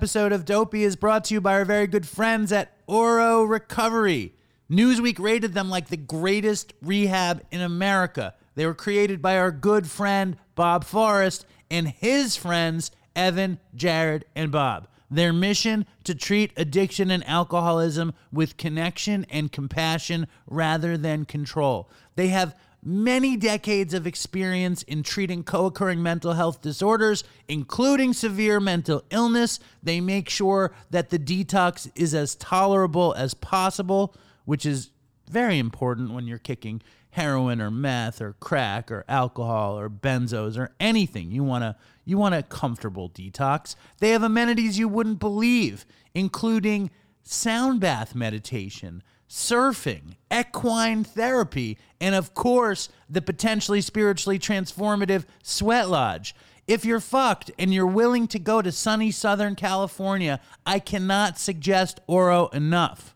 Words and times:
episode 0.00 0.32
of 0.32 0.46
Dopey 0.46 0.82
is 0.82 0.96
brought 0.96 1.24
to 1.24 1.34
you 1.34 1.42
by 1.42 1.52
our 1.52 1.66
very 1.66 1.86
good 1.86 2.08
friends 2.08 2.50
at 2.52 2.74
Oro 2.86 3.42
Recovery. 3.42 4.32
Newsweek 4.70 5.18
rated 5.18 5.52
them 5.52 5.68
like 5.68 5.88
the 5.88 5.98
greatest 5.98 6.72
rehab 6.80 7.42
in 7.50 7.60
America. 7.60 8.32
They 8.54 8.64
were 8.64 8.72
created 8.72 9.20
by 9.20 9.36
our 9.36 9.50
good 9.50 9.86
friend 9.86 10.38
Bob 10.54 10.84
Forrest 10.84 11.44
and 11.70 11.86
his 11.86 12.34
friends 12.34 12.92
Evan, 13.14 13.58
Jared, 13.74 14.24
and 14.34 14.50
Bob. 14.50 14.88
Their 15.10 15.34
mission 15.34 15.84
to 16.04 16.14
treat 16.14 16.54
addiction 16.56 17.10
and 17.10 17.22
alcoholism 17.28 18.14
with 18.32 18.56
connection 18.56 19.26
and 19.28 19.52
compassion 19.52 20.28
rather 20.46 20.96
than 20.96 21.26
control. 21.26 21.90
They 22.16 22.28
have 22.28 22.56
many 22.82 23.36
decades 23.36 23.94
of 23.94 24.06
experience 24.06 24.82
in 24.84 25.02
treating 25.02 25.42
co 25.42 25.66
occurring 25.66 26.02
mental 26.02 26.32
health 26.32 26.62
disorders, 26.62 27.24
including 27.48 28.12
severe 28.12 28.60
mental 28.60 29.02
illness. 29.10 29.60
They 29.82 30.00
make 30.00 30.28
sure 30.28 30.72
that 30.90 31.10
the 31.10 31.18
detox 31.18 31.90
is 31.94 32.14
as 32.14 32.34
tolerable 32.36 33.14
as 33.14 33.34
possible, 33.34 34.14
which 34.44 34.64
is 34.64 34.90
very 35.28 35.58
important 35.58 36.12
when 36.12 36.26
you're 36.26 36.38
kicking 36.38 36.82
heroin 37.10 37.60
or 37.60 37.70
meth 37.70 38.20
or 38.20 38.34
crack 38.34 38.90
or 38.90 39.04
alcohol 39.08 39.78
or 39.78 39.90
benzos 39.90 40.56
or 40.56 40.72
anything. 40.78 41.30
You 41.30 41.44
want 41.44 41.62
to 41.62 41.76
you 42.04 42.18
want 42.18 42.34
a 42.34 42.42
comfortable 42.42 43.08
detox. 43.10 43.76
They 43.98 44.10
have 44.10 44.22
amenities 44.22 44.78
you 44.78 44.88
wouldn't 44.88 45.20
believe, 45.20 45.86
including 46.14 46.90
sound 47.22 47.80
bath 47.80 48.14
meditation, 48.14 49.02
surfing, 49.30 50.16
equine 50.36 51.04
therapy, 51.04 51.78
and 52.00 52.16
of 52.16 52.34
course, 52.34 52.88
the 53.08 53.22
potentially 53.22 53.80
spiritually 53.80 54.40
transformative 54.40 55.24
sweat 55.42 55.88
lodge. 55.88 56.34
If 56.66 56.84
you're 56.84 57.00
fucked 57.00 57.50
and 57.58 57.72
you're 57.72 57.86
willing 57.86 58.26
to 58.28 58.38
go 58.40 58.60
to 58.60 58.72
sunny 58.72 59.12
Southern 59.12 59.54
California, 59.54 60.40
I 60.66 60.80
cannot 60.80 61.38
suggest 61.38 62.00
Oro 62.08 62.48
enough. 62.48 63.14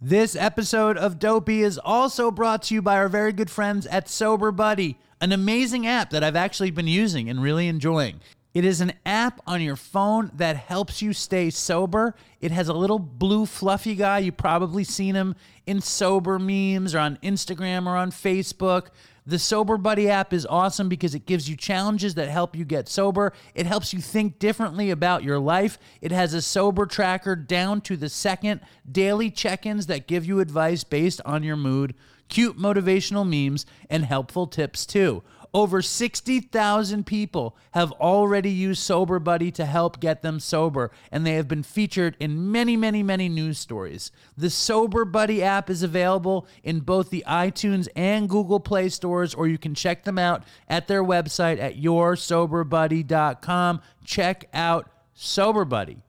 This 0.00 0.36
episode 0.36 0.98
of 0.98 1.18
Dopey 1.18 1.62
is 1.62 1.78
also 1.78 2.30
brought 2.30 2.64
to 2.64 2.74
you 2.74 2.82
by 2.82 2.96
our 2.96 3.08
very 3.08 3.32
good 3.32 3.50
friends 3.50 3.86
at 3.86 4.08
Sober 4.08 4.50
Buddy, 4.50 4.98
an 5.20 5.32
amazing 5.32 5.86
app 5.86 6.10
that 6.10 6.24
I've 6.24 6.36
actually 6.36 6.72
been 6.72 6.88
using 6.88 7.30
and 7.30 7.42
really 7.42 7.68
enjoying. 7.68 8.20
It 8.54 8.64
is 8.64 8.80
an 8.80 8.92
app 9.04 9.40
on 9.48 9.60
your 9.60 9.74
phone 9.74 10.30
that 10.34 10.56
helps 10.56 11.02
you 11.02 11.12
stay 11.12 11.50
sober. 11.50 12.14
It 12.40 12.52
has 12.52 12.68
a 12.68 12.72
little 12.72 13.00
blue 13.00 13.46
fluffy 13.46 13.96
guy. 13.96 14.20
You've 14.20 14.36
probably 14.36 14.84
seen 14.84 15.16
him 15.16 15.34
in 15.66 15.80
sober 15.80 16.38
memes 16.38 16.94
or 16.94 17.00
on 17.00 17.18
Instagram 17.20 17.86
or 17.86 17.96
on 17.96 18.12
Facebook. 18.12 18.88
The 19.26 19.38
Sober 19.38 19.78
Buddy 19.78 20.08
app 20.08 20.32
is 20.32 20.46
awesome 20.46 20.88
because 20.88 21.14
it 21.14 21.26
gives 21.26 21.48
you 21.48 21.56
challenges 21.56 22.14
that 22.14 22.28
help 22.28 22.54
you 22.54 22.64
get 22.64 22.88
sober. 22.88 23.32
It 23.54 23.66
helps 23.66 23.92
you 23.92 24.00
think 24.00 24.38
differently 24.38 24.90
about 24.90 25.24
your 25.24 25.38
life. 25.38 25.78
It 26.00 26.12
has 26.12 26.34
a 26.34 26.42
sober 26.42 26.84
tracker 26.84 27.34
down 27.34 27.80
to 27.82 27.96
the 27.96 28.10
second, 28.10 28.60
daily 28.90 29.30
check 29.30 29.64
ins 29.64 29.86
that 29.86 30.06
give 30.06 30.26
you 30.26 30.40
advice 30.40 30.84
based 30.84 31.22
on 31.24 31.42
your 31.42 31.56
mood, 31.56 31.94
cute 32.28 32.58
motivational 32.58 33.26
memes, 33.26 33.64
and 33.88 34.04
helpful 34.04 34.46
tips 34.46 34.84
too. 34.84 35.22
Over 35.54 35.80
60,000 35.82 37.06
people 37.06 37.56
have 37.74 37.92
already 37.92 38.50
used 38.50 38.82
Sober 38.82 39.20
Buddy 39.20 39.52
to 39.52 39.64
help 39.64 40.00
get 40.00 40.20
them 40.20 40.40
sober, 40.40 40.90
and 41.12 41.24
they 41.24 41.34
have 41.34 41.46
been 41.46 41.62
featured 41.62 42.16
in 42.18 42.50
many, 42.50 42.76
many, 42.76 43.04
many 43.04 43.28
news 43.28 43.56
stories. 43.56 44.10
The 44.36 44.50
Sober 44.50 45.04
Buddy 45.04 45.44
app 45.44 45.70
is 45.70 45.84
available 45.84 46.48
in 46.64 46.80
both 46.80 47.10
the 47.10 47.22
iTunes 47.28 47.86
and 47.94 48.28
Google 48.28 48.58
Play 48.58 48.88
stores, 48.88 49.32
or 49.32 49.46
you 49.46 49.56
can 49.56 49.76
check 49.76 50.02
them 50.02 50.18
out 50.18 50.42
at 50.68 50.88
their 50.88 51.04
website 51.04 51.60
at 51.60 51.80
yoursoberbuddy.com. 51.80 53.80
Check 54.04 54.48
out 54.52 54.90
Sober 55.12 55.64
Buddy. 55.64 56.02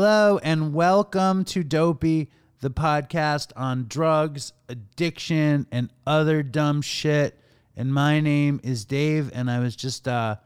Hello 0.06 0.38
and 0.42 0.74
welcome 0.74 1.46
to 1.46 1.64
Dopey, 1.64 2.30
the 2.60 2.68
podcast 2.68 3.52
on 3.56 3.86
drugs, 3.88 4.52
addiction, 4.68 5.66
and 5.72 5.88
other 6.06 6.42
dumb 6.42 6.82
shit. 6.82 7.40
And 7.74 7.90
my 7.90 8.20
name 8.20 8.60
is 8.62 8.84
Dave, 8.84 9.30
and 9.32 9.50
I 9.50 9.60
was 9.60 9.74
just 9.74 10.06
uh, 10.06 10.36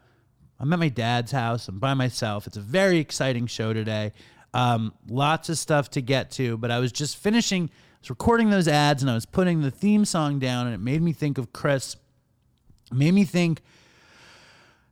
I'm 0.60 0.72
at 0.72 0.78
my 0.78 0.88
dad's 0.88 1.32
house. 1.32 1.66
I'm 1.66 1.80
by 1.80 1.94
myself. 1.94 2.46
It's 2.46 2.56
a 2.56 2.60
very 2.60 2.98
exciting 2.98 3.48
show 3.48 3.72
today. 3.72 4.12
Um, 4.54 4.94
lots 5.08 5.48
of 5.48 5.58
stuff 5.58 5.90
to 5.90 6.00
get 6.00 6.30
to, 6.32 6.56
but 6.56 6.70
I 6.70 6.78
was 6.78 6.92
just 6.92 7.16
finishing. 7.16 7.64
I 7.64 7.98
was 8.02 8.10
recording 8.10 8.50
those 8.50 8.68
ads, 8.68 9.02
and 9.02 9.10
I 9.10 9.14
was 9.14 9.26
putting 9.26 9.62
the 9.62 9.72
theme 9.72 10.04
song 10.04 10.38
down, 10.38 10.66
and 10.66 10.74
it 10.76 10.80
made 10.80 11.02
me 11.02 11.12
think 11.12 11.36
of 11.36 11.52
Chris. 11.52 11.96
It 12.92 12.96
made 12.96 13.12
me 13.12 13.24
think 13.24 13.62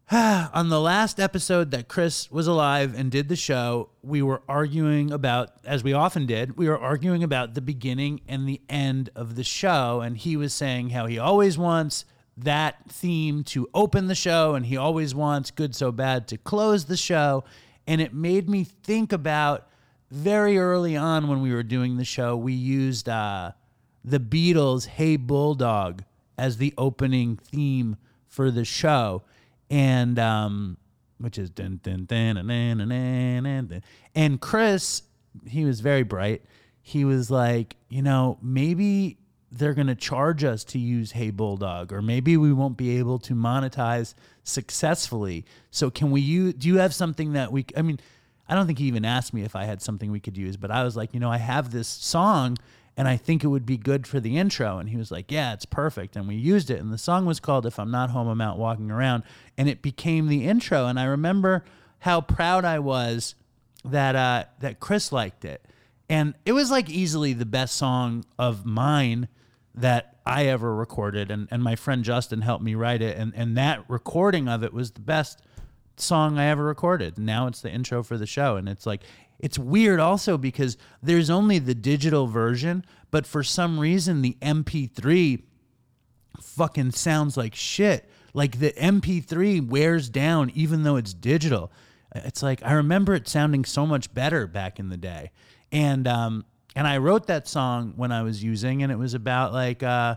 on 0.12 0.68
the 0.68 0.80
last 0.80 1.18
episode 1.18 1.72
that 1.72 1.88
Chris 1.88 2.30
was 2.30 2.46
alive 2.46 2.94
and 2.96 3.10
did 3.10 3.28
the 3.28 3.34
show, 3.34 3.88
we 4.02 4.22
were 4.22 4.40
arguing 4.48 5.10
about, 5.10 5.50
as 5.64 5.82
we 5.82 5.92
often 5.92 6.26
did, 6.26 6.56
we 6.56 6.68
were 6.68 6.78
arguing 6.78 7.24
about 7.24 7.54
the 7.54 7.60
beginning 7.60 8.20
and 8.28 8.48
the 8.48 8.60
end 8.68 9.10
of 9.16 9.34
the 9.34 9.42
show. 9.42 10.00
And 10.00 10.16
he 10.16 10.36
was 10.36 10.52
saying 10.52 10.90
how 10.90 11.06
he 11.06 11.18
always 11.18 11.58
wants 11.58 12.04
that 12.36 12.88
theme 12.88 13.42
to 13.42 13.68
open 13.74 14.06
the 14.06 14.14
show 14.14 14.54
and 14.54 14.66
he 14.66 14.76
always 14.76 15.12
wants 15.12 15.50
Good 15.50 15.74
So 15.74 15.90
Bad 15.90 16.28
to 16.28 16.38
close 16.38 16.84
the 16.84 16.96
show. 16.96 17.42
and 17.84 18.00
it 18.00 18.14
made 18.14 18.48
me 18.48 18.62
think 18.62 19.12
about 19.12 19.68
very 20.10 20.56
early 20.56 20.96
on 20.96 21.26
when 21.26 21.40
we 21.40 21.52
were 21.52 21.64
doing 21.64 21.96
the 21.96 22.04
show. 22.04 22.36
We 22.36 22.52
used 22.52 23.08
uh, 23.08 23.52
the 24.04 24.20
Beatles' 24.20 24.86
"Hey 24.86 25.16
Bulldog" 25.16 26.04
as 26.38 26.58
the 26.58 26.74
opening 26.78 27.36
theme 27.36 27.96
for 28.28 28.50
the 28.50 28.64
show, 28.64 29.22
and 29.70 30.18
um, 30.18 30.76
which 31.18 31.38
is 31.38 31.50
dun, 31.50 31.80
dun, 31.82 32.04
dun, 32.04 32.36
dun, 32.36 32.46
dun, 32.46 32.78
dun, 32.78 32.88
dun, 32.88 33.42
dun, 33.44 33.66
dun. 33.66 33.82
and 34.14 34.40
Chris, 34.40 35.02
he 35.46 35.64
was 35.64 35.80
very 35.80 36.02
bright. 36.02 36.42
He 36.82 37.04
was 37.04 37.30
like, 37.30 37.76
you 37.88 38.02
know, 38.02 38.38
maybe 38.40 39.18
they're 39.50 39.74
going 39.74 39.86
to 39.86 39.94
charge 39.94 40.44
us 40.44 40.64
to 40.64 40.78
use 40.78 41.12
Hey 41.12 41.30
Bulldog, 41.30 41.92
or 41.92 42.02
maybe 42.02 42.36
we 42.36 42.52
won't 42.52 42.76
be 42.76 42.98
able 42.98 43.18
to 43.20 43.34
monetize 43.34 44.14
successfully. 44.42 45.44
So 45.70 45.90
can 45.90 46.10
we 46.10 46.20
use? 46.20 46.54
Do 46.54 46.68
you 46.68 46.78
have 46.78 46.94
something 46.94 47.32
that 47.32 47.50
we? 47.52 47.66
I 47.76 47.82
mean, 47.82 47.98
I 48.48 48.54
don't 48.54 48.66
think 48.66 48.78
he 48.78 48.86
even 48.86 49.04
asked 49.04 49.34
me 49.34 49.42
if 49.42 49.56
I 49.56 49.64
had 49.64 49.82
something 49.82 50.10
we 50.10 50.20
could 50.20 50.36
use, 50.36 50.56
but 50.56 50.70
I 50.70 50.84
was 50.84 50.96
like, 50.96 51.14
you 51.14 51.20
know, 51.20 51.30
I 51.30 51.38
have 51.38 51.72
this 51.72 51.88
song 51.88 52.56
and 52.96 53.06
I 53.06 53.16
think 53.16 53.44
it 53.44 53.48
would 53.48 53.66
be 53.66 53.76
good 53.76 54.06
for 54.06 54.20
the 54.20 54.38
intro. 54.38 54.78
And 54.78 54.88
he 54.88 54.96
was 54.96 55.10
like, 55.10 55.30
yeah, 55.30 55.52
it's 55.52 55.66
perfect. 55.66 56.16
And 56.16 56.26
we 56.26 56.34
used 56.34 56.70
it. 56.70 56.80
And 56.80 56.92
the 56.92 56.98
song 56.98 57.26
was 57.26 57.40
called 57.40 57.66
If 57.66 57.78
I'm 57.78 57.90
Not 57.90 58.10
Home, 58.10 58.26
I'm 58.26 58.40
Out 58.40 58.58
Walking 58.58 58.90
Around. 58.90 59.24
And 59.58 59.68
it 59.68 59.82
became 59.82 60.28
the 60.28 60.46
intro. 60.46 60.86
And 60.86 60.98
I 60.98 61.04
remember 61.04 61.64
how 62.00 62.22
proud 62.22 62.64
I 62.64 62.78
was 62.78 63.34
that 63.84 64.16
uh, 64.16 64.44
that 64.60 64.80
Chris 64.80 65.12
liked 65.12 65.44
it. 65.44 65.62
And 66.08 66.34
it 66.44 66.52
was 66.52 66.70
like 66.70 66.88
easily 66.88 67.32
the 67.32 67.44
best 67.44 67.76
song 67.76 68.24
of 68.38 68.64
mine 68.64 69.28
that 69.74 70.16
I 70.24 70.46
ever 70.46 70.74
recorded. 70.74 71.30
And, 71.30 71.48
and 71.50 71.62
my 71.62 71.76
friend 71.76 72.02
Justin 72.02 72.40
helped 72.40 72.64
me 72.64 72.74
write 72.74 73.02
it. 73.02 73.18
And, 73.18 73.32
and 73.36 73.58
that 73.58 73.84
recording 73.88 74.48
of 74.48 74.62
it 74.64 74.72
was 74.72 74.92
the 74.92 75.00
best 75.00 75.42
song 75.96 76.38
I 76.38 76.46
ever 76.46 76.64
recorded. 76.64 77.18
Now 77.18 77.46
it's 77.46 77.60
the 77.60 77.70
intro 77.70 78.02
for 78.02 78.16
the 78.16 78.26
show. 78.26 78.56
And 78.56 78.68
it's 78.68 78.86
like, 78.86 79.02
it's 79.38 79.58
weird 79.58 80.00
also 80.00 80.38
because 80.38 80.76
there's 81.02 81.30
only 81.30 81.58
the 81.58 81.74
digital 81.74 82.26
version, 82.26 82.84
but 83.10 83.26
for 83.26 83.42
some 83.42 83.78
reason 83.78 84.22
the 84.22 84.36
MP3 84.40 85.42
fucking 86.40 86.92
sounds 86.92 87.36
like 87.36 87.54
shit. 87.54 88.08
Like 88.32 88.58
the 88.58 88.72
MP3 88.72 89.66
wears 89.66 90.08
down 90.08 90.50
even 90.54 90.82
though 90.82 90.96
it's 90.96 91.14
digital. 91.14 91.70
It's 92.14 92.42
like 92.42 92.62
I 92.62 92.72
remember 92.72 93.14
it 93.14 93.28
sounding 93.28 93.64
so 93.64 93.86
much 93.86 94.12
better 94.12 94.46
back 94.46 94.78
in 94.78 94.88
the 94.88 94.96
day. 94.96 95.30
And 95.72 96.06
um 96.08 96.44
and 96.74 96.86
I 96.86 96.98
wrote 96.98 97.26
that 97.26 97.48
song 97.48 97.94
when 97.96 98.12
I 98.12 98.22
was 98.22 98.42
using 98.42 98.82
and 98.82 98.92
it 98.92 98.96
was 98.96 99.14
about 99.14 99.52
like 99.52 99.82
uh 99.82 100.16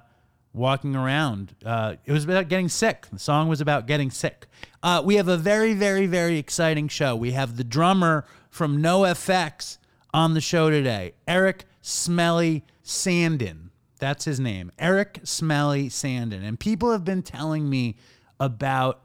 walking 0.54 0.96
around. 0.96 1.56
Uh, 1.64 1.96
it 2.06 2.12
was 2.12 2.24
about 2.24 2.48
getting 2.48 2.70
sick. 2.70 3.08
The 3.12 3.20
song 3.20 3.48
was 3.48 3.62
about 3.62 3.88
getting 3.88 4.10
sick. 4.10 4.48
Uh, 4.82 5.02
we 5.04 5.16
have 5.16 5.28
a 5.28 5.38
very, 5.38 5.74
very, 5.74 6.08
very 6.08 6.38
exciting 6.38 6.88
show. 6.88 7.16
We 7.16 7.32
have 7.32 7.58
the 7.58 7.64
drummer 7.64 8.26
from 8.50 8.82
NoFX 8.82 9.78
on 10.14 10.34
the 10.34 10.42
show 10.42 10.70
today, 10.70 11.14
Eric 11.28 11.66
Smelly 11.82 12.64
Sandin. 12.84 13.70
That's 14.00 14.26
his 14.26 14.40
name, 14.40 14.72
Eric 14.80 15.20
Smelly 15.24 15.90
Sandin. 15.90 16.44
And 16.44 16.60
people 16.60 16.92
have 16.92 17.04
been 17.04 17.22
telling 17.22 17.70
me 17.70 17.96
about 18.40 19.02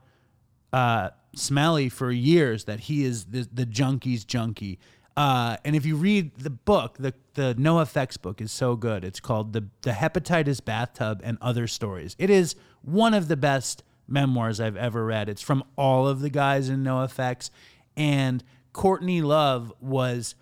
uh, 0.72 1.10
Smelly 1.34 1.88
for 1.88 2.10
years 2.10 2.64
that 2.64 2.80
he 2.80 3.04
is 3.04 3.26
the, 3.26 3.48
the 3.52 3.66
junkie's 3.66 4.24
junkie. 4.24 4.78
Uh, 5.16 5.56
and 5.64 5.76
if 5.76 5.86
you 5.86 5.96
read 5.96 6.34
the 6.36 6.50
book, 6.50 6.96
the 6.98 7.14
the 7.34 7.54
NoFX 7.58 8.20
book 8.20 8.40
is 8.40 8.50
so 8.50 8.76
good. 8.76 9.04
It's 9.04 9.20
called 9.20 9.52
the 9.52 9.64
the 9.82 9.92
Hepatitis 9.92 10.64
Bathtub 10.64 11.20
and 11.22 11.38
Other 11.40 11.66
Stories. 11.66 12.16
It 12.18 12.30
is 12.30 12.56
one 12.82 13.14
of 13.14 13.28
the 13.28 13.36
best 13.36 13.84
memoirs 14.08 14.60
I've 14.60 14.76
ever 14.76 15.04
read. 15.04 15.28
It's 15.28 15.42
from 15.42 15.64
all 15.76 16.08
of 16.08 16.20
the 16.20 16.30
guys 16.30 16.68
in 16.68 16.82
NoFX, 16.82 17.50
and 17.96 18.42
Courtney 18.74 19.22
Love 19.22 19.72
was 19.80 20.34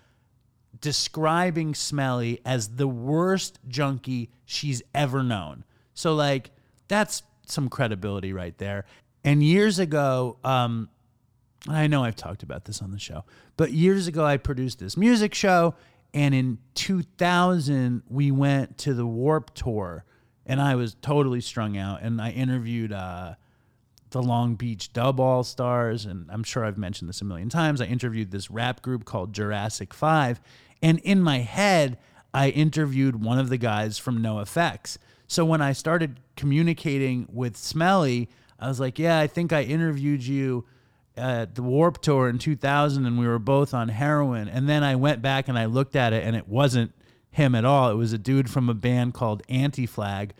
describing 0.81 1.75
Smelly 1.76 2.40
as 2.44 2.70
the 2.76 2.88
worst 2.88 3.61
junkie 3.69 4.31
she's 4.44 4.82
ever 4.93 5.23
known. 5.23 5.64
So 5.94 6.14
like 6.14 6.50
that's 6.88 7.23
some 7.46 7.69
credibility 7.69 8.32
right 8.32 8.56
there. 8.58 8.87
And 9.23 9.43
years 9.43 9.79
ago, 9.79 10.38
um, 10.43 10.88
I 11.69 11.87
know 11.87 12.02
I've 12.02 12.17
talked 12.17 12.43
about 12.43 12.64
this 12.64 12.82
on 12.82 12.90
the 12.90 12.99
show, 12.99 13.25
but 13.56 13.70
years 13.70 14.08
ago 14.08 14.25
I 14.25 14.38
produced 14.38 14.81
this 14.81 14.96
music 14.96 15.35
show, 15.35 15.75
and 16.12 16.35
in 16.35 16.58
2000 16.75 18.02
we 18.09 18.33
went 18.33 18.78
to 18.78 18.95
the 18.95 19.06
Warped 19.06 19.54
Tour, 19.54 20.04
and 20.45 20.61
I 20.61 20.75
was 20.75 20.97
totally 21.00 21.40
strung 21.40 21.76
out, 21.76 22.02
and 22.02 22.21
I 22.21 22.30
interviewed 22.30 22.92
uh, 22.92 23.35
the 24.12 24.23
Long 24.23 24.54
Beach 24.54 24.92
Dub 24.92 25.19
All 25.21 25.42
Stars, 25.42 26.07
and 26.07 26.31
I'm 26.31 26.45
sure 26.45 26.64
I've 26.64 26.78
mentioned 26.78 27.09
this 27.09 27.21
a 27.21 27.25
million 27.25 27.49
times. 27.49 27.81
I 27.81 27.87
interviewed 27.87 28.31
this 28.31 28.50
rap 28.50 28.83
group 28.83 29.04
called 29.04 29.33
Jurassic 29.33 29.92
Five, 29.92 30.40
and 30.83 30.99
in 31.00 31.21
my 31.21 31.38
head 31.38 31.99
I 32.33 32.49
interviewed 32.50 33.23
one 33.23 33.38
of 33.38 33.49
the 33.49 33.59
guys 33.59 33.99
from 33.99 34.23
NoFX. 34.23 34.99
So 35.26 35.45
when 35.45 35.61
I 35.61 35.73
started 35.73 36.21
communicating 36.37 37.26
with 37.33 37.57
Smelly, 37.57 38.28
I 38.59 38.69
was 38.69 38.81
like, 38.81 38.99
"Yeah, 38.99 39.19
I 39.19 39.26
think 39.26 39.52
I 39.52 39.62
interviewed 39.62 40.25
you." 40.25 40.64
at 41.14 41.57
the 41.57 41.62
Warped 41.62 42.00
Tour 42.02 42.26
in 42.28 42.38
2000 42.38 43.04
and 43.04 43.19
we 43.19 43.26
were 43.26 43.38
both 43.38 43.75
on 43.75 43.90
heroin. 43.90 44.49
And 44.49 44.66
then 44.66 44.83
I 44.83 44.97
went 44.97 45.21
back 45.21 45.47
and 45.47 45.59
I 45.59 45.66
looked 45.66 45.95
at 45.95 46.14
it 46.14 46.25
and 46.25 46.35
it 46.35 46.49
wasn't 46.49 46.95
him 47.33 47.54
at 47.54 47.64
all. 47.64 47.90
It 47.90 47.97
was 47.97 48.12
a 48.12 48.19
dude 48.19 48.49
from 48.49 48.69
a 48.69 48.75
band 48.75 49.14
called 49.14 49.42
Anti 49.49 49.87
Flag, 49.87 50.35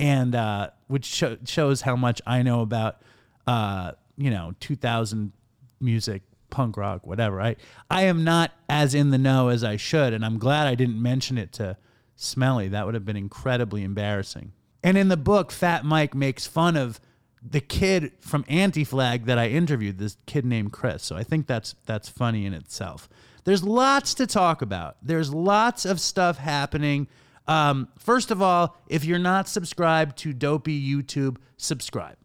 and 0.00 0.34
uh, 0.34 0.70
which 0.88 1.04
sho- 1.04 1.38
shows 1.44 1.82
how 1.82 1.94
much 1.94 2.20
I 2.26 2.42
know 2.42 2.62
about, 2.62 3.02
uh, 3.48 3.92
you 4.18 4.30
know, 4.30 4.52
2000 4.60 5.32
music, 5.80 6.22
punk 6.50 6.76
rock, 6.76 7.06
whatever. 7.06 7.40
I 7.40 7.56
I 7.90 8.02
am 8.02 8.22
not 8.22 8.52
as 8.68 8.94
in 8.94 9.08
the 9.08 9.16
know 9.16 9.48
as 9.48 9.64
I 9.64 9.76
should, 9.76 10.12
and 10.12 10.22
I'm 10.22 10.38
glad 10.38 10.66
I 10.66 10.74
didn't 10.74 11.00
mention 11.00 11.38
it 11.38 11.52
to 11.54 11.78
Smelly. 12.14 12.68
That 12.68 12.84
would 12.84 12.94
have 12.94 13.06
been 13.06 13.16
incredibly 13.16 13.84
embarrassing. 13.84 14.52
And 14.82 14.98
in 14.98 15.08
the 15.08 15.16
book, 15.16 15.50
Fat 15.50 15.84
Mike 15.84 16.14
makes 16.14 16.46
fun 16.46 16.76
of 16.76 17.00
the 17.42 17.62
kid 17.62 18.12
from 18.20 18.44
Anti 18.48 18.84
Flag 18.84 19.24
that 19.24 19.38
I 19.38 19.48
interviewed, 19.48 19.96
this 19.96 20.18
kid 20.26 20.44
named 20.44 20.72
Chris. 20.72 21.02
So 21.02 21.16
I 21.16 21.22
think 21.22 21.46
that's 21.46 21.74
that's 21.86 22.08
funny 22.10 22.44
in 22.44 22.52
itself. 22.52 23.08
There's 23.44 23.64
lots 23.64 24.12
to 24.14 24.26
talk 24.26 24.60
about. 24.60 24.98
There's 25.00 25.32
lots 25.32 25.86
of 25.86 26.00
stuff 26.00 26.36
happening. 26.36 27.08
Um, 27.46 27.88
first 27.98 28.30
of 28.30 28.42
all, 28.42 28.76
if 28.88 29.06
you're 29.06 29.18
not 29.18 29.48
subscribed 29.48 30.18
to 30.18 30.34
Dopey 30.34 30.78
YouTube, 30.78 31.38
subscribe. 31.56 32.17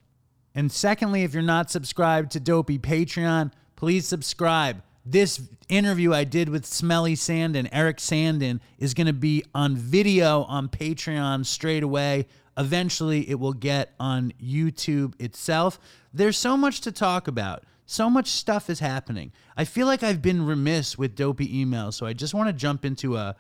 And 0.56 0.72
secondly, 0.72 1.24
if 1.24 1.34
you're 1.34 1.44
not 1.44 1.72
subscribed 1.72 2.32
to 2.32 2.40
Dopey 2.40 2.78
Patreon, 2.78 3.52
please 3.76 4.08
subscribe. 4.08 4.82
This 5.06 5.42
interview 5.68 6.14
I 6.14 6.24
did 6.24 6.48
with 6.48 6.66
Smelly 6.66 7.16
Sandin, 7.16 7.68
Eric 7.72 7.98
Sandin, 7.98 8.60
is 8.78 8.94
going 8.94 9.08
to 9.08 9.14
be 9.14 9.44
on 9.54 9.76
video 9.76 10.44
on 10.44 10.70
Patreon 10.70 11.46
straight 11.46 11.84
away. 11.84 12.28
Eventually, 12.58 13.30
it 13.30 13.40
will 13.40 13.54
get 13.54 13.94
on 14.00 14.32
YouTube 14.42 15.20
itself. 15.20 15.80
There's 16.14 16.38
so 16.38 16.56
much 16.56 16.82
to 16.82 16.92
talk 16.92 17.28
about. 17.28 17.64
So 17.86 18.10
much 18.10 18.28
stuff 18.28 18.70
is 18.70 18.80
happening. 18.80 19.32
I 19.58 19.66
feel 19.66 19.88
like 19.88 20.04
I've 20.04 20.22
been 20.22 20.46
remiss 20.46 20.98
with 20.98 21.16
dopey 21.16 21.48
emails, 21.48 21.96
so 21.96 22.06
I 22.06 22.14
just 22.14 22.34
want 22.34 22.48
to 22.48 22.54
jump 22.54 22.86
into 22.86 23.18
a 23.18 23.36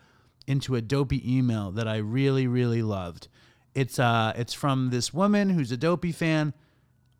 into 0.46 0.76
a 0.76 0.82
dopey 0.82 1.38
email 1.38 1.72
that 1.72 1.88
I 1.88 1.98
really 1.98 2.48
really 2.48 2.82
loved. 2.84 3.30
It's 3.74 3.98
uh 3.98 4.34
it's 4.36 4.54
from 4.54 4.90
this 4.90 5.14
woman 5.14 5.50
who's 5.50 5.72
a 5.72 5.78
dopey 5.78 6.12
fan. 6.12 6.54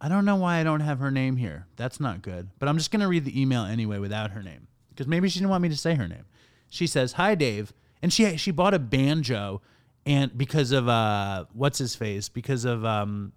I 0.04 0.10
don't 0.10 0.26
know 0.26 0.36
why 0.36 0.58
I 0.58 0.64
don't 0.64 0.82
have 0.82 1.00
her 1.00 1.10
name 1.10 1.38
here. 1.38 1.66
That's 1.78 2.02
not 2.02 2.22
good. 2.22 2.50
But 2.60 2.68
I'm 2.68 2.78
just 2.78 2.92
going 2.92 3.00
to 3.00 3.08
read 3.08 3.24
the 3.24 3.42
email 3.42 3.64
anyway 3.64 4.00
without 4.00 4.32
her 4.32 4.44
name 4.44 4.68
because 4.90 5.08
maybe 5.08 5.30
she 5.30 5.40
didn't 5.40 5.50
want 5.50 5.62
me 5.64 5.70
to 5.70 5.78
say 5.78 5.96
her 5.96 6.10
name. 6.10 6.26
She 6.70 6.88
says, 6.88 7.14
"Hi 7.14 7.36
Dave." 7.36 7.72
And 8.02 8.12
she 8.12 8.36
she 8.36 8.52
bought 8.52 8.74
a 8.74 8.80
banjo 8.80 9.62
and 10.06 10.38
because 10.38 10.74
of 10.74 10.90
uh 10.90 11.46
what's 11.54 11.78
his 11.78 11.96
face? 11.96 12.28
Because 12.28 12.66
of 12.66 12.84
um 12.84 13.32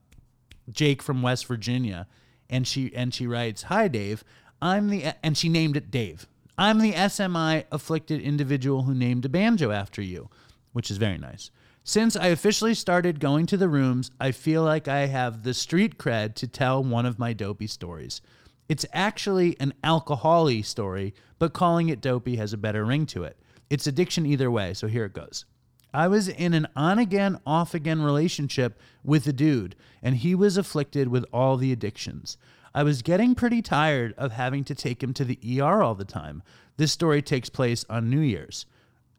Jake 0.73 1.03
from 1.03 1.23
West 1.23 1.47
Virginia. 1.47 2.09
And 2.51 2.67
she 2.67 2.93
and 2.97 3.15
she 3.15 3.29
writes, 3.29 3.63
"Hi 3.65 3.87
Dave. 3.87 4.25
I'm 4.61 4.89
the 4.91 5.15
and 5.25 5.39
she 5.39 5.49
named 5.49 5.77
it 5.77 5.93
Dave. 5.93 6.27
I'm 6.59 6.81
the 6.81 6.95
SMI 6.95 7.65
afflicted 7.71 8.21
individual 8.21 8.83
who 8.83 8.95
named 8.95 9.25
a 9.25 9.29
banjo 9.29 9.71
after 9.71 10.03
you, 10.03 10.31
which 10.73 10.91
is 10.91 10.97
very 10.97 11.19
nice. 11.19 11.53
Since 11.89 12.17
I 12.17 12.27
officially 12.27 12.75
started 12.75 13.21
going 13.21 13.47
to 13.47 13.57
the 13.57 13.69
rooms, 13.69 14.11
I 14.19 14.33
feel 14.33 14.65
like 14.65 14.89
I 14.89 15.07
have 15.07 15.45
the 15.45 15.55
street 15.55 15.99
cred 15.99 16.35
to 16.35 16.49
tell 16.49 16.83
one 16.83 17.07
of 17.07 17.21
my 17.21 17.33
dopey 17.33 17.69
stories. 17.69 18.21
It's 18.69 18.85
actually 18.93 19.55
an 19.61 19.73
alcohol 19.85 20.51
story, 20.65 21.15
but 21.39 21.53
calling 21.53 21.89
it 21.89 22.01
dopey 22.01 22.35
has 22.37 22.53
a 22.53 22.57
better 22.57 22.85
ring 22.85 23.07
to 23.07 23.23
it. 23.23 23.39
It's 23.71 23.87
addiction 23.87 24.27
either 24.27 24.51
way, 24.51 24.75
so 24.75 24.89
here 24.89 25.05
it 25.05 25.13
goes. 25.13 25.45
I 25.95 26.09
was 26.09 26.27
in 26.27 26.55
an 26.55 26.67
on 26.75 26.99
again, 26.99 27.39
off 27.47 27.73
again 27.73 28.03
relationship 28.03 28.81
with 29.05 29.25
a 29.29 29.33
dude, 29.33 29.77
and 30.03 30.17
he 30.17 30.35
was 30.35 30.57
afflicted 30.57 31.07
with 31.07 31.25
all 31.33 31.57
the 31.57 31.71
addictions. 31.71 32.37
I 32.75 32.83
was 32.83 33.01
getting 33.01 33.37
pretty 33.37 33.63
tired 33.63 34.13
of 34.19 34.33
having 34.33 34.65
to 34.65 34.75
take 34.75 35.05
him 35.05 35.15
to 35.15 35.25
the 35.25 35.39
ER 35.61 35.85
all 35.85 35.95
the 35.95 36.05
time. 36.05 36.43
This 36.79 36.91
story 36.91 37.23
takes 37.23 37.49
place 37.49 37.85
on 37.89 38.11
New 38.11 38.19
Year's 38.19 38.67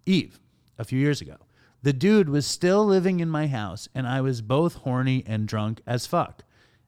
Eve, 0.05 0.41
a 0.77 0.83
few 0.83 1.00
years 1.00 1.21
ago. 1.21 1.38
The 1.84 1.93
dude 1.93 2.29
was 2.29 2.46
still 2.46 2.86
living 2.86 3.19
in 3.19 3.29
my 3.29 3.48
house, 3.48 3.88
and 3.93 4.07
I 4.07 4.22
was 4.22 4.41
both 4.41 4.75
horny 4.75 5.24
and 5.27 5.48
drunk 5.48 5.81
as 5.86 6.07
fuck. 6.07 6.43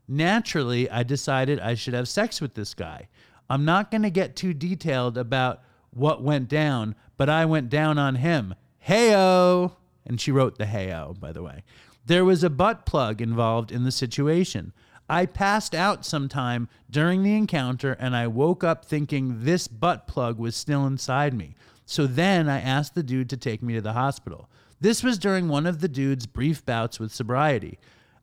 Naturally, 0.08 0.90
I 0.90 1.04
decided 1.04 1.60
I 1.60 1.76
should 1.76 1.94
have 1.94 2.08
sex 2.10 2.42
with 2.42 2.56
this 2.56 2.74
guy. 2.74 3.08
I'm 3.50 3.66
not 3.66 3.92
going 3.92 4.02
to 4.02 4.10
get 4.10 4.36
too 4.36 4.54
detailed 4.54 5.18
about 5.18 5.62
what 5.92 6.24
went 6.24 6.48
down, 6.50 6.96
but 7.18 7.30
I 7.30 7.46
went 7.46 7.70
down 7.70 7.98
on 7.98 8.16
him. 8.16 8.56
Heyo. 8.88 9.74
And 10.06 10.20
she 10.20 10.32
wrote 10.32 10.58
the 10.58 10.66
heyo, 10.66 11.20
by 11.20 11.32
the 11.32 11.44
way. 11.44 11.64
There 12.06 12.26
was 12.26 12.44
a 12.44 12.50
butt 12.50 12.86
plug 12.86 13.22
involved 13.22 13.72
in 13.72 13.84
the 13.84 13.92
situation. 13.92 14.74
I 15.08 15.26
passed 15.26 15.76
out 15.76 16.06
sometime 16.06 16.70
during 16.90 17.24
the 17.24 17.36
encounter 17.36 17.94
and 17.94 18.16
I 18.16 18.28
woke 18.28 18.64
up 18.64 18.86
thinking 18.86 19.44
this 19.44 19.68
butt 19.68 20.08
plug 20.08 20.40
was 20.40 20.56
still 20.56 20.86
inside 20.86 21.34
me. 21.34 21.56
So 21.86 22.08
then 22.08 22.48
I 22.48 22.62
asked 22.62 22.96
the 22.96 23.04
dude 23.04 23.30
to 23.30 23.38
take 23.38 23.62
me 23.62 23.74
to 23.76 23.82
the 23.82 23.94
hospital. 23.94 24.50
This 24.82 25.04
was 25.04 25.18
during 25.18 25.48
one 25.48 25.66
of 25.66 25.82
the 25.82 25.88
dude's 25.88 26.26
brief 26.26 26.66
bouts 26.66 27.00
with 27.00 27.14
sobriety. 27.14 27.80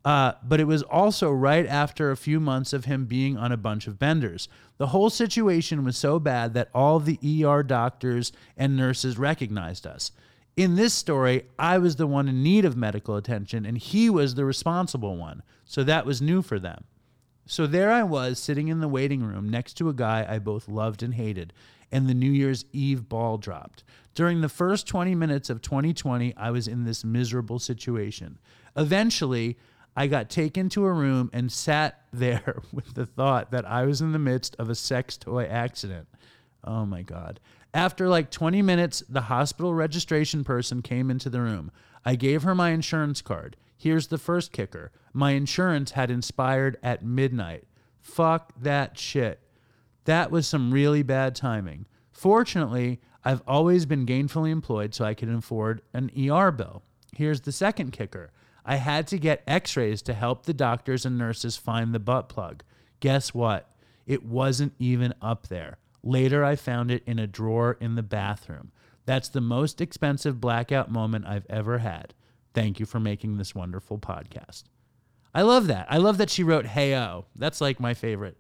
Uh, 0.06 0.34
but 0.44 0.60
it 0.60 0.68
was 0.68 0.84
also 0.84 1.32
right 1.32 1.66
after 1.66 2.12
a 2.12 2.16
few 2.16 2.38
months 2.38 2.72
of 2.72 2.84
him 2.84 3.06
being 3.06 3.36
on 3.36 3.50
a 3.50 3.56
bunch 3.56 3.88
of 3.88 3.98
benders. 3.98 4.48
The 4.78 4.86
whole 4.88 5.10
situation 5.10 5.84
was 5.84 5.96
so 5.96 6.20
bad 6.20 6.54
that 6.54 6.70
all 6.72 7.00
the 7.00 7.18
ER 7.44 7.64
doctors 7.64 8.30
and 8.56 8.76
nurses 8.76 9.18
recognized 9.18 9.84
us. 9.84 10.12
In 10.56 10.76
this 10.76 10.94
story, 10.94 11.46
I 11.58 11.78
was 11.78 11.96
the 11.96 12.06
one 12.06 12.28
in 12.28 12.42
need 12.42 12.64
of 12.64 12.76
medical 12.76 13.16
attention, 13.16 13.66
and 13.66 13.76
he 13.76 14.08
was 14.08 14.36
the 14.36 14.44
responsible 14.44 15.16
one. 15.16 15.42
So 15.64 15.82
that 15.82 16.06
was 16.06 16.22
new 16.22 16.40
for 16.40 16.60
them. 16.60 16.84
So 17.44 17.66
there 17.66 17.90
I 17.90 18.04
was, 18.04 18.38
sitting 18.38 18.68
in 18.68 18.78
the 18.78 18.88
waiting 18.88 19.25
room 19.25 19.48
next 19.48 19.75
to 19.75 19.88
a 19.88 19.94
guy 19.94 20.25
I 20.28 20.38
both 20.38 20.68
loved 20.68 21.02
and 21.02 21.14
hated, 21.14 21.52
and 21.90 22.09
the 22.09 22.14
New 22.14 22.31
Year's 22.31 22.64
Eve 22.73 23.09
ball 23.09 23.38
dropped. 23.38 23.85
During 24.14 24.40
the 24.40 24.49
first 24.49 24.87
20 24.87 25.14
minutes 25.14 25.50
of 25.50 25.62
2020, 25.62 26.35
I 26.37 26.50
was 26.50 26.66
in 26.66 26.85
this 26.85 27.05
miserable 27.05 27.59
situation. 27.59 28.38
Eventually, 28.76 29.59
I 29.97 30.07
got 30.07 30.28
taken 30.28 30.69
to 30.71 30.85
a 30.85 30.93
room 30.93 31.31
and 31.33 31.50
sat 31.50 32.00
there 32.12 32.62
with 32.73 32.95
the 32.95 33.07
thought 33.07 33.50
that 33.50 33.66
I 33.66 33.85
was 33.85 34.00
in 34.00 34.12
the 34.12 34.19
midst 34.19 34.57
of 34.59 34.71
a 34.71 34.75
sex 34.75 35.16
toy 35.16 35.45
accident. 35.45 36.09
Oh 36.64 36.85
my 36.85 37.02
God. 37.02 37.40
After 37.73 38.09
like 38.09 38.31
20 38.31 38.62
minutes, 38.62 39.02
the 39.09 39.23
hospital 39.23 39.75
registration 39.75 40.45
person 40.45 40.81
came 40.83 41.11
into 41.11 41.28
the 41.28 41.43
room. 41.43 41.71
I 42.05 42.16
gave 42.16 42.43
her 42.43 42.55
my 42.55 42.71
insurance 42.71 43.21
card. 43.21 43.57
Here's 43.76 44.07
the 44.07 44.19
first 44.19 44.52
kicker 44.52 44.93
my 45.12 45.33
insurance 45.33 45.93
had 45.93 46.11
inspired 46.11 46.78
at 46.83 47.05
midnight. 47.05 47.64
Fuck 48.00 48.52
that 48.61 48.99
shit. 48.99 49.40
That 50.06 50.30
was 50.30 50.46
some 50.46 50.72
really 50.72 51.02
bad 51.02 51.34
timing. 51.34 51.86
Fortunately, 52.12 53.00
I've 53.25 53.42
always 53.46 53.86
been 53.86 54.06
gainfully 54.06 54.50
employed 54.50 54.94
so 54.94 55.04
I 55.04 55.14
could 55.14 55.28
afford 55.28 55.82
an 55.92 56.10
ER 56.16 56.50
bill. 56.50 56.82
Here's 57.14 57.42
the 57.42 57.52
second 57.52 57.92
kicker 57.92 58.30
I 58.64 58.76
had 58.76 59.06
to 59.08 59.18
get 59.18 59.42
x 59.46 59.76
rays 59.76 60.02
to 60.02 60.14
help 60.14 60.44
the 60.44 60.54
doctors 60.54 61.04
and 61.04 61.18
nurses 61.18 61.56
find 61.56 61.92
the 61.92 62.00
butt 62.00 62.28
plug. 62.28 62.62
Guess 63.00 63.34
what? 63.34 63.70
It 64.06 64.25
wasn't 64.25 64.75
even 64.78 65.12
up 65.20 65.48
there. 65.48 65.78
Later, 66.02 66.44
I 66.44 66.54
found 66.56 66.90
it 66.90 67.02
in 67.06 67.18
a 67.18 67.26
drawer 67.26 67.76
in 67.80 67.96
the 67.96 68.02
bathroom. 68.02 68.70
That's 69.06 69.28
the 69.28 69.40
most 69.40 69.80
expensive 69.80 70.40
blackout 70.40 70.90
moment 70.90 71.26
I've 71.26 71.46
ever 71.50 71.78
had. 71.78 72.14
Thank 72.54 72.78
you 72.80 72.86
for 72.86 73.00
making 73.00 73.36
this 73.36 73.54
wonderful 73.54 73.98
podcast. 73.98 74.64
I 75.34 75.42
love 75.42 75.66
that. 75.66 75.86
I 75.90 75.98
love 75.98 76.18
that 76.18 76.30
she 76.30 76.42
wrote 76.44 76.64
heyo. 76.64 77.25
That's 77.34 77.60
like 77.60 77.78
my 77.80 77.92
favorite. 77.92 78.38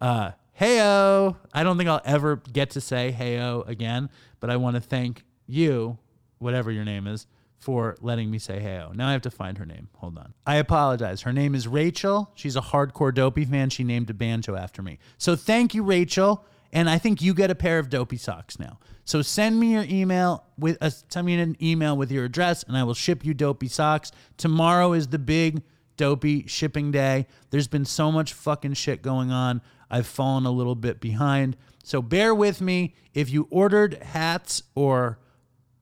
Uh, 0.00 0.32
heyo. 0.60 1.36
I 1.52 1.62
don't 1.62 1.76
think 1.76 1.88
I'll 1.88 2.02
ever 2.04 2.36
get 2.52 2.70
to 2.70 2.80
say 2.80 3.14
heyo 3.18 3.66
again, 3.68 4.10
but 4.40 4.50
I 4.50 4.56
want 4.56 4.76
to 4.76 4.80
thank 4.80 5.24
you, 5.46 5.98
whatever 6.38 6.70
your 6.70 6.84
name 6.84 7.06
is, 7.06 7.26
for 7.58 7.96
letting 8.00 8.30
me 8.30 8.38
say 8.38 8.60
heyo. 8.60 8.94
Now 8.94 9.08
I 9.08 9.12
have 9.12 9.22
to 9.22 9.30
find 9.30 9.58
her 9.58 9.66
name. 9.66 9.88
Hold 9.96 10.18
on. 10.18 10.34
I 10.46 10.56
apologize. 10.56 11.22
Her 11.22 11.32
name 11.32 11.54
is 11.54 11.66
Rachel. 11.66 12.30
She's 12.34 12.56
a 12.56 12.60
hardcore 12.60 13.14
dopey 13.14 13.44
fan. 13.44 13.70
She 13.70 13.84
named 13.84 14.10
a 14.10 14.14
banjo 14.14 14.54
after 14.54 14.82
me. 14.82 14.98
So 15.18 15.36
thank 15.36 15.74
you, 15.74 15.82
Rachel. 15.82 16.44
And 16.72 16.90
I 16.90 16.98
think 16.98 17.22
you 17.22 17.32
get 17.32 17.50
a 17.50 17.54
pair 17.54 17.78
of 17.78 17.88
dopey 17.88 18.18
socks 18.18 18.58
now. 18.58 18.78
So 19.04 19.22
send 19.22 19.58
me 19.58 19.72
your 19.72 19.84
email 19.88 20.44
with 20.58 20.76
uh, 20.80 20.90
send 20.90 21.26
me 21.26 21.34
an 21.40 21.56
email 21.62 21.96
with 21.96 22.10
your 22.10 22.24
address, 22.24 22.64
and 22.64 22.76
I 22.76 22.82
will 22.82 22.92
ship 22.92 23.24
you 23.24 23.34
dopey 23.34 23.68
socks. 23.68 24.10
Tomorrow 24.36 24.92
is 24.92 25.08
the 25.08 25.18
big 25.18 25.62
dopey 25.96 26.46
shipping 26.46 26.90
day. 26.90 27.26
There's 27.50 27.68
been 27.68 27.84
so 27.84 28.12
much 28.12 28.34
fucking 28.34 28.74
shit 28.74 29.02
going 29.02 29.30
on. 29.30 29.62
I've 29.90 30.06
fallen 30.06 30.46
a 30.46 30.50
little 30.50 30.74
bit 30.74 31.00
behind. 31.00 31.56
So 31.84 32.02
bear 32.02 32.34
with 32.34 32.60
me. 32.60 32.94
If 33.14 33.30
you 33.30 33.46
ordered 33.50 34.02
hats 34.02 34.62
or 34.74 35.18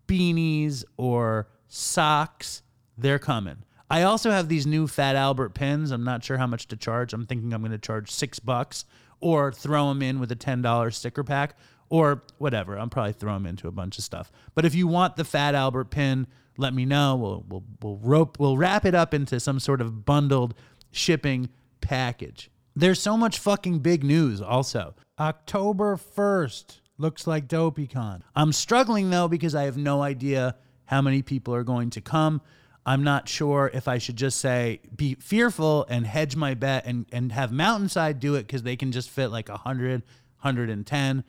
beanies 0.06 0.84
or 0.96 1.48
socks, 1.68 2.62
they're 2.96 3.18
coming. 3.18 3.64
I 3.90 4.02
also 4.02 4.30
have 4.30 4.48
these 4.48 4.66
new 4.66 4.86
Fat 4.86 5.16
Albert 5.16 5.50
pins. 5.50 5.90
I'm 5.90 6.04
not 6.04 6.24
sure 6.24 6.38
how 6.38 6.46
much 6.46 6.68
to 6.68 6.76
charge. 6.76 7.12
I'm 7.12 7.26
thinking 7.26 7.52
I'm 7.52 7.60
going 7.60 7.72
to 7.72 7.78
charge 7.78 8.10
six 8.10 8.38
bucks 8.38 8.84
or 9.20 9.52
throw 9.52 9.88
them 9.88 10.02
in 10.02 10.20
with 10.20 10.32
a 10.32 10.36
$10 10.36 10.92
sticker 10.92 11.24
pack 11.24 11.56
or 11.88 12.22
whatever. 12.38 12.78
I'll 12.78 12.88
probably 12.88 13.12
throw 13.12 13.34
them 13.34 13.46
into 13.46 13.68
a 13.68 13.72
bunch 13.72 13.98
of 13.98 14.04
stuff. 14.04 14.32
But 14.54 14.64
if 14.64 14.74
you 14.74 14.86
want 14.86 15.16
the 15.16 15.24
Fat 15.24 15.54
Albert 15.54 15.90
pin, 15.90 16.26
let 16.56 16.74
me 16.74 16.84
know. 16.84 17.16
We'll, 17.16 17.44
we'll, 17.48 17.64
we'll, 17.82 17.96
rope, 17.98 18.38
we'll 18.38 18.56
wrap 18.56 18.84
it 18.84 18.94
up 18.94 19.14
into 19.14 19.38
some 19.40 19.60
sort 19.60 19.80
of 19.80 20.04
bundled 20.04 20.54
shipping 20.90 21.50
package. 21.80 22.50
There's 22.76 23.00
so 23.00 23.16
much 23.16 23.38
fucking 23.38 23.80
big 23.80 24.02
news 24.02 24.40
also. 24.40 24.94
October 25.18 25.96
1st 25.96 26.80
looks 26.98 27.26
like 27.26 27.46
DopeyCon. 27.46 28.22
I'm 28.34 28.52
struggling 28.52 29.10
though 29.10 29.28
because 29.28 29.54
I 29.54 29.64
have 29.64 29.76
no 29.76 30.02
idea 30.02 30.56
how 30.86 31.00
many 31.00 31.22
people 31.22 31.54
are 31.54 31.62
going 31.62 31.90
to 31.90 32.00
come. 32.00 32.42
I'm 32.84 33.04
not 33.04 33.28
sure 33.28 33.70
if 33.72 33.86
I 33.86 33.98
should 33.98 34.16
just 34.16 34.40
say 34.40 34.80
be 34.94 35.14
fearful 35.14 35.86
and 35.88 36.04
hedge 36.04 36.34
my 36.34 36.54
bet 36.54 36.84
and, 36.84 37.06
and 37.12 37.30
have 37.30 37.52
Mountainside 37.52 38.18
do 38.18 38.34
it 38.34 38.46
because 38.46 38.64
they 38.64 38.76
can 38.76 38.90
just 38.90 39.08
fit 39.08 39.28
like 39.28 39.48
100, 39.48 40.02
110. 40.40 41.24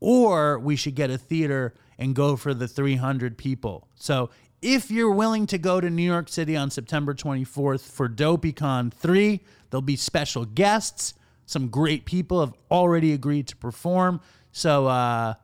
Or 0.00 0.58
we 0.58 0.74
should 0.74 0.94
get 0.94 1.10
a 1.10 1.18
theater 1.18 1.74
and 1.98 2.14
go 2.14 2.36
for 2.36 2.54
the 2.54 2.66
300 2.66 3.36
people. 3.36 3.88
So 3.94 4.30
if 4.62 4.90
you're 4.90 5.12
willing 5.12 5.46
to 5.48 5.58
go 5.58 5.80
to 5.80 5.90
New 5.90 6.02
York 6.02 6.28
City 6.28 6.56
on 6.56 6.70
September 6.70 7.14
24th 7.14 7.82
for 7.82 8.08
DopeyCon 8.08 8.92
3, 8.92 9.40
there'll 9.70 9.82
be 9.82 9.96
special 9.96 10.44
guests. 10.44 11.14
Some 11.46 11.68
great 11.68 12.04
people 12.04 12.40
have 12.40 12.54
already 12.70 13.12
agreed 13.12 13.46
to 13.48 13.56
perform. 13.56 14.20
So, 14.52 14.86
uh, 14.86 15.34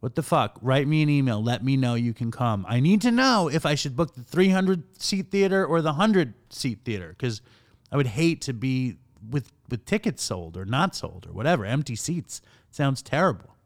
what 0.00 0.14
the 0.14 0.22
fuck? 0.22 0.58
Write 0.62 0.86
me 0.86 1.02
an 1.02 1.08
email. 1.08 1.42
Let 1.42 1.64
me 1.64 1.76
know 1.76 1.94
you 1.94 2.14
can 2.14 2.30
come. 2.30 2.64
I 2.68 2.80
need 2.80 3.02
to 3.02 3.10
know 3.10 3.48
if 3.48 3.66
I 3.66 3.74
should 3.74 3.96
book 3.96 4.14
the 4.14 4.22
300 4.22 5.00
seat 5.02 5.30
theater 5.30 5.66
or 5.66 5.82
the 5.82 5.90
100 5.90 6.34
seat 6.50 6.80
theater 6.84 7.08
because 7.08 7.40
I 7.90 7.96
would 7.96 8.06
hate 8.06 8.40
to 8.42 8.52
be 8.52 8.96
with 9.28 9.52
with 9.68 9.84
tickets 9.84 10.22
sold 10.22 10.56
or 10.56 10.64
not 10.64 10.94
sold 10.94 11.26
or 11.28 11.32
whatever, 11.32 11.64
empty 11.64 11.96
seats. 11.96 12.40
sounds 12.70 13.02
terrible. 13.02 13.56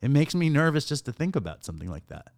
It 0.00 0.10
makes 0.10 0.34
me 0.34 0.48
nervous 0.48 0.86
just 0.86 1.04
to 1.06 1.12
think 1.12 1.36
about 1.36 1.64
something 1.64 1.90
like 1.90 2.06
that. 2.08 2.28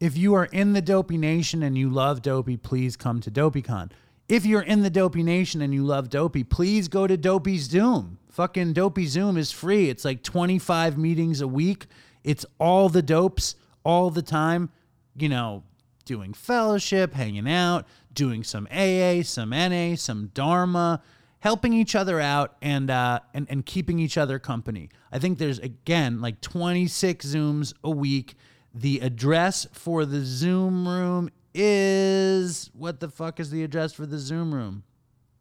If 0.00 0.16
you 0.16 0.34
are 0.34 0.46
in 0.46 0.72
the 0.72 0.82
Dopey 0.82 1.18
Nation 1.18 1.62
and 1.62 1.76
you 1.76 1.90
love 1.90 2.22
Dopey, 2.22 2.56
please 2.56 2.96
come 2.96 3.20
to 3.20 3.30
DopeyCon. 3.30 3.90
If 4.28 4.44
you're 4.44 4.60
in 4.60 4.82
the 4.82 4.90
Dopey 4.90 5.22
Nation 5.22 5.62
and 5.62 5.72
you 5.72 5.82
love 5.84 6.10
Dopey, 6.10 6.44
please 6.44 6.88
go 6.88 7.06
to 7.06 7.16
Dopey 7.16 7.56
Zoom. 7.56 8.18
Fucking 8.28 8.74
Dopey 8.74 9.06
Zoom 9.06 9.38
is 9.38 9.50
free. 9.50 9.88
It's 9.88 10.04
like 10.04 10.22
25 10.22 10.98
meetings 10.98 11.40
a 11.40 11.48
week. 11.48 11.86
It's 12.24 12.44
all 12.60 12.90
the 12.90 13.00
dopes 13.00 13.54
all 13.84 14.10
the 14.10 14.20
time, 14.20 14.70
you 15.16 15.30
know, 15.30 15.62
doing 16.04 16.34
fellowship, 16.34 17.14
hanging 17.14 17.48
out, 17.48 17.86
doing 18.12 18.44
some 18.44 18.68
AA, 18.70 19.22
some 19.22 19.50
NA, 19.50 19.94
some 19.94 20.30
Dharma, 20.34 21.02
helping 21.40 21.72
each 21.72 21.94
other 21.94 22.20
out 22.20 22.56
and 22.60 22.90
uh, 22.90 23.20
and 23.32 23.46
and 23.48 23.64
keeping 23.64 23.98
each 23.98 24.18
other 24.18 24.38
company. 24.38 24.90
I 25.10 25.18
think 25.18 25.38
there's 25.38 25.58
again 25.58 26.20
like 26.20 26.42
26 26.42 27.24
Zooms 27.24 27.72
a 27.82 27.90
week. 27.90 28.34
The 28.74 29.00
address 29.00 29.66
for 29.72 30.04
the 30.04 30.20
Zoom 30.20 30.86
room 30.86 31.30
is 31.54 32.70
what 32.74 33.00
the 33.00 33.08
fuck 33.08 33.40
is 33.40 33.50
the 33.50 33.64
address 33.64 33.92
for 33.92 34.06
the 34.06 34.18
Zoom 34.18 34.54
room? 34.54 34.82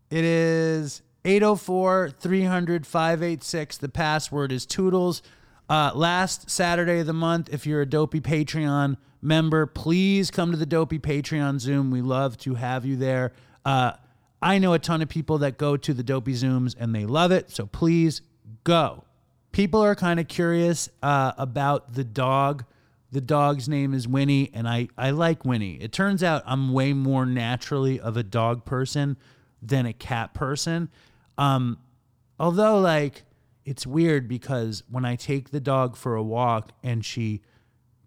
It 0.10 0.24
is 0.24 1.02
804 1.26 2.12
300 2.18 2.88
586. 2.88 3.78
The 3.78 3.90
password 3.90 4.52
is 4.52 4.66
Toodles. 4.66 5.22
Uh, 5.70 5.92
last 5.94 6.50
Saturday 6.50 7.00
of 7.00 7.08
the 7.08 7.14
month, 7.14 7.50
if 7.52 7.68
you're 7.68 7.82
a 7.82 7.86
Dopey 7.86 8.22
Patreon 8.22 8.96
member, 9.22 9.66
please 9.66 10.32
come 10.32 10.52
to 10.52 10.58
the 10.58 10.66
Dopey 10.66 11.00
Patreon 11.00 11.60
Zoom. 11.60 11.92
We 11.92 12.02
love 12.02 12.38
to 12.40 12.56
have 12.56 12.86
you 12.86 12.96
there. 12.96 13.34
Uh, 13.66 13.92
I 14.42 14.60
know 14.60 14.74
a 14.74 14.80
ton 14.80 15.02
of 15.02 15.10
people 15.10 15.40
that 15.40 15.58
go 15.58 15.76
to 15.76 15.94
the 15.94 16.04
Dopey 16.04 16.34
Zooms 16.34 16.76
and 16.80 16.96
they 16.96 17.06
love 17.06 17.32
it, 17.32 17.52
so 17.52 17.66
please 17.66 18.22
go. 18.64 19.04
People 19.52 19.82
are 19.82 19.96
kind 19.96 20.20
of 20.20 20.28
curious 20.28 20.90
uh, 21.02 21.34
about 21.38 21.94
the 21.96 22.04
dog. 22.04 22.64
The 23.12 23.22
dog's 23.22 23.70
name 23.70 23.94
is 23.94 24.08
Winnie, 24.08 24.52
and 24.54 24.68
I, 24.68 24.90
I 24.98 25.12
like 25.12 25.46
Winnie. 25.46 25.76
It 25.82 25.92
turns 25.92 26.22
out 26.24 26.44
I'm 26.46 26.74
way 26.74 26.94
more 26.94 27.26
naturally 27.26 28.00
of 28.00 28.18
a 28.18 28.24
dog 28.24 28.66
person 28.66 29.18
than 29.62 29.86
a 29.86 29.94
cat 29.94 30.34
person. 30.34 30.90
Um, 31.38 31.78
although, 32.40 32.80
like, 32.80 33.24
it's 33.64 33.88
weird 33.88 34.28
because 34.28 34.84
when 34.90 35.06
I 35.06 35.16
take 35.16 35.52
the 35.52 35.60
dog 35.60 35.96
for 35.96 36.16
a 36.16 36.24
walk 36.24 36.72
and 36.84 37.06
she 37.06 37.42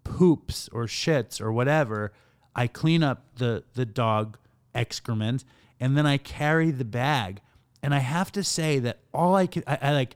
poops 0.03 0.69
or 0.71 0.85
shits 0.85 1.41
or 1.41 1.51
whatever, 1.51 2.11
I 2.55 2.67
clean 2.67 3.03
up 3.03 3.23
the 3.35 3.63
the 3.73 3.85
dog 3.85 4.37
excrement 4.73 5.45
and 5.79 5.97
then 5.97 6.05
I 6.05 6.17
carry 6.17 6.71
the 6.71 6.85
bag. 6.85 7.41
And 7.83 7.95
I 7.95 7.99
have 7.99 8.31
to 8.33 8.43
say 8.43 8.79
that 8.79 8.99
all 9.13 9.35
I 9.35 9.47
can 9.47 9.63
I, 9.65 9.77
I 9.81 9.93
like 9.93 10.15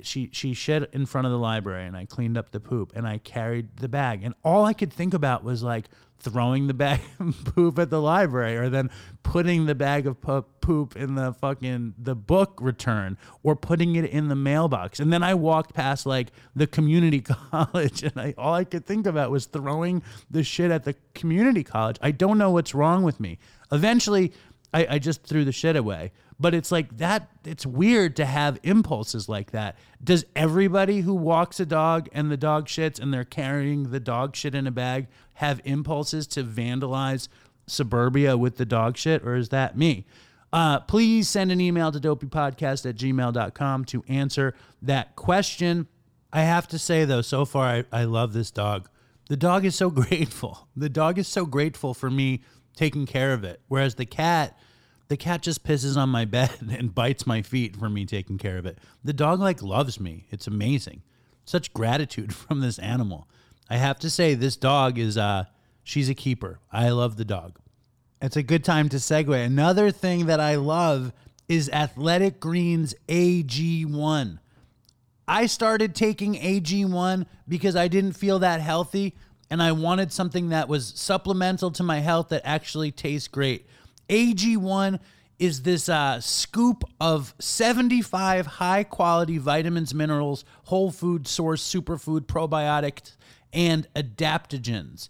She 0.00 0.30
she 0.32 0.54
shit 0.54 0.90
in 0.92 1.06
front 1.06 1.26
of 1.26 1.32
the 1.32 1.38
library, 1.38 1.86
and 1.86 1.96
I 1.96 2.04
cleaned 2.06 2.38
up 2.38 2.50
the 2.50 2.60
poop, 2.60 2.92
and 2.94 3.06
I 3.06 3.18
carried 3.18 3.76
the 3.76 3.88
bag, 3.88 4.22
and 4.22 4.34
all 4.44 4.64
I 4.64 4.72
could 4.72 4.92
think 4.92 5.14
about 5.14 5.44
was 5.44 5.62
like 5.62 5.86
throwing 6.18 6.66
the 6.68 6.74
bag 6.74 7.00
of 7.20 7.44
poop 7.54 7.78
at 7.78 7.90
the 7.90 8.00
library, 8.00 8.56
or 8.56 8.70
then 8.70 8.90
putting 9.22 9.66
the 9.66 9.74
bag 9.74 10.06
of 10.06 10.20
poop 10.60 10.96
in 10.96 11.14
the 11.14 11.32
fucking 11.34 11.94
the 11.98 12.14
book 12.14 12.58
return, 12.62 13.18
or 13.42 13.54
putting 13.56 13.96
it 13.96 14.06
in 14.06 14.28
the 14.28 14.34
mailbox, 14.34 15.00
and 15.00 15.12
then 15.12 15.22
I 15.22 15.34
walked 15.34 15.74
past 15.74 16.06
like 16.06 16.28
the 16.54 16.66
community 16.66 17.20
college, 17.50 18.02
and 18.02 18.12
I 18.16 18.34
all 18.38 18.54
I 18.54 18.64
could 18.64 18.86
think 18.86 19.06
about 19.06 19.30
was 19.30 19.46
throwing 19.46 20.02
the 20.30 20.42
shit 20.42 20.70
at 20.70 20.84
the 20.84 20.94
community 21.14 21.64
college. 21.64 21.98
I 22.00 22.10
don't 22.10 22.38
know 22.38 22.50
what's 22.50 22.74
wrong 22.74 23.02
with 23.02 23.20
me. 23.20 23.38
Eventually, 23.70 24.32
I, 24.72 24.86
I 24.90 24.98
just 24.98 25.22
threw 25.22 25.44
the 25.44 25.52
shit 25.52 25.76
away. 25.76 26.12
But 26.38 26.54
it's 26.54 26.72
like 26.72 26.96
that, 26.98 27.30
it's 27.44 27.64
weird 27.64 28.16
to 28.16 28.24
have 28.24 28.58
impulses 28.62 29.28
like 29.28 29.52
that. 29.52 29.76
Does 30.02 30.24
everybody 30.34 31.02
who 31.02 31.14
walks 31.14 31.60
a 31.60 31.66
dog 31.66 32.08
and 32.12 32.30
the 32.30 32.36
dog 32.36 32.66
shits 32.66 33.00
and 33.00 33.14
they're 33.14 33.24
carrying 33.24 33.90
the 33.90 34.00
dog 34.00 34.34
shit 34.34 34.54
in 34.54 34.66
a 34.66 34.72
bag 34.72 35.06
have 35.34 35.60
impulses 35.64 36.26
to 36.28 36.42
vandalize 36.42 37.28
suburbia 37.66 38.36
with 38.36 38.56
the 38.56 38.66
dog 38.66 38.96
shit, 38.96 39.22
or 39.24 39.36
is 39.36 39.50
that 39.50 39.76
me? 39.76 40.06
Uh, 40.52 40.80
please 40.80 41.28
send 41.28 41.50
an 41.50 41.60
email 41.60 41.90
to 41.90 41.98
dopeypodcast 41.98 42.88
at 42.88 42.96
gmail.com 42.96 43.84
to 43.86 44.04
answer 44.08 44.54
that 44.82 45.16
question. 45.16 45.88
I 46.32 46.42
have 46.42 46.68
to 46.68 46.78
say, 46.78 47.04
though, 47.04 47.22
so 47.22 47.44
far 47.44 47.66
I, 47.66 47.84
I 47.92 48.04
love 48.04 48.32
this 48.32 48.50
dog. 48.50 48.88
The 49.28 49.36
dog 49.36 49.64
is 49.64 49.74
so 49.74 49.90
grateful. 50.02 50.68
The 50.76 50.88
dog 50.88 51.18
is 51.18 51.28
so 51.28 51.46
grateful 51.46 51.94
for 51.94 52.10
me 52.10 52.42
taking 52.76 53.06
care 53.06 53.32
of 53.32 53.44
it. 53.44 53.60
Whereas 53.68 53.94
the 53.96 54.06
cat, 54.06 54.58
the 55.08 55.16
cat 55.16 55.42
just 55.42 55.64
pisses 55.64 55.96
on 55.96 56.08
my 56.08 56.24
bed 56.36 56.50
and 56.70 56.94
bites 56.94 57.26
my 57.26 57.42
feet 57.42 57.76
for 57.76 57.88
me 57.88 58.06
taking 58.06 58.38
care 58.38 58.58
of 58.58 58.66
it. 58.66 58.78
The 59.02 59.12
dog 59.12 59.40
like 59.40 59.62
loves 59.62 60.00
me. 60.00 60.26
It's 60.30 60.46
amazing. 60.46 61.02
Such 61.44 61.72
gratitude 61.74 62.34
from 62.34 62.60
this 62.60 62.78
animal. 62.78 63.28
I 63.68 63.76
have 63.76 63.98
to 64.00 64.10
say 64.10 64.34
this 64.34 64.56
dog 64.56 64.98
is 64.98 65.16
uh 65.16 65.44
she's 65.82 66.08
a 66.08 66.14
keeper. 66.14 66.60
I 66.72 66.90
love 66.90 67.16
the 67.16 67.24
dog. 67.24 67.58
It's 68.20 68.36
a 68.36 68.42
good 68.42 68.64
time 68.64 68.88
to 68.90 68.96
segue. 68.96 69.44
Another 69.44 69.90
thing 69.90 70.26
that 70.26 70.40
I 70.40 70.54
love 70.56 71.12
is 71.48 71.68
Athletic 71.68 72.40
Greens 72.40 72.94
AG1. 73.08 74.38
I 75.26 75.46
started 75.46 75.94
taking 75.94 76.34
AG1 76.34 77.26
because 77.48 77.76
I 77.76 77.88
didn't 77.88 78.12
feel 78.12 78.38
that 78.40 78.60
healthy 78.60 79.14
and 79.50 79.62
I 79.62 79.72
wanted 79.72 80.12
something 80.12 80.50
that 80.50 80.68
was 80.68 80.92
supplemental 80.96 81.70
to 81.72 81.82
my 81.82 82.00
health 82.00 82.30
that 82.30 82.42
actually 82.44 82.90
tastes 82.92 83.28
great. 83.28 83.66
AG1 84.08 85.00
is 85.38 85.62
this 85.62 85.88
uh, 85.88 86.20
scoop 86.20 86.84
of 87.00 87.34
75 87.38 88.46
high 88.46 88.84
quality 88.84 89.38
vitamins, 89.38 89.94
minerals, 89.94 90.44
whole 90.64 90.90
food 90.90 91.26
source, 91.26 91.62
superfood, 91.62 92.22
probiotics, 92.22 93.16
and 93.52 93.86
adaptogens. 93.94 95.08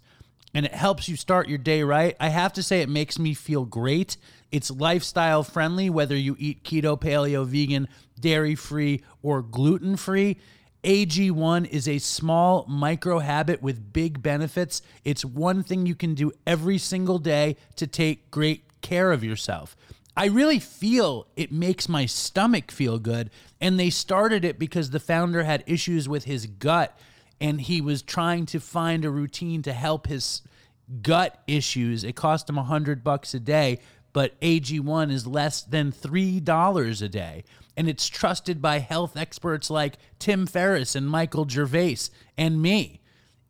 And 0.53 0.65
it 0.65 0.73
helps 0.73 1.09
you 1.09 1.17
start 1.17 1.49
your 1.49 1.57
day 1.57 1.83
right. 1.83 2.15
I 2.19 2.29
have 2.29 2.53
to 2.53 2.63
say, 2.63 2.81
it 2.81 2.89
makes 2.89 3.19
me 3.19 3.33
feel 3.33 3.65
great. 3.65 4.17
It's 4.51 4.71
lifestyle 4.71 5.43
friendly, 5.43 5.89
whether 5.89 6.15
you 6.15 6.35
eat 6.39 6.63
keto, 6.63 6.99
paleo, 6.99 7.45
vegan, 7.45 7.89
dairy 8.19 8.55
free, 8.55 9.03
or 9.21 9.41
gluten 9.41 9.97
free. 9.97 10.37
AG1 10.85 11.67
is 11.69 11.87
a 11.87 11.97
small 11.97 12.63
micro 12.69 13.17
habit 13.17 13.61
with 13.61 13.91
big 13.91 14.21
benefits. 14.21 14.83
It's 15.03 15.25
one 15.25 15.63
thing 15.63 15.87
you 15.87 15.95
can 15.95 16.13
do 16.13 16.31
every 16.45 16.77
single 16.77 17.17
day 17.17 17.57
to 17.75 17.87
take 17.87 18.29
great 18.29 18.64
care 18.85 19.11
of 19.11 19.23
yourself. 19.23 19.75
I 20.15 20.27
really 20.27 20.59
feel 20.59 21.27
it 21.35 21.51
makes 21.51 21.89
my 21.89 22.05
stomach 22.05 22.71
feel 22.71 22.99
good. 22.99 23.31
And 23.59 23.79
they 23.79 23.89
started 23.89 24.45
it 24.45 24.57
because 24.57 24.91
the 24.91 24.99
founder 24.99 25.43
had 25.43 25.63
issues 25.67 26.07
with 26.07 26.23
his 26.25 26.45
gut 26.45 26.97
and 27.41 27.59
he 27.59 27.81
was 27.81 28.01
trying 28.01 28.45
to 28.45 28.59
find 28.59 29.03
a 29.03 29.09
routine 29.09 29.61
to 29.63 29.73
help 29.73 30.07
his 30.07 30.41
gut 31.01 31.41
issues. 31.47 32.03
It 32.03 32.15
cost 32.15 32.49
him 32.49 32.57
a 32.57 32.63
hundred 32.63 33.03
bucks 33.03 33.33
a 33.33 33.39
day, 33.39 33.79
but 34.13 34.39
AG1 34.39 35.11
is 35.11 35.27
less 35.27 35.61
than 35.61 35.91
three 35.91 36.39
dollars 36.39 37.01
a 37.01 37.09
day. 37.09 37.43
And 37.75 37.89
it's 37.89 38.07
trusted 38.07 38.61
by 38.61 38.79
health 38.79 39.17
experts 39.17 39.69
like 39.69 39.97
Tim 40.17 40.45
Ferriss 40.45 40.95
and 40.95 41.09
Michael 41.09 41.47
Gervais 41.47 41.97
and 42.37 42.61
me. 42.61 43.01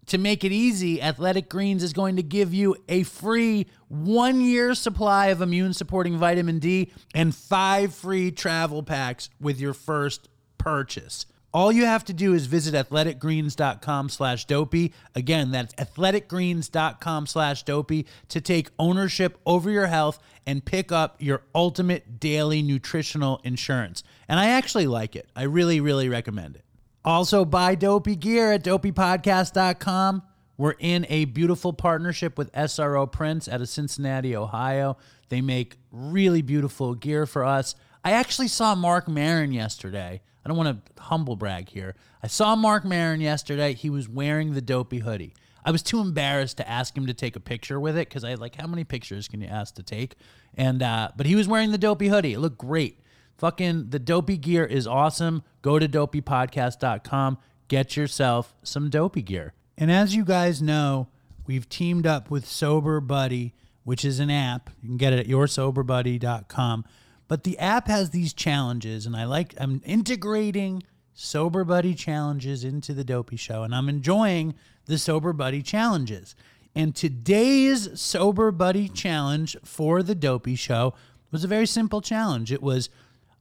To 0.07 0.17
make 0.17 0.43
it 0.43 0.51
easy, 0.51 1.01
Athletic 1.01 1.49
Greens 1.49 1.81
is 1.81 1.93
going 1.93 2.15
to 2.17 2.23
give 2.23 2.53
you 2.53 2.75
a 2.87 3.03
free 3.03 3.67
one 3.87 4.39
year 4.41 4.75
supply 4.75 5.27
of 5.27 5.41
immune 5.41 5.73
supporting 5.73 6.17
vitamin 6.17 6.59
D 6.59 6.91
and 7.13 7.33
five 7.33 7.93
free 7.93 8.31
travel 8.31 8.83
packs 8.83 9.29
with 9.39 9.59
your 9.59 9.73
first 9.73 10.29
purchase. 10.57 11.25
All 11.55 11.71
you 11.71 11.85
have 11.85 12.03
to 12.05 12.13
do 12.13 12.33
is 12.33 12.47
visit 12.47 12.73
athleticgreens.com 12.73 14.09
slash 14.09 14.43
dopey. 14.43 14.93
Again, 15.15 15.51
that's 15.51 15.73
athleticgreens.com 15.75 17.27
slash 17.27 17.63
dopey 17.63 18.05
to 18.27 18.41
take 18.41 18.71
ownership 18.77 19.37
over 19.45 19.71
your 19.71 19.87
health 19.87 20.19
and 20.45 20.65
pick 20.65 20.91
up 20.91 21.15
your 21.19 21.43
ultimate 21.55 22.19
daily 22.19 22.61
nutritional 22.61 23.39
insurance. 23.45 24.03
And 24.27 24.37
I 24.37 24.47
actually 24.47 24.87
like 24.87 25.15
it. 25.15 25.29
I 25.33 25.43
really, 25.43 25.79
really 25.79 26.09
recommend 26.09 26.57
it. 26.57 26.64
Also, 27.05 27.45
buy 27.45 27.75
Dopey 27.75 28.15
gear 28.15 28.51
at 28.51 28.63
dopeypodcast.com. 28.63 30.23
We're 30.57 30.73
in 30.79 31.05
a 31.07 31.25
beautiful 31.25 31.71
partnership 31.71 32.35
with 32.35 32.51
SRO 32.53 33.11
Prints 33.11 33.47
out 33.47 33.61
of 33.61 33.69
Cincinnati, 33.69 34.35
Ohio. 34.35 34.97
They 35.29 35.41
make 35.41 35.77
really 35.91 36.41
beautiful 36.41 36.95
gear 36.95 37.27
for 37.27 37.45
us. 37.45 37.75
I 38.03 38.13
actually 38.13 38.47
saw 38.47 38.73
Marc 38.73 39.07
Maron 39.07 39.51
yesterday. 39.51 40.21
I 40.43 40.49
don't 40.49 40.57
want 40.57 40.83
to 40.83 41.03
humble 41.03 41.35
brag 41.35 41.69
here. 41.69 41.95
I 42.23 42.27
saw 42.27 42.55
Marc 42.55 42.83
Maron 42.83 43.21
yesterday. 43.21 43.73
He 43.73 43.91
was 43.91 44.09
wearing 44.09 44.53
the 44.53 44.61
Dopey 44.61 44.99
hoodie. 44.99 45.35
I 45.63 45.71
was 45.71 45.83
too 45.83 45.99
embarrassed 45.99 46.57
to 46.57 46.69
ask 46.69 46.97
him 46.97 47.05
to 47.05 47.13
take 47.13 47.35
a 47.35 47.39
picture 47.39 47.79
with 47.79 47.97
it 47.97 48.09
because 48.09 48.23
I 48.23 48.33
like 48.35 48.55
how 48.55 48.67
many 48.67 48.83
pictures 48.83 49.27
can 49.27 49.41
you 49.41 49.47
ask 49.47 49.75
to 49.75 49.83
take? 49.83 50.15
And 50.55 50.81
uh, 50.81 51.09
but 51.15 51.27
he 51.27 51.35
was 51.35 51.47
wearing 51.47 51.71
the 51.71 51.77
Dopey 51.77 52.07
hoodie. 52.07 52.33
It 52.33 52.39
looked 52.39 52.59
great. 52.59 52.99
Fucking 53.37 53.89
the 53.89 53.99
Dopey 53.99 54.37
gear 54.37 54.65
is 54.65 54.87
awesome. 54.87 55.43
Go 55.61 55.79
to 55.79 55.87
dopeypodcast.com. 55.87 57.37
Get 57.67 57.97
yourself 57.97 58.55
some 58.63 58.89
Dopey 58.89 59.21
gear. 59.21 59.53
And 59.77 59.91
as 59.91 60.15
you 60.15 60.23
guys 60.23 60.61
know, 60.61 61.07
we've 61.45 61.67
teamed 61.67 62.07
up 62.07 62.29
with 62.29 62.47
Sober 62.47 63.01
Buddy, 63.01 63.53
which 63.83 64.05
is 64.05 64.19
an 64.19 64.29
app. 64.29 64.69
You 64.81 64.89
can 64.89 64.97
get 64.97 65.13
it 65.13 65.19
at 65.19 65.27
yoursoberbuddy.com. 65.27 66.85
But 67.27 67.43
the 67.43 67.57
app 67.57 67.87
has 67.87 68.11
these 68.11 68.33
challenges, 68.33 69.05
and 69.05 69.15
I 69.15 69.25
like 69.25 69.55
I'm 69.57 69.81
integrating 69.83 70.83
Sober 71.13 71.63
Buddy 71.63 71.95
challenges 71.95 72.63
into 72.63 72.93
the 72.93 73.03
Dopey 73.03 73.35
Show, 73.35 73.63
and 73.63 73.73
I'm 73.73 73.89
enjoying 73.89 74.53
the 74.85 74.97
Sober 74.97 75.33
Buddy 75.33 75.61
challenges. 75.61 76.35
And 76.75 76.95
today's 76.95 77.99
Sober 77.99 78.51
Buddy 78.51 78.89
challenge 78.89 79.57
for 79.63 80.03
the 80.03 80.13
Dopey 80.13 80.55
Show 80.55 80.93
was 81.31 81.43
a 81.43 81.47
very 81.47 81.65
simple 81.65 82.01
challenge. 82.01 82.51
It 82.51 82.61
was 82.61 82.89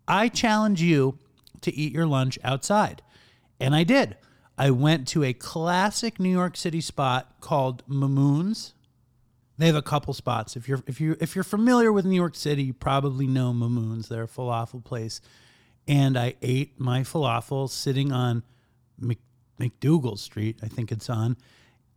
I 0.06 0.28
challenge 0.28 0.82
you 0.82 1.18
to 1.62 1.74
eat 1.74 1.92
your 1.92 2.06
lunch 2.06 2.38
outside. 2.44 3.02
And 3.58 3.74
I 3.74 3.84
did. 3.84 4.16
I 4.56 4.70
went 4.70 5.08
to 5.08 5.24
a 5.24 5.32
classic 5.32 6.20
New 6.20 6.30
York 6.30 6.56
City 6.56 6.80
spot 6.80 7.40
called 7.40 7.82
Mamoun's. 7.88 8.74
They 9.58 9.66
have 9.66 9.76
a 9.76 9.82
couple 9.82 10.14
spots. 10.14 10.56
If 10.56 10.68
you're 10.68 10.82
if 10.86 11.00
you 11.00 11.16
if 11.20 11.34
you're 11.34 11.44
familiar 11.44 11.92
with 11.92 12.04
New 12.04 12.16
York 12.16 12.34
City, 12.34 12.64
you 12.64 12.72
probably 12.72 13.26
know 13.26 13.52
Mamoun's. 13.52 14.08
They're 14.08 14.24
a 14.24 14.28
falafel 14.28 14.82
place. 14.84 15.20
And 15.86 16.16
I 16.16 16.34
ate 16.42 16.80
my 16.80 17.00
falafel 17.00 17.68
sitting 17.68 18.10
on 18.10 18.42
Mc, 18.98 19.18
MacDougal 19.60 20.18
Street, 20.18 20.58
I 20.62 20.68
think 20.68 20.90
it's 20.90 21.10
on. 21.10 21.36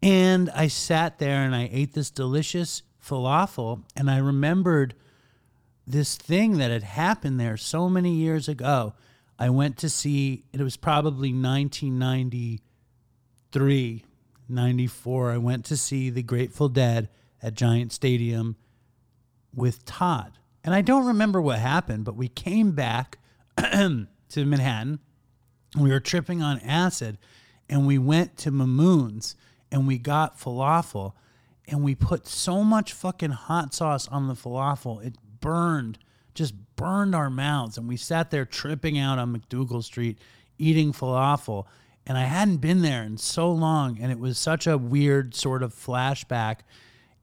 And 0.01 0.49
I 0.51 0.67
sat 0.67 1.19
there 1.19 1.43
and 1.43 1.55
I 1.55 1.69
ate 1.71 1.93
this 1.93 2.09
delicious 2.09 2.83
falafel. 3.03 3.83
And 3.95 4.09
I 4.09 4.17
remembered 4.17 4.93
this 5.87 6.17
thing 6.17 6.57
that 6.57 6.69
had 6.69 6.83
happened 6.83 7.39
there 7.39 7.55
so 7.55 7.87
many 7.89 8.13
years 8.13 8.49
ago. 8.49 8.93
I 9.39 9.49
went 9.49 9.77
to 9.77 9.89
see, 9.89 10.43
it 10.51 10.59
was 10.61 10.75
probably 10.75 11.29
1993, 11.29 14.03
94. 14.49 15.31
I 15.31 15.37
went 15.37 15.63
to 15.65 15.77
see 15.77 16.09
the 16.09 16.23
Grateful 16.23 16.69
Dead 16.69 17.09
at 17.41 17.53
Giant 17.53 17.93
Stadium 17.93 18.57
with 19.55 19.85
Todd. 19.85 20.33
And 20.63 20.73
I 20.75 20.81
don't 20.81 21.05
remember 21.05 21.41
what 21.41 21.59
happened, 21.59 22.03
but 22.03 22.17
we 22.17 22.27
came 22.27 22.71
back 22.71 23.19
to 23.57 24.07
Manhattan. 24.35 24.99
We 25.79 25.91
were 25.91 26.01
tripping 26.01 26.41
on 26.41 26.59
acid 26.59 27.17
and 27.69 27.87
we 27.87 27.97
went 27.97 28.35
to 28.39 28.51
Mamoun's 28.51 29.37
and 29.71 29.87
we 29.87 29.97
got 29.97 30.37
falafel 30.39 31.13
and 31.67 31.83
we 31.83 31.95
put 31.95 32.27
so 32.27 32.63
much 32.63 32.93
fucking 32.93 33.31
hot 33.31 33.73
sauce 33.73 34.07
on 34.07 34.27
the 34.27 34.33
falafel. 34.33 35.05
It 35.05 35.15
burned, 35.39 35.97
just 36.33 36.53
burned 36.75 37.15
our 37.15 37.29
mouths. 37.29 37.77
And 37.77 37.87
we 37.87 37.97
sat 37.97 38.31
there 38.31 38.45
tripping 38.45 38.97
out 38.97 39.19
on 39.19 39.37
MacDougal 39.37 39.83
Street 39.83 40.17
eating 40.57 40.93
falafel. 40.93 41.65
And 42.05 42.17
I 42.17 42.23
hadn't 42.23 42.57
been 42.57 42.81
there 42.81 43.03
in 43.03 43.17
so 43.17 43.51
long. 43.51 43.99
And 43.99 44.11
it 44.11 44.19
was 44.19 44.37
such 44.37 44.67
a 44.67 44.77
weird 44.77 45.35
sort 45.35 45.63
of 45.63 45.73
flashback. 45.73 46.59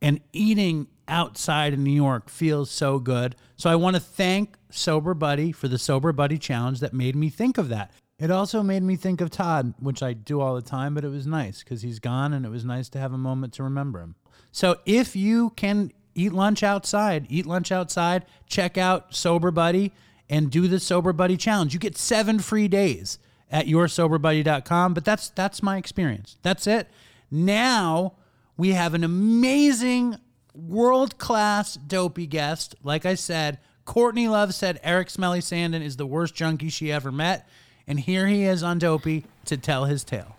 And 0.03 0.21
eating 0.33 0.89
outside 1.09 1.73
in 1.73 1.85
New 1.85 1.91
York 1.91 2.29
feels 2.29 2.71
so 2.71 2.99
good. 2.99 3.37
So 3.57 3.71
I 3.71 3.77
want 3.77 3.97
to 3.97 4.01
thank 4.01 4.57
Sober 4.71 5.15
Buddy 5.15 5.53
for 5.53 5.69
the 5.69 5.79
Sober 5.79 6.13
Buddy 6.13 6.39
challenge 6.39 6.81
that 6.81 6.93
made 6.93 7.17
me 7.17 7.31
think 7.31 7.59
of 7.59 7.69
that. 7.69 7.93
It 8.19 8.31
also 8.31 8.63
made 8.63 8.83
me 8.83 8.97
think 8.97 9.21
of 9.21 9.31
Todd, 9.31 9.75
which 9.81 10.03
I 10.03 10.13
do 10.13 10.41
all 10.41 10.55
the 10.55 10.63
time, 10.63 10.95
but 10.95 11.05
it 11.05 11.09
was 11.09 11.27
nice 11.27 11.63
because 11.63 11.83
he's 11.83 11.99
gone 11.99 12.33
and 12.33 12.47
it 12.47 12.49
was 12.49 12.65
nice 12.65 12.89
to 12.91 12.99
have 12.99 13.13
a 13.13 13.19
moment 13.19 13.53
to 13.55 13.63
remember 13.63 14.01
him. 14.01 14.15
So 14.53 14.79
if 14.87 15.17
you 15.17 15.51
can 15.51 15.93
eat 16.15 16.33
lunch 16.33 16.63
outside, 16.63 17.27
eat 17.29 17.47
lunch 17.47 17.73
outside, 17.73 18.25
check 18.47 18.79
out 18.79 19.15
Sober 19.15 19.51
Buddy 19.51 19.93
and 20.29 20.51
do 20.51 20.69
the 20.69 20.81
Sober 20.81 21.13
Buddy 21.13 21.37
challenge. 21.37 21.75
You 21.75 21.81
get 21.81 21.97
seven 21.97 22.39
free 22.39 22.69
days 22.69 23.19
at 23.51 23.67
yoursoberbuddy.com, 23.67 24.95
but 24.95 25.05
that's 25.05 25.31
that's 25.31 25.63
my 25.63 25.77
experience. 25.77 26.37
That's 26.43 26.67
it. 26.67 26.89
Now 27.31 28.15
we 28.57 28.71
have 28.71 28.95
an 28.95 29.05
amazing 29.05 30.17
world-class 30.55 31.75
dopey 31.75 32.27
guest. 32.27 32.75
Like 32.83 33.05
I 33.05 33.15
said, 33.17 33.59
Courtney 33.85 34.29
Love 34.29 34.55
said 34.55 34.81
Eric 34.83 35.11
Smelly 35.11 35.41
Sandin 35.41 35.83
is 35.83 35.97
the 35.97 36.07
worst 36.07 36.35
junkie 36.35 36.69
she 36.69 36.93
ever 36.93 37.13
met. 37.13 37.49
And 37.87 38.01
here 38.01 38.27
he 38.27 38.45
is 38.45 38.63
on 38.63 38.79
Dopey 38.79 39.25
to 39.45 39.57
tell 39.57 39.85
his 39.85 40.05
tale. 40.05 40.37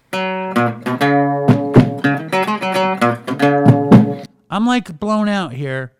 I'm 4.55 4.65
like 4.65 5.01
blown 5.01 5.27
out 5.27 5.51
here. 5.51 5.91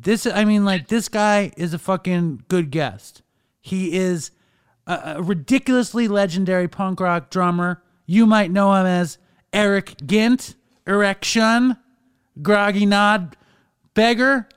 This, 0.00 0.24
I 0.24 0.44
mean, 0.44 0.64
like, 0.64 0.86
this 0.86 1.08
guy 1.08 1.50
is 1.56 1.74
a 1.74 1.78
fucking 1.78 2.44
good 2.46 2.70
guest. 2.70 3.22
He 3.60 3.94
is 3.96 4.30
a, 4.86 5.16
a 5.16 5.22
ridiculously 5.22 6.06
legendary 6.06 6.68
punk 6.68 7.00
rock 7.00 7.30
drummer. 7.30 7.82
You 8.06 8.26
might 8.26 8.52
know 8.52 8.72
him 8.74 8.86
as 8.86 9.18
Eric 9.52 9.96
Ghint, 10.06 10.54
Erection, 10.86 11.78
Groggy 12.40 12.86
Nod 12.86 13.36
Beggar, 13.94 14.48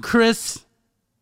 Chris 0.00 0.64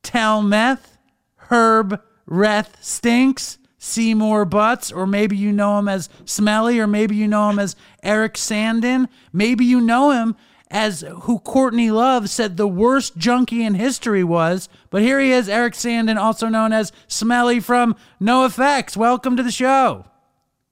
Talmeth, 0.02 0.98
Herb 1.36 1.98
Reth 2.28 2.82
Stinks, 2.82 3.56
Seymour 3.78 4.44
Butts, 4.44 4.92
or 4.92 5.06
maybe 5.06 5.34
you 5.34 5.50
know 5.50 5.78
him 5.78 5.88
as 5.88 6.10
Smelly, 6.26 6.78
or 6.78 6.86
maybe 6.86 7.16
you 7.16 7.26
know 7.26 7.48
him 7.48 7.58
as 7.58 7.74
Eric 8.02 8.34
Sandin. 8.34 9.08
Maybe 9.32 9.64
you 9.64 9.80
know 9.80 10.10
him 10.10 10.36
as 10.70 11.00
who 11.22 11.38
Courtney 11.40 11.90
Love 11.90 12.28
said 12.30 12.56
the 12.56 12.68
worst 12.68 13.16
junkie 13.16 13.64
in 13.64 13.74
history 13.74 14.22
was. 14.24 14.68
But 14.90 15.02
here 15.02 15.18
he 15.20 15.32
is, 15.32 15.48
Eric 15.48 15.74
Sandin, 15.74 16.16
also 16.16 16.48
known 16.48 16.72
as 16.72 16.92
Smelly 17.06 17.60
from 17.60 17.96
NoFX. 18.20 18.96
Welcome 18.96 19.36
to 19.36 19.42
the 19.42 19.50
show. 19.50 20.04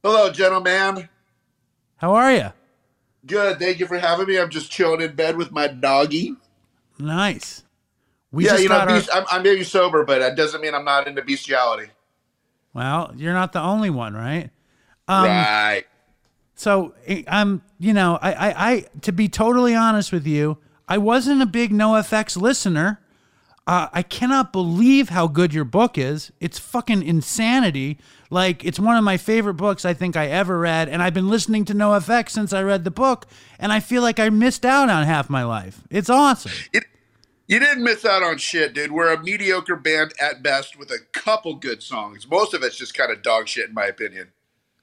Hello, 0.03 0.31
gentlemen. 0.31 1.09
How 1.97 2.15
are 2.15 2.33
you? 2.33 2.53
Good. 3.27 3.59
Thank 3.59 3.81
you 3.81 3.87
for 3.87 3.99
having 3.99 4.27
me. 4.27 4.39
I'm 4.39 4.51
just 4.51 4.71
chilling 4.71 5.01
in 5.01 5.15
bed 5.15 5.37
with 5.37 5.51
my 5.51 5.67
doggy. 5.69 6.37
Nice. 6.99 7.65
We 8.31 8.45
yeah, 8.45 8.51
just 8.53 8.63
you 8.65 8.69
know, 8.69 8.85
got 8.85 8.91
our- 8.91 9.03
I'm, 9.15 9.25
I'm 9.31 9.43
maybe 9.43 9.65
sober, 9.65 10.05
but 10.05 10.19
that 10.21 10.37
doesn't 10.37 10.61
mean 10.61 10.75
I'm 10.75 10.85
not 10.85 11.09
into 11.09 11.23
bestiality. 11.23 11.91
well, 12.75 13.13
you're 13.17 13.33
not 13.33 13.53
the 13.53 13.61
only 13.61 13.91
one, 13.91 14.15
right? 14.15 14.51
Um, 15.09 15.25
right. 15.25 15.85
So 16.57 16.95
I- 17.09 17.25
I'm, 17.29 17.63
you 17.79 17.93
know, 17.93 18.19
I, 18.21 18.33
I, 18.33 18.71
I, 18.73 18.85
to 19.03 19.13
be 19.13 19.29
totally 19.29 19.75
honest 19.75 20.11
with 20.11 20.27
you, 20.27 20.59
I 20.89 20.99
wasn't 20.99 21.43
a 21.43 21.47
big 21.47 21.71
NoFX 21.73 22.37
listener. 22.41 23.01
Uh, 23.69 23.89
I 23.93 24.03
cannot 24.03 24.53
believe 24.53 25.09
how 25.09 25.27
good 25.27 25.53
your 25.53 25.65
book 25.65 25.99
is. 25.99 26.31
It's 26.41 26.59
fucking 26.59 27.03
insanity. 27.03 27.99
Like 28.31 28.65
it's 28.65 28.79
one 28.79 28.97
of 28.97 29.03
my 29.03 29.17
favorite 29.17 29.55
books 29.55 29.85
I 29.85 29.93
think 29.93 30.17
I 30.17 30.29
ever 30.29 30.59
read, 30.59 30.89
and 30.89 31.03
I've 31.03 31.15
been 31.15 31.29
listening 31.29 31.65
to 31.67 31.75
NoFX 31.75 32.31
since 32.31 32.53
I 32.53 32.63
read 32.63 32.85
the 32.85 32.91
book, 32.93 33.27
and 33.59 33.73
I 33.73 33.81
feel 33.81 34.03
like 34.03 34.21
I 34.21 34.29
missed 34.31 34.65
out 34.65 34.89
on 34.89 35.05
half 35.05 35.29
my 35.29 35.43
life. 35.43 35.83
It's 35.91 36.09
awesome. 36.09 36.53
It, 36.73 36.85
you 37.49 37.59
didn't 37.59 37.83
miss 37.83 38.05
out 38.05 38.23
on 38.23 38.39
shit, 38.39 38.73
dude. 38.73 38.93
We're 38.93 39.13
a 39.13 39.21
mediocre 39.23 39.77
band 39.77 40.13
at 40.21 40.43
best 40.45 40.79
with 40.79 40.91
a 40.93 40.99
couple 41.13 41.55
good 41.57 41.83
songs. 41.83 42.27
Most 42.29 42.55
of 42.55 42.63
it's 42.63 42.77
just 42.77 42.95
kind 42.95 43.11
of 43.13 43.23
dog 43.23 43.49
shit, 43.49 43.69
in 43.69 43.75
my 43.75 43.87
opinion. 43.87 44.29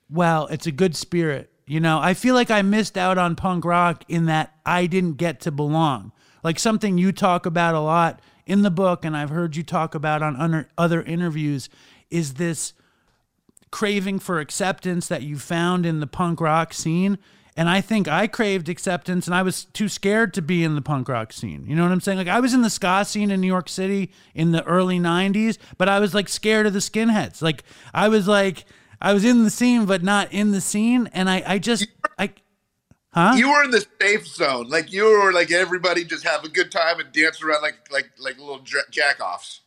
Well, 0.09 0.47
it's 0.47 0.67
a 0.67 0.71
good 0.71 0.95
spirit. 0.95 1.49
You 1.65 1.79
know, 1.79 1.99
I 1.99 2.13
feel 2.13 2.35
like 2.35 2.51
I 2.51 2.61
missed 2.61 2.97
out 2.97 3.17
on 3.17 3.35
punk 3.35 3.63
rock 3.63 4.03
in 4.07 4.25
that 4.25 4.53
I 4.65 4.85
didn't 4.85 5.13
get 5.13 5.39
to 5.41 5.51
belong. 5.51 6.11
Like 6.43 6.59
something 6.59 6.97
you 6.97 7.11
talk 7.11 7.45
about 7.45 7.73
a 7.73 7.79
lot 7.79 8.21
in 8.45 8.63
the 8.63 8.71
book, 8.71 9.05
and 9.05 9.15
I've 9.15 9.29
heard 9.29 9.55
you 9.55 9.63
talk 9.63 9.95
about 9.95 10.21
on 10.21 10.65
other- 10.77 11.03
interviews, 11.03 11.69
is 12.09 12.33
this 12.33 12.73
craving 13.71 14.19
for 14.19 14.39
acceptance 14.39 15.07
that 15.07 15.23
you 15.23 15.37
found 15.37 15.85
in 15.85 15.99
the 15.99 16.07
punk 16.07 16.39
rock 16.39 16.73
scene. 16.73 17.17
And 17.57 17.69
I 17.69 17.81
think 17.81 18.07
I 18.07 18.27
craved 18.27 18.69
acceptance 18.69 19.25
and 19.25 19.35
I 19.35 19.41
was 19.41 19.65
too 19.65 19.89
scared 19.89 20.33
to 20.35 20.41
be 20.41 20.63
in 20.63 20.75
the 20.75 20.81
punk 20.81 21.09
rock 21.09 21.33
scene. 21.33 21.65
You 21.67 21.75
know 21.75 21.81
what 21.81 21.91
I'm 21.91 21.99
saying? 21.99 22.19
Like 22.19 22.27
I 22.27 22.39
was 22.39 22.53
in 22.53 22.61
the 22.61 22.69
ska 22.69 23.03
scene 23.03 23.31
in 23.31 23.41
New 23.41 23.47
York 23.47 23.67
City 23.69 24.11
in 24.35 24.51
the 24.51 24.63
early 24.65 24.99
90s, 24.99 25.57
but 25.77 25.89
I 25.89 25.99
was 25.99 26.13
like 26.13 26.29
scared 26.29 26.67
of 26.67 26.73
the 26.73 26.79
skinheads. 26.79 27.41
Like 27.41 27.63
I 27.93 28.09
was 28.09 28.27
like 28.27 28.65
I 29.03 29.13
was 29.13 29.23
in 29.23 29.43
the 29.43 29.51
scene 29.51 29.85
but 29.85 30.01
not 30.01 30.33
in 30.33 30.51
the 30.51 30.61
scene 30.61 31.09
and 31.13 31.29
I 31.29 31.43
I 31.45 31.59
just 31.59 31.87
I 32.17 32.33
Huh? 33.13 33.33
You 33.35 33.51
were 33.51 33.63
in 33.63 33.69
the 33.69 33.85
safe 34.01 34.25
zone, 34.25 34.69
like 34.69 34.91
you 34.91 35.03
were 35.03 35.31
like 35.31 35.51
everybody 35.51 36.03
just 36.03 36.23
have 36.23 36.43
a 36.43 36.49
good 36.49 36.71
time 36.71 36.99
and 36.99 37.11
dance 37.11 37.43
around 37.43 37.61
like 37.61 37.75
like 37.91 38.09
like 38.17 38.39
little 38.39 38.61
ja- 38.65 38.89
jack 38.89 39.19
offs. 39.19 39.61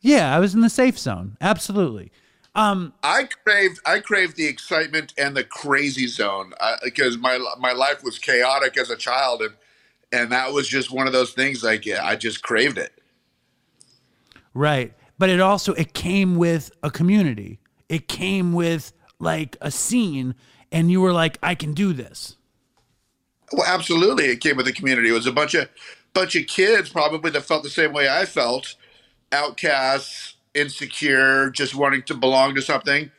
yeah, 0.00 0.36
I 0.36 0.38
was 0.38 0.54
in 0.54 0.60
the 0.60 0.68
safe 0.68 0.98
zone. 0.98 1.38
Absolutely. 1.40 2.12
Um 2.54 2.92
I 3.02 3.28
craved 3.44 3.80
I 3.86 4.00
craved 4.00 4.36
the 4.36 4.46
excitement 4.46 5.14
and 5.16 5.34
the 5.34 5.42
crazy 5.44 6.06
zone 6.06 6.52
uh, 6.60 6.76
because 6.84 7.16
my 7.16 7.38
my 7.58 7.72
life 7.72 8.04
was 8.04 8.18
chaotic 8.18 8.76
as 8.76 8.90
a 8.90 8.96
child 8.96 9.40
and 9.40 9.54
and 10.12 10.30
that 10.30 10.52
was 10.52 10.68
just 10.68 10.92
one 10.92 11.06
of 11.06 11.14
those 11.14 11.32
things 11.32 11.64
like 11.64 11.86
yeah, 11.86 12.04
I 12.04 12.14
just 12.14 12.42
craved 12.42 12.76
it. 12.76 12.92
Right. 14.52 14.92
But 15.16 15.30
it 15.30 15.40
also 15.40 15.72
it 15.72 15.94
came 15.94 16.36
with 16.36 16.70
a 16.82 16.90
community. 16.90 17.58
It 17.92 18.08
came 18.08 18.54
with 18.54 18.94
like 19.18 19.58
a 19.60 19.70
scene 19.70 20.34
and 20.72 20.90
you 20.90 21.02
were 21.02 21.12
like 21.12 21.38
I 21.42 21.54
can 21.54 21.74
do 21.74 21.92
this. 21.92 22.36
Well, 23.52 23.66
absolutely, 23.66 24.24
it 24.28 24.40
came 24.40 24.56
with 24.56 24.64
the 24.64 24.72
community. 24.72 25.10
It 25.10 25.12
was 25.12 25.26
a 25.26 25.32
bunch 25.32 25.52
of 25.52 25.68
bunch 26.14 26.34
of 26.34 26.46
kids 26.46 26.88
probably 26.88 27.30
that 27.32 27.42
felt 27.42 27.62
the 27.62 27.68
same 27.68 27.92
way 27.92 28.08
I 28.08 28.24
felt, 28.24 28.76
outcasts, 29.30 30.36
insecure, 30.54 31.50
just 31.50 31.74
wanting 31.74 32.02
to 32.04 32.14
belong 32.14 32.54
to 32.54 32.62
something, 32.62 33.10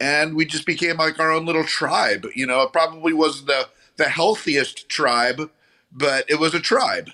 and 0.00 0.34
we 0.34 0.46
just 0.46 0.64
became 0.64 0.96
like 0.96 1.20
our 1.20 1.30
own 1.30 1.44
little 1.44 1.64
tribe. 1.64 2.26
You 2.34 2.46
know, 2.46 2.62
it 2.62 2.72
probably 2.72 3.12
wasn't 3.12 3.48
the 3.48 3.68
the 3.98 4.08
healthiest 4.08 4.88
tribe, 4.88 5.50
but 5.92 6.24
it 6.30 6.40
was 6.40 6.54
a 6.54 6.60
tribe. 6.60 7.10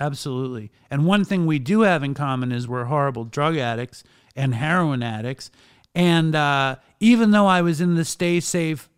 Absolutely. 0.00 0.72
And 0.90 1.04
one 1.04 1.26
thing 1.26 1.44
we 1.44 1.58
do 1.58 1.82
have 1.82 2.02
in 2.02 2.14
common 2.14 2.52
is 2.52 2.66
we're 2.66 2.84
horrible 2.84 3.26
drug 3.26 3.58
addicts 3.58 4.02
and 4.34 4.54
heroin 4.54 5.02
addicts. 5.02 5.50
And 5.94 6.34
uh, 6.34 6.76
even 7.00 7.30
though 7.30 7.46
I 7.46 7.62
was 7.62 7.80
in 7.80 7.94
the 7.94 8.04
stay 8.04 8.40
safe 8.40 8.88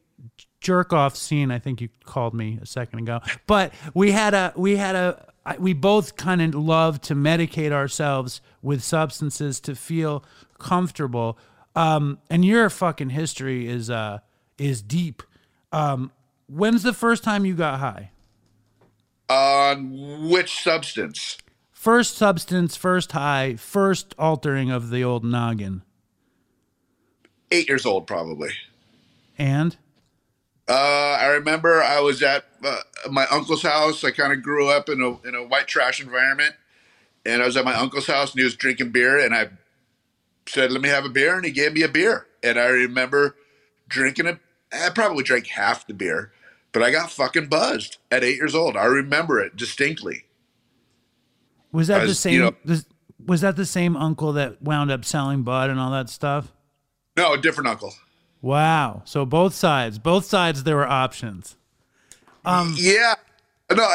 jerk 0.61 0.93
off 0.93 1.15
scene, 1.17 1.51
I 1.51 1.59
think 1.59 1.81
you 1.81 1.89
called 2.05 2.35
me 2.35 2.59
a 2.61 2.67
second 2.67 3.01
ago, 3.01 3.21
but 3.47 3.73
we 3.95 4.13
had 4.13 4.35
a, 4.35 4.53
we 4.57 4.77
had 4.77 4.97
a, 4.97 5.33
we 5.59 5.75
both 5.75 6.17
kind 6.17 6.43
of 6.43 6.55
love 6.55 7.01
to 7.03 7.15
medicate 7.15 7.71
ourselves 7.71 8.41
with 8.63 8.83
substances 8.83 9.61
to 9.61 9.77
feel 9.77 10.25
comfortable. 10.59 11.39
Um, 11.77 12.19
and 12.31 12.45
your 12.45 12.71
fucking 12.71 13.11
history 13.11 13.69
is, 13.69 13.91
uh, 13.91 14.19
is 14.59 14.83
deep. 14.83 15.23
Um, 15.73 16.11
when's 16.49 16.83
the 16.83 16.95
first 16.95 17.23
time 17.23 17.45
you 17.45 17.55
got 17.55 17.79
high? 17.79 18.11
On 19.29 20.29
which 20.29 20.63
substance? 20.63 21.37
First 21.71 22.17
substance, 22.17 22.75
first 22.75 23.13
high, 23.13 23.55
first 23.57 24.15
altering 24.19 24.71
of 24.71 24.91
the 24.91 25.05
old 25.05 25.25
noggin. 25.25 25.83
Eight 27.51 27.69
years 27.69 27.87
old, 27.87 28.07
probably. 28.07 28.51
And 29.39 29.77
Uh, 30.69 30.73
I 31.21 31.27
remember 31.27 31.81
I 31.83 32.01
was 32.01 32.23
at 32.23 32.45
uh, 32.65 32.79
my 33.11 33.27
uncle's 33.31 33.63
house. 33.63 34.03
I 34.03 34.11
kind 34.11 34.33
of 34.33 34.43
grew 34.43 34.69
up 34.69 34.89
in 34.89 35.01
a 35.01 35.29
in 35.29 35.35
a 35.37 35.45
white 35.47 35.69
trash 35.69 36.01
environment, 36.01 36.55
and 37.25 37.41
I 37.41 37.47
was 37.47 37.57
at 37.57 37.65
my 37.65 37.75
uncle's 37.75 38.07
house, 38.09 38.33
and 38.33 38.41
he 38.41 38.45
was 38.45 38.57
drinking 38.57 38.91
beer, 38.91 39.19
and 39.25 39.33
I 39.35 39.51
said, 40.49 40.73
"Let 40.73 40.83
me 40.83 40.89
have 40.89 41.05
a 41.05 41.09
beer," 41.09 41.37
and 41.37 41.45
he 41.45 41.53
gave 41.53 41.73
me 41.75 41.83
a 41.83 41.89
beer, 41.89 42.27
and 42.43 42.59
I 42.59 42.67
remember 42.67 43.37
drinking 43.89 44.27
it. 44.27 44.39
I 44.73 44.91
probably 44.91 45.23
drank 45.23 45.47
half 45.47 45.87
the 45.87 45.95
beer, 45.95 46.33
but 46.73 46.83
I 46.83 46.91
got 46.91 47.13
fucking 47.13 47.47
buzzed 47.47 47.99
at 48.11 48.25
eight 48.25 48.37
years 48.37 48.55
old. 48.55 48.77
I 48.77 48.87
remember 48.87 49.39
it 49.39 49.55
distinctly. 49.57 50.25
was 51.71 51.87
that 51.87 52.07
the 52.09 52.15
same? 52.15 52.33
you 52.35 52.41
know- 52.41 52.81
was 53.25 53.41
that 53.43 53.55
the 53.57 53.67
same 53.67 53.97
uncle 53.97 54.33
that 54.35 54.61
wound 54.63 54.91
up 54.91 55.05
selling 55.05 55.43
bud 55.43 55.71
and 55.71 55.79
all 55.79 55.91
that 55.93 56.09
stuff? 56.11 56.53
No, 57.17 57.33
a 57.35 57.39
different 57.39 57.69
uncle. 57.69 57.95
Wow. 58.43 59.03
So 59.05 59.25
both 59.25 59.55
sides, 59.55 59.99
both 59.99 60.25
sides, 60.25 60.65
there 60.65 60.77
were 60.77 60.87
options. 60.87 61.57
Um, 62.45 62.75
Yeah, 62.79 63.15
no, 63.75 63.89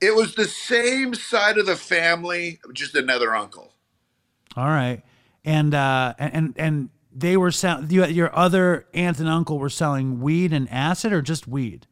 it 0.00 0.14
was 0.14 0.34
the 0.34 0.46
same 0.46 1.14
side 1.14 1.58
of 1.58 1.66
the 1.66 1.76
family, 1.76 2.58
just 2.72 2.94
another 2.94 3.34
uncle. 3.34 3.72
All 4.56 4.66
right. 4.68 5.02
And 5.44 5.74
uh, 5.74 6.14
and 6.18 6.54
and 6.56 6.88
they 7.14 7.36
were 7.36 7.50
selling. 7.50 7.90
You, 7.90 8.06
your 8.06 8.34
other 8.36 8.86
aunt 8.94 9.18
and 9.18 9.28
uncle 9.28 9.58
were 9.58 9.68
selling 9.70 10.20
weed 10.20 10.52
and 10.52 10.70
acid, 10.70 11.12
or 11.12 11.20
just 11.20 11.46
weed? 11.48 11.86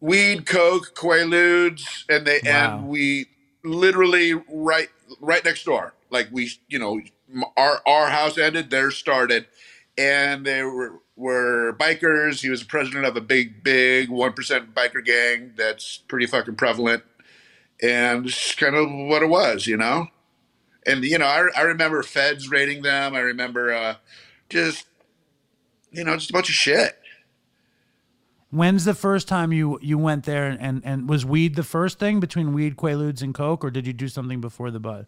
weed, 0.00 0.46
coke, 0.46 0.94
quaaludes, 0.94 2.04
and 2.08 2.26
they 2.26 2.40
Wow. 2.44 2.78
and 2.78 2.88
we 2.88 3.26
literally 3.64 4.34
right 4.34 4.88
right 5.20 5.44
next 5.44 5.64
door. 5.64 5.94
Like 6.10 6.28
we, 6.30 6.50
you 6.68 6.78
know, 6.78 7.00
our 7.56 7.80
our 7.86 8.08
house 8.10 8.38
ended, 8.38 8.70
theirs 8.70 8.96
started, 8.96 9.46
and 10.00 10.46
they 10.46 10.62
were 10.62 11.00
were 11.14 11.76
bikers. 11.78 12.40
He 12.40 12.48
was 12.48 12.60
the 12.60 12.66
president 12.66 13.04
of 13.04 13.16
a 13.16 13.20
big, 13.20 13.62
big 13.62 14.08
one 14.08 14.32
percent 14.32 14.74
biker 14.74 15.04
gang 15.04 15.52
that's 15.56 15.98
pretty 15.98 16.26
fucking 16.26 16.56
prevalent, 16.56 17.02
and 17.82 18.26
it's 18.26 18.54
kind 18.54 18.74
of 18.74 18.88
what 18.90 19.22
it 19.22 19.28
was, 19.28 19.66
you 19.66 19.76
know. 19.76 20.06
And 20.86 21.04
you 21.04 21.18
know, 21.18 21.26
I, 21.26 21.48
I 21.54 21.62
remember 21.62 22.02
feds 22.02 22.50
raiding 22.50 22.82
them. 22.82 23.14
I 23.14 23.20
remember 23.20 23.72
uh, 23.72 23.96
just 24.48 24.86
you 25.92 26.02
know 26.02 26.16
just 26.16 26.30
a 26.30 26.32
bunch 26.32 26.48
of 26.48 26.54
shit. 26.54 26.96
When's 28.52 28.84
the 28.84 28.94
first 28.94 29.28
time 29.28 29.52
you 29.52 29.78
you 29.82 29.98
went 29.98 30.24
there 30.24 30.46
and, 30.46 30.60
and, 30.60 30.82
and 30.84 31.08
was 31.08 31.26
weed 31.26 31.56
the 31.56 31.62
first 31.62 31.98
thing 31.98 32.20
between 32.20 32.54
weed, 32.54 32.76
quaaludes, 32.76 33.20
and 33.20 33.34
coke, 33.34 33.62
or 33.62 33.70
did 33.70 33.86
you 33.86 33.92
do 33.92 34.08
something 34.08 34.40
before 34.40 34.70
the 34.70 34.80
bud? 34.80 35.06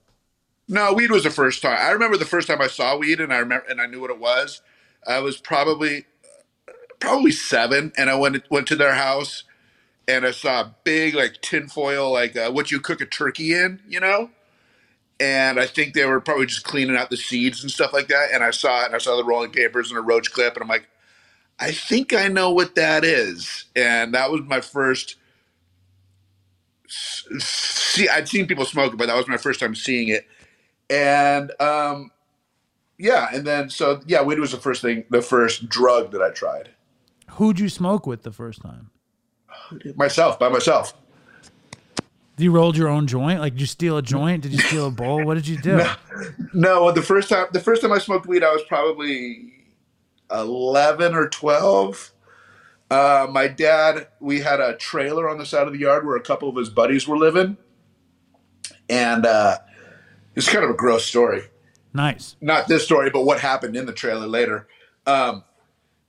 No, 0.68 0.92
weed 0.92 1.10
was 1.10 1.24
the 1.24 1.30
first 1.30 1.62
time. 1.62 1.78
I 1.80 1.90
remember 1.90 2.18
the 2.18 2.24
first 2.24 2.46
time 2.46 2.60
I 2.60 2.68
saw 2.68 2.96
weed, 2.96 3.20
and 3.20 3.32
I 3.32 3.38
remember 3.38 3.64
and 3.68 3.80
I 3.80 3.86
knew 3.86 4.00
what 4.00 4.10
it 4.10 4.20
was. 4.20 4.60
I 5.06 5.20
was 5.20 5.38
probably 5.38 6.06
probably 7.00 7.32
seven, 7.32 7.92
and 7.96 8.10
I 8.10 8.16
went 8.16 8.50
went 8.50 8.66
to 8.68 8.76
their 8.76 8.94
house, 8.94 9.44
and 10.08 10.26
I 10.26 10.32
saw 10.32 10.62
a 10.62 10.76
big 10.84 11.14
like 11.14 11.40
tinfoil 11.42 12.12
like 12.12 12.36
uh, 12.36 12.50
what 12.50 12.70
you 12.70 12.80
cook 12.80 13.00
a 13.00 13.06
turkey 13.06 13.54
in, 13.54 13.80
you 13.88 14.00
know. 14.00 14.30
And 15.20 15.60
I 15.60 15.66
think 15.66 15.94
they 15.94 16.06
were 16.06 16.20
probably 16.20 16.46
just 16.46 16.64
cleaning 16.64 16.96
out 16.96 17.10
the 17.10 17.16
seeds 17.16 17.62
and 17.62 17.70
stuff 17.70 17.92
like 17.92 18.08
that. 18.08 18.30
And 18.32 18.42
I 18.44 18.50
saw 18.50 18.82
it, 18.82 18.86
and 18.86 18.94
I 18.94 18.98
saw 18.98 19.16
the 19.16 19.24
rolling 19.24 19.52
papers 19.52 19.90
and 19.90 19.98
a 19.98 20.02
roach 20.02 20.32
clip, 20.32 20.54
and 20.54 20.62
I'm 20.62 20.68
like, 20.68 20.88
I 21.60 21.72
think 21.72 22.14
I 22.14 22.28
know 22.28 22.52
what 22.52 22.74
that 22.76 23.04
is. 23.04 23.66
And 23.76 24.14
that 24.14 24.30
was 24.30 24.42
my 24.42 24.60
first. 24.60 25.16
See, 26.88 28.08
I'd 28.08 28.28
seen 28.28 28.46
people 28.46 28.64
smoke 28.64 28.94
it, 28.94 28.96
but 28.96 29.06
that 29.06 29.16
was 29.16 29.28
my 29.28 29.36
first 29.38 29.60
time 29.60 29.74
seeing 29.74 30.08
it. 30.08 30.26
And 30.90 31.52
um, 31.60 32.10
yeah, 33.02 33.28
and 33.34 33.44
then 33.44 33.68
so 33.68 34.00
yeah, 34.06 34.22
weed 34.22 34.38
was 34.38 34.52
the 34.52 34.58
first 34.58 34.80
thing, 34.80 35.02
the 35.10 35.20
first 35.20 35.68
drug 35.68 36.12
that 36.12 36.22
I 36.22 36.30
tried. 36.30 36.70
Who'd 37.32 37.58
you 37.58 37.68
smoke 37.68 38.06
with 38.06 38.22
the 38.22 38.30
first 38.30 38.62
time? 38.62 38.90
Myself, 39.96 40.38
by 40.38 40.48
myself. 40.48 40.94
You 42.38 42.52
rolled 42.52 42.76
your 42.76 42.88
own 42.88 43.06
joint? 43.08 43.40
Like, 43.40 43.54
did 43.54 43.60
you 43.60 43.66
steal 43.66 43.98
a 43.98 44.02
joint? 44.02 44.42
Did 44.42 44.52
you 44.52 44.58
steal 44.58 44.86
a 44.86 44.90
bowl? 44.90 45.24
What 45.24 45.34
did 45.34 45.46
you 45.48 45.58
do? 45.60 45.82
No, 46.54 46.86
no, 46.86 46.92
the 46.92 47.02
first 47.02 47.28
time, 47.28 47.46
the 47.52 47.60
first 47.60 47.82
time 47.82 47.90
I 47.90 47.98
smoked 47.98 48.26
weed, 48.26 48.44
I 48.44 48.52
was 48.52 48.62
probably 48.68 49.52
eleven 50.30 51.14
or 51.14 51.28
twelve. 51.28 52.12
Uh, 52.90 53.26
my 53.30 53.48
dad, 53.48 54.06
we 54.20 54.40
had 54.40 54.60
a 54.60 54.76
trailer 54.76 55.28
on 55.28 55.38
the 55.38 55.46
side 55.46 55.66
of 55.66 55.72
the 55.72 55.78
yard 55.78 56.06
where 56.06 56.14
a 56.14 56.20
couple 56.22 56.48
of 56.48 56.54
his 56.54 56.68
buddies 56.68 57.08
were 57.08 57.16
living, 57.16 57.56
and 58.88 59.26
uh, 59.26 59.56
it's 60.36 60.48
kind 60.48 60.62
of 60.62 60.70
a 60.70 60.74
gross 60.74 61.04
story. 61.04 61.42
Nice. 61.94 62.36
Not 62.40 62.68
this 62.68 62.84
story, 62.84 63.10
but 63.10 63.24
what 63.24 63.40
happened 63.40 63.76
in 63.76 63.86
the 63.86 63.92
trailer 63.92 64.26
later. 64.26 64.66
Um, 65.06 65.44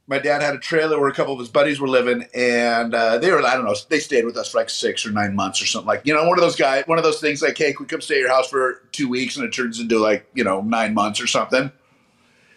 my 0.07 0.19
dad 0.19 0.41
had 0.41 0.53
a 0.53 0.59
trailer 0.59 0.99
where 0.99 1.09
a 1.09 1.13
couple 1.13 1.33
of 1.33 1.39
his 1.39 1.49
buddies 1.49 1.79
were 1.79 1.87
living, 1.87 2.25
and 2.35 2.93
uh, 2.93 3.17
they 3.17 3.31
were 3.31 3.45
I 3.45 3.55
don't 3.55 3.65
know 3.65 3.75
they 3.89 3.99
stayed 3.99 4.25
with 4.25 4.37
us 4.37 4.51
for 4.51 4.59
like 4.59 4.69
six 4.69 5.05
or 5.05 5.11
nine 5.11 5.35
months 5.35 5.61
or 5.61 5.65
something 5.65 5.87
like 5.87 6.01
you 6.03 6.13
know 6.13 6.27
one 6.27 6.37
of 6.37 6.43
those 6.43 6.57
guys 6.57 6.83
one 6.87 6.97
of 6.97 7.03
those 7.05 7.21
things 7.21 7.41
like 7.41 7.57
hey 7.57 7.73
we 7.79 7.85
come 7.85 8.01
stay 8.01 8.15
at 8.15 8.21
your 8.21 8.29
house 8.29 8.49
for 8.49 8.81
two 8.91 9.07
weeks 9.07 9.37
and 9.37 9.45
it 9.45 9.53
turns 9.53 9.79
into 9.79 9.99
like 9.99 10.29
you 10.33 10.43
know 10.43 10.61
nine 10.61 10.93
months 10.93 11.21
or 11.21 11.27
something. 11.27 11.71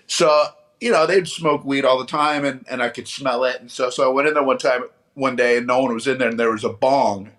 So 0.08 0.46
you 0.80 0.90
know 0.90 1.06
they'd 1.06 1.28
smoke 1.28 1.64
weed 1.64 1.84
all 1.84 1.98
the 1.98 2.06
time 2.06 2.44
and, 2.44 2.64
and 2.68 2.82
I 2.82 2.88
could 2.88 3.08
smell 3.08 3.44
it 3.44 3.60
and 3.60 3.70
so 3.70 3.90
so 3.90 4.08
I 4.10 4.12
went 4.12 4.28
in 4.28 4.34
there 4.34 4.42
one 4.42 4.58
time 4.58 4.82
one 5.14 5.36
day 5.36 5.56
and 5.56 5.66
no 5.66 5.80
one 5.80 5.94
was 5.94 6.06
in 6.06 6.18
there 6.18 6.28
and 6.28 6.38
there 6.38 6.50
was 6.50 6.64
a 6.64 6.68
bong 6.68 7.30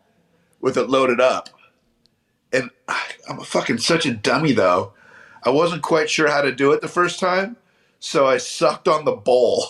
with 0.59 0.77
it 0.77 0.89
loaded 0.89 1.21
up, 1.21 1.49
and 2.51 2.69
I'm 3.29 3.39
fucking 3.41 3.77
such 3.79 4.05
a 4.05 4.13
dummy 4.13 4.53
though. 4.53 4.93
I 5.47 5.49
wasn't 5.49 5.81
quite 5.81 6.09
sure 6.09 6.29
how 6.29 6.41
to 6.41 6.51
do 6.51 6.73
it 6.73 6.81
the 6.81 6.89
first 6.89 7.21
time, 7.21 7.55
so 7.99 8.27
I 8.27 8.35
sucked 8.35 8.89
on 8.89 9.05
the 9.05 9.13
bowl. 9.13 9.63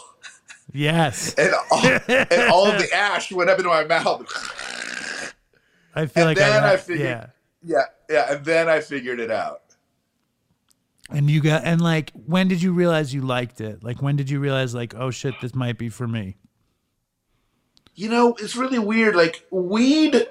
Yes. 0.74 1.34
and 1.38 1.54
all, 1.72 1.86
and 1.86 2.52
all 2.52 2.66
of 2.66 2.80
the 2.80 2.90
ash 2.92 3.32
went 3.32 3.52
up 3.52 3.60
into 3.60 3.70
my 3.70 3.84
mouth. 3.84 4.22
I 5.94 6.08
feel 6.08 6.24
and 6.24 6.30
like 6.30 6.38
then 6.38 6.64
I, 6.64 6.74
I 6.74 6.78
figured, 6.78 7.08
yeah. 7.08 7.28
yeah, 7.64 7.84
yeah, 8.10 8.34
and 8.34 8.44
then 8.44 8.68
I 8.68 8.80
figured 8.80 9.20
it 9.20 9.30
out. 9.30 9.62
And 11.12 11.30
you 11.30 11.42
got 11.42 11.64
and 11.64 11.80
like 11.80 12.12
when 12.26 12.48
did 12.48 12.64
you 12.64 12.74
realize 12.74 13.14
you 13.14 13.22
liked 13.22 13.62
it? 13.62 13.84
Like 13.84 14.02
when 14.02 14.16
did 14.16 14.32
you 14.32 14.40
realize 14.40 14.74
like 14.74 14.96
oh 14.96 15.12
shit 15.12 15.36
this 15.42 15.54
might 15.54 15.78
be 15.78 15.90
for 15.90 16.08
me? 16.08 16.38
You 17.94 18.10
know, 18.10 18.36
it's 18.40 18.56
really 18.56 18.80
weird. 18.80 19.16
Like 19.16 19.46
weed, 19.52 20.28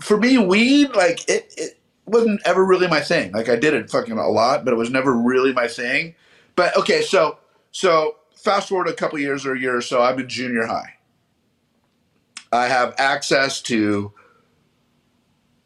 for 0.00 0.16
me, 0.16 0.38
weed 0.38 0.94
like 0.94 1.28
it, 1.28 1.52
it 1.56 1.79
wasn't 2.10 2.40
ever 2.44 2.64
really 2.64 2.88
my 2.88 3.00
thing. 3.00 3.32
Like 3.32 3.48
I 3.48 3.56
did 3.56 3.74
it 3.74 3.90
fucking 3.90 4.18
a 4.18 4.28
lot, 4.28 4.64
but 4.64 4.72
it 4.72 4.76
was 4.76 4.90
never 4.90 5.12
really 5.12 5.52
my 5.52 5.68
thing. 5.68 6.14
But 6.56 6.76
okay, 6.76 7.02
so 7.02 7.38
so 7.70 8.16
fast 8.34 8.68
forward 8.68 8.88
a 8.88 8.92
couple 8.92 9.18
years 9.18 9.46
or 9.46 9.54
a 9.54 9.60
year 9.60 9.76
or 9.76 9.82
so, 9.82 10.02
I'm 10.02 10.18
in 10.18 10.28
junior 10.28 10.66
high. 10.66 10.94
I 12.52 12.66
have 12.66 12.94
access 12.98 13.62
to 13.62 14.12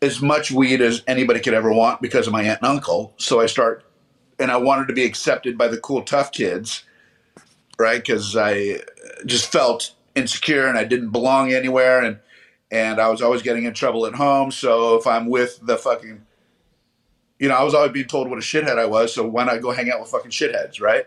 as 0.03 0.21
much 0.21 0.51
weed 0.51 0.83
as 0.83 1.03
anybody 1.07 1.41
could 1.41 1.55
ever 1.55 1.73
want 1.73 2.03
because 2.03 2.27
of 2.27 2.33
my 2.33 2.43
aunt 2.43 2.61
and 2.63 2.71
uncle. 2.71 3.15
So 3.17 3.41
I 3.41 3.47
start, 3.47 3.85
and 4.39 4.51
I 4.51 4.59
wanted 4.59 4.89
to 4.89 4.93
be 4.93 5.05
accepted 5.05 5.57
by 5.57 5.69
the 5.69 5.79
cool 5.79 6.03
tough 6.03 6.31
kids, 6.31 6.85
right? 7.79 8.05
Because 8.05 8.37
I 8.37 8.81
just 9.25 9.51
felt 9.51 9.95
insecure 10.15 10.67
and 10.67 10.77
I 10.77 10.85
didn't 10.85 11.11
belong 11.11 11.53
anywhere, 11.53 12.03
and 12.03 12.19
and 12.71 13.01
I 13.01 13.09
was 13.09 13.23
always 13.23 13.43
getting 13.43 13.65
in 13.65 13.73
trouble 13.73 14.05
at 14.07 14.15
home. 14.15 14.51
So 14.51 14.97
if 14.97 15.07
I'm 15.07 15.29
with 15.29 15.61
the 15.63 15.77
fucking, 15.77 16.24
you 17.39 17.49
know, 17.49 17.55
I 17.55 17.63
was 17.63 17.75
always 17.75 17.93
being 17.93 18.07
told 18.07 18.29
what 18.29 18.39
a 18.39 18.43
shithead 18.43 18.79
I 18.79 18.87
was. 18.87 19.15
So 19.15 19.27
why 19.27 19.45
not 19.45 19.61
go 19.61 19.73
hang 19.73 19.91
out 19.91 20.01
with 20.01 20.11
fucking 20.11 20.31
shitheads, 20.31 20.81
right? 20.81 21.07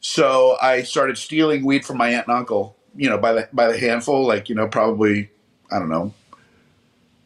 So 0.00 0.56
I 0.60 0.82
started 0.82 1.16
stealing 1.16 1.64
weed 1.64 1.84
from 1.84 1.96
my 1.96 2.10
aunt 2.10 2.26
and 2.28 2.36
uncle, 2.36 2.76
you 2.94 3.08
know, 3.08 3.18
by 3.18 3.32
the 3.32 3.48
by 3.52 3.68
the 3.68 3.78
handful, 3.78 4.26
like 4.26 4.48
you 4.48 4.54
know, 4.54 4.68
probably 4.68 5.30
I 5.70 5.78
don't 5.78 5.88
know, 5.88 6.12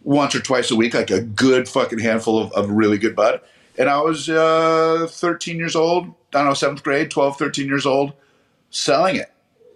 once 0.02 0.34
or 0.34 0.40
twice 0.40 0.70
a 0.70 0.76
week, 0.76 0.94
like 0.94 1.10
a 1.10 1.20
good 1.20 1.68
fucking 1.68 1.98
handful 1.98 2.38
of, 2.38 2.52
of 2.52 2.70
really 2.70 2.96
good 2.98 3.16
bud. 3.16 3.40
And 3.76 3.88
I 3.88 4.00
was 4.00 4.28
uh, 4.28 5.06
13 5.08 5.56
years 5.56 5.76
old, 5.76 6.06
I 6.34 6.38
don't 6.38 6.46
know, 6.46 6.54
seventh 6.54 6.82
grade, 6.82 7.10
12, 7.10 7.36
13 7.36 7.66
years 7.66 7.86
old, 7.86 8.12
selling 8.70 9.16
it, 9.16 9.32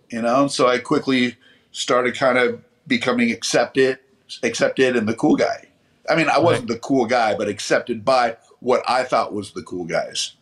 you 0.08 0.22
know. 0.22 0.46
So 0.48 0.68
I 0.68 0.78
quickly 0.78 1.36
started 1.72 2.16
kind 2.16 2.38
of 2.38 2.62
becoming 2.86 3.30
accepted, 3.30 3.98
accepted, 4.42 4.96
and 4.96 5.08
the 5.08 5.14
cool 5.14 5.36
guy. 5.36 5.68
I 6.08 6.16
mean, 6.16 6.28
I 6.28 6.38
wasn't 6.38 6.68
the 6.68 6.78
cool 6.78 7.06
guy, 7.06 7.34
but 7.36 7.48
accepted 7.48 8.04
by 8.04 8.36
what 8.62 8.88
I 8.88 9.02
thought 9.02 9.32
was 9.32 9.52
the 9.52 9.62
cool 9.62 9.84
guys. 9.84 10.36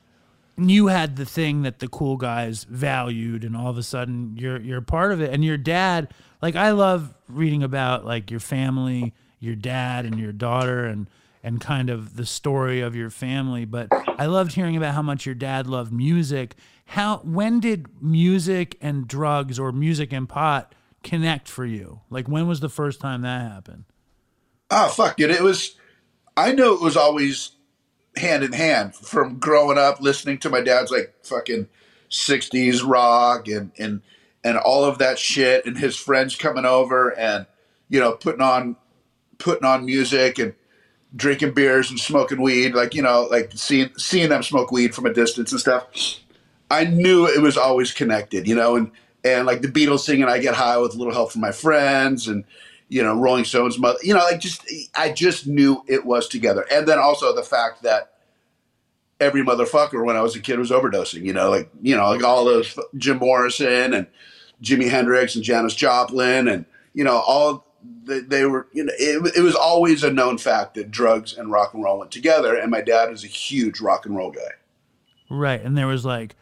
And 0.56 0.70
you 0.70 0.88
had 0.88 1.16
the 1.16 1.24
thing 1.24 1.62
that 1.62 1.78
the 1.78 1.88
cool 1.88 2.18
guys 2.18 2.64
valued 2.64 3.44
and 3.44 3.56
all 3.56 3.70
of 3.70 3.78
a 3.78 3.82
sudden 3.82 4.36
you're 4.36 4.60
you're 4.60 4.82
part 4.82 5.12
of 5.12 5.20
it 5.20 5.32
and 5.32 5.42
your 5.42 5.56
dad 5.56 6.12
like 6.42 6.54
I 6.54 6.72
love 6.72 7.14
reading 7.28 7.62
about 7.62 8.04
like 8.04 8.30
your 8.30 8.40
family, 8.40 9.14
your 9.38 9.54
dad 9.54 10.04
and 10.04 10.18
your 10.18 10.32
daughter 10.32 10.84
and 10.84 11.08
and 11.42 11.62
kind 11.62 11.88
of 11.88 12.16
the 12.16 12.26
story 12.26 12.82
of 12.82 12.94
your 12.94 13.08
family, 13.08 13.64
but 13.64 13.88
I 14.18 14.26
loved 14.26 14.52
hearing 14.52 14.76
about 14.76 14.92
how 14.92 15.00
much 15.00 15.24
your 15.24 15.34
dad 15.34 15.66
loved 15.66 15.90
music. 15.90 16.54
How 16.84 17.18
when 17.24 17.60
did 17.60 17.86
music 18.02 18.76
and 18.82 19.08
drugs 19.08 19.58
or 19.58 19.72
music 19.72 20.12
and 20.12 20.28
pot 20.28 20.74
connect 21.02 21.48
for 21.48 21.64
you? 21.64 22.00
Like 22.10 22.28
when 22.28 22.46
was 22.46 22.60
the 22.60 22.68
first 22.68 23.00
time 23.00 23.22
that 23.22 23.50
happened? 23.50 23.84
Oh 24.70 24.88
fuck, 24.88 25.16
dude! 25.16 25.30
It 25.30 25.40
was. 25.40 25.76
I 26.36 26.52
know 26.52 26.74
it 26.74 26.82
was 26.82 26.96
always 26.98 27.52
hand 28.20 28.44
in 28.44 28.52
hand 28.52 28.94
from 28.94 29.38
growing 29.38 29.78
up 29.78 30.00
listening 30.00 30.38
to 30.38 30.50
my 30.50 30.60
dad's 30.60 30.90
like 30.90 31.14
fucking 31.22 31.68
60s 32.10 32.86
rock 32.86 33.48
and 33.48 33.72
and 33.78 34.02
and 34.44 34.56
all 34.56 34.84
of 34.84 34.98
that 34.98 35.18
shit 35.18 35.66
and 35.66 35.78
his 35.78 35.96
friends 35.96 36.36
coming 36.36 36.64
over 36.64 37.10
and 37.18 37.46
you 37.88 37.98
know 38.00 38.12
putting 38.12 38.40
on 38.40 38.76
putting 39.38 39.64
on 39.64 39.84
music 39.84 40.38
and 40.38 40.54
drinking 41.16 41.52
beers 41.52 41.90
and 41.90 41.98
smoking 41.98 42.40
weed 42.40 42.74
like 42.74 42.94
you 42.94 43.02
know 43.02 43.26
like 43.30 43.50
seeing 43.54 43.90
seeing 43.96 44.28
them 44.28 44.42
smoke 44.42 44.70
weed 44.70 44.94
from 44.94 45.06
a 45.06 45.12
distance 45.12 45.50
and 45.50 45.60
stuff. 45.60 45.86
I 46.70 46.84
knew 46.84 47.26
it 47.26 47.42
was 47.42 47.56
always 47.56 47.92
connected 47.92 48.46
you 48.46 48.54
know 48.54 48.76
and 48.76 48.90
and 49.24 49.46
like 49.46 49.60
the 49.60 49.68
beatles 49.68 50.00
singing 50.00 50.24
i 50.24 50.38
get 50.38 50.54
high 50.54 50.78
with 50.78 50.94
a 50.94 50.96
little 50.96 51.12
help 51.12 51.32
from 51.32 51.40
my 51.40 51.52
friends 51.52 52.28
and 52.28 52.44
you 52.90 53.02
know, 53.02 53.18
Rolling 53.18 53.44
Stones, 53.44 53.78
mother, 53.78 53.98
you 54.02 54.12
know, 54.12 54.20
like 54.20 54.40
just, 54.40 54.70
I 54.96 55.12
just 55.12 55.46
knew 55.46 55.82
it 55.86 56.04
was 56.04 56.28
together. 56.28 56.66
And 56.70 56.86
then 56.86 56.98
also 56.98 57.34
the 57.34 57.42
fact 57.42 57.82
that 57.84 58.14
every 59.20 59.42
motherfucker 59.42 60.04
when 60.04 60.16
I 60.16 60.22
was 60.22 60.34
a 60.34 60.40
kid 60.40 60.58
was 60.58 60.72
overdosing, 60.72 61.24
you 61.24 61.32
know, 61.32 61.50
like, 61.50 61.70
you 61.80 61.96
know, 61.96 62.10
like 62.10 62.24
all 62.24 62.44
those 62.44 62.76
Jim 62.96 63.18
Morrison 63.18 63.94
and 63.94 64.08
Jimi 64.60 64.90
Hendrix 64.90 65.36
and 65.36 65.44
Janis 65.44 65.74
Joplin 65.74 66.48
and, 66.48 66.66
you 66.92 67.04
know, 67.04 67.18
all 67.18 67.64
they, 68.04 68.20
they 68.20 68.44
were, 68.44 68.66
you 68.72 68.82
know, 68.82 68.92
it, 68.98 69.36
it 69.36 69.40
was 69.40 69.54
always 69.54 70.02
a 70.02 70.12
known 70.12 70.36
fact 70.36 70.74
that 70.74 70.90
drugs 70.90 71.38
and 71.38 71.52
rock 71.52 71.72
and 71.72 71.84
roll 71.84 72.00
went 72.00 72.10
together. 72.10 72.56
And 72.56 72.72
my 72.72 72.80
dad 72.80 73.08
was 73.08 73.22
a 73.22 73.28
huge 73.28 73.80
rock 73.80 74.04
and 74.04 74.16
roll 74.16 74.32
guy. 74.32 74.40
Right. 75.30 75.62
And 75.62 75.78
there 75.78 75.86
was 75.86 76.04
like, 76.04 76.34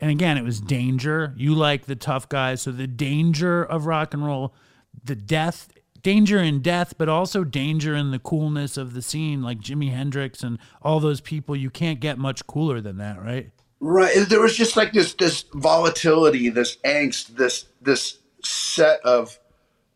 and 0.00 0.10
again, 0.10 0.38
it 0.38 0.44
was 0.44 0.60
danger. 0.60 1.34
You 1.36 1.54
like 1.54 1.86
the 1.86 1.96
tough 1.96 2.28
guys. 2.28 2.62
So 2.62 2.70
the 2.70 2.86
danger 2.86 3.64
of 3.64 3.86
rock 3.86 4.14
and 4.14 4.24
roll, 4.24 4.54
the 5.02 5.16
death, 5.16 5.72
danger 6.06 6.38
in 6.38 6.62
death, 6.62 6.94
but 6.98 7.08
also 7.08 7.42
danger 7.42 7.96
in 7.96 8.12
the 8.12 8.20
coolness 8.20 8.76
of 8.76 8.94
the 8.94 9.02
scene, 9.02 9.42
like 9.42 9.58
Jimi 9.58 9.90
Hendrix 9.90 10.44
and 10.44 10.56
all 10.80 11.00
those 11.00 11.20
people. 11.20 11.56
You 11.56 11.68
can't 11.68 11.98
get 11.98 12.16
much 12.16 12.46
cooler 12.46 12.80
than 12.80 12.98
that, 12.98 13.20
right? 13.20 13.50
Right. 13.80 14.16
There 14.28 14.38
was 14.38 14.56
just 14.56 14.76
like 14.76 14.92
this 14.92 15.14
this 15.14 15.46
volatility, 15.52 16.48
this 16.48 16.76
angst, 16.84 17.34
this 17.34 17.66
this 17.82 18.20
set 18.44 19.00
of 19.00 19.36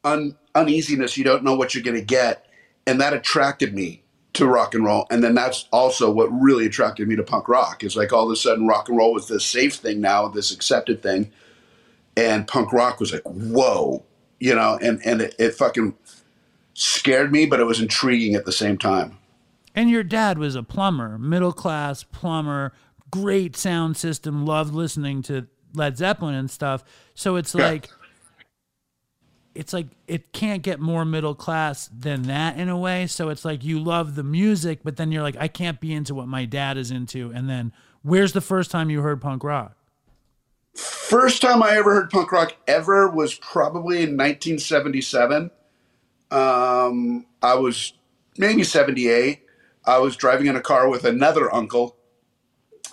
un, 0.03 0.37
uneasiness. 0.57 1.17
You 1.17 1.23
don't 1.23 1.45
know 1.45 1.55
what 1.55 1.77
you're 1.77 1.85
going 1.85 1.97
to 1.97 2.05
get, 2.05 2.45
and 2.89 3.01
that 3.01 3.13
attracted 3.13 3.73
me 3.73 4.03
to 4.33 4.49
rock 4.49 4.75
and 4.75 4.85
roll. 4.85 5.07
And 5.13 5.23
then 5.23 5.37
that's 5.37 5.69
also 5.71 6.11
what 6.11 6.27
really 6.27 6.67
attracted 6.67 7.07
me 7.07 7.15
to 7.15 7.23
punk 7.23 7.47
rock. 7.49 7.85
Is 7.85 7.95
like 7.95 8.13
all 8.13 8.25
of 8.27 8.33
a 8.33 8.37
sudden 8.37 8.67
rock 8.67 8.89
and 8.89 8.99
roll 8.99 9.13
was 9.13 9.29
this 9.29 9.45
safe 9.45 9.77
thing 9.77 10.01
now, 10.01 10.27
this 10.27 10.51
accepted 10.51 11.05
thing, 11.05 11.31
and 12.17 12.49
punk 12.49 12.73
rock 12.73 12.99
was 12.99 13.13
like 13.13 13.23
whoa, 13.23 14.05
you 14.41 14.55
know, 14.55 14.79
and 14.83 15.01
and 15.05 15.21
it, 15.21 15.35
it 15.39 15.55
fucking 15.55 15.95
scared 16.75 17.31
me, 17.31 17.47
but 17.47 17.61
it 17.61 17.65
was 17.65 17.81
intriguing 17.81 18.35
at 18.35 18.45
the 18.47 18.53
same 18.53 18.79
time. 18.79 19.17
And 19.75 19.89
your 19.89 20.03
dad 20.03 20.39
was 20.39 20.57
a 20.57 20.63
plumber, 20.63 21.19
middle 21.19 21.53
class 21.53 22.03
plumber, 22.03 22.73
great 23.11 23.57
sound 23.57 23.97
system, 23.97 24.45
loved 24.45 24.75
listening 24.75 25.23
to 25.23 25.47
Led 25.75 25.97
Zeppelin 25.97 26.35
and 26.35 26.51
stuff. 26.51 26.83
So 27.15 27.37
it's 27.37 27.55
Yeah. 27.55 27.67
like 27.67 27.91
it's 29.55 29.73
like 29.73 29.89
it 30.07 30.33
can't 30.33 30.63
get 30.63 30.81
more 30.81 31.05
middle 31.05 31.35
class 31.35 31.89
than 31.89 32.23
that 32.23 32.59
in 32.59 32.69
a 32.69 32.79
way. 32.79 33.07
So 33.07 33.29
it's 33.29 33.45
like 33.45 33.65
you 33.65 33.79
love 33.81 34.15
the 34.15 34.23
music, 34.23 34.81
but 34.85 34.97
then 34.97 35.13
you're 35.13 35.23
like, 35.23 35.37
I 35.39 35.49
can't 35.49 35.81
be 35.81 35.93
into 35.93 36.15
what 36.15 36.29
my 36.29 36.45
dad 36.45 36.77
is 36.79 36.91
into. 36.91 37.31
And 37.35 37.49
then 37.49 37.73
where's 38.03 38.33
the 38.33 38.41
first 38.41 38.71
time 38.71 38.91
you 38.91 39.03
heard 39.03 39.21
punk 39.21 39.45
rock? 39.45 39.77
First 40.75 41.43
time 41.43 41.63
I 41.63 41.77
ever 41.77 41.95
heard 41.95 42.11
punk 42.11 42.31
rock 42.33 42.57
ever 42.67 43.09
was 43.09 43.35
probably 43.35 43.97
in 43.97 44.17
1977. 44.17 45.51
Um, 46.31 47.27
I 47.43 47.55
was 47.55 47.93
maybe 48.39 48.63
78. 48.63 49.43
I 49.85 49.99
was 49.99 50.17
driving 50.17 50.47
in 50.47 50.57
a 50.57 50.61
car 50.61 50.89
with 50.89 51.05
another 51.05 51.53
uncle, 51.53 51.97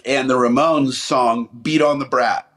and 0.05 0.29
the 0.29 0.35
Ramones 0.35 0.93
song 0.93 1.49
"Beat 1.61 1.81
on 1.81 1.99
the 1.99 2.05
Brat." 2.05 2.47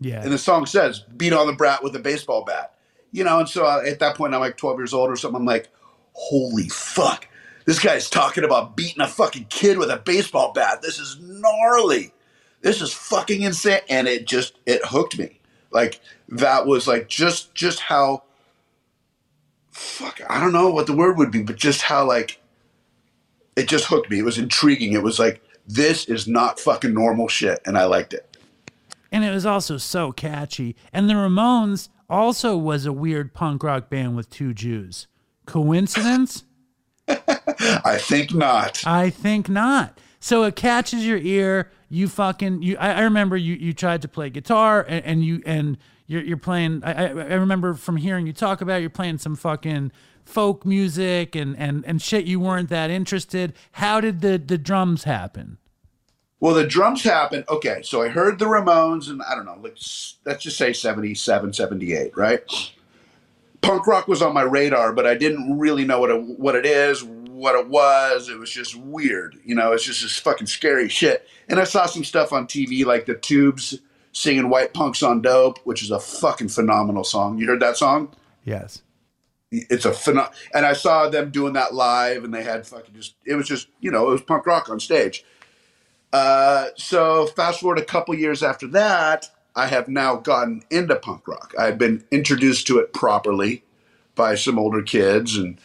Yeah. 0.00 0.22
And 0.22 0.32
the 0.32 0.38
song 0.38 0.66
says, 0.66 1.00
beat 1.16 1.32
on 1.32 1.46
the 1.46 1.52
brat 1.52 1.82
with 1.82 1.96
a 1.96 1.98
baseball 1.98 2.44
bat. 2.44 2.74
You 3.12 3.24
know, 3.24 3.38
and 3.38 3.48
so 3.48 3.64
I, 3.64 3.86
at 3.86 3.98
that 4.00 4.16
point, 4.16 4.34
I'm 4.34 4.40
like 4.40 4.56
12 4.56 4.78
years 4.78 4.92
old 4.92 5.10
or 5.10 5.16
something. 5.16 5.40
I'm 5.40 5.46
like, 5.46 5.68
holy 6.12 6.68
fuck. 6.68 7.28
This 7.64 7.78
guy's 7.78 8.10
talking 8.10 8.44
about 8.44 8.76
beating 8.76 9.00
a 9.00 9.08
fucking 9.08 9.46
kid 9.48 9.78
with 9.78 9.90
a 9.90 9.96
baseball 9.96 10.52
bat. 10.52 10.82
This 10.82 10.98
is 10.98 11.18
gnarly. 11.20 12.12
This 12.66 12.82
is 12.82 12.92
fucking 12.92 13.42
insane. 13.42 13.82
And 13.88 14.08
it 14.08 14.26
just, 14.26 14.58
it 14.66 14.84
hooked 14.84 15.16
me. 15.16 15.38
Like, 15.70 16.00
that 16.30 16.66
was 16.66 16.88
like 16.88 17.08
just, 17.08 17.54
just 17.54 17.78
how, 17.78 18.24
fuck, 19.70 20.20
I 20.28 20.40
don't 20.40 20.52
know 20.52 20.70
what 20.70 20.88
the 20.88 20.92
word 20.96 21.16
would 21.16 21.30
be, 21.30 21.44
but 21.44 21.54
just 21.54 21.82
how, 21.82 22.04
like, 22.04 22.40
it 23.54 23.68
just 23.68 23.84
hooked 23.84 24.10
me. 24.10 24.18
It 24.18 24.24
was 24.24 24.36
intriguing. 24.36 24.94
It 24.94 25.04
was 25.04 25.16
like, 25.20 25.40
this 25.68 26.06
is 26.06 26.26
not 26.26 26.58
fucking 26.58 26.92
normal 26.92 27.28
shit. 27.28 27.60
And 27.66 27.78
I 27.78 27.84
liked 27.84 28.12
it. 28.12 28.36
and 29.12 29.22
it 29.22 29.30
was 29.30 29.46
also 29.46 29.76
so 29.76 30.10
catchy. 30.10 30.74
And 30.92 31.08
the 31.08 31.14
Ramones 31.14 31.88
also 32.10 32.56
was 32.56 32.84
a 32.84 32.92
weird 32.92 33.32
punk 33.32 33.62
rock 33.62 33.88
band 33.88 34.16
with 34.16 34.28
two 34.28 34.52
Jews. 34.52 35.06
Coincidence? 35.46 36.42
I 37.08 37.98
think 38.00 38.34
not. 38.34 38.84
I 38.84 39.10
think 39.10 39.48
not. 39.48 40.00
So 40.26 40.42
it 40.42 40.56
catches 40.56 41.06
your 41.06 41.18
ear. 41.18 41.70
You 41.88 42.08
fucking 42.08 42.60
you. 42.60 42.76
I, 42.78 42.94
I 42.94 43.00
remember 43.02 43.36
you 43.36 43.54
you 43.54 43.72
tried 43.72 44.02
to 44.02 44.08
play 44.08 44.28
guitar 44.28 44.84
and, 44.88 45.04
and 45.04 45.24
you 45.24 45.40
and 45.46 45.78
you're 46.08 46.20
you're 46.20 46.36
playing. 46.36 46.82
I, 46.82 46.94
I 46.94 47.08
I 47.10 47.34
remember 47.34 47.74
from 47.74 47.96
hearing 47.96 48.26
you 48.26 48.32
talk 48.32 48.60
about 48.60 48.78
it, 48.78 48.80
you're 48.80 48.90
playing 48.90 49.18
some 49.18 49.36
fucking 49.36 49.92
folk 50.24 50.66
music 50.66 51.36
and 51.36 51.56
and 51.56 51.86
and 51.86 52.02
shit. 52.02 52.24
You 52.24 52.40
weren't 52.40 52.70
that 52.70 52.90
interested. 52.90 53.52
How 53.70 54.00
did 54.00 54.20
the 54.20 54.36
the 54.36 54.58
drums 54.58 55.04
happen? 55.04 55.58
Well, 56.40 56.54
the 56.54 56.66
drums 56.66 57.04
happened. 57.04 57.44
Okay, 57.48 57.82
so 57.84 58.02
I 58.02 58.08
heard 58.08 58.40
the 58.40 58.46
Ramones, 58.46 59.08
and 59.08 59.22
I 59.22 59.36
don't 59.36 59.46
know, 59.46 59.58
let's, 59.62 60.16
let's 60.26 60.42
just 60.42 60.58
say 60.58 60.72
77, 60.72 61.52
78, 61.52 62.16
right? 62.16 62.40
Punk 63.62 63.86
rock 63.86 64.06
was 64.06 64.22
on 64.22 64.34
my 64.34 64.42
radar, 64.42 64.92
but 64.92 65.06
I 65.06 65.14
didn't 65.14 65.58
really 65.58 65.84
know 65.84 66.00
what 66.00 66.10
it, 66.10 66.20
what 66.20 66.54
it 66.56 66.66
is, 66.66 67.02
what 67.36 67.54
it 67.54 67.68
was. 67.68 68.28
It 68.28 68.38
was 68.38 68.50
just 68.50 68.74
weird. 68.76 69.38
You 69.44 69.54
know, 69.54 69.72
it's 69.72 69.84
just 69.84 70.02
this 70.02 70.18
fucking 70.18 70.46
scary 70.46 70.88
shit. 70.88 71.28
And 71.48 71.60
I 71.60 71.64
saw 71.64 71.86
some 71.86 72.04
stuff 72.04 72.32
on 72.32 72.46
TV, 72.46 72.84
like 72.84 73.06
the 73.06 73.14
Tubes 73.14 73.78
singing 74.12 74.48
White 74.48 74.72
Punks 74.72 75.02
on 75.02 75.20
Dope, 75.20 75.58
which 75.64 75.82
is 75.82 75.90
a 75.90 76.00
fucking 76.00 76.48
phenomenal 76.48 77.04
song. 77.04 77.38
You 77.38 77.46
heard 77.46 77.60
that 77.60 77.76
song? 77.76 78.14
Yes. 78.44 78.82
it's 79.50 79.84
a 79.84 79.90
phenom- 79.90 80.32
and 80.54 80.64
I 80.66 80.72
saw 80.72 81.08
them 81.08 81.30
doing 81.30 81.52
that 81.52 81.74
live, 81.74 82.24
and 82.24 82.32
they 82.32 82.42
had 82.42 82.66
fucking 82.66 82.94
just 82.94 83.14
it 83.24 83.34
was 83.34 83.46
just 83.46 83.68
you 83.80 83.90
know 83.90 84.08
it 84.08 84.12
was 84.12 84.22
punk 84.22 84.46
rock 84.46 84.68
on 84.68 84.80
stage. 84.80 85.24
Uh, 86.12 86.68
so 86.76 87.26
fast 87.26 87.60
forward 87.60 87.78
a 87.78 87.84
couple 87.84 88.14
years 88.14 88.42
after 88.42 88.66
that, 88.68 89.28
I 89.54 89.66
have 89.66 89.88
now 89.88 90.16
gotten 90.16 90.62
into 90.70 90.96
punk 90.96 91.28
rock. 91.28 91.54
I've 91.58 91.78
been 91.78 92.04
introduced 92.10 92.66
to 92.68 92.78
it 92.78 92.92
properly 92.92 93.62
by 94.14 94.34
some 94.34 94.58
older 94.58 94.82
kids, 94.82 95.36
and 95.36 95.60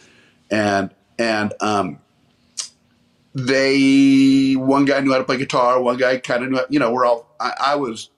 and 0.52 0.92
and 1.22 1.54
um, 1.62 2.00
they 3.36 4.54
one 4.54 4.86
guy 4.86 5.00
knew 5.02 5.12
how 5.12 5.20
to 5.20 5.24
play 5.24 5.38
guitar, 5.38 5.80
one 5.80 5.98
guy 5.98 6.18
kind 6.18 6.44
of 6.44 6.50
knew 6.50 6.58
how, 6.58 6.66
you 6.70 6.80
know 6.80 6.92
we're 6.92 7.06
all 7.06 7.28
I, 7.40 7.54
I 7.62 7.76
was 7.76 8.10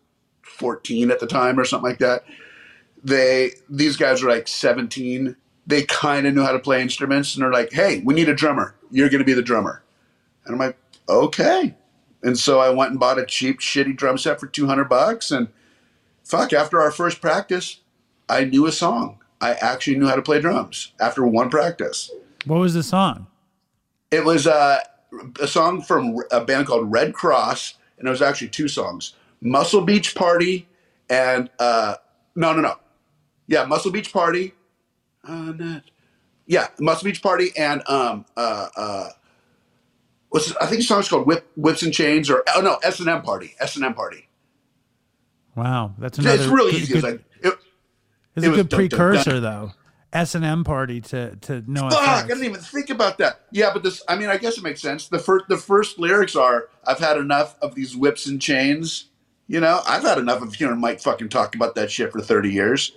fourteen 0.42 1.12
at 1.12 1.20
the 1.20 1.28
time 1.28 1.60
or 1.60 1.66
something 1.66 1.90
like 1.90 2.00
that. 2.00 2.24
They 3.04 3.52
these 3.70 3.98
guys 3.98 4.24
were 4.24 4.30
like 4.30 4.48
17 4.48 5.36
they 5.66 5.84
kind 5.84 6.28
of 6.28 6.34
knew 6.34 6.44
how 6.44 6.52
to 6.52 6.60
play 6.60 6.82
instruments 6.82 7.36
and 7.36 7.44
they're 7.44 7.52
like 7.52 7.74
hey 7.74 8.02
we 8.06 8.14
need 8.14 8.30
a 8.30 8.34
drummer. 8.34 8.76
You're 8.92 9.10
going 9.10 9.20
to 9.20 9.26
be 9.26 9.34
the 9.34 9.42
drummer. 9.42 9.84
And 10.46 10.54
i'm 10.54 10.60
like 10.60 10.78
okay. 11.10 11.76
And 12.22 12.38
so 12.38 12.62
i 12.62 12.70
went 12.70 12.92
and 12.92 13.00
bought 13.00 13.20
a 13.20 13.26
cheap 13.26 13.60
shitty 13.60 13.98
drum 13.98 14.18
set 14.18 14.40
for 14.40 14.48
200 14.48 14.86
bucks 14.86 15.32
and 15.32 15.50
fuck 16.24 16.54
after 16.54 16.82
our 16.82 16.92
first 16.92 17.20
practice 17.20 17.82
i 18.30 18.46
knew 18.46 18.66
a 18.66 18.72
song. 18.72 19.20
I 19.42 19.56
actually 19.56 19.98
knew 19.98 20.08
how 20.08 20.16
to 20.16 20.22
play 20.22 20.40
drums 20.40 20.94
after 21.02 21.26
one 21.26 21.50
practice 21.50 22.10
What 22.46 22.60
was 22.60 22.74
the 22.74 22.84
song? 22.84 23.28
it 24.12 24.24
was 24.24 24.46
uh, 24.46 24.80
a 25.40 25.48
song 25.48 25.82
from 25.82 26.18
a 26.32 26.44
band 26.46 26.68
called 26.68 26.92
Red 26.92 27.14
Cross, 27.14 27.76
and 27.98 28.08
it 28.08 28.12
was 28.12 28.22
actually 28.22 28.50
two 28.50 28.68
songs: 28.68 29.14
Muscle 29.42 29.82
Beach 29.82 30.14
Party 30.16 30.68
and 31.10 31.50
uh, 31.60 31.96
no, 32.36 32.54
no, 32.54 32.62
no, 32.62 32.76
yeah, 33.48 33.66
Muscle 33.66 33.92
Beach 33.92 34.12
Party. 34.14 34.54
Uh, 35.28 35.54
not, 35.58 35.84
yeah, 36.46 36.68
Muscle 36.80 37.06
Beach 37.06 37.22
Party 37.24 37.52
and 37.58 37.82
um, 37.88 38.26
uh, 38.38 38.68
uh, 38.76 39.10
what's 40.30 40.56
I 40.58 40.66
think 40.66 40.80
the 40.82 40.84
song's 40.84 41.08
called 41.10 41.26
Whip, 41.26 41.50
Whips 41.56 41.82
and 41.84 41.94
Chains 41.94 42.30
or 42.30 42.44
oh 42.56 42.62
no, 42.62 42.76
S 42.84 43.00
and 43.00 43.08
M 43.10 43.22
Party, 43.22 43.56
S 43.60 43.76
and 43.78 43.86
M 43.86 43.94
Party. 43.94 44.28
Wow, 45.56 45.94
that's 45.98 46.18
another. 46.18 46.36
it's 46.36 46.46
really 46.52 46.72
good- 46.74 46.82
easy. 46.82 46.94
good- 46.94 47.04
It's 47.04 47.04
like 47.04 47.54
it, 47.54 47.60
It's 48.36 48.46
It 48.46 48.48
a 48.48 48.50
was 48.52 48.58
good 48.58 48.70
dun, 48.70 48.80
dun, 48.80 48.90
dun. 48.90 49.00
precursor, 49.00 49.40
though. 49.40 49.72
S 50.14 50.36
and 50.36 50.46
M 50.46 50.64
party 50.64 51.02
to 51.02 51.36
to 51.38 51.64
no 51.68 51.90
Fuck! 51.90 52.00
I 52.02 52.28
didn't 52.28 52.46
even 52.46 52.62
think 52.62 52.90
about 52.90 53.18
that. 53.18 53.42
Yeah, 53.52 53.72
but 53.74 53.84
this. 53.84 54.04
I 54.08 54.16
mean, 54.16 54.30
I 54.30 54.38
guess 54.38 54.58
it 54.58 54.64
makes 54.64 54.82
sense. 54.82 55.08
The 55.08 55.20
first, 55.20 55.46
the 55.50 55.58
first 55.58 55.98
lyrics 56.00 56.36
are, 56.36 56.70
"I've 56.86 57.00
had 57.00 57.18
enough 57.18 57.58
of 57.62 57.76
these 57.76 57.96
whips 57.96 58.28
and 58.28 58.42
chains." 58.42 59.06
You 59.48 59.60
know, 59.60 59.82
I've 59.88 60.04
had 60.04 60.20
enough 60.20 60.42
of 60.42 60.54
hearing 60.54 60.80
Mike 60.80 61.02
fucking 61.02 61.30
talk 61.30 61.56
about 61.56 61.76
that 61.76 61.92
shit 61.92 62.12
for 62.12 62.22
thirty 62.22 62.52
years. 62.52 62.94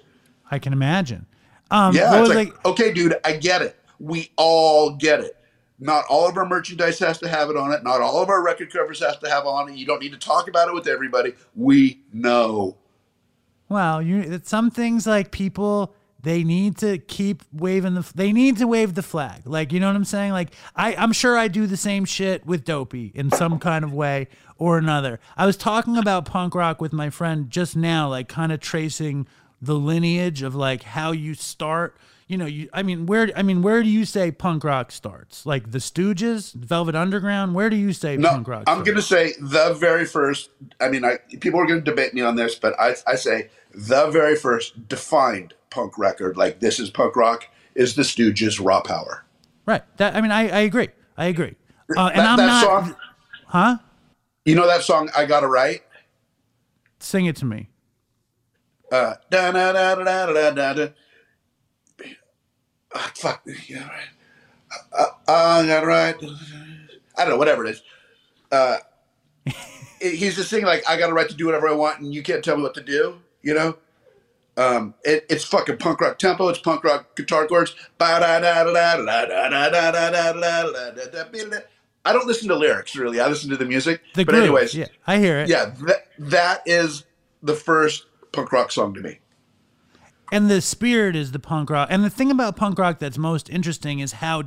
I 0.50 0.58
can 0.58 0.72
imagine. 0.72 1.26
Um, 1.70 1.94
Yeah, 1.94 2.12
it's 2.12 2.28
was 2.28 2.36
like, 2.36 2.54
like, 2.54 2.66
okay, 2.66 2.92
dude, 2.92 3.16
I 3.24 3.32
get 3.32 3.62
it. 3.62 3.76
We 3.98 4.30
all 4.36 4.90
get 4.90 5.20
it. 5.20 5.36
Not 5.78 6.04
all 6.08 6.28
of 6.28 6.36
our 6.36 6.46
merchandise 6.46 6.98
has 7.00 7.18
to 7.18 7.28
have 7.28 7.50
it 7.50 7.56
on 7.56 7.72
it. 7.72 7.82
Not 7.82 8.00
all 8.00 8.22
of 8.22 8.28
our 8.28 8.42
record 8.42 8.72
covers 8.72 9.00
has 9.00 9.18
to 9.18 9.28
have 9.28 9.46
on 9.46 9.70
it. 9.70 9.76
You 9.76 9.86
don't 9.86 10.00
need 10.00 10.12
to 10.12 10.18
talk 10.18 10.48
about 10.48 10.68
it 10.68 10.74
with 10.74 10.86
everybody. 10.86 11.34
We 11.54 12.02
know. 12.12 12.76
well, 13.68 14.00
you 14.00 14.40
some 14.44 14.70
things 14.70 15.06
like 15.06 15.30
people 15.32 15.94
they 16.26 16.42
need 16.42 16.76
to 16.78 16.98
keep 16.98 17.44
waving 17.52 17.94
the 17.94 18.04
they 18.16 18.32
need 18.32 18.56
to 18.56 18.66
wave 18.66 18.96
the 18.96 19.02
flag. 19.02 19.42
Like 19.44 19.72
you 19.72 19.78
know 19.78 19.86
what 19.86 19.94
I'm 19.94 20.04
saying? 20.04 20.32
Like 20.32 20.52
I 20.74 20.96
I'm 20.96 21.12
sure 21.12 21.38
I 21.38 21.46
do 21.46 21.68
the 21.68 21.76
same 21.76 22.04
shit 22.04 22.44
with 22.44 22.64
Dopey 22.64 23.12
in 23.14 23.30
some 23.30 23.60
kind 23.60 23.84
of 23.84 23.94
way 23.94 24.26
or 24.58 24.76
another. 24.76 25.20
I 25.36 25.46
was 25.46 25.56
talking 25.56 25.96
about 25.96 26.24
punk 26.24 26.56
rock 26.56 26.80
with 26.80 26.92
my 26.92 27.10
friend 27.10 27.48
just 27.48 27.76
now, 27.76 28.08
like 28.08 28.26
kind 28.28 28.50
of 28.50 28.58
tracing 28.58 29.28
the 29.62 29.76
lineage 29.76 30.42
of 30.42 30.56
like 30.56 30.82
how 30.82 31.12
you 31.12 31.34
start. 31.34 31.96
You 32.26 32.38
know, 32.38 32.46
you 32.46 32.68
I 32.72 32.82
mean, 32.82 33.06
where 33.06 33.30
I 33.36 33.42
mean, 33.42 33.62
where 33.62 33.84
do 33.84 33.88
you 33.88 34.04
say 34.04 34.32
punk 34.32 34.64
rock 34.64 34.90
starts? 34.90 35.46
Like 35.46 35.70
the 35.70 35.78
Stooges, 35.78 36.54
Velvet 36.54 36.96
Underground? 36.96 37.54
Where 37.54 37.70
do 37.70 37.76
you 37.76 37.92
say 37.92 38.16
No, 38.16 38.30
punk 38.30 38.48
rock? 38.48 38.62
Starts? 38.62 38.78
I'm 38.78 38.84
going 38.84 38.96
to 38.96 39.02
say 39.02 39.34
the 39.40 39.76
very 39.78 40.04
first. 40.04 40.50
I 40.80 40.88
mean, 40.88 41.04
I, 41.04 41.18
people 41.38 41.60
are 41.60 41.66
going 41.66 41.84
to 41.84 41.88
debate 41.88 42.14
me 42.14 42.22
on 42.22 42.34
this, 42.34 42.56
but 42.56 42.74
I, 42.80 42.96
I 43.06 43.14
say 43.14 43.50
the 43.72 44.08
very 44.10 44.34
first 44.34 44.88
defined 44.88 45.54
punk 45.76 45.98
record, 45.98 46.38
like 46.38 46.58
this 46.58 46.80
is 46.80 46.88
punk 46.88 47.14
rock, 47.16 47.46
is 47.74 47.94
the 47.94 48.02
Stooges' 48.02 48.64
Raw 48.64 48.80
Power. 48.80 49.26
Right. 49.66 49.82
That 49.98 50.16
I 50.16 50.22
mean, 50.22 50.30
I, 50.30 50.48
I 50.48 50.60
agree. 50.60 50.88
I 51.18 51.26
agree. 51.26 51.54
Uh, 51.94 52.06
and 52.08 52.20
that, 52.20 52.26
I'm 52.30 52.36
that 52.38 52.46
not. 52.46 52.64
Song, 52.64 52.96
huh? 53.46 53.78
You 54.46 54.54
know 54.54 54.66
that 54.66 54.82
song 54.82 55.10
I 55.14 55.26
got 55.26 55.42
it 55.42 55.48
right. 55.48 55.82
Sing 56.98 57.26
it 57.26 57.36
to 57.36 57.44
me. 57.44 57.68
Uh, 58.90 59.16
da 59.30 59.52
da 59.52 59.72
da 59.72 59.94
da 59.96 60.26
da 60.32 60.50
da 60.50 60.72
da. 60.72 60.88
Oh, 62.94 63.10
fuck. 63.14 63.46
Yeah, 63.68 63.86
right. 63.86 64.08
Uh, 64.98 65.02
uh 65.28 65.62
I 65.62 65.66
got 65.66 65.82
it 65.82 65.86
right. 65.86 66.16
I 67.18 67.24
don't 67.24 67.30
know. 67.30 67.36
Whatever 67.36 67.66
it 67.66 67.70
is. 67.70 67.82
Uh, 68.50 68.78
he's 70.00 70.36
just 70.36 70.48
saying 70.48 70.64
like 70.64 70.88
I 70.88 70.96
got 70.96 71.10
a 71.10 71.12
right 71.12 71.28
to 71.28 71.34
do 71.34 71.44
whatever 71.44 71.68
I 71.68 71.72
want, 71.72 72.00
and 72.00 72.14
you 72.14 72.22
can't 72.22 72.42
tell 72.42 72.56
me 72.56 72.62
what 72.62 72.74
to 72.74 72.82
do. 72.82 73.18
You 73.42 73.52
know. 73.52 73.76
Um, 74.56 74.94
it, 75.04 75.26
it's 75.28 75.44
fucking 75.44 75.76
punk 75.76 76.00
rock 76.00 76.18
tempo. 76.18 76.48
It's 76.48 76.58
punk 76.58 76.82
rock 76.82 77.14
guitar 77.14 77.46
chords. 77.46 77.74
I 78.00 78.18
don't 82.12 82.26
listen 82.26 82.48
to 82.48 82.54
lyrics 82.56 82.96
really. 82.96 83.20
I 83.20 83.28
listen 83.28 83.50
to 83.50 83.56
the 83.56 83.66
music. 83.66 84.00
The 84.14 84.24
but 84.24 84.32
groove, 84.32 84.44
anyways, 84.44 84.74
yeah, 84.74 84.86
I 85.06 85.18
hear 85.18 85.38
it. 85.40 85.48
yeah, 85.48 85.72
that, 85.86 86.06
that 86.18 86.62
is 86.64 87.04
the 87.42 87.54
first 87.54 88.06
punk 88.32 88.50
rock 88.52 88.72
song 88.72 88.94
to 88.94 89.00
me. 89.00 89.18
and 90.32 90.50
the 90.50 90.60
spirit 90.60 91.16
is 91.16 91.32
the 91.32 91.38
punk 91.38 91.70
rock. 91.70 91.88
And 91.90 92.02
the 92.04 92.10
thing 92.10 92.30
about 92.30 92.56
punk 92.56 92.78
rock 92.78 92.98
that's 92.98 93.18
most 93.18 93.48
interesting 93.50 94.00
is 94.00 94.12
how, 94.12 94.42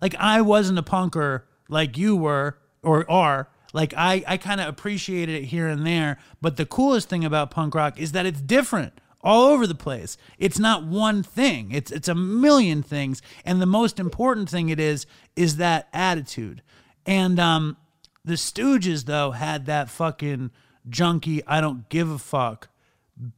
like, 0.00 0.14
I 0.16 0.40
wasn't 0.42 0.78
a 0.78 0.82
punker 0.82 1.42
like 1.68 1.96
you 1.96 2.16
were 2.16 2.58
or 2.82 3.10
are. 3.10 3.48
Like, 3.72 3.92
I, 3.96 4.22
I 4.26 4.36
kind 4.36 4.60
of 4.60 4.68
appreciated 4.68 5.34
it 5.34 5.44
here 5.46 5.66
and 5.66 5.84
there. 5.86 6.18
But 6.40 6.56
the 6.56 6.66
coolest 6.66 7.08
thing 7.08 7.24
about 7.24 7.50
punk 7.50 7.74
rock 7.74 7.98
is 7.98 8.12
that 8.12 8.26
it's 8.26 8.40
different 8.40 9.00
all 9.24 9.44
over 9.46 9.66
the 9.66 9.74
place. 9.74 10.16
It's 10.38 10.58
not 10.60 10.84
one 10.84 11.22
thing. 11.24 11.72
It's 11.72 11.90
it's 11.90 12.06
a 12.08 12.14
million 12.14 12.82
things. 12.84 13.22
And 13.44 13.60
the 13.60 13.66
most 13.66 13.98
important 13.98 14.48
thing 14.48 14.68
it 14.68 14.78
is 14.78 15.06
is 15.34 15.56
that 15.56 15.88
attitude. 15.92 16.62
And 17.06 17.40
um, 17.40 17.76
the 18.24 18.34
Stooges 18.34 19.06
though 19.06 19.32
had 19.32 19.66
that 19.66 19.90
fucking 19.90 20.50
junkie. 20.88 21.44
I 21.46 21.60
don't 21.60 21.88
give 21.88 22.10
a 22.10 22.18
fuck 22.18 22.68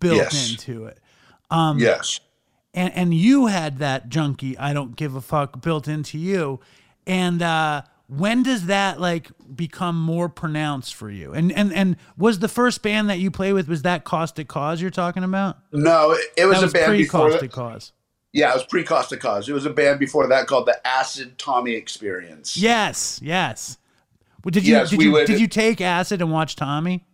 built 0.01 0.17
Yes. 0.19 0.51
into 0.51 0.87
it 0.87 0.99
Um, 1.51 1.79
yes. 1.79 2.19
and 2.75 2.93
and 2.95 3.15
you 3.15 3.47
had 3.47 3.79
that 3.79 4.09
junkie 4.09 4.57
I 4.59 4.73
don't 4.73 4.97
give 4.97 5.15
a 5.15 5.21
fuck 5.21 5.61
built 5.63 5.87
into 5.87 6.19
you 6.19 6.61
and 7.07 7.43
uh 7.43 7.83
when 8.09 8.43
does 8.43 8.67
that 8.67 9.01
like 9.01 9.29
become 9.55 10.01
more 10.01 10.29
pronounced 10.29 10.95
for 10.95 11.11
you 11.11 11.33
and 11.33 11.51
and 11.53 11.73
and 11.73 11.97
was 12.17 12.39
the 12.39 12.49
first 12.49 12.83
band 12.83 13.11
that 13.11 13.19
you 13.19 13.31
play 13.31 13.53
with 13.53 13.69
was 13.69 13.83
that 13.83 14.05
caustic 14.05 14.47
cause 14.47 14.81
you're 14.81 14.91
talking 14.91 15.25
about 15.25 15.57
No, 15.73 16.13
it, 16.13 16.21
it 16.37 16.45
was, 16.47 16.59
that 16.59 16.63
was 16.63 16.71
a 16.71 16.75
band 16.75 16.87
pre 16.87 16.99
before. 16.99 17.39
cause 17.49 17.93
Yeah, 18.33 18.51
it 18.51 18.55
was 18.55 18.65
pre 18.67 18.85
Costa 18.85 19.17
Cause. 19.17 19.49
It 19.49 19.53
was 19.55 19.67
a 19.67 19.71
band 19.71 19.99
before 19.99 20.27
that 20.29 20.47
called 20.47 20.67
the 20.67 20.87
Acid 20.87 21.37
Tommy 21.39 21.73
Experience. 21.73 22.57
yes 22.57 23.19
yes 23.23 23.77
Well, 24.45 24.51
did 24.51 24.67
you 24.67 24.75
Yes, 24.75 24.91
did 24.91 25.03
you 25.03 25.11
would- 25.13 25.27
did 25.27 25.41
you 25.41 25.49
take 25.49 25.81
acid 25.81 26.21
and 26.23 26.31
watch 26.31 26.55
Tommy 26.55 27.05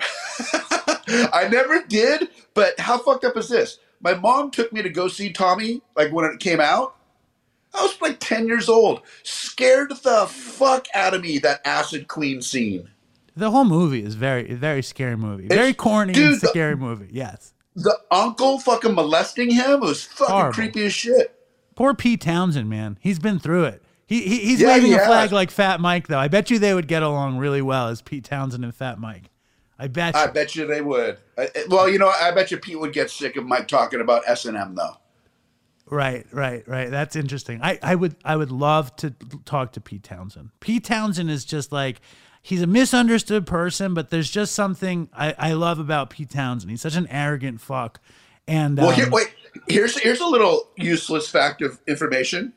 I 1.32 1.48
never 1.50 1.82
did, 1.86 2.28
but 2.54 2.78
how 2.80 2.98
fucked 2.98 3.24
up 3.24 3.36
is 3.36 3.48
this? 3.48 3.78
My 4.00 4.14
mom 4.14 4.50
took 4.50 4.72
me 4.72 4.82
to 4.82 4.88
go 4.88 5.08
see 5.08 5.32
Tommy, 5.32 5.82
like 5.96 6.12
when 6.12 6.24
it 6.24 6.40
came 6.40 6.60
out. 6.60 6.96
I 7.74 7.82
was 7.82 8.00
like 8.00 8.20
10 8.20 8.46
years 8.46 8.68
old. 8.68 9.02
Scared 9.24 9.90
the 10.02 10.26
fuck 10.28 10.86
out 10.94 11.14
of 11.14 11.22
me, 11.22 11.38
that 11.38 11.60
Acid 11.64 12.08
Queen 12.08 12.40
scene. 12.42 12.88
the 13.36 13.50
whole 13.50 13.64
movie 13.64 14.04
is 14.04 14.14
very 14.14 14.54
very 14.54 14.80
scary 14.82 15.16
movie 15.16 15.48
very 15.48 15.70
It's- 15.70 15.76
corny 15.76 16.12
dude, 16.12 16.32
and 16.34 16.40
the- 16.40 16.46
scary 16.48 16.76
movie 16.76 17.08
yes 17.10 17.52
The 17.74 17.98
uncle 18.10 18.60
fucking 18.60 18.94
molesting 18.94 19.50
him 19.50 19.80
was 19.80 20.04
fucking 20.04 20.32
Horrible. 20.32 20.52
creepy 20.54 20.86
as 20.86 20.92
shit. 20.94 21.34
Poor 21.74 21.92
Pete 21.94 22.20
Townshend, 22.20 22.70
man. 22.70 22.96
He's 23.00 23.18
been 23.18 23.40
through 23.40 23.64
it. 23.64 23.82
He, 24.06 24.20
he 24.22 24.38
he's 24.38 24.60
Yeah, 24.60 24.68
waving 24.68 24.90
he 24.92 24.94
a 24.96 25.04
flag 25.04 25.32
like 25.32 25.50
Fat 25.50 25.80
Mike, 25.80 26.06
though. 26.06 26.20
I 26.20 26.28
bet 26.28 26.48
you 26.50 26.60
they 26.60 26.72
would 26.74 26.86
get 26.86 27.02
along 27.02 27.38
really 27.38 27.62
well 27.62 27.88
as 27.88 28.00
Pete 28.00 28.22
Townshend 28.24 28.62
and 28.62 28.72
Fat 28.72 29.00
Mike. 29.00 29.24
I 29.76 29.88
bet 29.88 30.14
you. 30.14 30.20
I 30.20 30.26
bet 30.28 30.54
you 30.54 30.66
they 30.68 30.80
would. 30.82 31.18
I, 31.36 31.48
well, 31.68 31.88
you 31.88 31.98
know, 31.98 32.08
I 32.22 32.30
bet 32.30 32.52
you 32.52 32.58
Pete 32.58 32.78
would 32.78 32.92
get 32.92 33.10
sick 33.10 33.34
of 33.34 33.44
Mike 33.44 33.66
talking 33.66 34.00
about 34.00 34.22
S&M, 34.28 34.76
though. 34.76 34.96
Right, 35.90 36.26
right, 36.32 36.66
right. 36.66 36.90
That's 36.90 37.14
interesting. 37.14 37.60
I, 37.62 37.78
I 37.82 37.94
would 37.94 38.16
I 38.24 38.36
would 38.36 38.50
love 38.50 38.94
to 38.96 39.10
talk 39.44 39.72
to 39.72 39.80
Pete 39.80 40.02
Townshend. 40.02 40.50
Pete 40.60 40.84
Townshend 40.84 41.30
is 41.30 41.44
just 41.44 41.72
like 41.72 42.00
he's 42.42 42.62
a 42.62 42.66
misunderstood 42.66 43.46
person, 43.46 43.92
but 43.92 44.10
there's 44.10 44.30
just 44.30 44.54
something 44.54 45.08
I, 45.14 45.34
I 45.38 45.52
love 45.52 45.78
about 45.78 46.10
Pete 46.10 46.30
Townshend. 46.30 46.70
He's 46.70 46.80
such 46.80 46.96
an 46.96 47.06
arrogant 47.08 47.60
fuck. 47.60 48.00
And 48.46 48.78
Well, 48.78 48.88
um, 48.88 48.94
here, 48.94 49.10
wait. 49.10 49.34
Here's 49.68 49.98
here's 49.98 50.20
a 50.20 50.26
little 50.26 50.70
useless 50.76 51.28
fact 51.28 51.60
of 51.62 51.78
information. 51.86 52.54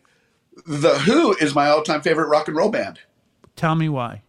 The 0.65 0.97
Who 0.99 1.35
is 1.35 1.53
my 1.53 1.67
all-time 1.69 2.01
favorite 2.01 2.27
rock 2.29 2.47
and 2.47 2.57
roll 2.57 2.69
band. 2.69 2.99
tell 3.55 3.75
me 3.75 3.89
why. 3.89 4.23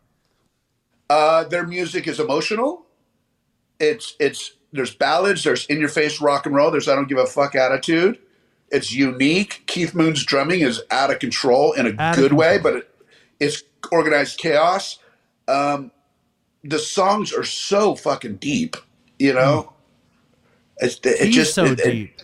Uh, 1.08 1.44
their 1.44 1.66
music 1.66 2.06
is 2.06 2.20
emotional. 2.20 2.84
It's 3.80 4.14
it's 4.20 4.54
there's 4.72 4.94
ballads, 4.94 5.44
there's 5.44 5.64
in 5.66 5.78
your 5.80 5.88
face 5.88 6.20
rock 6.20 6.44
and 6.46 6.54
roll, 6.54 6.70
there's 6.70 6.88
I 6.88 6.94
don't 6.94 7.08
give 7.08 7.18
a 7.18 7.26
fuck 7.26 7.54
attitude. 7.54 8.18
It's 8.70 8.92
unique. 8.92 9.62
Keith 9.66 9.94
Moon's 9.94 10.24
drumming 10.24 10.60
is 10.60 10.82
out 10.90 11.10
of 11.10 11.18
control 11.18 11.72
in 11.72 11.86
a 11.86 11.94
Out 12.02 12.16
good 12.16 12.32
way, 12.34 12.58
but 12.58 12.74
it, 12.76 12.94
it's 13.40 13.62
organized 13.90 14.38
chaos. 14.38 14.98
Um, 15.46 15.90
the 16.62 16.78
songs 16.78 17.32
are 17.32 17.44
so 17.44 17.94
fucking 17.94 18.36
deep, 18.36 18.76
you 19.18 19.32
know. 19.32 19.72
It's 20.78 21.00
it 21.04 21.26
He's 21.26 21.34
just 21.34 21.54
so 21.54 21.64
it- 21.66 21.80
it- 21.80 21.90
deep. 21.90 22.20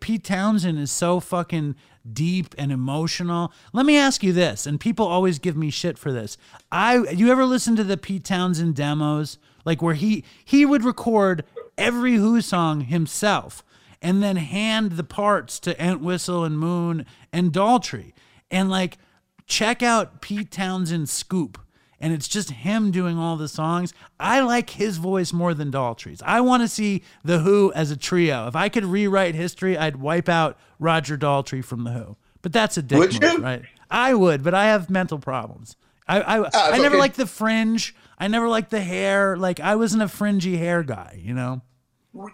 Pete 0.00 0.24
Townshend 0.24 0.78
is 0.80 0.90
so 0.90 1.20
fucking 1.20 1.76
deep 2.12 2.56
and 2.58 2.72
emotional. 2.72 3.52
Let 3.72 3.86
me 3.86 3.96
ask 3.96 4.24
you 4.24 4.32
this, 4.32 4.66
and 4.66 4.80
people 4.80 5.06
always 5.06 5.38
give 5.38 5.56
me 5.56 5.70
shit 5.70 5.96
for 5.96 6.10
this. 6.10 6.36
I 6.72 6.96
you 7.10 7.30
ever 7.30 7.44
listen 7.44 7.76
to 7.76 7.84
the 7.84 7.96
Pete 7.96 8.24
Townshend 8.24 8.74
demos, 8.74 9.38
like 9.64 9.80
where 9.80 9.94
he 9.94 10.24
he 10.44 10.66
would 10.66 10.82
record 10.84 11.44
every 11.78 12.16
Who 12.16 12.40
song 12.40 12.80
himself 12.82 13.62
and 14.04 14.22
then 14.22 14.36
hand 14.36 14.92
the 14.92 15.02
parts 15.02 15.58
to 15.60 15.84
Entwistle 15.84 16.44
and 16.44 16.56
Moon 16.56 17.04
and 17.32 17.52
Daltrey, 17.52 18.12
and 18.50 18.70
like 18.70 18.98
check 19.46 19.82
out 19.82 20.20
Pete 20.20 20.52
Townshend's 20.52 21.10
Scoop 21.10 21.58
and 22.04 22.12
it's 22.12 22.28
just 22.28 22.50
him 22.50 22.90
doing 22.90 23.16
all 23.16 23.36
the 23.36 23.48
songs. 23.48 23.94
I 24.20 24.40
like 24.40 24.68
his 24.68 24.98
voice 24.98 25.32
more 25.32 25.54
than 25.54 25.70
Daltrey's. 25.70 26.20
I 26.22 26.42
want 26.42 26.62
to 26.62 26.68
see 26.68 27.02
The 27.24 27.38
Who 27.38 27.72
as 27.72 27.90
a 27.90 27.96
trio. 27.96 28.46
If 28.46 28.54
I 28.54 28.68
could 28.68 28.84
rewrite 28.84 29.34
history, 29.34 29.78
I'd 29.78 29.96
wipe 29.96 30.28
out 30.28 30.58
Roger 30.78 31.16
Daltrey 31.16 31.64
from 31.64 31.84
The 31.84 31.92
Who. 31.92 32.16
But 32.42 32.52
that's 32.52 32.76
a 32.76 32.82
dick 32.82 32.98
Would 32.98 33.22
move, 33.22 33.32
you? 33.32 33.38
right? 33.38 33.62
I 33.90 34.12
would, 34.12 34.42
but 34.44 34.52
I 34.52 34.66
have 34.66 34.90
mental 34.90 35.18
problems. 35.18 35.76
I 36.06 36.20
I, 36.20 36.40
ah, 36.40 36.70
I 36.72 36.76
never 36.76 36.96
okay. 36.96 36.98
liked 36.98 37.16
the 37.16 37.26
fringe. 37.26 37.94
I 38.18 38.28
never 38.28 38.50
liked 38.50 38.70
the 38.70 38.82
hair. 38.82 39.38
Like 39.38 39.60
I 39.60 39.76
wasn't 39.76 40.02
a 40.02 40.08
fringy 40.08 40.58
hair 40.58 40.82
guy, 40.82 41.18
you 41.22 41.32
know. 41.32 41.62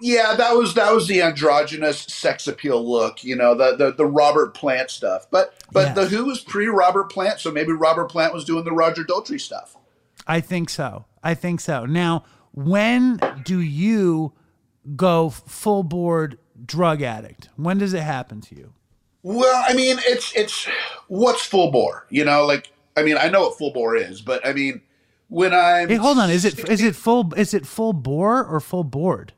Yeah, 0.00 0.34
that 0.36 0.54
was 0.54 0.74
that 0.74 0.92
was 0.92 1.08
the 1.08 1.22
androgynous 1.22 2.00
sex 2.02 2.46
appeal 2.46 2.86
look, 2.86 3.24
you 3.24 3.34
know, 3.34 3.54
the 3.54 3.76
the, 3.76 3.92
the 3.92 4.06
Robert 4.06 4.54
Plant 4.54 4.90
stuff. 4.90 5.26
But 5.30 5.54
but 5.72 5.88
Yes. 5.88 5.94
the 5.94 6.06
Who 6.06 6.26
was 6.26 6.40
pre 6.40 6.66
Robert 6.66 7.10
Plant, 7.10 7.40
so 7.40 7.50
maybe 7.50 7.72
Robert 7.72 8.10
Plant 8.10 8.34
was 8.34 8.44
doing 8.44 8.64
the 8.64 8.72
Roger 8.72 9.04
Daltrey 9.04 9.40
stuff. 9.40 9.76
I 10.26 10.40
think 10.40 10.68
so. 10.68 11.06
I 11.22 11.34
think 11.34 11.60
so. 11.60 11.86
Now, 11.86 12.24
when 12.52 13.20
do 13.44 13.58
you 13.60 14.32
go 14.96 15.30
full 15.30 15.82
board 15.82 16.38
drug 16.66 17.00
addict? 17.00 17.48
When 17.56 17.78
does 17.78 17.94
it 17.94 18.02
happen 18.02 18.40
to 18.42 18.54
you? 18.54 18.74
Well, 19.22 19.64
I 19.66 19.72
mean, 19.74 19.96
it's 20.00 20.34
it's 20.36 20.66
what's 21.08 21.44
full 21.44 21.70
bore, 21.70 22.06
you 22.10 22.24
know, 22.24 22.44
like 22.44 22.70
I 22.96 23.02
mean, 23.02 23.16
I 23.16 23.28
know 23.28 23.42
what 23.42 23.56
full 23.58 23.72
bore 23.72 23.96
is, 23.96 24.20
but 24.20 24.46
I 24.46 24.52
mean, 24.52 24.82
when 25.28 25.54
I'm 25.54 25.88
Hey, 25.88 25.96
hold 25.96 26.18
on. 26.18 26.30
Is 26.30 26.44
it 26.44 26.68
is 26.68 26.82
it 26.82 26.94
full 26.96 27.32
is 27.34 27.54
it 27.54 27.66
full 27.66 27.92
bore 27.94 28.44
or 28.44 28.60
full 28.60 28.84
board? 28.84 29.32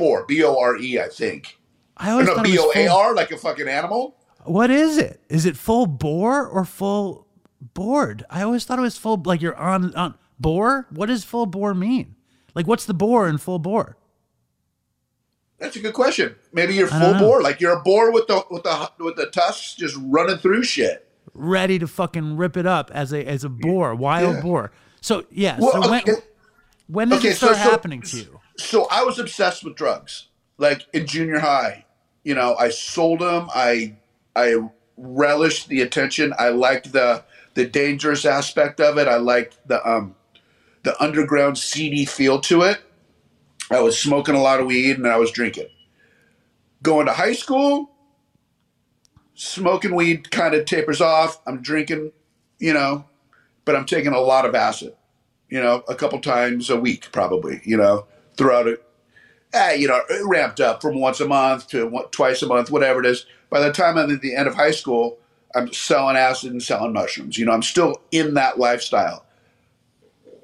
Bore, 0.00 0.24
B 0.26 0.42
O 0.42 0.58
R 0.58 0.76
E, 0.78 0.98
I 0.98 1.08
think. 1.08 1.58
I 1.96 2.10
always 2.10 2.26
it 2.28 2.42
B 2.42 2.58
O 2.58 2.66
was 2.66 2.76
A. 2.76 2.88
R, 2.88 3.14
like 3.14 3.30
a 3.30 3.36
fucking 3.36 3.68
animal. 3.68 4.16
What 4.44 4.70
is 4.70 4.96
it? 4.98 5.20
Is 5.28 5.44
it 5.46 5.56
full 5.56 5.86
bore 5.86 6.46
or 6.46 6.64
full 6.64 7.26
board? 7.60 8.24
I 8.30 8.42
always 8.42 8.64
thought 8.64 8.78
it 8.78 8.82
was 8.82 8.96
full 8.96 9.22
like 9.24 9.42
you're 9.42 9.56
on 9.56 9.94
on 9.94 10.14
bore. 10.40 10.86
What 10.90 11.06
does 11.06 11.22
full 11.24 11.46
bore 11.46 11.74
mean? 11.74 12.16
Like 12.54 12.66
what's 12.66 12.86
the 12.86 12.94
bore 12.94 13.28
in 13.28 13.36
full 13.38 13.58
bore? 13.58 13.96
That's 15.58 15.76
a 15.76 15.80
good 15.80 15.92
question. 15.92 16.36
Maybe 16.54 16.74
you're 16.74 16.86
full 16.88 17.18
bore, 17.18 17.42
like 17.42 17.60
you're 17.60 17.74
a 17.78 17.82
bore 17.82 18.10
with 18.12 18.26
the 18.28 18.42
with 18.50 18.62
the 18.62 18.90
with 18.98 19.16
the 19.16 19.26
tusks 19.26 19.74
just 19.74 19.94
running 20.00 20.38
through 20.38 20.64
shit. 20.64 21.06
Ready 21.34 21.78
to 21.78 21.86
fucking 21.86 22.38
rip 22.38 22.56
it 22.56 22.66
up 22.66 22.90
as 22.94 23.12
a 23.12 23.22
as 23.26 23.44
a 23.44 23.50
boar, 23.50 23.94
wild 23.94 24.36
Yeah. 24.36 24.40
boar. 24.42 24.72
So 25.02 25.26
yeah. 25.30 25.58
Well, 25.60 25.72
so 25.72 25.90
when 25.90 26.00
okay. 26.00 26.14
when 26.86 27.08
does 27.10 27.18
okay, 27.18 27.28
it 27.28 27.36
start 27.36 27.56
so- 27.56 27.62
so- 27.64 27.70
happening 27.70 28.00
to 28.00 28.16
you? 28.16 28.39
So 28.60 28.86
I 28.90 29.02
was 29.04 29.18
obsessed 29.18 29.64
with 29.64 29.76
drugs, 29.76 30.28
like 30.58 30.86
in 30.92 31.06
junior 31.06 31.38
high. 31.38 31.84
You 32.24 32.34
know, 32.34 32.54
I 32.56 32.70
sold 32.70 33.20
them. 33.20 33.48
I 33.54 33.96
I 34.36 34.56
relished 34.96 35.68
the 35.68 35.80
attention. 35.80 36.34
I 36.38 36.50
liked 36.50 36.92
the 36.92 37.24
the 37.54 37.66
dangerous 37.66 38.24
aspect 38.24 38.80
of 38.80 38.98
it. 38.98 39.08
I 39.08 39.16
liked 39.16 39.58
the 39.66 39.86
um 39.88 40.14
the 40.82 41.00
underground 41.02 41.58
seedy 41.58 42.04
feel 42.04 42.40
to 42.42 42.62
it. 42.62 42.80
I 43.70 43.80
was 43.80 43.98
smoking 43.98 44.34
a 44.34 44.42
lot 44.42 44.60
of 44.60 44.66
weed 44.66 44.96
and 44.96 45.06
I 45.06 45.16
was 45.16 45.30
drinking. 45.30 45.68
Going 46.82 47.06
to 47.06 47.12
high 47.12 47.34
school, 47.34 47.90
smoking 49.34 49.94
weed 49.94 50.30
kind 50.30 50.54
of 50.54 50.64
tapers 50.64 51.00
off. 51.00 51.40
I'm 51.46 51.60
drinking, 51.62 52.12
you 52.58 52.72
know, 52.72 53.04
but 53.64 53.76
I'm 53.76 53.84
taking 53.84 54.12
a 54.12 54.20
lot 54.20 54.46
of 54.46 54.54
acid 54.54 54.94
you 55.50 55.60
know, 55.60 55.82
a 55.88 55.94
couple 55.94 56.18
times 56.20 56.70
a 56.70 56.80
week, 56.80 57.08
probably, 57.12 57.60
you 57.64 57.76
know, 57.76 58.06
throughout 58.40 58.66
it. 58.66 58.82
Eh, 59.52 59.74
you 59.74 59.86
know, 59.86 60.00
it 60.08 60.26
ramped 60.26 60.60
up 60.60 60.80
from 60.80 60.98
once 60.98 61.20
a 61.20 61.28
month 61.28 61.68
to 61.68 61.86
one, 61.86 62.08
twice 62.10 62.42
a 62.42 62.46
month, 62.46 62.70
whatever 62.70 63.00
it 63.00 63.06
is. 63.06 63.26
By 63.50 63.60
the 63.60 63.72
time 63.72 63.98
I'm 63.98 64.10
at 64.10 64.22
the 64.22 64.34
end 64.34 64.48
of 64.48 64.54
high 64.54 64.70
school, 64.70 65.18
I'm 65.54 65.72
selling 65.72 66.16
acid 66.16 66.52
and 66.52 66.62
selling 66.62 66.92
mushrooms. 66.94 67.36
You 67.36 67.44
know, 67.44 67.52
I'm 67.52 67.62
still 67.62 68.00
in 68.10 68.34
that 68.34 68.58
lifestyle. 68.58 69.26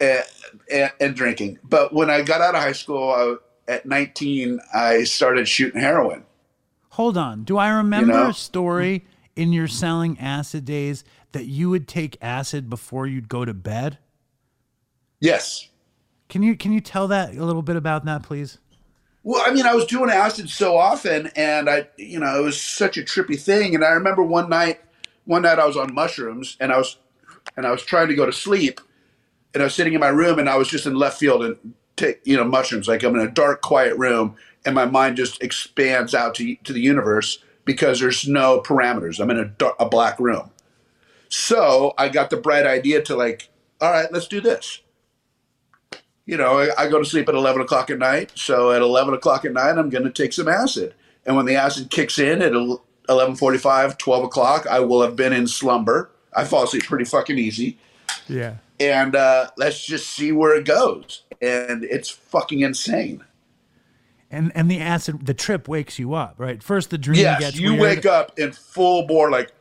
and, 0.00 0.24
and, 0.70 0.92
and 1.00 1.14
drinking. 1.14 1.58
But 1.64 1.94
when 1.94 2.10
I 2.10 2.22
got 2.22 2.42
out 2.42 2.54
of 2.54 2.60
high 2.60 2.72
school 2.72 3.10
I, 3.10 3.72
at 3.72 3.86
19, 3.86 4.60
I 4.74 5.04
started 5.04 5.48
shooting 5.48 5.80
heroin. 5.80 6.24
Hold 6.90 7.16
on. 7.16 7.44
Do 7.44 7.56
I 7.56 7.68
remember 7.68 8.12
know? 8.12 8.28
a 8.28 8.34
story 8.34 9.06
in 9.36 9.52
your 9.52 9.68
selling 9.68 10.18
acid 10.18 10.64
days 10.64 11.04
that 11.32 11.46
you 11.46 11.70
would 11.70 11.86
take 11.88 12.16
acid 12.20 12.68
before 12.68 13.06
you'd 13.06 13.28
go 13.28 13.44
to 13.44 13.54
bed? 13.54 13.98
Yes. 15.20 15.68
Can 16.28 16.42
you 16.42 16.56
can 16.56 16.72
you 16.72 16.80
tell 16.80 17.08
that 17.08 17.34
a 17.34 17.44
little 17.44 17.62
bit 17.62 17.76
about 17.76 18.04
that, 18.04 18.22
please? 18.22 18.58
Well, 19.22 19.42
I 19.44 19.52
mean, 19.52 19.66
I 19.66 19.74
was 19.74 19.86
doing 19.86 20.08
acid 20.08 20.48
so 20.48 20.76
often, 20.76 21.32
and 21.34 21.68
I, 21.68 21.88
you 21.96 22.20
know, 22.20 22.38
it 22.38 22.44
was 22.44 22.60
such 22.60 22.96
a 22.96 23.02
trippy 23.02 23.40
thing. 23.40 23.74
And 23.74 23.84
I 23.84 23.90
remember 23.90 24.22
one 24.22 24.48
night, 24.48 24.80
one 25.24 25.42
night 25.42 25.58
I 25.58 25.66
was 25.66 25.76
on 25.76 25.92
mushrooms, 25.92 26.56
and 26.60 26.72
I 26.72 26.78
was, 26.78 26.96
and 27.56 27.66
I 27.66 27.72
was 27.72 27.82
trying 27.82 28.06
to 28.06 28.14
go 28.14 28.24
to 28.24 28.32
sleep, 28.32 28.80
and 29.52 29.62
I 29.62 29.66
was 29.66 29.74
sitting 29.74 29.94
in 29.94 30.00
my 30.00 30.08
room, 30.08 30.38
and 30.38 30.48
I 30.48 30.56
was 30.56 30.68
just 30.68 30.86
in 30.86 30.94
left 30.94 31.18
field 31.18 31.44
and 31.44 31.74
take, 31.96 32.20
you 32.24 32.36
know, 32.36 32.44
mushrooms. 32.44 32.86
Like 32.86 33.02
I'm 33.02 33.16
in 33.16 33.26
a 33.26 33.30
dark, 33.30 33.62
quiet 33.62 33.96
room, 33.98 34.36
and 34.64 34.76
my 34.76 34.84
mind 34.84 35.16
just 35.16 35.42
expands 35.42 36.14
out 36.14 36.36
to 36.36 36.54
to 36.62 36.72
the 36.72 36.80
universe 36.80 37.42
because 37.64 37.98
there's 37.98 38.28
no 38.28 38.60
parameters. 38.60 39.18
I'm 39.18 39.30
in 39.30 39.38
a 39.38 39.44
dark, 39.44 39.74
a 39.80 39.88
black 39.88 40.20
room. 40.20 40.52
So 41.28 41.94
I 41.98 42.10
got 42.10 42.30
the 42.30 42.36
bright 42.36 42.64
idea 42.64 43.02
to 43.02 43.16
like, 43.16 43.48
all 43.80 43.90
right, 43.90 44.12
let's 44.12 44.28
do 44.28 44.40
this 44.40 44.82
you 46.26 46.36
know, 46.36 46.68
I, 46.76 46.88
go 46.88 46.98
to 46.98 47.04
sleep 47.04 47.28
at 47.28 47.34
11 47.34 47.62
o'clock 47.62 47.88
at 47.88 47.98
night. 47.98 48.32
So 48.34 48.72
at 48.72 48.82
11 48.82 49.14
o'clock 49.14 49.44
at 49.44 49.52
night, 49.52 49.78
I'm 49.78 49.88
going 49.88 50.04
to 50.04 50.10
take 50.10 50.32
some 50.32 50.48
acid. 50.48 50.92
And 51.24 51.36
when 51.36 51.46
the 51.46 51.54
acid 51.54 51.90
kicks 51.90 52.18
in 52.18 52.42
at 52.42 52.52
11:45, 52.52 53.98
12 53.98 54.24
o'clock, 54.24 54.66
I 54.66 54.80
will 54.80 55.02
have 55.02 55.16
been 55.16 55.32
in 55.32 55.46
slumber. 55.46 56.10
I 56.34 56.44
fall 56.44 56.64
asleep 56.64 56.84
pretty 56.84 57.04
fucking 57.04 57.38
easy. 57.38 57.78
Yeah. 58.28 58.56
And 58.78 59.16
uh, 59.16 59.50
let's 59.56 59.84
just 59.84 60.10
see 60.10 60.32
where 60.32 60.54
it 60.54 60.66
goes. 60.66 61.22
And 61.40 61.84
it's 61.84 62.10
fucking 62.10 62.60
insane. 62.60 63.24
And 64.30 64.52
and 64.54 64.70
the 64.70 64.80
acid, 64.80 65.26
the 65.26 65.34
trip 65.34 65.68
wakes 65.68 65.98
you 65.98 66.14
up, 66.14 66.34
right? 66.38 66.62
First, 66.62 66.90
the 66.90 66.98
dream 66.98 67.20
yes, 67.20 67.40
gets 67.40 67.58
you 67.58 67.72
weird. 67.72 67.82
wake 67.82 68.06
up 68.06 68.38
in 68.38 68.52
full 68.52 69.06
bore, 69.06 69.30
like 69.30 69.52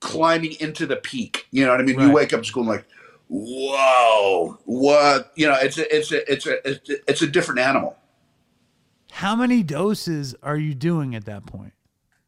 climbing 0.00 0.56
into 0.60 0.86
the 0.86 0.96
peak. 0.96 1.46
You 1.52 1.64
know 1.64 1.70
what 1.70 1.80
I 1.80 1.84
mean? 1.84 1.96
Right. 1.96 2.06
You 2.06 2.12
wake 2.12 2.32
up 2.32 2.42
just 2.42 2.52
going 2.52 2.66
like, 2.66 2.84
whoa, 3.32 4.58
what? 4.66 5.32
You 5.36 5.46
know, 5.46 5.56
it's 5.60 5.78
a, 5.78 5.94
it's 5.94 6.12
a, 6.12 6.30
it's 6.30 6.46
a, 6.46 6.68
it's 6.68 6.90
a, 6.90 7.10
it's 7.10 7.22
a 7.22 7.26
different 7.26 7.60
animal. 7.60 7.96
How 9.10 9.34
many 9.34 9.62
doses 9.62 10.34
are 10.42 10.58
you 10.58 10.74
doing 10.74 11.14
at 11.14 11.24
that 11.24 11.46
point? 11.46 11.72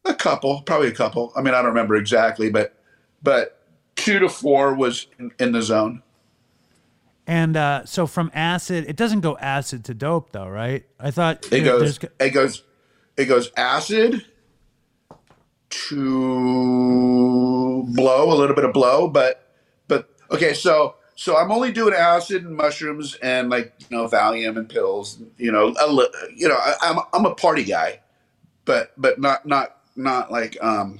A 0.07 0.15
couple, 0.15 0.63
probably 0.63 0.89
a 0.89 0.93
couple. 0.93 1.33
I 1.37 1.43
mean, 1.43 1.53
I 1.55 1.59
don't 1.59 1.67
remember 1.67 1.95
exactly, 1.97 2.51
but 2.51 2.75
but 3.23 3.61
two 3.97 4.19
to 4.19 4.29
four 4.29 4.75
was 4.75 5.07
in, 5.19 5.31
in 5.39 5.53
the 5.53 5.63
zone. 5.63 6.03
And 7.27 7.57
uh, 7.57 7.87
so 7.87 8.07
from 8.07 8.31
acid, 8.35 8.85
it 8.87 8.97
doesn't 8.97 9.21
go 9.21 9.37
acid 9.39 9.85
to 9.87 9.95
dope, 9.95 10.33
though, 10.33 10.49
right? 10.49 10.85
I 11.01 11.11
thought 11.11 11.51
It 11.51 11.65
goes, 11.65 11.99
it 12.21 12.31
goes, 12.31 12.63
it 13.17 13.25
goes 13.25 13.51
acid 13.57 14.27
to 15.71 16.05
blow, 17.89 18.31
a 18.31 18.37
little 18.37 18.55
bit 18.55 18.65
of 18.65 18.75
blow, 18.75 19.09
but 19.09 19.41
but 19.43 19.44
okay, 20.31 20.55
so 20.55 20.97
so 21.17 21.37
I'm 21.37 21.53
only 21.53 21.73
doing 21.73 21.95
acid 21.95 22.45
and 22.45 22.57
mushrooms 22.57 23.17
and 23.23 23.51
like 23.51 23.75
you 23.91 23.97
know 23.97 24.09
Valium 24.09 24.57
and 24.59 24.69
pills, 24.69 25.19
you 25.39 25.53
know, 25.53 25.69
a, 25.75 25.87
you 26.35 26.49
know, 26.49 26.57
I, 26.57 26.75
I'm 26.83 26.99
I'm 27.13 27.27
a 27.27 27.35
party 27.35 27.65
guy, 27.65 28.01
but 28.65 28.93
but 28.97 29.21
not 29.21 29.47
not 29.47 29.77
not 29.97 30.33
like 30.33 30.57
um. 30.63 30.99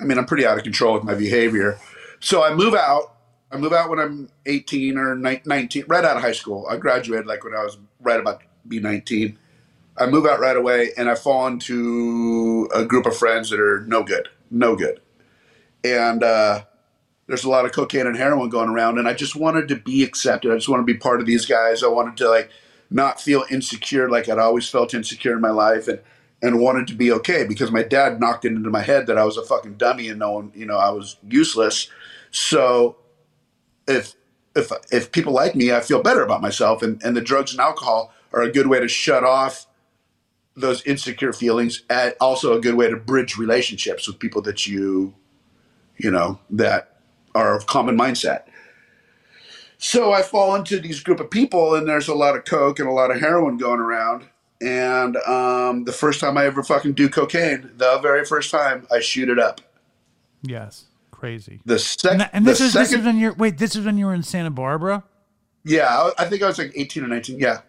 I 0.00 0.04
mean, 0.04 0.18
I'm 0.18 0.26
pretty 0.26 0.46
out 0.46 0.58
of 0.58 0.64
control 0.64 0.94
with 0.94 1.04
my 1.04 1.14
behavior. 1.14 1.78
So 2.20 2.42
I 2.44 2.54
move 2.54 2.74
out. 2.74 3.14
I 3.52 3.56
move 3.58 3.72
out 3.72 3.90
when 3.90 3.98
I'm 3.98 4.28
18 4.46 4.98
or 4.98 5.16
ni- 5.16 5.42
19, 5.44 5.84
right 5.88 6.04
out 6.04 6.16
of 6.16 6.22
high 6.22 6.32
school. 6.32 6.66
I 6.70 6.76
graduated 6.76 7.26
like 7.26 7.44
when 7.44 7.54
I 7.54 7.64
was 7.64 7.78
right 8.00 8.20
about 8.20 8.40
to 8.40 8.46
be 8.68 8.80
19. 8.80 9.38
I 9.98 10.06
move 10.06 10.26
out 10.26 10.40
right 10.40 10.56
away 10.56 10.90
and 10.96 11.10
I 11.10 11.14
fall 11.14 11.46
into 11.46 12.68
a 12.74 12.84
group 12.84 13.06
of 13.06 13.16
friends 13.16 13.50
that 13.50 13.60
are 13.60 13.80
no 13.86 14.02
good, 14.02 14.28
no 14.50 14.76
good. 14.76 15.00
And 15.84 16.22
uh, 16.22 16.64
there's 17.30 17.44
a 17.44 17.48
lot 17.48 17.64
of 17.64 17.70
cocaine 17.70 18.08
and 18.08 18.16
heroin 18.16 18.48
going 18.48 18.68
around. 18.68 18.98
And 18.98 19.06
I 19.06 19.14
just 19.14 19.36
wanted 19.36 19.68
to 19.68 19.76
be 19.76 20.02
accepted. 20.02 20.50
I 20.50 20.56
just 20.56 20.68
want 20.68 20.80
to 20.80 20.92
be 20.92 20.98
part 20.98 21.20
of 21.20 21.26
these 21.26 21.46
guys. 21.46 21.84
I 21.84 21.86
wanted 21.86 22.16
to 22.16 22.28
like 22.28 22.50
not 22.90 23.20
feel 23.20 23.44
insecure 23.48 24.10
like 24.10 24.28
I'd 24.28 24.40
always 24.40 24.68
felt 24.68 24.94
insecure 24.94 25.34
in 25.34 25.40
my 25.40 25.50
life 25.50 25.86
and, 25.86 26.00
and 26.42 26.58
wanted 26.58 26.88
to 26.88 26.94
be 26.94 27.12
okay 27.12 27.44
because 27.46 27.70
my 27.70 27.84
dad 27.84 28.18
knocked 28.18 28.46
it 28.46 28.52
into 28.52 28.68
my 28.68 28.82
head 28.82 29.06
that 29.06 29.16
I 29.16 29.24
was 29.24 29.36
a 29.36 29.44
fucking 29.44 29.74
dummy 29.74 30.08
and 30.08 30.18
no 30.18 30.32
one, 30.32 30.50
you 30.56 30.66
know, 30.66 30.76
I 30.76 30.90
was 30.90 31.18
useless. 31.22 31.88
So 32.32 32.96
if 33.86 34.14
if 34.56 34.72
if 34.90 35.12
people 35.12 35.32
like 35.32 35.54
me, 35.54 35.72
I 35.72 35.82
feel 35.82 36.02
better 36.02 36.24
about 36.24 36.42
myself, 36.42 36.82
and 36.82 37.00
and 37.04 37.16
the 37.16 37.20
drugs 37.20 37.52
and 37.52 37.60
alcohol 37.60 38.12
are 38.32 38.42
a 38.42 38.50
good 38.50 38.66
way 38.66 38.80
to 38.80 38.88
shut 38.88 39.22
off 39.22 39.68
those 40.56 40.82
insecure 40.84 41.32
feelings. 41.32 41.82
And 41.88 42.12
also 42.20 42.56
a 42.56 42.60
good 42.60 42.74
way 42.74 42.90
to 42.90 42.96
bridge 42.96 43.36
relationships 43.36 44.08
with 44.08 44.18
people 44.18 44.42
that 44.42 44.66
you, 44.66 45.14
you 45.96 46.10
know, 46.10 46.40
that 46.50 46.99
are 47.34 47.56
of 47.56 47.66
common 47.66 47.96
mindset. 47.96 48.42
So 49.78 50.12
I 50.12 50.22
fall 50.22 50.54
into 50.54 50.78
these 50.78 51.00
group 51.00 51.20
of 51.20 51.30
people, 51.30 51.74
and 51.74 51.88
there's 51.88 52.08
a 52.08 52.14
lot 52.14 52.36
of 52.36 52.44
coke 52.44 52.78
and 52.78 52.88
a 52.88 52.92
lot 52.92 53.10
of 53.10 53.18
heroin 53.20 53.56
going 53.56 53.80
around. 53.80 54.24
And 54.60 55.16
um, 55.18 55.84
the 55.84 55.92
first 55.92 56.20
time 56.20 56.36
I 56.36 56.44
ever 56.44 56.62
fucking 56.62 56.92
do 56.92 57.08
cocaine, 57.08 57.70
the 57.76 57.98
very 58.02 58.26
first 58.26 58.50
time, 58.50 58.86
I 58.92 59.00
shoot 59.00 59.30
it 59.30 59.38
up. 59.38 59.62
yes, 60.42 60.84
crazy. 61.10 61.60
The 61.64 61.74
And, 61.74 61.80
second, 61.80 62.18
that, 62.18 62.30
and 62.34 62.46
this 62.46 62.60
is 62.60 62.74
this 62.74 62.92
is 62.92 63.02
when 63.04 63.18
you're 63.18 63.32
wait. 63.34 63.56
This 63.56 63.74
is 63.74 63.86
when 63.86 63.96
you 63.96 64.04
were 64.06 64.14
in 64.14 64.22
Santa 64.22 64.50
Barbara. 64.50 65.02
Yeah, 65.64 65.86
I, 65.88 66.24
I 66.24 66.28
think 66.28 66.42
I 66.42 66.46
was 66.46 66.58
like 66.58 66.72
18 66.74 67.04
or 67.04 67.08
19. 67.08 67.38
Yeah. 67.38 67.60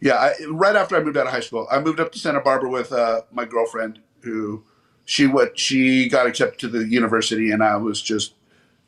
Yeah. 0.00 0.14
I, 0.14 0.32
right 0.48 0.74
after 0.76 0.96
I 0.96 1.00
moved 1.02 1.16
out 1.16 1.26
of 1.26 1.32
high 1.32 1.40
school, 1.40 1.66
I 1.70 1.80
moved 1.80 1.98
up 2.00 2.10
to 2.12 2.18
Santa 2.18 2.40
Barbara 2.40 2.68
with 2.70 2.92
uh, 2.92 3.22
my 3.32 3.44
girlfriend 3.44 4.00
who 4.20 4.64
she 5.04 5.26
what 5.26 5.58
she 5.58 6.08
got 6.08 6.26
accepted 6.26 6.58
to 6.60 6.68
the 6.68 6.86
university 6.88 7.50
and 7.50 7.62
I 7.62 7.76
was 7.76 8.02
just 8.02 8.34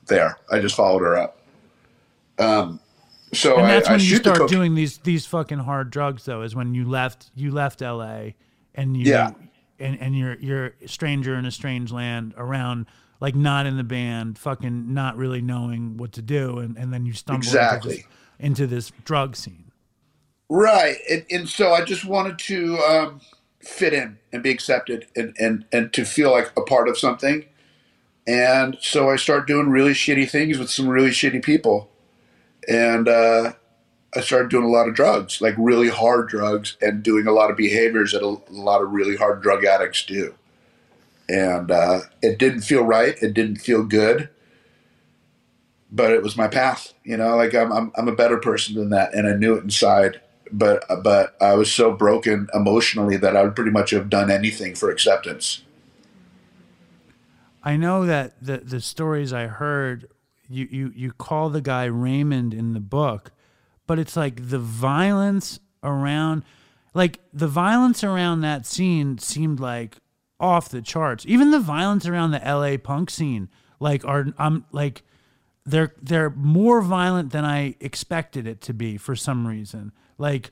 there. 0.06 0.38
I 0.50 0.58
just 0.60 0.74
followed 0.76 1.00
her 1.00 1.16
up. 1.16 1.38
Um, 2.38 2.80
so 3.32 3.58
And 3.58 3.68
that's 3.68 3.88
I 3.88 3.92
when 3.92 4.00
you 4.00 4.06
shoot 4.06 4.24
the 4.24 4.34
start 4.34 4.50
doing 4.50 4.74
these 4.74 4.98
these 4.98 5.26
fucking 5.26 5.58
hard 5.58 5.90
drugs. 5.90 6.24
Though, 6.24 6.42
is 6.42 6.54
when 6.54 6.74
you 6.74 6.88
left 6.88 7.30
you 7.34 7.50
left 7.52 7.82
L.A. 7.82 8.34
and 8.74 8.96
you 8.96 9.04
Yeah. 9.10 9.32
and 9.78 10.00
and 10.00 10.16
you're 10.16 10.34
you're 10.40 10.72
a 10.82 10.88
stranger 10.88 11.34
in 11.36 11.44
a 11.46 11.50
strange 11.50 11.92
land 11.92 12.34
around 12.36 12.86
like 13.20 13.34
not 13.36 13.66
in 13.66 13.76
the 13.76 13.84
band, 13.84 14.38
fucking 14.38 14.92
not 14.94 15.16
really 15.16 15.42
knowing 15.42 15.96
what 15.96 16.12
to 16.12 16.22
do, 16.22 16.58
and 16.58 16.76
and 16.76 16.92
then 16.92 17.04
you 17.06 17.12
stumble 17.12 17.38
Exactly. 17.38 18.04
into, 18.38 18.66
this, 18.66 18.66
into 18.66 18.66
this 18.66 18.92
drug 19.04 19.36
scene. 19.36 19.64
Right. 20.48 20.96
And, 21.08 21.24
and 21.30 21.48
so 21.48 21.72
I 21.72 21.84
just 21.84 22.04
wanted 22.04 22.36
to 22.40 22.76
um, 22.78 23.20
fit 23.60 23.92
in 23.92 24.18
and 24.32 24.42
be 24.42 24.50
accepted 24.50 25.06
and, 25.14 25.32
and, 25.38 25.64
and 25.70 25.92
to 25.92 26.04
feel 26.04 26.32
like 26.32 26.50
a 26.56 26.62
part 26.62 26.88
of 26.88 26.98
something. 26.98 27.44
And 28.26 28.76
so 28.80 29.10
I 29.10 29.16
started 29.16 29.46
doing 29.46 29.70
really 29.70 29.92
shitty 29.92 30.30
things 30.30 30.58
with 30.58 30.70
some 30.70 30.88
really 30.88 31.10
shitty 31.10 31.42
people. 31.42 31.90
And 32.68 33.08
uh, 33.08 33.54
I 34.14 34.20
started 34.20 34.50
doing 34.50 34.64
a 34.64 34.70
lot 34.70 34.88
of 34.88 34.94
drugs, 34.94 35.40
like 35.40 35.54
really 35.58 35.88
hard 35.88 36.28
drugs, 36.28 36.76
and 36.80 37.02
doing 37.02 37.26
a 37.26 37.32
lot 37.32 37.50
of 37.50 37.56
behaviors 37.56 38.12
that 38.12 38.22
a, 38.22 38.38
lot 38.50 38.82
of 38.82 38.92
really 38.92 39.16
hard 39.16 39.42
drug 39.42 39.64
addicts 39.64 40.04
do. 40.04 40.34
And 41.28 41.70
uh, 41.70 42.00
it 42.22 42.38
didn't 42.38 42.62
feel 42.62 42.84
right. 42.84 43.16
It 43.22 43.34
didn't 43.34 43.56
feel 43.56 43.84
good. 43.84 44.28
But 45.92 46.12
it 46.12 46.22
was 46.22 46.36
my 46.36 46.46
path, 46.46 46.92
you 47.02 47.16
know. 47.16 47.36
Like 47.36 47.54
I'm, 47.54 47.72
I'm, 47.72 47.92
I'm 47.96 48.08
a 48.08 48.14
better 48.14 48.36
person 48.36 48.76
than 48.76 48.90
that, 48.90 49.12
and 49.12 49.26
I 49.26 49.32
knew 49.32 49.54
it 49.54 49.64
inside 49.64 50.20
but 50.52 50.84
but 51.02 51.36
I 51.40 51.54
was 51.54 51.72
so 51.72 51.92
broken 51.92 52.48
emotionally 52.54 53.16
that 53.18 53.36
I 53.36 53.42
would 53.42 53.56
pretty 53.56 53.70
much 53.70 53.90
have 53.90 54.10
done 54.10 54.30
anything 54.30 54.74
for 54.74 54.90
acceptance. 54.90 55.62
I 57.62 57.76
know 57.76 58.06
that 58.06 58.42
the 58.44 58.58
the 58.58 58.80
stories 58.80 59.32
I 59.32 59.46
heard, 59.46 60.08
you 60.48 60.66
you 60.70 60.92
you 60.94 61.12
call 61.12 61.50
the 61.50 61.60
guy 61.60 61.84
Raymond 61.84 62.54
in 62.54 62.72
the 62.72 62.80
book, 62.80 63.32
but 63.86 63.98
it's 63.98 64.16
like 64.16 64.48
the 64.48 64.58
violence 64.58 65.60
around, 65.82 66.44
like 66.94 67.20
the 67.32 67.48
violence 67.48 68.02
around 68.02 68.40
that 68.40 68.66
scene 68.66 69.18
seemed 69.18 69.60
like 69.60 69.96
off 70.38 70.68
the 70.68 70.82
charts. 70.82 71.24
Even 71.26 71.50
the 71.50 71.60
violence 71.60 72.06
around 72.06 72.30
the 72.30 72.44
L.A. 72.46 72.78
punk 72.78 73.10
scene, 73.10 73.48
like 73.78 74.04
are 74.04 74.26
I'm 74.38 74.64
like 74.72 75.02
they're 75.66 75.94
they're 76.02 76.30
more 76.30 76.80
violent 76.82 77.32
than 77.32 77.44
I 77.44 77.74
expected 77.80 78.46
it 78.46 78.60
to 78.62 78.74
be 78.74 78.96
for 78.96 79.14
some 79.14 79.46
reason. 79.46 79.92
Like, 80.18 80.50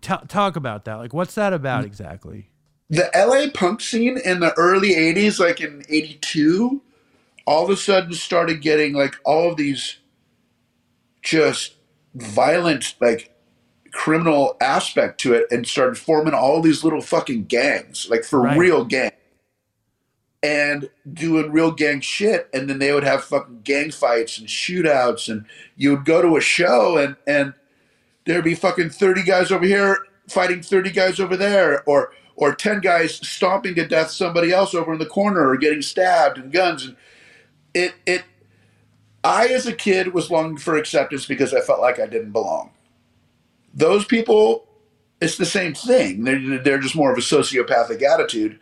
t- 0.00 0.14
talk 0.28 0.56
about 0.56 0.84
that. 0.84 0.94
Like, 0.94 1.12
what's 1.12 1.34
that 1.34 1.52
about 1.52 1.82
mm. 1.82 1.86
exactly? 1.86 2.51
The 2.90 3.10
LA 3.14 3.50
punk 3.52 3.80
scene 3.80 4.18
in 4.18 4.40
the 4.40 4.52
early 4.54 4.90
80s, 4.94 5.38
like 5.40 5.60
in 5.60 5.82
82, 5.88 6.82
all 7.46 7.64
of 7.64 7.70
a 7.70 7.76
sudden 7.76 8.12
started 8.12 8.60
getting 8.60 8.92
like 8.92 9.14
all 9.24 9.50
of 9.50 9.56
these 9.56 9.98
just 11.22 11.74
violent, 12.14 12.94
like 13.00 13.34
criminal 13.92 14.56
aspect 14.60 15.20
to 15.20 15.32
it 15.34 15.46
and 15.50 15.66
started 15.66 15.96
forming 15.98 16.34
all 16.34 16.60
these 16.60 16.84
little 16.84 17.00
fucking 17.00 17.44
gangs, 17.44 18.08
like 18.10 18.24
for 18.24 18.40
Right. 18.40 18.58
real 18.58 18.84
gangs. 18.84 19.12
and 20.44 20.90
doing 21.12 21.52
real 21.52 21.70
gang 21.70 22.00
shit. 22.00 22.48
And 22.52 22.68
then 22.68 22.80
they 22.80 22.92
would 22.92 23.04
have 23.04 23.22
fucking 23.22 23.60
gang 23.62 23.92
fights 23.92 24.38
and 24.38 24.48
shootouts. 24.48 25.28
And 25.28 25.44
you 25.76 25.90
would 25.92 26.04
go 26.04 26.20
to 26.20 26.36
a 26.36 26.40
show 26.40 26.96
and, 26.96 27.14
and 27.28 27.54
there'd 28.24 28.42
be 28.42 28.56
fucking 28.56 28.90
30 28.90 29.22
guys 29.22 29.52
over 29.52 29.64
here 29.64 29.98
fighting 30.28 30.60
30 30.60 30.90
guys 30.90 31.20
over 31.20 31.36
there. 31.36 31.84
Or, 31.84 32.12
or 32.42 32.54
10 32.54 32.80
guys 32.80 33.14
stomping 33.14 33.76
to 33.76 33.86
death 33.86 34.10
somebody 34.10 34.50
else 34.50 34.74
over 34.74 34.92
in 34.92 34.98
the 34.98 35.06
corner 35.06 35.48
or 35.48 35.56
getting 35.56 35.80
stabbed 35.80 36.38
and 36.38 36.52
guns. 36.52 36.84
And 36.84 36.96
it, 37.72 37.94
it, 38.04 38.24
I, 39.22 39.46
as 39.46 39.66
a 39.66 39.72
kid, 39.72 40.12
was 40.12 40.28
longing 40.28 40.56
for 40.56 40.76
acceptance 40.76 41.24
because 41.24 41.54
I 41.54 41.60
felt 41.60 41.80
like 41.80 42.00
I 42.00 42.06
didn't 42.06 42.32
belong. 42.32 42.72
Those 43.72 44.04
people, 44.04 44.66
it's 45.20 45.36
the 45.36 45.46
same 45.46 45.72
thing. 45.72 46.24
They're, 46.24 46.58
they're 46.58 46.80
just 46.80 46.96
more 46.96 47.12
of 47.12 47.18
a 47.18 47.20
sociopathic 47.20 48.02
attitude. 48.02 48.58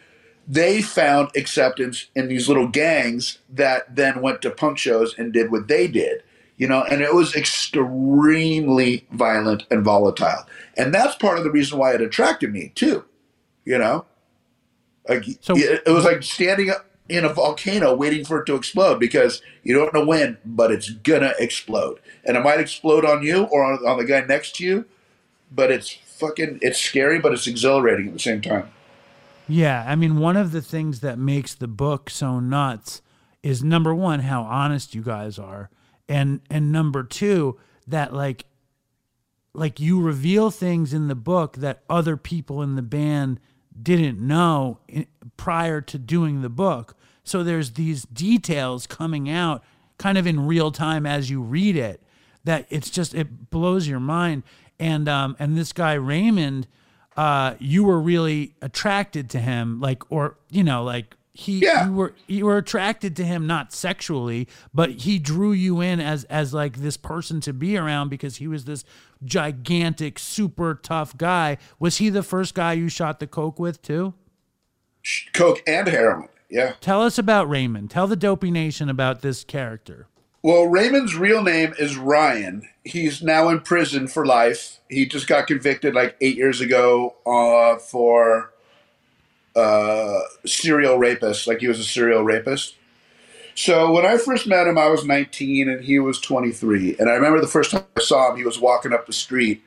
They 0.46 0.82
found 0.82 1.30
acceptance 1.34 2.06
in 2.14 2.28
these 2.28 2.48
little 2.48 2.68
gangs 2.68 3.38
that 3.48 3.96
then 3.96 4.20
went 4.20 4.42
to 4.42 4.50
punk 4.50 4.76
shows 4.76 5.14
and 5.16 5.32
did 5.32 5.50
what 5.50 5.68
they 5.68 5.88
did, 5.88 6.22
you 6.58 6.68
know, 6.68 6.82
and 6.82 7.00
it 7.00 7.14
was 7.14 7.34
extremely 7.34 9.06
violent 9.12 9.64
and 9.70 9.82
volatile. 9.82 10.46
And 10.76 10.92
that's 10.92 11.14
part 11.14 11.38
of 11.38 11.44
the 11.44 11.50
reason 11.50 11.78
why 11.78 11.94
it 11.94 12.02
attracted 12.02 12.52
me, 12.52 12.72
too, 12.74 13.04
you 13.64 13.78
know? 13.78 14.04
Like, 15.08 15.24
So- 15.40 15.56
it, 15.56 15.82
it 15.86 15.90
was 15.90 16.04
like 16.04 16.22
standing 16.22 16.70
up 16.70 16.86
in 17.08 17.24
a 17.24 17.28
volcano 17.28 17.92
waiting 17.94 18.24
for 18.24 18.40
it 18.40 18.46
to 18.46 18.54
explode 18.54 19.00
because 19.00 19.42
you 19.64 19.74
don't 19.74 19.92
know 19.92 20.04
when, 20.04 20.38
but 20.44 20.70
it's 20.70 20.90
gonna 20.90 21.32
explode. 21.38 21.98
And 22.24 22.36
it 22.36 22.40
might 22.40 22.60
explode 22.60 23.04
on 23.04 23.22
you 23.24 23.44
or 23.44 23.64
on, 23.64 23.84
on 23.84 23.98
the 23.98 24.04
guy 24.04 24.20
next 24.20 24.54
to 24.56 24.64
you, 24.64 24.84
but 25.50 25.72
it's 25.72 25.90
fucking 25.90 26.60
it's 26.62 26.78
scary, 26.78 27.18
but 27.18 27.32
it's 27.32 27.48
exhilarating 27.48 28.06
at 28.08 28.12
the 28.12 28.20
same 28.20 28.40
time. 28.40 28.70
Yeah, 29.48 29.84
I 29.88 29.96
mean, 29.96 30.18
one 30.18 30.36
of 30.36 30.52
the 30.52 30.62
things 30.62 31.00
that 31.00 31.18
makes 31.18 31.54
the 31.54 31.66
book 31.66 32.08
so 32.10 32.38
nuts 32.38 33.02
is 33.42 33.64
number 33.64 33.92
one 33.92 34.20
how 34.20 34.42
honest 34.42 34.94
you 34.94 35.02
guys 35.02 35.36
are, 35.38 35.68
and 36.08 36.40
and 36.48 36.70
number 36.70 37.02
two 37.02 37.58
that 37.88 38.14
like 38.14 38.44
like 39.52 39.80
you 39.80 40.00
reveal 40.00 40.52
things 40.52 40.94
in 40.94 41.08
the 41.08 41.16
book 41.16 41.56
that 41.56 41.82
other 41.90 42.16
people 42.16 42.62
in 42.62 42.76
the 42.76 42.82
band 42.82 43.40
didn't 43.82 44.20
know 44.20 44.78
prior 45.36 45.80
to 45.80 45.98
doing 45.98 46.42
the 46.42 46.48
book. 46.48 46.96
So 47.24 47.42
there's 47.42 47.72
these 47.72 48.02
details 48.02 48.86
coming 48.86 49.30
out 49.30 49.62
kind 49.98 50.16
of 50.16 50.26
in 50.26 50.46
real 50.46 50.70
time 50.70 51.06
as 51.06 51.30
you 51.30 51.42
read 51.42 51.76
it 51.76 52.02
that 52.44 52.66
it's 52.70 52.90
just 52.90 53.14
it 53.14 53.50
blows 53.50 53.86
your 53.86 54.00
mind. 54.00 54.42
And 54.78 55.08
um 55.08 55.36
and 55.38 55.56
this 55.56 55.72
guy 55.72 55.94
Raymond, 55.94 56.66
uh, 57.16 57.54
you 57.58 57.84
were 57.84 58.00
really 58.00 58.54
attracted 58.62 59.28
to 59.30 59.38
him, 59.38 59.80
like 59.80 60.10
or 60.10 60.36
you 60.50 60.64
know 60.64 60.82
like 60.82 61.16
he 61.40 61.60
Yeah. 61.60 61.86
you 61.86 61.92
were 61.92 62.14
you 62.26 62.44
were 62.46 62.56
attracted 62.58 63.16
to 63.16 63.24
him 63.24 63.46
not 63.46 63.72
sexually 63.72 64.46
but 64.74 64.90
he 64.90 65.18
drew 65.18 65.52
you 65.52 65.80
in 65.80 65.98
as 66.00 66.24
as 66.24 66.52
like 66.54 66.78
this 66.78 66.96
person 66.96 67.40
to 67.40 67.52
be 67.52 67.76
around 67.76 68.08
because 68.10 68.36
he 68.36 68.46
was 68.46 68.64
this 68.66 68.84
gigantic 69.24 70.18
super 70.18 70.74
tough 70.74 71.16
guy 71.16 71.56
was 71.78 71.96
he 71.98 72.08
the 72.10 72.22
first 72.22 72.54
guy 72.54 72.72
you 72.74 72.88
shot 72.88 73.20
the 73.20 73.26
coke 73.26 73.58
with 73.58 73.80
too 73.82 74.14
Coke 75.32 75.62
and 75.66 75.88
heroin. 75.88 76.28
Yeah. 76.50 76.74
tell 76.80 77.02
us 77.02 77.16
about 77.18 77.48
raymond 77.48 77.90
tell 77.90 78.06
the 78.06 78.16
dopey 78.16 78.50
nation 78.50 78.88
about 78.90 79.22
this 79.22 79.44
character 79.44 80.06
Well, 80.42 80.64
Raymond's 80.68 81.14
real 81.16 81.42
name 81.42 81.74
is 81.78 81.96
Ryan. 81.98 82.66
He's 82.82 83.22
now 83.22 83.50
in 83.50 83.60
prison 83.60 84.08
for 84.08 84.24
life. 84.24 84.80
He 84.88 85.04
just 85.04 85.26
got 85.26 85.46
convicted 85.46 85.94
like 85.94 86.16
eight 86.22 86.34
years 86.36 86.62
ago 86.62 87.16
uh, 87.26 87.78
for 87.78 88.49
uh, 89.56 90.20
serial 90.46 90.98
rapist. 90.98 91.46
Like 91.46 91.58
he 91.60 91.68
was 91.68 91.78
a 91.80 91.84
serial 91.84 92.22
rapist. 92.22 92.76
So 93.54 93.90
when 93.92 94.06
I 94.06 94.16
first 94.16 94.46
met 94.46 94.66
him, 94.66 94.78
I 94.78 94.88
was 94.88 95.04
19 95.04 95.68
and 95.68 95.84
he 95.84 95.98
was 95.98 96.20
23. 96.20 96.96
And 96.98 97.10
I 97.10 97.14
remember 97.14 97.40
the 97.40 97.46
first 97.46 97.70
time 97.72 97.84
I 97.96 98.00
saw 98.00 98.30
him, 98.30 98.36
he 98.38 98.44
was 98.44 98.58
walking 98.58 98.92
up 98.92 99.06
the 99.06 99.12
street 99.12 99.62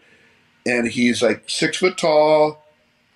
and 0.65 0.87
he's 0.87 1.21
like 1.21 1.49
six 1.49 1.77
foot 1.77 1.97
tall. 1.97 2.63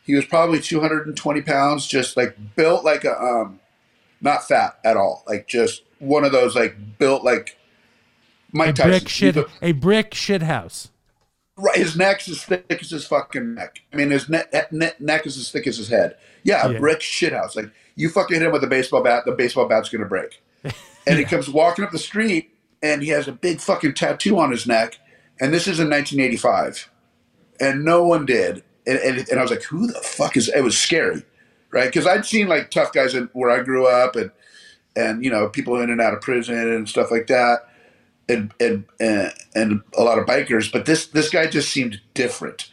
He 0.04 0.14
was 0.16 0.26
probably 0.26 0.60
220 0.60 1.42
pounds, 1.42 1.88
just 1.88 2.16
like 2.16 2.38
built 2.56 2.84
like 2.86 3.04
a, 3.06 3.20
um, 3.20 3.60
not 4.22 4.48
fat 4.48 4.78
at 4.86 4.98
all. 4.98 5.24
Like 5.28 5.48
just 5.48 5.84
one 6.00 6.24
of 6.24 6.32
those 6.32 6.56
like 6.56 6.76
built 7.00 7.24
like 7.24 7.58
Mike 8.52 8.70
a 8.70 8.74
Tyson. 8.74 8.90
brick 8.92 9.10
shit 9.10 9.38
a- 9.38 9.48
a 9.62 9.72
brick 9.72 10.14
shit 10.14 10.42
house 10.44 10.90
Right, 11.58 11.78
his 11.78 11.98
neck's 11.98 12.30
as 12.30 12.44
thick 12.44 12.66
as 12.70 12.92
his 12.92 13.08
fucking 13.08 13.56
neck. 13.56 13.80
I 13.92 13.96
mean, 13.96 14.12
his 14.12 14.30
neck, 14.30 14.54
neck, 14.72 15.02
neck 15.02 15.26
is 15.26 15.38
as 15.38 15.50
thick 15.52 15.66
as 15.66 15.78
his 15.78 15.90
head. 15.90 16.16
Yeah, 16.44 16.68
a 16.68 16.74
Yeah. 16.74 16.80
brick 16.80 17.00
shithouse. 17.00 17.56
Like 17.56 17.72
you 17.96 18.10
fucking 18.10 18.36
hit 18.36 18.46
him 18.46 18.52
with 18.52 18.64
a 18.64 18.68
baseball 18.68 19.02
bat, 19.02 19.24
the 19.26 19.32
baseball 19.32 19.68
bat's 19.68 19.90
gonna 19.90 20.06
break. 20.06 20.42
And 21.08 21.18
he 21.18 21.24
comes 21.24 21.50
walking 21.50 21.86
up 21.86 21.92
the 21.92 21.98
street, 22.00 22.52
and 22.84 23.02
he 23.02 23.08
has 23.10 23.30
a 23.30 23.32
big 23.32 23.62
fucking 23.62 23.94
tattoo 23.94 24.38
on 24.40 24.52
his 24.52 24.68
neck. 24.68 25.00
And 25.40 25.54
this 25.54 25.66
is 25.66 25.80
in 25.80 25.90
1985, 25.90 26.90
and 27.62 27.86
no 27.86 28.04
one 28.04 28.26
did. 28.26 28.62
And, 28.86 29.00
and, 29.00 29.30
and 29.30 29.40
I 29.40 29.42
was 29.42 29.50
like, 29.52 29.64
who 29.64 29.88
the 29.88 29.94
fuck 30.02 30.36
is? 30.36 30.50
It 30.50 30.60
was 30.62 30.78
scary, 30.78 31.24
right? 31.72 31.86
Because 31.86 32.06
I'd 32.06 32.26
seen 32.26 32.48
like 32.50 32.72
tough 32.72 32.92
guys 32.92 33.16
in, 33.16 33.30
where 33.32 33.50
I 33.50 33.64
grew 33.64 33.88
up, 33.88 34.18
and 34.18 34.32
and 34.98 35.24
you 35.24 35.32
know 35.32 35.48
people 35.48 35.80
in 35.80 35.90
and 35.90 36.02
out 36.02 36.14
of 36.14 36.20
prison 36.22 36.56
and 36.58 36.90
stuff 36.90 37.10
like 37.10 37.28
that 37.28 37.60
and 38.30 38.54
and 38.60 38.86
and, 39.00 39.82
a 39.98 40.04
lot 40.04 40.20
of 40.20 40.26
bikers, 40.26 40.72
but 40.72 40.86
this 40.86 41.08
this 41.08 41.30
guy 41.30 41.48
just 41.48 41.70
seemed 41.70 42.02
different. 42.14 42.70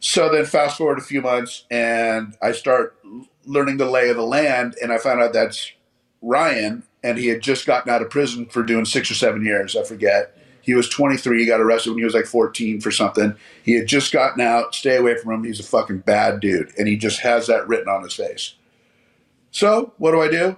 So 0.00 0.28
then, 0.28 0.44
fast 0.44 0.78
forward 0.78 0.98
a 0.98 1.02
few 1.02 1.22
months, 1.22 1.64
and 1.70 2.36
I 2.42 2.52
start 2.52 2.96
learning 3.44 3.76
the 3.76 3.86
lay 3.86 4.08
of 4.08 4.16
the 4.16 4.22
land, 4.22 4.74
and 4.82 4.92
I 4.92 4.98
found 4.98 5.22
out 5.22 5.32
that's 5.32 5.72
Ryan, 6.20 6.82
and 7.02 7.18
he 7.18 7.28
had 7.28 7.40
just 7.40 7.66
gotten 7.66 7.92
out 7.92 8.02
of 8.02 8.10
prison 8.10 8.46
for 8.46 8.62
doing 8.62 8.84
six 8.84 9.10
or 9.10 9.14
seven 9.14 9.44
years. 9.44 9.76
I 9.76 9.84
forget. 9.84 10.36
He 10.64 10.74
was 10.74 10.88
23. 10.88 11.40
He 11.40 11.46
got 11.46 11.60
arrested 11.60 11.90
when 11.90 11.98
he 11.98 12.04
was 12.04 12.14
like 12.14 12.26
14 12.26 12.80
for 12.80 12.92
something. 12.92 13.34
He 13.64 13.72
had 13.74 13.88
just 13.88 14.12
gotten 14.12 14.40
out. 14.40 14.76
Stay 14.76 14.96
away 14.96 15.16
from 15.16 15.32
him. 15.32 15.44
He's 15.44 15.58
a 15.58 15.64
fucking 15.64 15.98
bad 15.98 16.38
dude, 16.38 16.72
and 16.78 16.86
he 16.86 16.96
just 16.96 17.20
has 17.20 17.48
that 17.48 17.66
written 17.66 17.88
on 17.88 18.04
his 18.04 18.14
face. 18.14 18.54
So 19.50 19.92
what 19.98 20.12
do 20.12 20.20
I 20.22 20.28
do? 20.28 20.56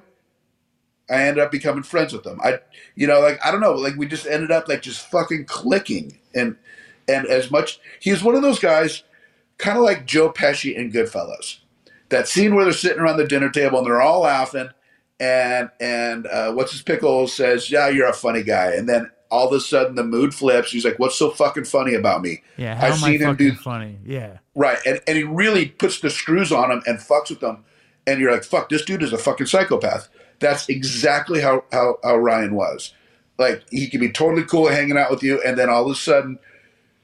I 1.11 1.23
ended 1.23 1.43
up 1.45 1.51
becoming 1.51 1.83
friends 1.83 2.13
with 2.13 2.27
him. 2.27 2.41
I, 2.43 2.61
you 2.95 3.07
know, 3.07 3.21
like 3.21 3.39
I 3.45 3.51
don't 3.51 3.61
know, 3.61 3.73
like 3.73 3.97
we 3.97 4.07
just 4.07 4.27
ended 4.27 4.51
up 4.51 4.69
like 4.69 4.83
just 4.83 5.07
fucking 5.11 5.45
clicking, 5.47 6.19
and 6.35 6.57
and 7.09 7.27
as 7.27 7.51
much 7.51 7.79
he 8.01 8.11
was 8.11 8.23
one 8.23 8.35
of 8.35 8.43
those 8.43 8.59
guys, 8.59 9.03
kind 9.59 9.77
of 9.77 9.85
like 9.85 10.07
Joe 10.07 10.33
Pesci 10.33 10.75
in 10.75 10.91
Goodfellas, 10.93 11.59
that 12.09 12.29
scene 12.29 12.55
where 12.55 12.65
they're 12.65 12.73
sitting 12.73 13.01
around 13.01 13.19
the 13.19 13.27
dinner 13.27 13.51
table 13.51 13.79
and 13.79 13.87
they're 13.87 14.01
all 14.01 14.21
laughing, 14.21 14.69
and 15.21 15.71
and 15.81 16.27
uh, 16.27 16.53
what's 16.53 16.73
his 16.73 16.83
pickle 16.83 17.29
says, 17.29 17.71
"Yeah, 17.71 17.89
you're 17.89 18.09
a 18.09 18.15
funny 18.15 18.43
guy," 18.43 18.73
and 18.73 18.89
then 18.89 19.11
all 19.31 19.49
of 19.49 19.53
a 19.53 19.61
sudden 19.61 19.97
the 19.97 20.05
mood 20.05 20.35
flips. 20.35 20.71
He's 20.71 20.85
like, 20.85 20.99
"What's 20.99 21.17
so 21.17 21.31
fucking 21.31 21.65
funny 21.65 21.95
about 21.95 22.23
me?" 22.23 22.43
yeah 22.57 22.77
how 22.77 22.87
I've 22.87 22.93
am 22.95 23.05
i 23.05 23.11
seen 23.11 23.21
him 23.21 23.37
do 23.37 23.53
funny 23.55 23.99
yeah 24.05 24.39
Right, 24.55 24.79
and, 24.87 25.01
and 25.09 25.17
he 25.17 25.25
really 25.25 25.67
puts 25.67 25.99
the 25.99 26.09
screws 26.09 26.53
on 26.53 26.71
him 26.71 26.83
and 26.87 26.99
fucks 26.99 27.29
with 27.31 27.41
them, 27.41 27.65
and 28.07 28.21
you're 28.21 28.33
like, 28.33 28.45
"Fuck, 28.45 28.69
this 28.69 28.85
dude 28.85 29.03
is 29.03 29.13
a 29.13 29.19
fucking 29.19 29.47
psychopath." 29.47 30.09
That's 30.45 30.69
exactly 30.69 31.41
how 31.41 31.65
how, 31.73 31.99
how 32.05 32.17
Ryan 32.17 32.55
was. 32.55 32.93
Like 33.39 33.65
he 33.71 33.89
could 33.89 34.01
be 34.01 34.13
totally 34.13 34.45
cool 34.45 34.69
hanging 34.69 34.99
out 34.99 35.11
with 35.11 35.23
you, 35.23 35.41
and 35.43 35.57
then 35.57 35.71
all 35.71 35.87
of 35.87 35.91
a 35.91 35.95
sudden, 35.95 36.39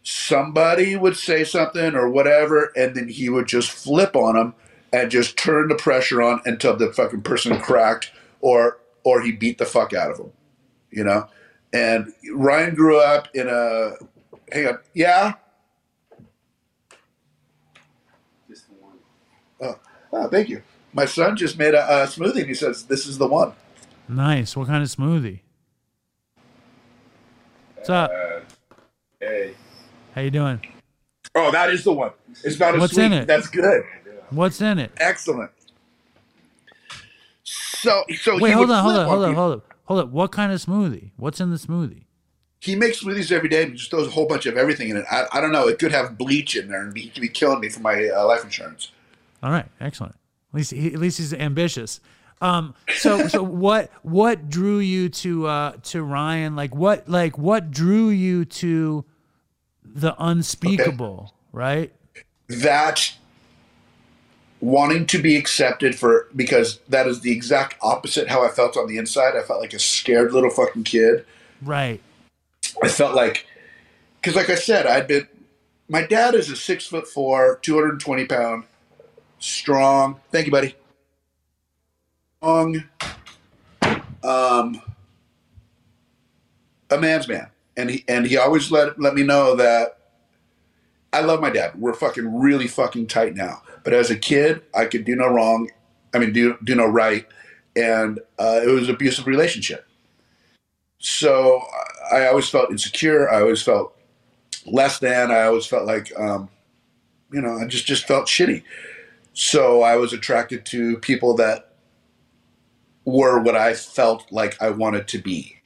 somebody 0.03 0.95
would 0.95 1.16
say 1.16 1.43
something 1.43 1.95
or 1.95 2.09
whatever, 2.11 2.70
and 2.76 2.95
then 2.95 3.09
he 3.09 3.30
would 3.30 3.47
just 3.49 3.70
flip 3.70 4.14
on 4.14 4.36
him 4.36 4.55
and 4.93 5.11
just 5.11 5.38
turn 5.38 5.68
the 5.68 5.74
pressure 5.74 6.20
on 6.20 6.43
until 6.45 6.76
the 6.76 6.93
fucking 6.93 7.22
person 7.22 7.59
cracked, 7.61 8.12
or 8.43 8.78
or 9.05 9.22
he 9.22 9.32
beat 9.32 9.57
the 9.57 9.64
fuck 9.64 9.95
out 9.95 10.11
of 10.11 10.18
him, 10.18 10.32
you 10.91 11.03
know. 11.03 11.26
And 11.72 12.12
Ryan 12.34 12.74
grew 12.74 13.01
up 13.01 13.28
in 13.34 13.49
a 13.49 13.95
hang 14.53 14.66
on, 14.66 14.78
yeah. 14.93 15.34
Oh, 19.62 19.78
oh, 20.12 20.28
thank 20.28 20.51
you. 20.51 20.62
My 20.93 21.05
son 21.05 21.36
just 21.36 21.57
made 21.59 21.74
a, 21.74 22.03
a 22.03 22.07
smoothie 22.07 22.41
and 22.41 22.47
he 22.49 22.55
says, 22.55 22.84
This 22.84 23.07
is 23.07 23.18
the 23.18 23.26
one. 23.26 23.53
nice 24.09 24.57
what 24.57 24.66
kind 24.66 24.82
of 24.82 24.88
smoothie 24.88 25.41
what's 27.76 27.88
up 27.91 28.11
Hey. 29.20 29.55
how 30.14 30.20
you 30.22 30.30
doing 30.30 30.61
Oh, 31.34 31.53
that 31.53 31.70
is 31.70 31.84
the 31.84 31.93
one. 31.93 32.11
It's 32.43 32.59
not 32.59 32.74
a 32.74 32.80
What's 32.80 32.95
sweet. 32.95 33.05
in 33.05 33.12
it? 33.12 33.26
That's 33.28 33.49
good. 33.49 33.84
what's 34.30 34.61
in 34.61 34.78
it 34.80 34.91
Excellent. 34.99 35.51
So, 37.45 38.05
so 38.20 38.38
wait 38.38 38.53
hold 38.53 38.70
on 38.70 38.82
hold 38.82 38.97
on 38.97 39.09
hold 39.09 39.24
on 39.24 39.34
hold 39.34 39.53
on 39.55 39.62
hold 39.84 40.01
on 40.01 40.12
what 40.12 40.32
kind 40.32 40.53
of 40.53 40.61
smoothie 40.61 41.12
what's 41.16 41.41
in 41.41 41.51
the 41.51 41.57
smoothie 41.57 42.05
He 42.61 42.74
makes 42.76 43.03
smoothies 43.03 43.32
every 43.32 43.49
day 43.49 43.62
and 43.64 43.76
just 43.76 43.91
throws 43.91 44.07
a 44.09 44.11
whole 44.11 44.26
bunch 44.26 44.45
of 44.47 44.57
everything 44.59 44.88
in 44.91 44.97
it. 44.99 45.05
I, 45.11 45.24
I 45.32 45.41
don't 45.41 45.53
know. 45.53 45.66
It 45.68 45.78
could 45.78 45.93
have 45.93 46.18
bleach 46.18 46.57
in 46.57 46.68
there 46.68 46.82
and 46.82 46.97
he 46.97 47.09
could 47.09 47.22
be 47.22 47.28
killing 47.28 47.61
me 47.61 47.68
for 47.70 47.80
my 47.80 48.09
uh, 48.09 48.26
life 48.26 48.45
insurance. 48.45 48.91
All 49.43 49.51
right, 49.51 49.66
excellent. 49.80 50.14
At 50.51 50.55
least 50.55 50.70
he, 50.72 50.92
at 50.92 50.98
least 50.98 51.18
he's 51.18 51.32
ambitious. 51.32 52.01
Um, 52.40 52.74
so 52.96 53.28
so 53.28 53.42
what 53.66 53.90
what 54.03 54.48
drew 54.48 54.78
you 54.78 55.09
to 55.09 55.46
uh 55.46 55.72
to 55.84 56.03
Ryan? 56.03 56.57
Like 56.57 56.74
what 56.74 57.09
like 57.09 57.38
what 57.38 57.70
drew 57.70 58.09
you 58.09 58.44
to 58.46 59.05
the 59.84 60.14
unspeakable? 60.18 61.34
Right? 61.53 61.92
That 62.48 63.14
wanting 64.61 65.07
to 65.07 65.18
be 65.18 65.36
accepted 65.36 65.98
for 65.98 66.28
because 66.36 66.80
that 66.88 67.07
is 67.07 67.20
the 67.20 67.32
exact 67.32 67.76
opposite 67.80 68.28
how 68.28 68.44
I 68.44 68.48
felt 68.48 68.76
on 68.76 68.88
the 68.88 68.98
inside. 68.98 69.36
I 69.36 69.42
felt 69.42 69.61
like 69.61 69.72
a 69.72 69.78
scared 69.78 70.32
little 70.32 70.51
fucking 70.51 70.84
kid. 70.84 71.24
Right. 71.62 72.01
I 72.82 72.88
felt 72.88 73.14
like 73.14 73.46
because, 74.20 74.36
like 74.36 74.51
I 74.51 74.55
said, 74.55 74.86
I'd 74.86 75.07
been. 75.07 75.26
My 75.88 76.07
dad 76.07 76.34
is 76.36 76.48
a 76.51 76.57
six 76.57 76.86
foot 76.86 77.09
four, 77.09 77.59
two 77.62 77.74
hundred 77.74 77.90
and 77.90 78.01
twenty 78.01 78.26
pound, 78.26 78.64
strong. 79.41 80.20
Thank 80.30 80.47
you, 80.47 80.53
buddy. 80.53 80.76
Strong. 82.38 82.84
Um, 84.22 84.80
a 86.91 86.99
man's 86.99 87.26
man, 87.26 87.49
and 87.76 87.91
he 87.91 88.05
and 88.07 88.26
he 88.26 88.36
always 88.36 88.70
let 88.70 89.01
let 89.01 89.14
me 89.14 89.22
know 89.22 89.57
that 89.57 89.99
I 91.12 91.20
love 91.20 91.41
my 91.41 91.51
dad. 91.51 91.72
We're 91.80 91.95
fucking 91.95 92.38
really 92.38 92.68
fucking 92.68 93.09
tight 93.09 93.34
now. 93.34 93.62
But 93.82 93.95
as 93.95 94.11
a 94.11 94.16
kid, 94.16 94.62
I 94.74 94.84
could 94.84 95.05
do 95.05 95.16
no 95.16 95.26
wrong. 95.26 95.70
I 96.14 96.18
mean, 96.18 96.32
do 96.32 96.57
do 96.64 96.74
no 96.74 96.86
right, 96.86 97.26
and 97.74 98.20
uh, 98.38 98.61
it 98.62 98.68
was 98.68 98.88
an 98.88 98.95
abusive 98.95 99.26
relationship. 99.26 99.86
So 100.99 101.62
I 102.12 102.26
always 102.26 102.49
felt 102.49 102.70
insecure. 102.70 103.30
I 103.30 103.41
always 103.41 103.62
felt 103.62 103.97
less 104.66 104.99
than. 104.99 105.30
I 105.30 105.43
always 105.45 105.66
felt 105.66 105.86
like, 105.86 106.12
um, 106.18 106.51
you 107.32 107.41
know, 107.41 107.57
I 107.59 107.66
just 107.66 107.86
just 107.86 108.07
felt 108.07 108.26
shitty. 108.26 108.62
So 109.41 109.80
I 109.80 109.97
was 109.97 110.12
attracted 110.12 110.66
to 110.66 110.99
people 110.99 111.34
that 111.36 111.70
were 113.07 113.41
what 113.41 113.57
I 113.57 113.72
felt 113.72 114.30
like 114.30 114.61
I 114.61 114.68
wanted 114.68 115.09
to 115.09 115.18
be. 115.18 115.57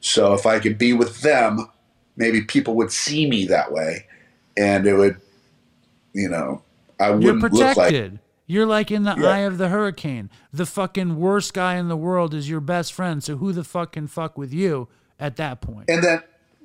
So 0.00 0.32
if 0.32 0.46
I 0.46 0.58
could 0.58 0.78
be 0.78 0.94
with 0.94 1.20
them, 1.20 1.68
maybe 2.16 2.40
people 2.40 2.74
would 2.76 2.90
see 2.90 3.28
me 3.28 3.44
that 3.48 3.70
way, 3.70 4.06
and 4.56 4.86
it 4.86 4.94
would, 4.94 5.20
you 6.14 6.30
know, 6.30 6.62
I 6.98 7.10
wouldn't 7.10 7.42
look 7.42 7.52
like. 7.52 7.74
protected. 7.76 8.18
You're 8.46 8.64
like 8.64 8.90
in 8.90 9.02
the 9.02 9.14
Yeah. 9.18 9.26
eye 9.28 9.38
of 9.40 9.58
the 9.58 9.68
hurricane. 9.68 10.30
The 10.50 10.64
fucking 10.64 11.16
worst 11.18 11.52
guy 11.52 11.74
in 11.74 11.88
the 11.88 11.98
world 11.98 12.32
is 12.32 12.48
your 12.48 12.60
best 12.60 12.94
friend. 12.94 13.22
So 13.22 13.36
who 13.36 13.52
the 13.52 13.62
fuck 13.62 13.92
can 13.92 14.06
fuck 14.06 14.38
with 14.38 14.54
you 14.54 14.88
at 15.20 15.36
that 15.36 15.60
point? 15.60 15.90
And 15.90 16.02
then, 16.02 16.22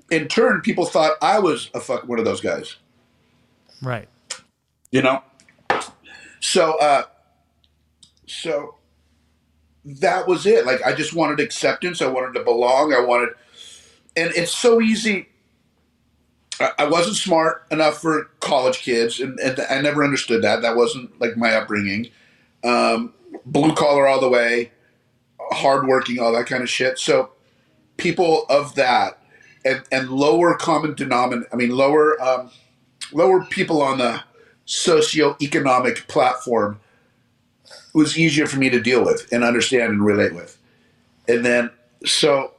in 0.10 0.30
turn, 0.30 0.62
people 0.62 0.86
thought 0.86 1.18
I 1.22 1.40
was 1.40 1.70
a 1.74 1.82
fuck 1.82 2.08
one 2.08 2.20
of 2.20 2.26
those 2.26 2.40
guys. 2.40 2.78
right. 3.82 4.08
you 4.92 5.02
know 5.02 5.22
so 6.44 6.78
uh 6.80 7.04
so 8.28 8.76
that 9.86 10.28
was 10.28 10.46
it. 10.46 10.66
Like 10.66 10.82
i 10.84 10.94
just 10.94 11.14
wanted 11.14 11.40
acceptance. 11.40 12.02
I 12.02 12.08
wanted 12.08 12.34
to 12.38 12.44
belong. 12.44 12.94
I 12.94 13.00
wanted 13.00 13.30
and 14.16 14.32
it's 14.36 14.56
so 14.56 14.82
easy. 14.82 15.30
I, 16.78 16.86
wasn't 16.86 17.16
smart 17.16 17.66
enough 17.72 18.00
for 18.00 18.26
college 18.40 18.80
kids 18.80 19.20
and, 19.20 19.40
and 19.40 19.60
i 19.70 19.82
never 19.82 20.04
understood 20.04 20.44
that. 20.44 20.62
That 20.62 20.76
wasn't 20.76 21.20
like 21.20 21.38
my 21.38 21.56
upbringing. 21.56 22.10
Um, 22.64 23.14
blue 23.46 23.74
collar 23.74 24.08
all 24.08 24.20
the 24.20 24.30
way 24.30 24.72
hardworking 25.52 26.20
all 26.20 26.34
that 26.34 26.46
kind 26.46 26.62
of 26.62 26.70
shit. 26.70 27.00
So 27.00 27.32
people 27.98 28.46
of 28.50 28.76
that 28.76 29.18
and, 29.64 29.82
and 29.92 30.10
lower 30.10 30.56
common 30.56 30.94
denominator 30.94 31.48
i 31.54 31.56
mean 31.56 31.70
lower 31.70 32.22
um, 32.22 32.52
lower 33.14 33.46
people 33.46 33.82
on 33.82 33.98
the 33.98 34.22
socioeconomic 34.68 36.08
platform 36.08 36.80
was 37.94 38.18
easier 38.18 38.48
for 38.48 38.58
me 38.58 38.70
to 38.70 38.80
deal 38.80 39.04
with 39.04 39.32
and 39.32 39.44
understand 39.44 39.92
and 39.94 40.06
relate 40.06 40.34
with. 40.34 40.58
And 41.28 41.46
then, 41.46 41.70
so 42.06 42.54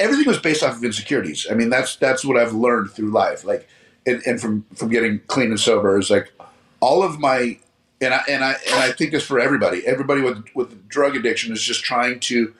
everything 0.00 0.26
was 0.26 0.38
based 0.38 0.62
off 0.62 0.76
of 0.76 0.84
insecurities. 0.84 1.46
I 1.50 1.54
mean, 1.54 1.70
that's 1.70 1.96
that's 1.96 2.24
what 2.24 2.36
I've 2.36 2.52
learned 2.52 2.90
through 2.90 3.10
life. 3.10 3.44
Like, 3.44 3.68
and, 4.06 4.22
and 4.26 4.40
from 4.40 4.64
from 4.74 4.88
getting 4.88 5.20
clean 5.26 5.50
and 5.50 5.60
sober 5.60 5.98
is 5.98 6.10
like 6.10 6.32
all 6.80 7.02
of 7.02 7.18
my 7.18 7.58
and 8.00 8.14
I 8.14 8.22
and 8.28 8.44
I 8.44 8.56
and 8.68 8.74
I 8.76 8.92
think 8.92 9.12
this 9.12 9.24
for 9.24 9.38
everybody. 9.38 9.86
Everybody 9.86 10.22
with 10.22 10.44
with 10.54 10.88
drug 10.88 11.16
addiction 11.16 11.52
is 11.52 11.62
just 11.62 11.84
trying 11.84 12.20
to 12.20 12.54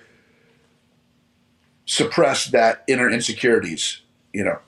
suppress 1.86 2.46
that 2.46 2.84
inner 2.86 3.10
insecurities. 3.10 4.00
You 4.32 4.44
know. 4.44 4.58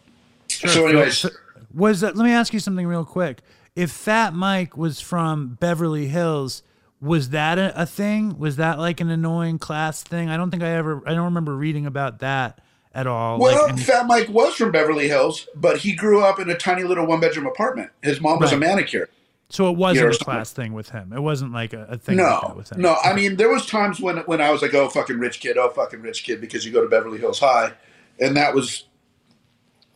So, 0.48 0.86
anyways. 0.86 1.26
Was 1.74 2.00
that? 2.00 2.16
Let 2.16 2.24
me 2.24 2.30
ask 2.30 2.52
you 2.52 2.60
something 2.60 2.86
real 2.86 3.04
quick. 3.04 3.40
If 3.76 3.90
Fat 3.90 4.34
Mike 4.34 4.76
was 4.76 5.00
from 5.00 5.54
Beverly 5.60 6.06
Hills, 6.06 6.62
was 7.00 7.30
that 7.30 7.58
a, 7.58 7.82
a 7.82 7.86
thing? 7.86 8.38
Was 8.38 8.56
that 8.56 8.78
like 8.78 9.00
an 9.00 9.10
annoying 9.10 9.58
class 9.58 10.02
thing? 10.02 10.28
I 10.28 10.36
don't 10.36 10.50
think 10.50 10.62
I 10.62 10.70
ever. 10.70 11.02
I 11.06 11.14
don't 11.14 11.24
remember 11.24 11.56
reading 11.56 11.84
about 11.86 12.20
that 12.20 12.60
at 12.94 13.06
all. 13.08 13.40
Well, 13.40 13.66
like, 13.68 13.78
Fat 13.78 14.06
Mike 14.06 14.28
was 14.28 14.54
from 14.54 14.70
Beverly 14.70 15.08
Hills, 15.08 15.48
but 15.56 15.78
he 15.78 15.92
grew 15.92 16.22
up 16.22 16.38
in 16.38 16.48
a 16.48 16.56
tiny 16.56 16.84
little 16.84 17.04
one 17.06 17.18
bedroom 17.20 17.46
apartment. 17.46 17.90
His 18.02 18.20
mom 18.20 18.38
was 18.38 18.52
a 18.52 18.56
manicure. 18.56 19.08
so 19.48 19.68
it 19.68 19.76
wasn't 19.76 20.04
you're 20.04 20.12
a 20.12 20.16
class 20.18 20.52
thing 20.52 20.72
with 20.72 20.90
him. 20.90 21.12
It 21.12 21.20
wasn't 21.20 21.52
like 21.52 21.72
a, 21.72 21.86
a 21.90 21.98
thing 21.98 22.18
like 22.18 22.42
No, 22.42 22.54
with 22.56 22.70
him. 22.70 22.80
no. 22.80 22.96
I 23.04 23.12
mean, 23.12 23.34
there 23.36 23.48
was 23.48 23.66
times 23.66 24.00
when 24.00 24.18
when 24.18 24.40
I 24.40 24.50
was 24.50 24.62
like, 24.62 24.72
"Oh, 24.74 24.88
fucking 24.88 25.18
rich 25.18 25.40
kid! 25.40 25.58
Oh, 25.58 25.68
fucking 25.70 26.00
rich 26.00 26.22
kid!" 26.22 26.40
Because 26.40 26.64
you 26.64 26.70
go 26.72 26.80
to 26.80 26.88
Beverly 26.88 27.18
Hills 27.18 27.40
High, 27.40 27.72
and 28.20 28.36
that 28.36 28.54
was, 28.54 28.84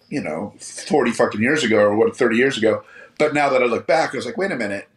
you 0.09 0.21
know, 0.21 0.53
forty 0.59 1.13
fucking 1.13 1.41
years 1.41 1.63
ago 1.63 1.79
or 1.79 1.95
what, 1.95 2.17
thirty 2.17 2.37
years 2.37 2.59
ago. 2.59 2.83
But 3.19 3.35
now 3.35 3.49
that 3.51 3.63
I 3.63 3.67
look 3.67 3.87
back, 3.87 4.15
I 4.15 4.17
was 4.17 4.27
like, 4.27 4.37
"Wait 4.37 4.53
a 4.53 4.57
minute, 4.57 4.89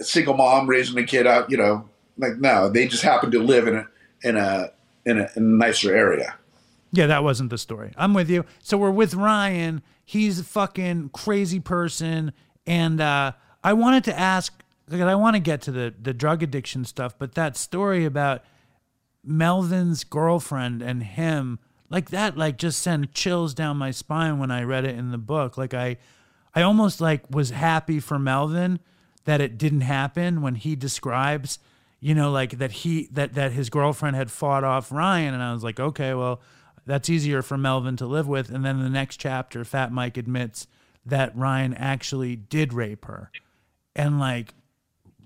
single 0.00 0.34
mom 0.34 0.66
raising 0.66 0.98
a 0.98 1.04
kid 1.04 1.26
out." 1.26 1.50
You 1.50 1.56
know, 1.56 1.88
like 2.16 2.36
no, 2.38 2.68
they 2.68 2.86
just 2.86 3.02
happened 3.02 3.32
to 3.32 3.38
live 3.40 3.68
in 3.68 3.76
a 3.76 3.88
in 4.22 4.36
a 4.36 4.72
in 5.04 5.18
a, 5.18 5.30
in 5.36 5.42
a 5.42 5.56
nicer 5.64 5.94
area. 5.94 6.36
Yeah, 6.90 7.06
that 7.06 7.22
wasn't 7.22 7.50
the 7.50 7.58
story. 7.58 7.92
I'm 7.96 8.14
with 8.14 8.30
you. 8.30 8.44
So 8.60 8.78
we're 8.78 8.90
with 8.90 9.14
Ryan. 9.14 9.82
He's 10.04 10.40
a 10.40 10.44
fucking 10.44 11.10
crazy 11.10 11.60
person, 11.60 12.32
and 12.66 13.00
uh, 13.00 13.32
I 13.62 13.72
wanted 13.74 14.04
to 14.04 14.18
ask 14.18 14.52
because 14.86 15.02
I 15.02 15.14
want 15.14 15.36
to 15.36 15.40
get 15.40 15.62
to 15.62 15.72
the 15.72 15.94
the 16.00 16.14
drug 16.14 16.42
addiction 16.42 16.84
stuff, 16.84 17.18
but 17.18 17.34
that 17.34 17.56
story 17.56 18.04
about 18.04 18.42
Melvin's 19.22 20.04
girlfriend 20.04 20.82
and 20.82 21.02
him, 21.02 21.58
like 21.90 22.10
that, 22.10 22.36
like 22.36 22.56
just 22.56 22.80
sent 22.80 23.12
chills 23.12 23.54
down 23.54 23.76
my 23.76 23.90
spine 23.90 24.38
when 24.38 24.50
I 24.50 24.62
read 24.62 24.84
it 24.84 24.96
in 24.96 25.10
the 25.10 25.18
book. 25.18 25.58
Like 25.58 25.74
I, 25.74 25.98
I 26.54 26.62
almost 26.62 27.00
like 27.00 27.22
was 27.30 27.50
happy 27.50 28.00
for 28.00 28.18
Melvin 28.18 28.80
that 29.24 29.40
it 29.40 29.58
didn't 29.58 29.82
happen 29.82 30.40
when 30.40 30.54
he 30.54 30.74
describes, 30.74 31.58
you 32.00 32.14
know, 32.14 32.30
like 32.30 32.58
that 32.58 32.72
he 32.72 33.08
that 33.12 33.34
that 33.34 33.52
his 33.52 33.70
girlfriend 33.70 34.16
had 34.16 34.30
fought 34.30 34.64
off 34.64 34.90
Ryan, 34.90 35.34
and 35.34 35.42
I 35.42 35.52
was 35.52 35.62
like, 35.62 35.78
okay, 35.78 36.14
well, 36.14 36.40
that's 36.86 37.10
easier 37.10 37.42
for 37.42 37.58
Melvin 37.58 37.96
to 37.98 38.06
live 38.06 38.26
with. 38.26 38.50
And 38.50 38.64
then 38.64 38.82
the 38.82 38.88
next 38.88 39.18
chapter, 39.18 39.64
Fat 39.64 39.92
Mike 39.92 40.16
admits 40.16 40.66
that 41.04 41.36
Ryan 41.36 41.74
actually 41.74 42.36
did 42.36 42.72
rape 42.72 43.04
her, 43.04 43.30
and 43.94 44.18
like 44.18 44.54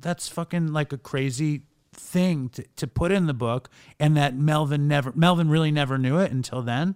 that's 0.01 0.29
fucking 0.29 0.73
like 0.73 0.93
a 0.93 0.99
crazy 0.99 1.63
thing 1.93 2.49
to, 2.49 2.65
to 2.77 2.87
put 2.87 3.13
in 3.13 3.27
the 3.27 3.35
book 3.35 3.69
and 4.01 4.17
that 4.17 4.35
Melvin 4.35 4.89
never 4.89 5.13
Melvin 5.15 5.49
really 5.49 5.71
never 5.71 5.99
knew 5.99 6.19
it 6.19 6.33
until 6.33 6.63
then. 6.63 6.95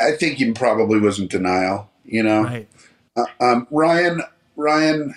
I 0.00 0.12
think 0.12 0.38
he 0.38 0.50
probably 0.52 0.98
was 0.98 1.18
in 1.18 1.28
denial. 1.28 1.90
You 2.04 2.22
know, 2.22 2.42
Right. 2.42 2.68
Um, 3.40 3.66
Ryan 3.70 4.22
Ryan 4.56 5.14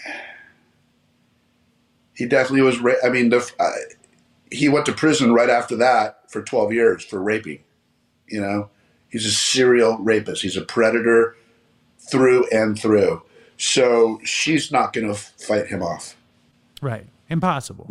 he 2.15 2.25
definitely 2.25 2.61
was 2.61 2.79
ra- 2.79 2.93
I 3.03 3.09
mean 3.09 3.29
the 3.29 3.49
uh, 3.59 3.71
he 4.51 4.67
went 4.69 4.85
to 4.87 4.91
prison 4.93 5.33
right 5.33 5.49
after 5.49 5.75
that 5.77 6.29
for 6.29 6.41
12 6.43 6.73
years 6.73 7.03
for 7.05 7.21
raping 7.21 7.59
you 8.27 8.41
know 8.41 8.69
he's 9.09 9.25
a 9.25 9.31
serial 9.31 9.97
rapist 9.99 10.41
he's 10.41 10.57
a 10.57 10.61
predator 10.61 11.35
through 11.99 12.47
and 12.51 12.79
through 12.79 13.21
so 13.57 14.19
she's 14.23 14.71
not 14.71 14.93
going 14.93 15.07
to 15.07 15.13
fight 15.15 15.67
him 15.67 15.81
off 15.81 16.15
Right. 16.81 17.05
Impossible. 17.29 17.89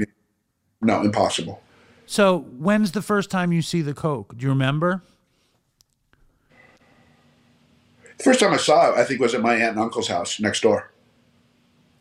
no 0.80 1.02
impossible 1.02 1.60
So 2.06 2.38
when's 2.58 2.92
the 2.92 3.02
first 3.02 3.30
time 3.30 3.52
you 3.52 3.60
see 3.62 3.82
the 3.82 3.92
Coke? 3.94 4.36
Do 4.38 4.44
you 4.44 4.48
remember? 4.48 5.02
the 8.02 8.07
first 8.22 8.40
time 8.40 8.52
I 8.52 8.56
saw 8.56 8.90
it 8.92 8.98
I 8.98 9.04
think 9.04 9.20
was 9.20 9.34
at 9.34 9.40
my 9.40 9.54
aunt 9.54 9.70
and 9.76 9.80
uncle's 9.80 10.08
house 10.08 10.40
next 10.40 10.60
door 10.62 10.90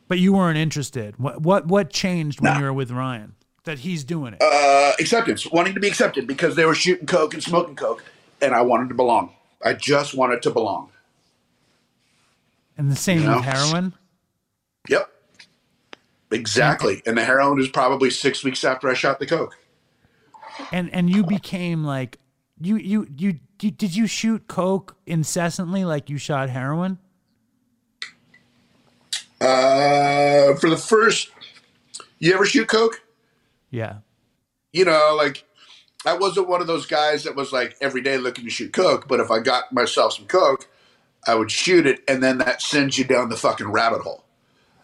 But 0.08 0.20
you 0.20 0.34
weren't 0.34 0.58
interested. 0.58 1.18
What 1.20 1.42
what 1.42 1.68
what 1.68 1.90
changed 1.90 2.42
when 2.42 2.54
No. 2.54 2.60
you 2.60 2.66
were 2.66 2.74
with 2.74 2.92
Ryan? 2.92 3.36
That 3.66 3.80
he's 3.80 4.04
doing 4.06 4.34
it. 4.34 4.42
uh, 4.42 4.94
acceptance, 5.00 5.46
wanting 5.52 5.74
to 5.74 5.80
be 5.82 5.88
accepted 5.90 6.26
because 6.26 6.56
they 6.56 6.64
were 6.66 6.74
shooting 6.76 7.06
coke 7.06 7.34
and 7.34 7.44
smoking 7.44 7.76
coke, 7.76 8.02
and 8.42 8.56
I 8.56 8.62
wanted 8.62 8.88
to 8.90 8.96
belong. 8.96 9.34
I 9.66 9.74
just 9.74 10.14
wanted 10.16 10.42
to 10.44 10.52
belong. 10.52 10.90
and 12.78 12.90
the 12.90 12.96
same 12.96 13.24
no. 13.26 13.36
with 13.38 13.46
heroin. 13.46 13.94
Yep, 14.88 15.12
exactly. 16.32 17.02
And 17.06 17.18
the 17.18 17.26
heroin 17.26 17.60
is 17.60 17.68
probably 17.68 18.10
six 18.10 18.42
weeks 18.44 18.64
after 18.64 18.88
I 18.90 18.94
shot 18.94 19.20
the 19.20 19.26
coke. 19.26 19.58
And 20.72 20.90
and 20.94 21.10
you 21.10 21.24
became 21.26 21.84
like 21.84 22.18
you 22.60 22.78
you 22.78 23.08
you, 23.18 23.40
you 23.62 23.72
did 23.72 23.96
you 23.96 24.08
shoot 24.08 24.48
coke 24.48 24.96
incessantly 25.06 25.86
like 25.86 26.10
you 26.10 26.18
shot 26.18 26.50
heroin? 26.50 27.00
Uh, 29.40 30.56
for 30.56 30.70
the 30.70 30.78
first, 30.78 31.30
you 32.20 32.34
ever 32.34 32.46
shoot 32.46 32.68
coke? 32.68 33.02
Yeah. 33.70 33.98
You 34.74 34.86
know, 34.86 35.16
like 35.18 35.46
I 36.06 36.14
wasn't 36.14 36.48
one 36.48 36.62
of 36.62 36.68
those 36.68 36.86
guys 36.86 37.24
that 37.24 37.36
was 37.36 37.52
like 37.52 37.76
every 37.82 38.02
day 38.02 38.18
looking 38.18 38.46
to 38.46 38.50
shoot 38.50 38.74
coke. 38.74 39.08
But 39.08 39.20
if 39.20 39.30
I 39.30 39.40
got 39.40 39.72
myself 39.72 40.14
some 40.14 40.26
coke, 40.26 40.68
I 41.28 41.36
would 41.36 41.52
shoot 41.52 41.86
it, 41.86 42.02
and 42.08 42.24
then 42.24 42.38
that 42.40 42.62
sends 42.62 42.98
you 42.98 43.04
down 43.04 43.30
the 43.30 43.38
fucking 43.38 43.68
rabbit 43.68 44.02
hole. 44.02 44.24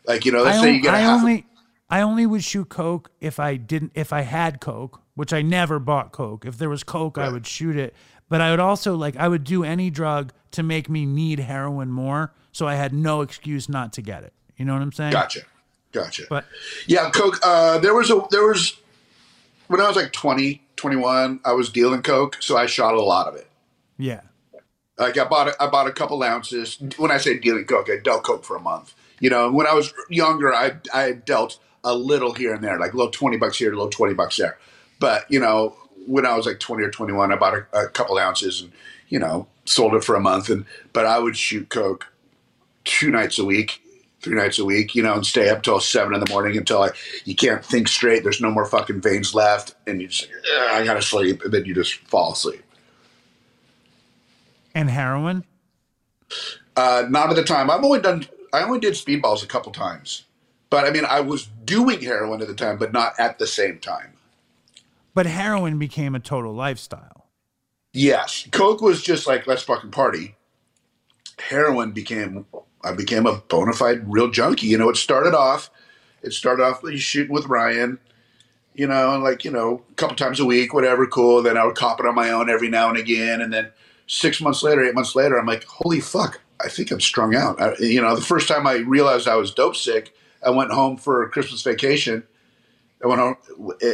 Like 0.05 0.25
you 0.25 0.31
know, 0.31 0.43
let's 0.43 0.59
I, 0.59 0.61
say 0.61 0.73
you 0.73 0.81
get 0.81 0.93
a 0.93 0.97
I 0.97 1.05
only 1.05 1.45
I 1.89 2.01
only 2.01 2.25
would 2.25 2.43
shoot 2.43 2.69
coke 2.69 3.11
if 3.21 3.39
I 3.39 3.55
didn't 3.55 3.91
if 3.95 4.11
I 4.11 4.21
had 4.21 4.59
coke, 4.59 5.01
which 5.15 5.33
I 5.33 5.41
never 5.41 5.79
bought 5.79 6.11
coke. 6.11 6.45
If 6.45 6.57
there 6.57 6.69
was 6.69 6.83
coke, 6.83 7.17
I 7.17 7.29
would 7.29 7.45
shoot 7.47 7.75
it. 7.75 7.93
But 8.29 8.41
I 8.41 8.51
would 8.51 8.59
also 8.59 8.95
like 8.95 9.15
I 9.17 9.27
would 9.27 9.43
do 9.43 9.63
any 9.63 9.89
drug 9.89 10.33
to 10.51 10.63
make 10.63 10.89
me 10.89 11.05
need 11.05 11.39
heroin 11.39 11.91
more, 11.91 12.33
so 12.51 12.67
I 12.67 12.75
had 12.75 12.93
no 12.93 13.21
excuse 13.21 13.69
not 13.69 13.93
to 13.93 14.01
get 14.01 14.23
it. 14.23 14.33
You 14.57 14.65
know 14.65 14.73
what 14.73 14.81
I'm 14.81 14.91
saying? 14.91 15.11
Gotcha. 15.11 15.41
Gotcha. 15.91 16.23
But 16.29 16.45
Yeah, 16.87 17.09
coke. 17.11 17.39
Uh, 17.43 17.77
there 17.79 17.93
was 17.93 18.09
a 18.09 18.25
there 18.31 18.45
was 18.47 18.77
when 19.67 19.79
I 19.79 19.87
was 19.87 19.95
like 19.95 20.11
20, 20.11 20.61
21, 20.75 21.39
I 21.45 21.53
was 21.53 21.69
dealing 21.69 22.01
coke, 22.01 22.37
so 22.39 22.57
I 22.57 22.65
shot 22.65 22.93
a 22.95 23.01
lot 23.01 23.27
of 23.27 23.35
it. 23.35 23.47
yeah. 23.97 24.21
Like 24.97 25.17
I 25.17 25.25
bought 25.25 25.47
a, 25.47 25.63
I 25.63 25.67
bought 25.67 25.87
a 25.87 25.91
couple 25.91 26.21
ounces. 26.21 26.77
When 26.97 27.09
I 27.09 27.17
say 27.17 27.39
dealing 27.39 27.65
coke, 27.65 27.89
I 27.89 27.97
dealt 27.97 28.23
coke 28.23 28.43
for 28.45 28.55
a 28.55 28.59
month. 28.59 28.93
You 29.19 29.29
know, 29.31 29.51
when 29.51 29.65
I 29.65 29.73
was 29.73 29.91
younger, 30.07 30.53
I 30.53 30.73
I 30.93 31.13
dealt 31.13 31.57
a 31.83 31.95
little 31.95 32.33
here 32.33 32.53
and 32.53 32.63
there, 32.63 32.79
like 32.79 32.93
a 32.93 32.97
little 32.97 33.11
twenty 33.11 33.37
bucks 33.37 33.57
here, 33.57 33.69
a 33.69 33.75
little 33.75 33.89
twenty 33.89 34.13
bucks 34.13 34.37
there. 34.37 34.59
But 35.03 35.29
you 35.29 35.37
know, 35.37 35.75
when 36.07 36.25
I 36.25 36.33
was 36.37 36.45
like 36.45 36.61
twenty 36.61 36.85
or 36.85 36.89
twenty 36.89 37.11
one, 37.11 37.33
I 37.33 37.35
bought 37.35 37.55
a, 37.55 37.65
a 37.77 37.89
couple 37.89 38.17
ounces 38.17 38.61
and 38.61 38.71
you 39.09 39.19
know 39.19 39.47
sold 39.65 39.95
it 39.95 40.03
for 40.05 40.15
a 40.15 40.21
month. 40.21 40.49
And 40.49 40.63
but 40.93 41.05
I 41.05 41.19
would 41.19 41.35
shoot 41.35 41.67
coke 41.67 42.07
two 42.85 43.11
nights 43.11 43.37
a 43.37 43.43
week, 43.43 43.81
three 44.21 44.37
nights 44.37 44.59
a 44.59 44.63
week, 44.63 44.95
you 44.95 45.03
know, 45.03 45.15
and 45.15 45.25
stay 45.25 45.49
up 45.49 45.61
till 45.61 45.81
seven 45.81 46.13
in 46.13 46.21
the 46.21 46.29
morning 46.29 46.55
until 46.55 46.83
I, 46.83 46.91
you 47.25 47.35
can't 47.35 47.65
think 47.65 47.89
straight. 47.89 48.23
There's 48.23 48.39
no 48.39 48.49
more 48.49 48.63
fucking 48.63 49.01
veins 49.01 49.35
left, 49.35 49.75
and 49.85 50.01
you 50.01 50.07
just 50.07 50.29
I 50.69 50.85
gotta 50.85 51.01
sleep, 51.01 51.43
and 51.43 51.53
then 51.53 51.65
you 51.65 51.75
just 51.75 51.95
fall 52.07 52.31
asleep. 52.31 52.63
And 54.73 54.89
heroin? 54.89 55.43
Uh, 56.77 57.07
not 57.09 57.29
at 57.29 57.35
the 57.35 57.43
time. 57.43 57.69
I've 57.69 57.83
only 57.83 57.99
done. 57.99 58.25
I 58.53 58.63
only 58.63 58.79
did 58.79 58.93
speedballs 58.93 59.43
a 59.43 59.47
couple 59.47 59.73
times, 59.73 60.23
but 60.69 60.85
I 60.85 60.91
mean, 60.91 61.03
I 61.03 61.19
was 61.19 61.47
doing 61.65 61.99
heroin 61.99 62.41
at 62.41 62.47
the 62.47 62.55
time, 62.55 62.77
but 62.77 62.93
not 62.93 63.19
at 63.19 63.37
the 63.37 63.47
same 63.47 63.79
time. 63.79 64.13
But 65.13 65.25
heroin 65.25 65.77
became 65.77 66.15
a 66.15 66.19
total 66.19 66.53
lifestyle. 66.53 67.27
Yes, 67.93 68.47
coke 68.51 68.81
was 68.81 69.03
just 69.03 69.27
like 69.27 69.45
let's 69.45 69.61
fucking 69.61 69.91
party. 69.91 70.35
Heroin 71.39 71.91
became. 71.91 72.45
I 72.83 72.93
became 72.93 73.25
a 73.25 73.37
bona 73.37 73.73
fide 73.73 74.11
real 74.11 74.29
junkie. 74.29 74.67
You 74.67 74.77
know, 74.77 74.89
it 74.89 74.97
started 74.97 75.35
off. 75.35 75.69
It 76.21 76.33
started 76.33 76.63
off 76.63 76.81
shooting 76.95 77.33
with 77.33 77.45
Ryan. 77.45 77.99
You 78.73 78.87
know, 78.87 79.19
like 79.19 79.45
you 79.45 79.51
know, 79.51 79.83
a 79.91 79.93
couple 79.93 80.15
times 80.15 80.39
a 80.39 80.45
week, 80.45 80.73
whatever, 80.73 81.05
cool. 81.05 81.43
Then 81.43 81.57
I 81.57 81.65
would 81.65 81.75
cop 81.75 81.99
it 81.99 82.07
on 82.07 82.15
my 82.15 82.31
own 82.31 82.49
every 82.49 82.69
now 82.69 82.89
and 82.89 82.97
again, 82.97 83.41
and 83.41 83.53
then 83.53 83.71
six 84.07 84.41
months 84.41 84.63
later, 84.63 84.83
eight 84.83 84.95
months 84.95 85.15
later, 85.15 85.37
I'm 85.37 85.45
like, 85.45 85.63
holy 85.65 85.99
fuck, 85.99 86.41
I 86.63 86.69
think 86.69 86.91
I'm 86.91 86.99
strung 86.99 87.35
out. 87.35 87.61
I, 87.61 87.75
you 87.79 88.01
know, 88.01 88.15
the 88.15 88.21
first 88.21 88.47
time 88.47 88.65
I 88.65 88.77
realized 88.77 89.27
I 89.27 89.35
was 89.35 89.53
dope 89.53 89.75
sick, 89.75 90.15
I 90.45 90.49
went 90.49 90.71
home 90.71 90.97
for 90.97 91.27
Christmas 91.29 91.61
vacation. 91.61 92.23
I 93.03 93.07
went 93.07 93.19
home, 93.19 93.35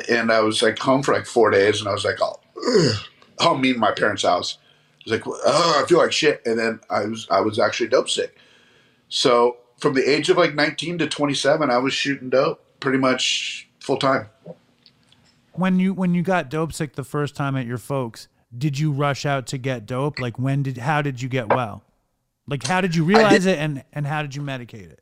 and 0.10 0.32
I 0.32 0.41
was 0.41 0.62
like 0.62 0.78
home 0.78 1.01
for 1.01 1.14
like 1.14 1.26
four 1.26 1.49
days, 1.49 1.80
and 1.80 1.89
I 1.89 1.93
was 1.93 2.05
like, 2.05 2.22
oh, 2.22 2.39
ugh. 2.68 2.95
home, 3.39 3.62
me 3.62 3.72
and 3.72 3.80
my 3.80 3.91
parents' 3.91 4.24
house. 4.24 4.57
I 4.62 5.10
was 5.10 5.12
like, 5.14 5.28
oh, 5.28 5.82
I 5.84 5.88
feel 5.88 5.97
like 5.97 6.12
shit, 6.12 6.41
and 6.45 6.60
then 6.60 6.80
I 6.89 7.05
was 7.05 7.28
I 7.32 7.41
was 7.41 7.57
actually 7.57 7.89
dope 7.89 8.10
sick. 8.10 8.38
So 9.07 9.57
from 9.80 9.95
the 9.95 10.07
age 10.07 10.30
of 10.30 10.38
like 10.38 10.53
19 10.53 10.99
to 10.99 11.07
27, 11.07 11.70
I 11.70 11.78
was 11.78 11.93
shooting 11.93 12.30
dope 12.30 12.64
pretty 12.80 12.97
much 12.97 13.68
full 13.80 13.97
time. 13.97 14.28
When 15.53 15.80
you 15.80 15.93
when 15.93 16.14
you 16.14 16.22
got 16.22 16.49
dope 16.49 16.74
sick 16.74 16.95
the 16.95 17.03
first 17.03 17.36
time 17.36 17.55
at 17.55 17.66
your 17.66 17.78
folks, 17.78 18.28
did 18.55 18.78
you 18.78 18.91
rush 18.91 19.26
out 19.26 19.47
to 19.47 19.57
get 19.57 19.86
dope? 19.86 20.20
Like 20.20 20.38
when 20.38 20.64
did 20.64 20.78
how 20.78 21.01
did 21.01 21.22
you 21.22 21.30
get 21.30 21.49
well? 21.49 21.84
Like 22.47 22.66
how 22.66 22.82
did 22.82 22.95
you 22.95 23.03
realize 23.03 23.45
it 23.45 23.57
and 23.57 23.84
and 23.91 24.05
how 24.05 24.22
did 24.22 24.36
you 24.36 24.41
medicate 24.41 24.91
it? 24.91 25.01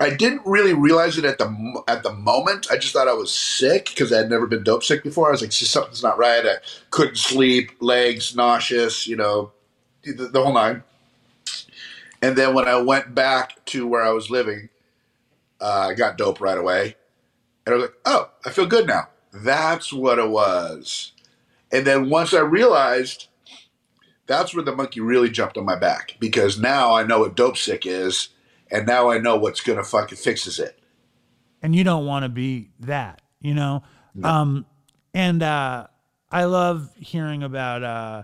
I 0.00 0.08
didn't 0.08 0.40
really 0.46 0.72
realize 0.72 1.18
it 1.18 1.26
at 1.26 1.36
the 1.36 1.82
at 1.86 2.02
the 2.02 2.12
moment. 2.14 2.68
I 2.70 2.78
just 2.78 2.94
thought 2.94 3.06
I 3.06 3.12
was 3.12 3.30
sick 3.30 3.90
because 3.90 4.10
I 4.12 4.16
had 4.16 4.30
never 4.30 4.46
been 4.46 4.64
dope 4.64 4.82
sick 4.82 5.02
before. 5.02 5.28
I 5.28 5.32
was 5.32 5.42
like, 5.42 5.52
something's 5.52 6.02
not 6.02 6.16
right. 6.16 6.44
I 6.44 6.54
couldn't 6.88 7.18
sleep, 7.18 7.72
legs 7.80 8.34
nauseous, 8.34 9.06
you 9.06 9.16
know, 9.16 9.52
the, 10.02 10.28
the 10.28 10.42
whole 10.42 10.54
nine. 10.54 10.82
And 12.22 12.36
then 12.36 12.54
when 12.54 12.66
I 12.66 12.80
went 12.80 13.14
back 13.14 13.62
to 13.66 13.86
where 13.86 14.02
I 14.02 14.10
was 14.10 14.30
living, 14.30 14.70
uh, 15.60 15.88
I 15.90 15.94
got 15.94 16.16
dope 16.16 16.40
right 16.40 16.58
away, 16.58 16.96
and 17.66 17.74
I 17.74 17.76
was 17.76 17.82
like, 17.84 17.96
oh, 18.06 18.30
I 18.46 18.50
feel 18.50 18.66
good 18.66 18.86
now. 18.86 19.08
That's 19.32 19.92
what 19.92 20.18
it 20.18 20.30
was. 20.30 21.12
And 21.70 21.86
then 21.86 22.08
once 22.08 22.32
I 22.32 22.40
realized, 22.40 23.28
that's 24.26 24.54
where 24.54 24.64
the 24.64 24.74
monkey 24.74 25.00
really 25.00 25.28
jumped 25.28 25.58
on 25.58 25.64
my 25.66 25.76
back 25.76 26.16
because 26.18 26.58
now 26.58 26.94
I 26.94 27.02
know 27.02 27.20
what 27.20 27.36
dope 27.36 27.58
sick 27.58 27.84
is 27.84 28.30
and 28.70 28.86
now 28.86 29.10
I 29.10 29.18
know 29.18 29.36
what's 29.36 29.60
gonna 29.60 29.84
fucking 29.84 30.18
fixes 30.18 30.58
it. 30.58 30.78
and 31.62 31.74
you 31.76 31.84
don't 31.84 32.06
want 32.06 32.24
to 32.24 32.28
be 32.28 32.70
that, 32.80 33.20
you 33.40 33.54
know. 33.54 33.82
Um, 34.22 34.66
and 35.14 35.42
uh, 35.42 35.86
I 36.30 36.44
love 36.44 36.90
hearing 36.96 37.42
about, 37.42 37.82
uh, 37.82 38.22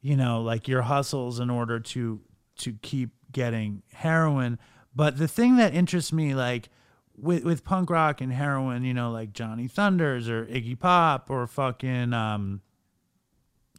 you 0.00 0.16
know, 0.16 0.42
like 0.42 0.66
your 0.68 0.82
hustles 0.82 1.40
in 1.40 1.50
order 1.50 1.78
to 1.80 2.20
to 2.58 2.74
keep 2.82 3.10
getting 3.32 3.82
heroin. 3.92 4.58
But 4.94 5.18
the 5.18 5.28
thing 5.28 5.56
that 5.56 5.74
interests 5.74 6.12
me, 6.12 6.34
like 6.34 6.68
with 7.16 7.44
with 7.44 7.64
punk 7.64 7.90
rock 7.90 8.20
and 8.20 8.32
heroin, 8.32 8.84
you 8.84 8.94
know, 8.94 9.10
like 9.10 9.32
Johnny 9.32 9.68
Thunders 9.68 10.28
or 10.28 10.46
Iggy 10.46 10.78
Pop 10.78 11.30
or 11.30 11.46
fucking 11.46 12.12
um, 12.12 12.60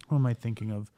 who 0.09 0.15
am 0.17 0.25
I 0.25 0.33
thinking 0.33 0.71
of? 0.71 0.91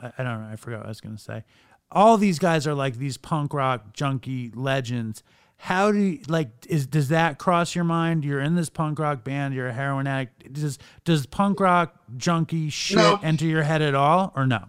I, 0.00 0.12
I 0.18 0.22
don't 0.24 0.42
know. 0.42 0.48
I 0.52 0.56
forgot 0.56 0.78
what 0.78 0.86
I 0.86 0.90
was 0.90 1.00
gonna 1.00 1.18
say. 1.18 1.44
All 1.90 2.16
these 2.18 2.38
guys 2.38 2.66
are 2.66 2.74
like 2.74 2.96
these 2.98 3.16
punk 3.16 3.54
rock 3.54 3.92
junkie 3.94 4.50
legends. 4.54 5.22
How 5.62 5.90
do 5.90 5.98
you, 5.98 6.20
like 6.28 6.50
is 6.68 6.86
does 6.86 7.08
that 7.08 7.38
cross 7.38 7.74
your 7.74 7.84
mind? 7.84 8.24
You're 8.24 8.40
in 8.40 8.54
this 8.54 8.68
punk 8.70 8.98
rock 8.98 9.24
band. 9.24 9.54
You're 9.54 9.68
a 9.68 9.72
heroin 9.72 10.06
addict. 10.06 10.52
Does 10.52 10.78
does 11.04 11.26
punk 11.26 11.58
rock 11.60 11.94
junkie 12.16 12.68
shit 12.70 12.98
No. 12.98 13.18
enter 13.22 13.46
your 13.46 13.62
head 13.62 13.82
at 13.82 13.94
all, 13.94 14.32
or 14.36 14.46
no? 14.46 14.66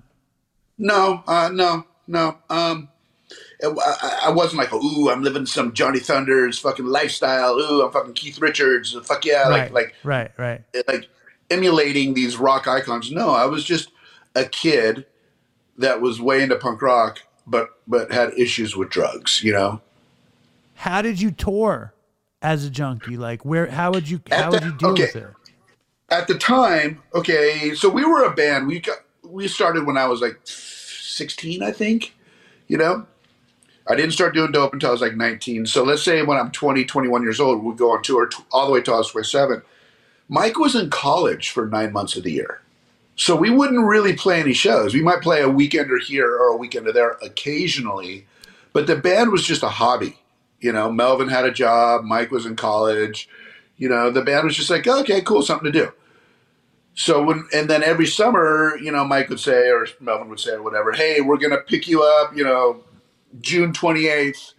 No, 0.77 1.23
uh, 1.27 1.49
no, 1.53 1.83
no. 2.07 2.37
Um, 2.49 2.89
it- 3.59 3.77
I, 3.77 4.19
I 4.27 4.29
wasn't 4.31 4.59
like, 4.59 4.73
ooh, 4.73 5.09
I'm 5.11 5.21
living 5.21 5.45
some 5.45 5.73
Johnny 5.73 5.99
Thunders 5.99 6.57
fucking 6.57 6.85
lifestyle. 6.85 7.59
Ooh, 7.59 7.85
I'm 7.85 7.91
fucking 7.91 8.13
Keith 8.13 8.39
Richards. 8.39 8.97
Fuck 9.03 9.25
yeah, 9.25 9.47
right, 9.49 9.71
like 9.73 9.93
right, 10.03 10.31
right. 10.37 10.63
like 10.73 10.87
like 10.87 11.09
emulating 11.51 12.13
these 12.15 12.37
rock 12.37 12.67
icons. 12.67 13.11
No, 13.11 13.29
I 13.31 13.45
was 13.45 13.63
just 13.63 13.91
a 14.35 14.45
kid 14.45 15.05
that 15.79 16.01
was 16.01 16.21
way 16.21 16.43
into 16.43 16.55
punk 16.55 16.81
rock, 16.81 17.23
but 17.47 17.69
but 17.87 18.11
had 18.11 18.33
issues 18.37 18.75
with 18.75 18.89
drugs. 18.89 19.43
You 19.43 19.53
know. 19.53 19.81
How 20.75 21.01
did 21.01 21.19
you 21.19 21.31
tour 21.31 21.93
as 22.41 22.63
a 22.63 22.69
junkie? 22.69 23.17
Like 23.17 23.43
where? 23.43 23.67
How 23.67 23.91
would 23.91 24.09
you? 24.09 24.21
At 24.31 24.43
How 24.43 24.51
would 24.51 24.63
you 24.63 24.73
deal 24.73 24.89
okay. 24.91 25.03
with 25.03 25.15
it? 25.15 25.27
at 26.11 26.27
the 26.27 26.35
time, 26.35 27.01
okay, 27.13 27.73
so 27.75 27.89
we 27.89 28.05
were 28.05 28.23
a 28.23 28.33
band. 28.33 28.67
We 28.67 28.79
got 28.79 28.97
we 29.23 29.47
started 29.47 29.85
when 29.85 29.97
I 29.97 30.07
was 30.07 30.21
like 30.21 30.39
16, 30.43 31.61
I 31.61 31.71
think. 31.71 32.15
You 32.67 32.77
know, 32.77 33.05
I 33.87 33.95
didn't 33.95 34.13
start 34.13 34.33
doing 34.33 34.51
dope 34.51 34.73
until 34.73 34.89
I 34.89 34.91
was 34.91 35.01
like 35.01 35.15
19. 35.15 35.65
So 35.65 35.83
let's 35.83 36.03
say 36.03 36.21
when 36.21 36.37
I'm 36.37 36.51
20, 36.51 36.85
21 36.85 37.23
years 37.23 37.39
old, 37.39 37.63
we 37.63 37.73
go 37.73 37.91
on 37.91 38.03
tour 38.03 38.27
t- 38.27 38.43
all 38.51 38.67
the 38.67 38.73
way 38.73 38.81
to 38.81 38.93
I 38.93 38.97
was 38.97 39.11
27. 39.11 39.61
Mike 40.27 40.57
was 40.59 40.75
in 40.75 40.89
college 40.89 41.49
for 41.49 41.67
nine 41.67 41.91
months 41.91 42.15
of 42.15 42.23
the 42.23 42.31
year. 42.31 42.61
So 43.19 43.35
we 43.35 43.49
wouldn't 43.49 43.85
really 43.85 44.13
play 44.13 44.39
any 44.39 44.53
shows. 44.53 44.93
We 44.93 45.01
might 45.01 45.21
play 45.21 45.41
a 45.41 45.49
weekender 45.49 46.01
here 46.01 46.37
or 46.37 46.55
a 46.55 46.57
weekender 46.57 46.93
there 46.93 47.17
occasionally, 47.21 48.25
but 48.71 48.87
the 48.87 48.95
band 48.95 49.29
was 49.33 49.45
just 49.45 49.61
a 49.61 49.67
hobby. 49.67 50.17
You 50.61 50.71
know, 50.71 50.89
Melvin 50.89 51.27
had 51.27 51.43
a 51.43 51.51
job, 51.51 52.05
Mike 52.05 52.31
was 52.31 52.45
in 52.45 52.55
college. 52.55 53.27
You 53.75 53.89
know, 53.89 54.09
the 54.09 54.21
band 54.21 54.45
was 54.45 54.55
just 54.55 54.69
like, 54.69 54.87
okay, 54.87 55.19
cool, 55.19 55.41
something 55.41 55.69
to 55.69 55.77
do. 55.77 55.91
So 56.93 57.21
when 57.21 57.45
and 57.53 57.69
then 57.69 57.83
every 57.83 58.07
summer, 58.07 58.77
you 58.81 58.89
know, 58.89 59.03
Mike 59.03 59.27
would 59.27 59.41
say 59.41 59.69
or 59.69 59.85
Melvin 59.99 60.29
would 60.29 60.39
say 60.39 60.51
or 60.51 60.63
whatever, 60.63 60.93
hey, 60.93 61.19
we're 61.19 61.35
gonna 61.35 61.57
pick 61.57 61.89
you 61.89 62.01
up, 62.01 62.33
you 62.37 62.45
know, 62.45 62.85
June 63.41 63.73
twenty 63.73 64.07
eighth 64.07 64.53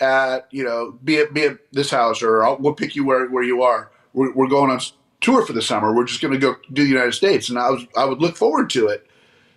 at 0.00 0.48
you 0.50 0.64
know 0.64 0.98
be 1.02 1.16
at 1.16 1.32
be 1.32 1.44
at 1.44 1.56
this 1.72 1.90
house 1.90 2.22
or 2.22 2.44
I'll, 2.44 2.58
we'll 2.58 2.74
pick 2.74 2.94
you 2.94 3.06
where 3.06 3.26
where 3.30 3.42
you 3.42 3.62
are. 3.62 3.90
We're, 4.12 4.34
we're 4.34 4.48
going 4.48 4.70
on 4.70 4.80
tour 5.22 5.46
for 5.46 5.54
the 5.54 5.62
summer. 5.62 5.94
We're 5.94 6.04
just 6.04 6.20
gonna 6.20 6.38
go 6.38 6.56
do 6.72 6.82
the 6.82 6.88
United 6.88 7.12
States, 7.12 7.48
and 7.48 7.58
I 7.58 7.70
was 7.70 7.86
I 7.96 8.04
would 8.04 8.20
look 8.20 8.36
forward 8.36 8.68
to 8.70 8.88
it. 8.88 9.06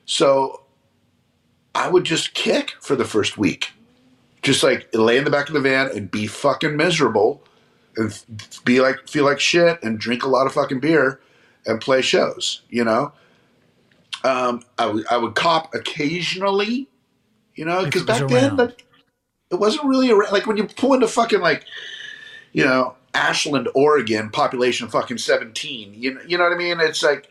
So 0.06 0.64
I 1.74 1.90
would 1.90 2.06
just 2.06 2.34
kick 2.34 2.74
for 2.80 2.96
the 2.96 3.04
first 3.04 3.38
week, 3.38 3.74
just 4.42 4.64
like 4.64 4.88
lay 4.94 5.18
in 5.18 5.26
the 5.26 5.32
back 5.32 5.50
of 5.50 5.54
the 5.54 5.60
van 5.60 5.90
and 5.94 6.10
be 6.10 6.28
fucking 6.28 6.78
miserable, 6.78 7.44
and 7.98 8.18
be 8.64 8.80
like 8.80 9.08
feel 9.10 9.26
like 9.26 9.42
shit 9.42 9.84
and 9.84 10.00
drink 10.00 10.24
a 10.24 10.30
lot 10.30 10.48
of 10.48 10.54
fucking 10.54 10.80
beer 10.80 11.20
and 11.66 11.82
play 11.82 12.02
shows. 12.02 12.62
You 12.70 12.86
know, 12.86 13.12
um, 14.24 14.62
I 14.78 14.86
would 14.86 15.08
I 15.08 15.18
would 15.18 15.36
cop 15.36 15.74
occasionally, 15.74 16.88
you 17.56 17.66
know, 17.66 17.84
because 17.84 18.04
back 18.04 18.28
then 18.28 18.56
like, 18.56 18.86
it 19.52 19.56
wasn't 19.56 19.86
really 19.86 20.12
around. 20.12 20.32
Like 20.32 20.46
when 20.46 20.58
you 20.58 20.66
pull 20.66 20.94
into 20.94 21.08
fucking 21.08 21.42
like, 21.42 21.66
you 22.54 22.64
know, 22.64 22.96
Ashland, 23.16 23.70
Oregon, 23.74 24.30
population 24.30 24.88
fucking 24.90 25.18
seventeen. 25.18 25.94
You 25.96 26.20
you 26.28 26.38
know 26.38 26.44
what 26.44 26.54
I 26.54 26.58
mean? 26.58 26.80
It's 26.80 27.02
like, 27.02 27.30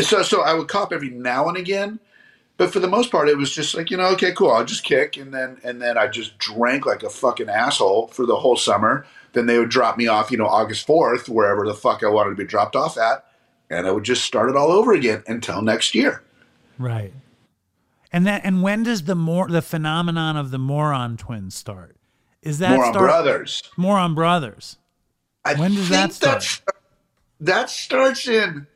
so 0.00 0.22
so 0.22 0.42
I 0.42 0.54
would 0.54 0.68
cop 0.68 0.92
every 0.92 1.10
now 1.10 1.48
and 1.48 1.56
again. 1.56 1.98
But 2.58 2.72
for 2.72 2.80
the 2.80 2.88
most 2.88 3.12
part, 3.12 3.28
it 3.28 3.36
was 3.36 3.54
just 3.54 3.74
like 3.74 3.90
you 3.90 3.96
know, 3.96 4.08
okay, 4.10 4.32
cool. 4.32 4.50
I'll 4.50 4.64
just 4.64 4.84
kick, 4.84 5.16
and 5.16 5.32
then 5.32 5.58
and 5.64 5.80
then 5.80 5.96
I 5.96 6.08
just 6.08 6.38
drank 6.38 6.86
like 6.86 7.02
a 7.02 7.10
fucking 7.10 7.48
asshole 7.48 8.08
for 8.08 8.26
the 8.26 8.36
whole 8.36 8.56
summer. 8.56 9.06
then 9.32 9.46
they 9.46 9.58
would 9.58 9.68
drop 9.70 9.96
me 9.96 10.06
off, 10.06 10.30
you 10.30 10.38
know, 10.38 10.46
August 10.46 10.86
4th, 10.86 11.28
wherever 11.28 11.66
the 11.66 11.74
fuck 11.74 12.02
I 12.02 12.08
wanted 12.08 12.30
to 12.30 12.36
be 12.36 12.44
dropped 12.44 12.74
off 12.74 12.98
at. 12.98 13.24
And 13.70 13.86
I 13.86 13.92
would 13.92 14.04
just 14.04 14.24
start 14.24 14.48
it 14.50 14.56
all 14.56 14.72
over 14.72 14.92
again 14.92 15.22
until 15.26 15.62
next 15.62 15.94
year. 15.94 16.22
Right. 16.78 17.12
And 18.10 18.26
that 18.26 18.44
and 18.44 18.62
when 18.62 18.82
does 18.82 19.04
the 19.04 19.14
more 19.14 19.48
the 19.48 19.62
phenomenon 19.62 20.36
of 20.36 20.50
the 20.50 20.58
moron 20.58 21.16
twins 21.16 21.54
start? 21.54 21.97
Is 22.42 22.58
that 22.60 22.76
Moron 22.76 22.92
start, 22.92 23.04
Brothers. 23.04 23.62
Moron 23.76 24.14
brothers. 24.14 24.76
I 25.44 25.54
When 25.54 25.74
does 25.74 25.88
that 25.88 26.12
start? 26.12 26.60
that 27.40 27.70
starts 27.70 28.28
in 28.28 28.66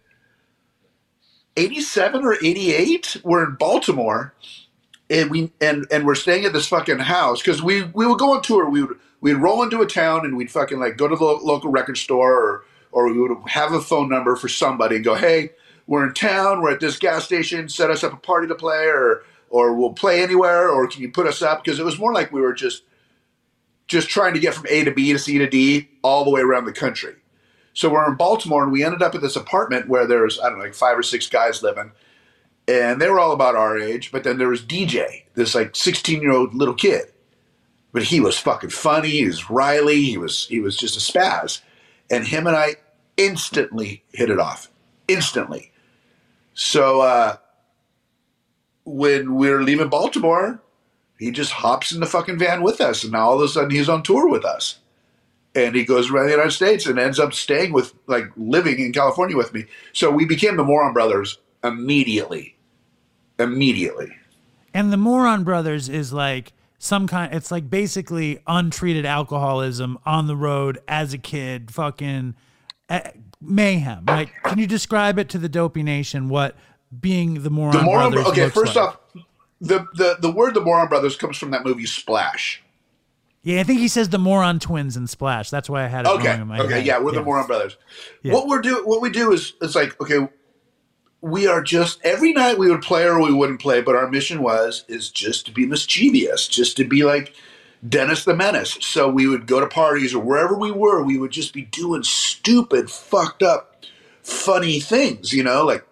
87 1.56 2.24
or 2.24 2.34
88. 2.34 3.18
We're 3.24 3.44
in 3.44 3.54
Baltimore. 3.56 4.34
And 5.10 5.30
we 5.30 5.52
and 5.60 5.86
and 5.90 6.06
we're 6.06 6.14
staying 6.14 6.46
at 6.46 6.54
this 6.54 6.66
fucking 6.68 7.00
house 7.00 7.42
because 7.42 7.62
we 7.62 7.82
we 7.82 8.06
would 8.06 8.18
go 8.18 8.32
on 8.32 8.40
tour. 8.40 8.68
We 8.70 8.82
would 8.82 8.98
we'd 9.20 9.34
roll 9.34 9.62
into 9.62 9.82
a 9.82 9.86
town 9.86 10.24
and 10.24 10.36
we'd 10.38 10.50
fucking 10.50 10.78
like 10.78 10.96
go 10.96 11.06
to 11.06 11.14
the 11.14 11.22
lo- 11.24 11.40
local 11.42 11.70
record 11.70 11.98
store 11.98 12.32
or 12.34 12.64
or 12.92 13.12
we 13.12 13.18
would 13.20 13.36
have 13.48 13.72
a 13.72 13.80
phone 13.80 14.08
number 14.08 14.36
for 14.36 14.48
somebody 14.48 14.96
and 14.96 15.04
go, 15.04 15.14
hey, 15.14 15.50
we're 15.86 16.06
in 16.06 16.14
town. 16.14 16.62
We're 16.62 16.72
at 16.72 16.80
this 16.80 16.98
gas 16.98 17.24
station. 17.24 17.68
Set 17.68 17.90
us 17.90 18.02
up 18.04 18.12
a 18.12 18.16
party 18.16 18.46
to 18.48 18.54
play, 18.54 18.86
or 18.86 19.24
or 19.50 19.74
we'll 19.74 19.92
play 19.92 20.22
anywhere, 20.22 20.70
or 20.70 20.86
can 20.86 21.02
you 21.02 21.10
put 21.10 21.26
us 21.26 21.42
up? 21.42 21.62
Because 21.62 21.78
it 21.78 21.84
was 21.84 21.98
more 21.98 22.14
like 22.14 22.32
we 22.32 22.40
were 22.40 22.54
just 22.54 22.84
just 23.89 24.09
trying 24.09 24.35
to 24.35 24.41
get 24.41 24.55
from 24.55 24.66
A 24.68 24.85
to 24.85 24.91
B 24.91 25.12
to 25.12 25.18
C 25.18 25.39
to 25.39 25.49
D 25.49 25.89
all 26.03 26.24
the 26.24 26.30
way 26.30 26.41
around 26.41 26.64
the 26.64 26.72
country. 26.72 27.14
So 27.74 27.91
we're 27.91 28.09
in 28.09 28.16
Baltimore 28.16 28.62
and 28.62 28.72
we 28.72 28.85
ended 28.85 29.03
up 29.03 29.14
at 29.14 29.22
this 29.22 29.37
apartment 29.37 29.89
where 29.89 30.07
there's, 30.07 30.39
I 30.39 30.49
don't 30.49 30.59
know, 30.59 30.64
like 30.64 30.74
five 30.74 30.99
or 30.99 31.03
six 31.03 31.28
guys 31.28 31.62
living. 31.62 31.93
And 32.68 33.01
they 33.01 33.09
were 33.09 33.18
all 33.18 33.33
about 33.33 33.57
our 33.57 33.78
age. 33.78 34.12
But 34.12 34.24
then 34.24 34.39
there 34.39 34.49
was 34.49 34.62
DJ, 34.62 35.24
this 35.35 35.55
like 35.55 35.74
16 35.74 36.20
year 36.20 36.33
old 36.33 36.55
little 36.55 36.74
kid. 36.74 37.12
But 37.93 38.05
he 38.05 38.20
was 38.20 38.39
fucking 38.39 38.70
funny. 38.70 39.11
He 39.11 39.26
was 39.26 39.51
Riley. 39.51 40.03
He 40.03 40.16
was 40.16 40.47
he 40.47 40.61
was 40.61 40.76
just 40.76 40.97
a 40.97 41.12
spaz. 41.12 41.61
And 42.11 42.26
him 42.26 42.47
and 42.47 42.57
I 42.57 42.76
instantly 43.16 44.05
hit 44.12 44.30
it 44.30 44.39
off. 44.39 44.70
Instantly. 45.09 45.72
So 46.55 47.01
uh, 47.01 47.37
when 48.85 49.35
we 49.35 49.51
were 49.51 49.62
leaving 49.62 49.89
Baltimore, 49.89 50.62
he 51.22 51.30
just 51.30 51.52
hops 51.52 51.92
in 51.92 52.00
the 52.00 52.06
fucking 52.06 52.38
van 52.38 52.62
with 52.62 52.80
us, 52.80 53.02
and 53.04 53.12
now 53.12 53.28
all 53.28 53.36
of 53.36 53.42
a 53.42 53.48
sudden 53.48 53.70
he's 53.70 53.88
on 53.88 54.02
tour 54.02 54.28
with 54.28 54.44
us. 54.44 54.78
And 55.54 55.74
he 55.74 55.84
goes 55.84 56.10
around 56.10 56.26
the 56.26 56.32
United 56.32 56.52
States 56.52 56.86
and 56.86 56.98
ends 56.98 57.18
up 57.18 57.34
staying 57.34 57.72
with, 57.72 57.92
like, 58.06 58.24
living 58.36 58.78
in 58.78 58.92
California 58.92 59.36
with 59.36 59.52
me. 59.52 59.66
So 59.92 60.10
we 60.10 60.24
became 60.24 60.56
the 60.56 60.64
Moron 60.64 60.94
Brothers 60.94 61.38
immediately. 61.62 62.56
Immediately. 63.38 64.16
And 64.74 64.92
the 64.92 64.96
moron 64.96 65.44
brothers 65.44 65.88
is 65.88 66.12
like 66.12 66.52
some 66.78 67.06
kind 67.06 67.34
it's 67.34 67.50
like 67.50 67.68
basically 67.68 68.40
untreated 68.46 69.04
alcoholism 69.04 69.98
on 70.06 70.26
the 70.26 70.36
road 70.36 70.78
as 70.88 71.12
a 71.12 71.18
kid, 71.18 71.70
fucking 71.70 72.34
eh, 72.88 73.10
mayhem. 73.40 74.04
Like 74.06 74.32
can 74.44 74.58
you 74.58 74.66
describe 74.66 75.18
it 75.18 75.28
to 75.30 75.38
the 75.38 75.48
dopey 75.48 75.82
nation 75.82 76.28
what 76.28 76.56
being 77.00 77.42
the 77.42 77.50
moron, 77.50 77.76
The 77.76 77.82
Moron 77.82 78.12
brothers 78.12 78.32
Okay, 78.32 78.48
first 78.48 78.76
like? 78.76 78.88
off, 78.88 78.98
the, 79.62 79.86
the, 79.94 80.16
the 80.20 80.30
word 80.30 80.54
the 80.54 80.60
Moron 80.60 80.88
Brothers 80.88 81.16
comes 81.16 81.38
from 81.38 81.52
that 81.52 81.64
movie 81.64 81.86
Splash. 81.86 82.62
Yeah, 83.44 83.60
I 83.60 83.64
think 83.64 83.80
he 83.80 83.88
says 83.88 84.08
the 84.08 84.18
moron 84.18 84.60
twins 84.60 84.96
in 84.96 85.06
Splash. 85.08 85.50
That's 85.50 85.68
why 85.68 85.84
I 85.84 85.88
had 85.88 86.04
it 86.04 86.08
Okay. 86.10 86.28
wrong 86.30 86.42
in 86.42 86.46
my 86.48 86.60
Okay. 86.60 86.74
head. 86.74 86.86
Yeah, 86.86 87.00
we're 87.00 87.12
the 87.12 87.22
Moron 87.22 87.46
Brothers. 87.46 87.76
What 88.24 88.46
we're 88.46 88.60
do 88.60 88.82
what 88.84 89.00
we 89.00 89.10
do 89.10 89.32
is 89.32 89.54
it's 89.60 89.74
like 89.74 90.00
okay, 90.00 90.28
we 91.20 91.46
are 91.48 91.60
just 91.60 92.00
every 92.04 92.32
night 92.32 92.58
we 92.58 92.70
would 92.70 92.82
play 92.82 93.04
or 93.04 93.20
we 93.20 93.32
wouldn't 93.32 93.60
play, 93.60 93.80
but 93.80 93.96
our 93.96 94.08
mission 94.08 94.42
was 94.42 94.84
is 94.88 95.10
just 95.10 95.46
to 95.46 95.52
be 95.52 95.66
mischievous, 95.66 96.46
just 96.46 96.76
to 96.76 96.84
be 96.84 97.02
like 97.04 97.34
Dennis 97.88 98.24
the 98.24 98.34
Menace. 98.34 98.78
So 98.80 99.08
we 99.08 99.26
would 99.26 99.46
go 99.48 99.58
to 99.58 99.66
parties 99.66 100.14
or 100.14 100.22
wherever 100.22 100.56
we 100.56 100.70
were, 100.70 101.02
we 101.02 101.18
would 101.18 101.32
just 101.32 101.52
be 101.52 101.62
doing 101.62 102.04
stupid, 102.04 102.90
fucked 102.90 103.42
up, 103.42 103.84
funny 104.22 104.78
things, 104.78 105.32
you 105.32 105.42
know, 105.42 105.64
like 105.64 105.84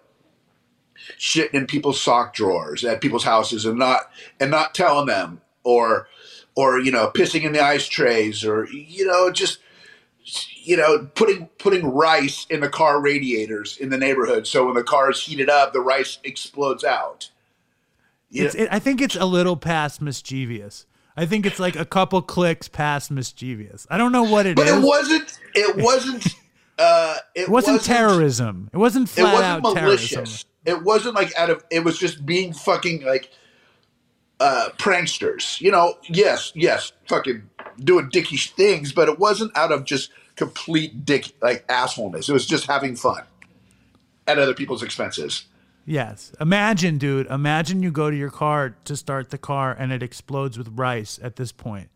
shitting 1.21 1.53
in 1.53 1.67
people's 1.67 2.01
sock 2.01 2.33
drawers 2.33 2.83
at 2.83 2.99
people's 2.99 3.23
houses 3.23 3.63
and 3.63 3.77
not 3.77 4.09
and 4.39 4.49
not 4.49 4.73
telling 4.73 5.05
them 5.05 5.39
or 5.63 6.07
or 6.55 6.79
you 6.79 6.91
know 6.91 7.11
pissing 7.13 7.43
in 7.43 7.53
the 7.53 7.63
ice 7.63 7.87
trays 7.87 8.43
or 8.43 8.65
you 8.71 9.05
know 9.05 9.31
just 9.31 9.59
you 10.63 10.75
know 10.75 11.07
putting 11.13 11.45
putting 11.59 11.85
rice 11.85 12.47
in 12.49 12.59
the 12.59 12.67
car 12.67 12.99
radiators 12.99 13.77
in 13.77 13.89
the 13.89 13.97
neighborhood 13.99 14.47
so 14.47 14.65
when 14.65 14.73
the 14.73 14.83
car 14.83 15.11
is 15.11 15.21
heated 15.21 15.47
up 15.47 15.73
the 15.73 15.79
rice 15.79 16.17
explodes 16.23 16.83
out 16.83 17.29
it, 18.31 18.69
I 18.71 18.79
think 18.79 19.01
it's 19.01 19.15
a 19.15 19.25
little 19.25 19.57
past 19.57 20.01
mischievous. 20.01 20.85
I 21.17 21.25
think 21.25 21.45
it's 21.45 21.59
like 21.59 21.75
a 21.75 21.85
couple 21.85 22.21
clicks 22.21 22.67
past 22.67 23.11
mischievous. 23.11 23.85
I 23.89 23.97
don't 23.97 24.11
know 24.11 24.23
what 24.23 24.45
it 24.45 24.55
but 24.55 24.67
is. 24.67 24.75
it 24.75 24.81
wasn't 24.81 25.39
it 25.53 25.75
wasn't 25.75 26.27
uh 26.79 27.17
it 27.35 27.41
It 27.41 27.49
wasn't 27.49 27.83
terrorism. 27.83 28.69
It 28.73 28.77
wasn't 28.77 29.15
it 29.17 29.23
wasn't 29.23 29.43
out 29.43 29.61
malicious 29.61 30.09
terrorism. 30.09 30.47
It 30.65 30.83
wasn't 30.83 31.15
like 31.15 31.35
out 31.37 31.49
of 31.49 31.63
it 31.69 31.83
was 31.83 31.97
just 31.97 32.25
being 32.25 32.53
fucking 32.53 33.03
like 33.03 33.31
uh 34.39 34.69
pranksters 34.77 35.59
you 35.61 35.71
know 35.71 35.97
yes 36.09 36.51
yes 36.55 36.91
fucking 37.07 37.43
doing 37.79 38.09
dickish 38.09 38.51
things 38.51 38.91
but 38.91 39.07
it 39.07 39.19
wasn't 39.19 39.55
out 39.57 39.71
of 39.71 39.83
just 39.85 40.11
complete 40.35 41.05
dick 41.05 41.33
like 41.41 41.65
assholeness 41.67 42.29
it 42.29 42.33
was 42.33 42.45
just 42.45 42.65
having 42.67 42.95
fun 42.95 43.23
at 44.27 44.39
other 44.39 44.53
people's 44.53 44.83
expenses 44.83 45.45
Yes. 45.83 46.31
Imagine, 46.39 46.99
dude. 46.99 47.25
Imagine 47.25 47.81
you 47.81 47.89
go 47.89 48.11
to 48.11 48.15
your 48.15 48.29
car 48.29 48.75
to 48.85 48.95
start 48.95 49.31
the 49.31 49.39
car 49.39 49.75
and 49.77 49.91
it 49.91 50.03
explodes 50.03 50.55
with 50.55 50.69
rice 50.77 51.19
at 51.23 51.37
this 51.37 51.51
point. 51.51 51.89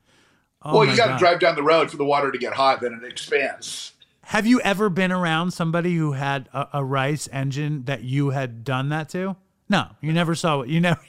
Oh 0.65 0.79
well 0.79 0.89
you 0.89 0.97
got 0.97 1.13
to 1.13 1.17
drive 1.17 1.39
down 1.39 1.55
the 1.55 1.63
road 1.63 1.91
for 1.91 1.97
the 1.97 2.05
water 2.05 2.31
to 2.31 2.37
get 2.39 2.53
hot 2.53 2.81
then 2.81 2.99
it 2.99 3.07
expands 3.07 3.93
Have 4.25 4.47
you 4.47 4.59
ever 4.61 4.89
been 4.89 5.11
around 5.11 5.51
somebody 5.51 5.95
who 5.95 6.13
had 6.13 6.49
a, 6.51 6.67
a 6.73 6.83
rice 6.83 7.29
engine 7.31 7.83
that 7.85 8.03
you 8.03 8.31
had 8.31 8.63
done 8.63 8.89
that 8.89 9.07
to? 9.09 9.35
No, 9.69 9.87
you 10.01 10.13
never 10.13 10.33
saw 10.33 10.61
it. 10.61 10.69
You 10.69 10.81
never. 10.81 11.01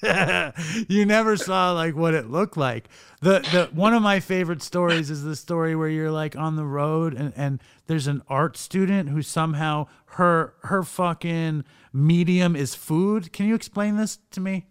you 0.88 1.04
never 1.04 1.36
saw 1.36 1.72
like 1.72 1.96
what 1.96 2.14
it 2.14 2.30
looked 2.30 2.56
like. 2.56 2.88
The 3.20 3.40
the 3.40 3.70
one 3.72 3.94
of 3.94 4.02
my 4.02 4.20
favorite 4.20 4.62
stories 4.62 5.10
is 5.10 5.24
the 5.24 5.34
story 5.34 5.74
where 5.74 5.88
you're 5.88 6.10
like 6.10 6.36
on 6.36 6.56
the 6.56 6.64
road 6.64 7.14
and, 7.14 7.32
and 7.36 7.60
there's 7.86 8.06
an 8.06 8.22
art 8.28 8.56
student 8.56 9.08
who 9.08 9.22
somehow 9.22 9.86
her 10.12 10.54
her 10.62 10.82
fucking 10.82 11.64
medium 11.92 12.54
is 12.54 12.74
food. 12.74 13.32
Can 13.32 13.46
you 13.46 13.54
explain 13.54 13.96
this 13.96 14.18
to 14.32 14.40
me? 14.40 14.66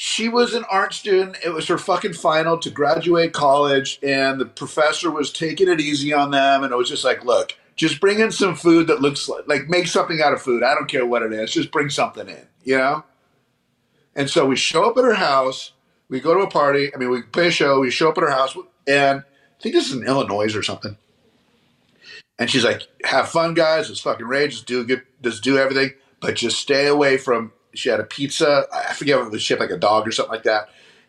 She 0.00 0.28
was 0.28 0.54
an 0.54 0.64
art 0.70 0.94
student. 0.94 1.38
It 1.44 1.48
was 1.48 1.66
her 1.66 1.76
fucking 1.76 2.12
final 2.12 2.56
to 2.58 2.70
graduate 2.70 3.32
college, 3.32 3.98
and 4.00 4.40
the 4.40 4.46
professor 4.46 5.10
was 5.10 5.32
taking 5.32 5.66
it 5.66 5.80
easy 5.80 6.12
on 6.12 6.30
them. 6.30 6.62
And 6.62 6.72
it 6.72 6.76
was 6.76 6.88
just 6.88 7.02
like, 7.02 7.24
look, 7.24 7.56
just 7.74 8.00
bring 8.00 8.20
in 8.20 8.30
some 8.30 8.54
food 8.54 8.86
that 8.86 9.00
looks 9.00 9.28
like, 9.28 9.48
like 9.48 9.68
make 9.68 9.88
something 9.88 10.22
out 10.22 10.32
of 10.32 10.40
food. 10.40 10.62
I 10.62 10.76
don't 10.76 10.86
care 10.88 11.04
what 11.04 11.24
it 11.24 11.32
is. 11.32 11.50
Just 11.50 11.72
bring 11.72 11.90
something 11.90 12.28
in, 12.28 12.46
you 12.62 12.78
know? 12.78 13.02
And 14.14 14.30
so 14.30 14.46
we 14.46 14.54
show 14.54 14.88
up 14.88 14.96
at 14.96 15.02
her 15.02 15.14
house. 15.14 15.72
We 16.08 16.20
go 16.20 16.32
to 16.32 16.42
a 16.42 16.50
party. 16.50 16.94
I 16.94 16.96
mean, 16.96 17.10
we 17.10 17.22
play 17.22 17.48
a 17.48 17.50
show. 17.50 17.80
We 17.80 17.90
show 17.90 18.10
up 18.10 18.18
at 18.18 18.22
her 18.22 18.30
house, 18.30 18.56
and 18.86 19.24
I 19.24 19.62
think 19.62 19.74
this 19.74 19.90
is 19.90 19.96
in 20.00 20.06
Illinois 20.06 20.54
or 20.54 20.62
something. 20.62 20.96
And 22.38 22.48
she's 22.48 22.64
like, 22.64 22.82
"Have 23.02 23.30
fun, 23.30 23.52
guys. 23.52 23.90
It's 23.90 23.98
fucking 23.98 24.26
rage. 24.26 24.52
Just 24.52 24.66
do 24.66 24.84
good. 24.84 25.02
Just 25.22 25.42
do 25.42 25.58
everything, 25.58 25.94
but 26.20 26.36
just 26.36 26.60
stay 26.60 26.86
away 26.86 27.16
from." 27.16 27.50
She 27.78 27.88
had 27.88 28.00
a 28.00 28.04
pizza. 28.04 28.66
I 28.72 28.92
forget 28.92 29.18
what 29.18 29.26
it 29.26 29.32
was 29.32 29.42
shaped 29.42 29.60
like 29.60 29.70
a 29.70 29.76
dog 29.78 30.06
or 30.06 30.12
something 30.12 30.32
like 30.32 30.44
that, 30.44 30.68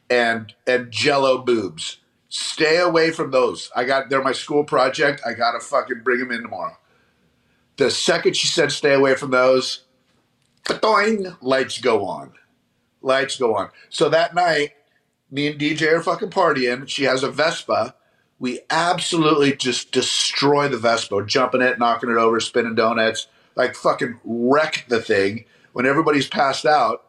and 0.10 0.54
and 0.68 0.92
Jello 0.92 1.40
boobs. 1.40 1.98
Stay 2.30 2.78
away 2.78 3.12
from 3.12 3.32
those. 3.32 3.72
I 3.76 3.86
got 3.86 4.10
they're 4.10 4.24
my 4.24 4.34
school 4.34 4.64
project. 4.64 5.22
I 5.26 5.34
gotta 5.34 5.60
fucking 5.60 6.02
bring 6.04 6.20
them 6.20 6.32
in 6.32 6.44
tomorrow. 6.44 6.78
The 7.78 7.90
second 7.90 8.36
she 8.36 8.48
said 8.48 8.72
stay 8.72 8.94
away 8.94 9.16
from 9.16 9.32
those, 9.32 9.86
lights 11.42 11.80
go 11.80 12.06
on, 12.06 12.34
lights 13.02 13.38
go 13.38 13.56
on. 13.56 13.70
So 13.90 14.10
that 14.10 14.36
night, 14.36 14.72
me 15.32 15.48
and 15.48 15.60
DJ 15.60 15.94
are 15.94 16.04
fucking 16.04 16.30
partying. 16.30 16.88
She 16.88 17.06
has 17.06 17.24
a 17.24 17.32
Vespa. 17.32 17.96
We 18.38 18.62
absolutely 18.70 19.56
just 19.56 19.92
destroy 19.92 20.68
the 20.68 20.78
Vespa, 20.78 21.26
jumping 21.26 21.62
it, 21.62 21.80
knocking 21.80 22.10
it 22.10 22.18
over, 22.18 22.40
spinning 22.40 22.76
donuts, 22.76 23.28
like 23.56 23.76
fucking 23.76 24.20
wreck 24.24 24.86
the 24.88 25.02
thing. 25.02 25.46
When 25.74 25.86
everybody's 25.86 26.28
passed 26.28 26.66
out, 26.66 27.06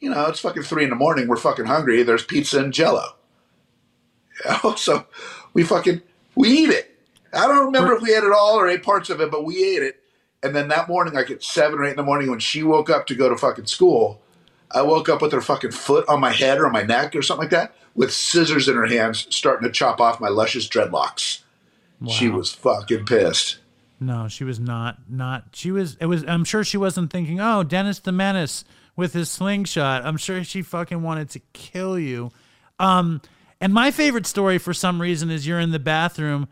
you 0.00 0.10
know, 0.10 0.26
it's 0.26 0.40
fucking 0.40 0.62
three 0.62 0.84
in 0.84 0.90
the 0.90 0.96
morning. 0.96 1.28
We're 1.28 1.36
fucking 1.36 1.66
hungry. 1.66 2.02
There's 2.02 2.24
pizza 2.24 2.60
and 2.60 2.72
Jello. 2.72 3.04
You 4.44 4.56
know? 4.64 4.74
So 4.74 5.06
we 5.52 5.64
fucking 5.64 6.00
we 6.34 6.48
eat 6.48 6.70
it. 6.70 6.98
I 7.34 7.46
don't 7.46 7.66
remember 7.66 7.92
if 7.92 8.02
we 8.02 8.14
ate 8.14 8.24
it 8.24 8.32
all 8.32 8.56
or 8.56 8.68
ate 8.68 8.82
parts 8.82 9.10
of 9.10 9.20
it, 9.20 9.30
but 9.30 9.44
we 9.44 9.62
ate 9.62 9.82
it. 9.82 10.02
And 10.42 10.56
then 10.56 10.68
that 10.68 10.88
morning, 10.88 11.12
like 11.12 11.30
at 11.30 11.42
seven 11.42 11.78
or 11.78 11.84
eight 11.84 11.90
in 11.90 11.96
the 11.96 12.02
morning, 12.02 12.30
when 12.30 12.38
she 12.38 12.62
woke 12.62 12.88
up 12.88 13.06
to 13.08 13.14
go 13.14 13.28
to 13.28 13.36
fucking 13.36 13.66
school, 13.66 14.22
I 14.70 14.82
woke 14.82 15.08
up 15.08 15.20
with 15.20 15.32
her 15.32 15.42
fucking 15.42 15.72
foot 15.72 16.08
on 16.08 16.20
my 16.20 16.32
head 16.32 16.58
or 16.58 16.66
on 16.66 16.72
my 16.72 16.82
neck 16.82 17.14
or 17.14 17.22
something 17.22 17.44
like 17.44 17.50
that, 17.50 17.74
with 17.94 18.12
scissors 18.12 18.68
in 18.68 18.76
her 18.76 18.86
hands, 18.86 19.26
starting 19.28 19.66
to 19.68 19.72
chop 19.72 20.00
off 20.00 20.20
my 20.20 20.28
luscious 20.28 20.66
dreadlocks. 20.68 21.42
She 22.08 22.30
was 22.30 22.52
fucking 22.52 23.04
pissed. 23.04 23.58
No, 24.00 24.28
she 24.28 24.44
was 24.44 24.58
not. 24.58 25.10
Not 25.10 25.48
she 25.52 25.70
was. 25.70 25.96
It 26.00 26.06
was. 26.06 26.24
I'm 26.26 26.44
sure 26.44 26.64
she 26.64 26.78
wasn't 26.78 27.12
thinking. 27.12 27.38
Oh, 27.40 27.62
Dennis 27.62 27.98
the 28.00 28.12
Menace 28.12 28.64
with 28.96 29.12
his 29.12 29.30
slingshot. 29.30 30.04
I'm 30.04 30.16
sure 30.16 30.42
she 30.42 30.62
fucking 30.62 31.02
wanted 31.02 31.30
to 31.30 31.40
kill 31.52 31.98
you. 31.98 32.30
Um, 32.78 33.20
and 33.60 33.74
my 33.74 33.90
favorite 33.90 34.26
story 34.26 34.58
for 34.58 34.72
some 34.72 35.00
reason 35.00 35.30
is 35.30 35.46
you're 35.46 35.60
in 35.60 35.70
the 35.70 35.78
bathroom 35.78 36.48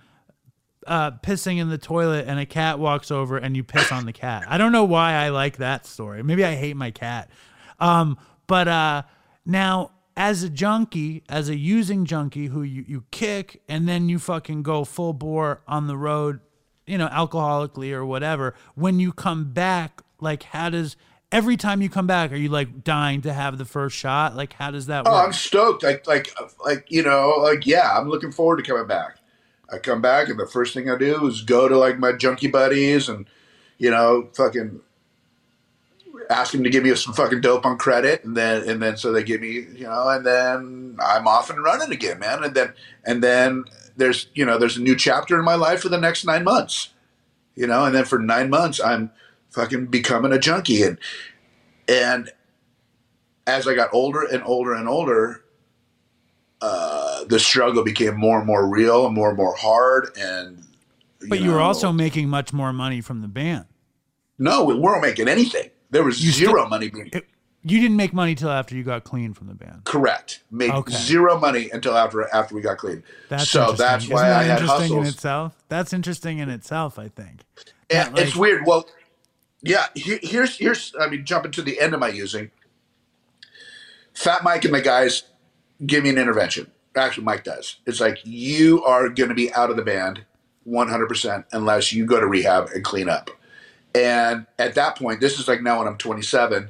uh, 0.86 1.12
pissing 1.22 1.58
in 1.58 1.68
the 1.68 1.78
toilet 1.78 2.26
and 2.26 2.38
a 2.38 2.46
cat 2.46 2.78
walks 2.78 3.10
over 3.10 3.36
and 3.36 3.56
you 3.56 3.64
piss 3.64 3.92
on 3.92 4.06
the 4.06 4.12
cat. 4.12 4.44
I 4.48 4.58
don't 4.58 4.72
know 4.72 4.84
why 4.84 5.12
I 5.12 5.28
like 5.28 5.58
that 5.58 5.86
story. 5.86 6.22
Maybe 6.22 6.44
I 6.44 6.54
hate 6.54 6.76
my 6.76 6.90
cat. 6.90 7.30
Um, 7.78 8.18
but 8.46 8.68
uh, 8.68 9.02
now, 9.44 9.92
as 10.16 10.42
a 10.42 10.50
junkie, 10.50 11.22
as 11.28 11.48
a 11.48 11.56
using 11.56 12.04
junkie 12.04 12.46
who 12.46 12.62
you, 12.62 12.84
you 12.88 13.04
kick 13.10 13.62
and 13.68 13.88
then 13.88 14.08
you 14.08 14.18
fucking 14.18 14.62
go 14.62 14.84
full 14.84 15.12
bore 15.12 15.62
on 15.68 15.86
the 15.86 15.96
road, 15.96 16.40
you 16.88 16.98
know, 16.98 17.08
alcoholically 17.08 17.92
or 17.92 18.04
whatever, 18.04 18.54
when 18.74 18.98
you 19.00 19.12
come 19.12 19.52
back, 19.52 20.02
like, 20.20 20.42
how 20.44 20.70
does 20.70 20.96
every 21.30 21.56
time 21.56 21.82
you 21.82 21.88
come 21.88 22.06
back, 22.06 22.32
are 22.32 22.36
you 22.36 22.48
like 22.48 22.82
dying 22.84 23.20
to 23.22 23.32
have 23.32 23.58
the 23.58 23.64
first 23.64 23.96
shot? 23.96 24.34
Like, 24.36 24.54
how 24.54 24.70
does 24.70 24.86
that 24.86 25.04
Oh, 25.04 25.12
work? 25.12 25.26
I'm 25.26 25.32
stoked. 25.32 25.82
Like, 25.82 26.06
like, 26.06 26.34
like, 26.64 26.86
you 26.90 27.02
know, 27.02 27.36
like, 27.40 27.66
yeah, 27.66 27.96
I'm 27.98 28.08
looking 28.08 28.32
forward 28.32 28.56
to 28.56 28.62
coming 28.62 28.86
back. 28.86 29.18
I 29.72 29.78
come 29.78 30.00
back, 30.00 30.28
and 30.28 30.38
the 30.38 30.46
first 30.46 30.72
thing 30.72 30.90
I 30.90 30.96
do 30.96 31.26
is 31.26 31.42
go 31.42 31.68
to 31.68 31.76
like 31.76 31.98
my 31.98 32.12
junkie 32.12 32.48
buddies 32.48 33.08
and, 33.08 33.26
you 33.76 33.90
know, 33.90 34.28
fucking 34.32 34.80
ask 36.30 36.52
them 36.52 36.64
to 36.64 36.70
give 36.70 36.84
me 36.84 36.94
some 36.94 37.14
fucking 37.14 37.40
dope 37.42 37.66
on 37.66 37.76
credit, 37.78 38.24
and 38.24 38.36
then 38.36 38.68
and 38.68 38.82
then 38.82 38.96
so 38.96 39.12
they 39.12 39.22
give 39.22 39.42
me, 39.42 39.66
you 39.74 39.84
know, 39.84 40.08
and 40.08 40.24
then 40.24 40.96
I'm 41.04 41.28
off 41.28 41.50
and 41.50 41.62
running 41.62 41.92
again, 41.92 42.18
man. 42.18 42.42
And 42.44 42.54
then 42.54 42.72
and 43.04 43.22
then 43.22 43.64
there's 43.98 44.28
you 44.34 44.44
know 44.46 44.56
there's 44.58 44.76
a 44.78 44.82
new 44.82 44.96
chapter 44.96 45.38
in 45.38 45.44
my 45.44 45.54
life 45.56 45.80
for 45.82 45.88
the 45.90 45.98
next 46.00 46.24
nine 46.24 46.44
months, 46.44 46.88
you 47.54 47.66
know, 47.66 47.84
and 47.84 47.94
then 47.94 48.04
for 48.06 48.18
nine 48.18 48.48
months 48.48 48.80
I'm 48.80 49.10
fucking 49.50 49.86
becoming 49.86 50.32
a 50.32 50.38
junkie, 50.38 50.82
and 50.82 50.98
and 51.88 52.30
as 53.46 53.68
I 53.68 53.74
got 53.74 53.90
older 53.92 54.22
and 54.22 54.42
older 54.44 54.72
and 54.74 54.88
older, 54.88 55.42
uh, 56.60 57.24
the 57.24 57.38
struggle 57.38 57.84
became 57.84 58.16
more 58.16 58.38
and 58.38 58.46
more 58.46 58.66
real 58.68 59.06
and 59.06 59.14
more 59.14 59.28
and 59.28 59.36
more 59.36 59.54
hard. 59.56 60.10
And 60.18 60.64
but 61.28 61.40
you 61.40 61.50
were 61.52 61.60
also 61.60 61.92
making 61.92 62.28
much 62.28 62.52
more 62.52 62.72
money 62.72 63.00
from 63.00 63.20
the 63.22 63.28
band. 63.28 63.66
no, 64.38 64.64
we 64.64 64.74
weren't 64.74 65.02
making 65.02 65.28
anything. 65.28 65.70
There 65.90 66.04
was 66.04 66.22
You 66.24 66.30
zero 66.32 66.52
still- 66.52 66.68
money 66.68 66.88
being 66.90 67.10
It, 67.12 67.26
you 67.64 67.80
didn't 67.80 67.96
make 67.96 68.12
money 68.12 68.34
till 68.34 68.50
after 68.50 68.74
you 68.76 68.82
got 68.84 69.04
clean 69.04 69.34
from 69.34 69.48
the 69.48 69.54
band. 69.54 69.84
correct. 69.84 70.42
Made 70.50 70.70
Okay. 70.70 70.92
zero 70.94 71.38
money 71.38 71.68
until 71.72 71.96
after 71.96 72.26
after 72.34 72.54
we 72.54 72.60
got 72.60 72.78
clean. 72.78 73.02
That's 73.28 73.48
so 73.50 73.72
that's 73.72 74.04
Isn't 74.04 74.14
why 74.14 74.28
that 74.28 74.36
I 74.38 74.42
had 74.44 74.60
interesting 74.60 74.92
in 74.92 74.98
hustles. 74.98 75.14
itself. 75.14 75.56
That's 75.68 75.92
interesting 75.92 76.38
in 76.38 76.48
itself. 76.48 76.98
I 76.98 77.08
think. 77.08 77.42
And 77.90 78.16
Yeah, 78.16 78.22
it's 78.22 78.36
weird. 78.36 78.64
Well, 78.66 78.88
yeah. 79.62 79.86
Here, 79.94 80.18
here's 80.22 80.56
here's. 80.56 80.94
I 81.00 81.08
mean, 81.08 81.24
jumping 81.24 81.50
to 81.52 81.62
the 81.62 81.80
end 81.80 81.94
of 81.94 82.00
my 82.00 82.08
using. 82.08 82.50
Fat 84.14 84.42
Mike 84.42 84.64
and 84.64 84.74
the 84.74 84.80
guys 84.80 85.24
give 85.86 86.02
me 86.04 86.10
an 86.10 86.18
intervention. 86.18 86.70
Actually, 86.96 87.24
Mike 87.24 87.44
does. 87.44 87.76
It's 87.86 88.00
like 88.00 88.18
you 88.24 88.82
are 88.84 89.08
going 89.08 89.28
to 89.28 89.34
be 89.34 89.52
out 89.54 89.70
of 89.70 89.76
the 89.76 89.82
band 89.82 90.24
100% 90.66 91.44
unless 91.52 91.92
you 91.92 92.04
go 92.04 92.18
to 92.18 92.26
rehab 92.26 92.68
and 92.74 92.82
clean 92.82 93.08
up. 93.08 93.30
And 93.94 94.46
at 94.58 94.74
that 94.74 94.96
point, 94.96 95.20
this 95.20 95.38
is 95.38 95.46
like 95.46 95.62
now 95.62 95.78
when 95.78 95.86
I'm 95.86 95.96
27, 95.96 96.68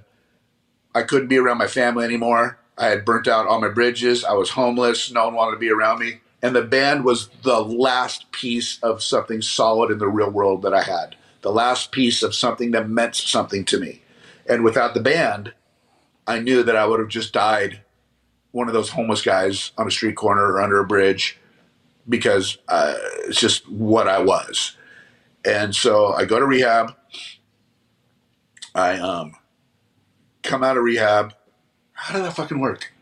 I 0.98 1.04
couldn't 1.04 1.28
be 1.28 1.38
around 1.38 1.58
my 1.58 1.68
family 1.68 2.04
anymore. 2.04 2.58
I 2.76 2.86
had 2.86 3.04
burnt 3.04 3.28
out 3.28 3.46
all 3.46 3.60
my 3.60 3.68
bridges. 3.68 4.24
I 4.24 4.32
was 4.32 4.50
homeless. 4.50 5.12
No 5.12 5.26
one 5.26 5.34
wanted 5.34 5.52
to 5.52 5.58
be 5.58 5.70
around 5.70 6.00
me. 6.00 6.20
And 6.42 6.56
the 6.56 6.62
band 6.62 7.04
was 7.04 7.28
the 7.42 7.60
last 7.60 8.30
piece 8.32 8.80
of 8.82 9.02
something 9.02 9.40
solid 9.40 9.92
in 9.92 9.98
the 9.98 10.08
real 10.08 10.30
world 10.30 10.62
that 10.62 10.74
I 10.74 10.82
had. 10.82 11.14
The 11.42 11.52
last 11.52 11.92
piece 11.92 12.22
of 12.22 12.34
something 12.34 12.72
that 12.72 12.88
meant 12.88 13.14
something 13.14 13.64
to 13.66 13.78
me. 13.78 14.02
And 14.48 14.64
without 14.64 14.94
the 14.94 15.00
band, 15.00 15.52
I 16.26 16.40
knew 16.40 16.64
that 16.64 16.76
I 16.76 16.84
would 16.84 16.98
have 16.98 17.08
just 17.08 17.32
died 17.32 17.80
one 18.50 18.66
of 18.66 18.74
those 18.74 18.90
homeless 18.90 19.22
guys 19.22 19.70
on 19.78 19.86
a 19.86 19.90
street 19.90 20.16
corner 20.16 20.42
or 20.42 20.60
under 20.60 20.80
a 20.80 20.86
bridge 20.86 21.38
because 22.08 22.58
uh, 22.66 22.94
it's 23.24 23.40
just 23.40 23.68
what 23.68 24.08
I 24.08 24.20
was. 24.20 24.76
And 25.44 25.74
so 25.74 26.12
I 26.12 26.24
go 26.24 26.40
to 26.40 26.46
rehab. 26.46 26.96
I 28.74 28.98
um, 28.98 29.34
come 30.48 30.64
out 30.64 30.76
of 30.76 30.82
rehab. 30.82 31.34
How 31.92 32.14
did 32.14 32.24
that 32.24 32.34
fucking 32.34 32.60
work? 32.60 32.92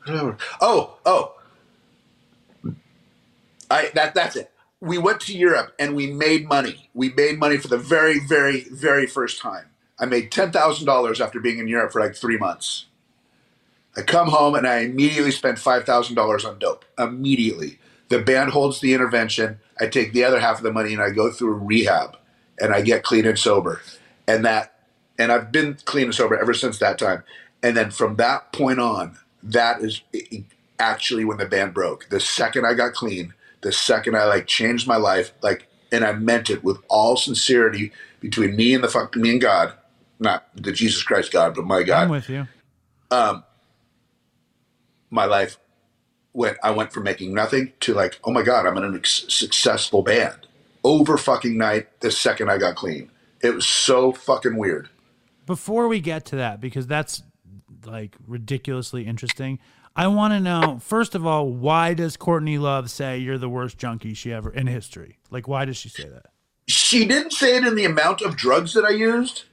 How 0.00 0.12
did 0.12 0.20
that 0.20 0.24
work? 0.24 0.40
Oh, 0.60 0.96
oh. 1.04 1.34
I 3.70 3.90
that 3.94 4.14
that's 4.14 4.36
it. 4.36 4.50
We 4.80 4.98
went 4.98 5.20
to 5.22 5.36
Europe 5.36 5.74
and 5.78 5.96
we 5.96 6.06
made 6.10 6.46
money. 6.46 6.90
We 6.94 7.10
made 7.10 7.38
money 7.38 7.56
for 7.56 7.68
the 7.68 7.78
very, 7.78 8.18
very, 8.20 8.66
very 8.70 9.06
first 9.06 9.40
time. 9.40 9.66
I 9.98 10.06
made 10.06 10.30
ten 10.30 10.52
thousand 10.52 10.86
dollars 10.86 11.20
after 11.20 11.40
being 11.40 11.58
in 11.58 11.68
Europe 11.68 11.92
for 11.92 12.00
like 12.00 12.14
three 12.14 12.36
months. 12.36 12.86
I 13.96 14.02
come 14.02 14.28
home 14.28 14.54
and 14.54 14.66
I 14.66 14.80
immediately 14.80 15.30
spend 15.30 15.58
five 15.58 15.84
thousand 15.84 16.16
dollars 16.16 16.44
on 16.44 16.58
dope. 16.58 16.84
Immediately, 16.98 17.78
the 18.08 18.18
band 18.20 18.50
holds 18.50 18.80
the 18.80 18.92
intervention. 18.92 19.58
I 19.80 19.86
take 19.86 20.12
the 20.12 20.24
other 20.24 20.40
half 20.40 20.58
of 20.58 20.64
the 20.64 20.72
money 20.72 20.92
and 20.92 21.02
I 21.02 21.10
go 21.10 21.30
through 21.30 21.54
rehab, 21.54 22.16
and 22.60 22.74
I 22.74 22.82
get 22.82 23.04
clean 23.04 23.26
and 23.26 23.38
sober, 23.38 23.80
and 24.28 24.44
that, 24.44 24.73
and 25.18 25.32
I've 25.32 25.52
been 25.52 25.78
clean 25.84 26.06
and 26.06 26.14
sober 26.14 26.36
ever 26.36 26.54
since 26.54 26.78
that 26.78 26.98
time. 26.98 27.22
And 27.62 27.76
then 27.76 27.90
from 27.90 28.16
that 28.16 28.52
point 28.52 28.80
on, 28.80 29.18
that 29.42 29.80
is 29.80 30.02
actually 30.78 31.24
when 31.24 31.38
the 31.38 31.46
band 31.46 31.74
broke. 31.74 32.08
The 32.08 32.20
second 32.20 32.66
I 32.66 32.74
got 32.74 32.94
clean, 32.94 33.34
the 33.60 33.72
second 33.72 34.16
I 34.16 34.24
like 34.24 34.46
changed 34.46 34.86
my 34.86 34.96
life, 34.96 35.32
like, 35.42 35.66
and 35.92 36.04
I 36.04 36.12
meant 36.12 36.50
it 36.50 36.64
with 36.64 36.78
all 36.88 37.16
sincerity 37.16 37.92
between 38.20 38.56
me 38.56 38.74
and 38.74 38.82
the 38.82 38.88
fuck 38.88 39.14
me 39.16 39.30
and 39.30 39.40
God, 39.40 39.72
not 40.18 40.46
the 40.56 40.72
Jesus 40.72 41.02
Christ 41.02 41.32
God, 41.32 41.54
but 41.54 41.64
my 41.64 41.82
God 41.82 42.04
I'm 42.04 42.10
with 42.10 42.28
you. 42.28 42.46
Um, 43.10 43.44
my 45.10 45.26
life 45.26 45.58
went 46.32 46.58
I 46.62 46.72
went 46.72 46.92
from 46.92 47.04
making 47.04 47.32
nothing 47.32 47.72
to 47.80 47.94
like, 47.94 48.18
oh 48.24 48.32
my 48.32 48.42
god, 48.42 48.66
I'm 48.66 48.76
in 48.76 48.84
an 48.84 48.96
ex- 48.96 49.26
successful 49.28 50.02
band. 50.02 50.46
Over 50.82 51.16
fucking 51.16 51.56
night, 51.56 52.00
the 52.00 52.10
second 52.10 52.50
I 52.50 52.58
got 52.58 52.74
clean, 52.76 53.10
it 53.40 53.54
was 53.54 53.66
so 53.66 54.12
fucking 54.12 54.56
weird. 54.56 54.88
Before 55.46 55.88
we 55.88 56.00
get 56.00 56.24
to 56.26 56.36
that, 56.36 56.60
because 56.60 56.86
that's 56.86 57.22
like 57.84 58.16
ridiculously 58.26 59.06
interesting, 59.06 59.58
I 59.96 60.08
want 60.08 60.32
to 60.32 60.40
know 60.40 60.80
first 60.82 61.14
of 61.14 61.26
all, 61.26 61.48
why 61.48 61.94
does 61.94 62.16
Courtney 62.16 62.58
Love 62.58 62.90
say 62.90 63.18
you're 63.18 63.38
the 63.38 63.48
worst 63.48 63.78
junkie 63.78 64.14
she 64.14 64.32
ever 64.32 64.50
in 64.50 64.66
history? 64.66 65.18
Like, 65.30 65.46
why 65.46 65.64
does 65.64 65.76
she 65.76 65.88
say 65.88 66.08
that? 66.08 66.26
She 66.66 67.04
didn't 67.04 67.32
say 67.32 67.56
it 67.56 67.66
in 67.66 67.74
the 67.74 67.84
amount 67.84 68.22
of 68.22 68.36
drugs 68.36 68.74
that 68.74 68.84
I 68.84 68.90
used 68.90 69.44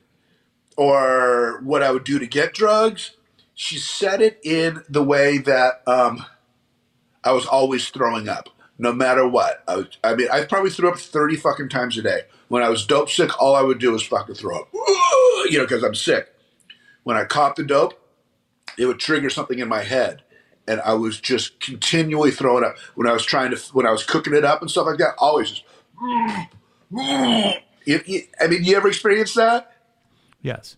or 0.77 1.59
what 1.63 1.84
I 1.84 1.91
would 1.91 2.03
do 2.03 2.18
to 2.19 2.26
get 2.26 2.53
drugs. 2.53 3.18
She 3.53 3.77
said 3.77 4.22
it 4.22 4.39
in 4.43 4.84
the 4.89 5.03
way 5.03 5.38
that 5.39 5.84
um, 5.85 6.26
I 7.23 7.34
was 7.34 7.45
always 7.45 7.89
throwing 7.89 8.27
up, 8.27 8.49
no 8.80 8.93
matter 8.93 9.27
what. 9.27 9.63
I, 9.68 9.76
was, 9.77 9.88
I 10.03 10.15
mean, 10.15 10.27
I 10.31 10.45
probably 10.45 10.72
threw 10.72 10.89
up 10.89 10.97
30 10.97 11.35
fucking 11.35 11.69
times 11.69 11.97
a 11.97 12.01
day. 12.01 12.22
When 12.52 12.64
I 12.64 12.68
was 12.68 12.86
dope 12.86 13.10
sick, 13.10 13.41
all 13.41 13.56
I 13.56 13.61
would 13.61 13.80
do 13.80 13.94
was 13.94 14.03
fucking 14.03 14.36
throw 14.36 14.60
up, 14.60 14.68
you 14.73 15.57
know, 15.57 15.64
because 15.64 15.84
I'm 15.84 15.95
sick. 15.95 16.28
When 17.03 17.15
I 17.15 17.23
caught 17.23 17.56
the 17.56 17.64
dope, 17.64 17.94
it 18.78 18.88
would 18.88 18.99
trigger 18.99 19.30
something 19.30 19.60
in 19.60 19.69
my 19.69 19.84
head. 19.84 20.23
And 20.68 20.82
I 20.82 20.95
was 20.95 21.22
just 21.22 21.61
continually 21.61 22.30
throwing 22.30 22.65
up. 22.65 22.76
When 22.95 23.07
I 23.07 23.14
was 23.14 23.23
trying 23.23 23.52
to, 23.52 23.57
when 23.72 23.86
I 23.86 23.91
was 23.91 24.03
cooking 24.03 24.34
it 24.34 24.44
up 24.44 24.60
and 24.60 24.69
stuff 24.69 24.86
like 24.86 24.98
that, 24.98 25.14
always 25.18 25.49
just, 25.52 25.64
you, 27.86 28.02
you, 28.06 28.23
I 28.41 28.48
mean, 28.48 28.65
you 28.65 28.76
ever 28.76 28.90
experienced 28.90 29.36
that? 29.36 29.72
Yes. 30.41 30.76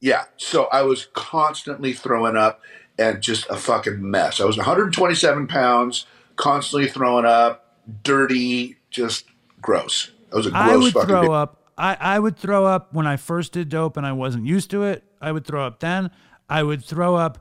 Yeah. 0.00 0.24
So 0.38 0.68
I 0.72 0.80
was 0.80 1.08
constantly 1.12 1.92
throwing 1.92 2.38
up 2.38 2.62
and 2.98 3.20
just 3.20 3.46
a 3.50 3.58
fucking 3.58 4.10
mess. 4.10 4.40
I 4.40 4.46
was 4.46 4.56
127 4.56 5.48
pounds, 5.48 6.06
constantly 6.36 6.88
throwing 6.88 7.26
up, 7.26 7.76
dirty, 8.04 8.78
just 8.90 9.26
gross. 9.60 10.12
I 10.32 10.36
was 10.36 10.46
a 10.46 10.50
gross 10.50 10.62
I 10.62 10.76
would 10.76 10.92
fucking 10.92 11.08
throw 11.08 11.22
dude. 11.22 11.30
up. 11.30 11.62
I, 11.76 11.96
I 12.00 12.18
would 12.18 12.36
throw 12.36 12.66
up 12.66 12.92
when 12.92 13.06
I 13.06 13.16
first 13.16 13.52
did 13.52 13.68
dope 13.68 13.96
and 13.96 14.04
I 14.06 14.12
wasn't 14.12 14.46
used 14.46 14.70
to 14.72 14.82
it. 14.84 15.04
I 15.20 15.30
would 15.32 15.46
throw 15.46 15.64
up 15.66 15.80
then. 15.80 16.10
I 16.48 16.62
would 16.62 16.84
throw 16.84 17.14
up 17.14 17.38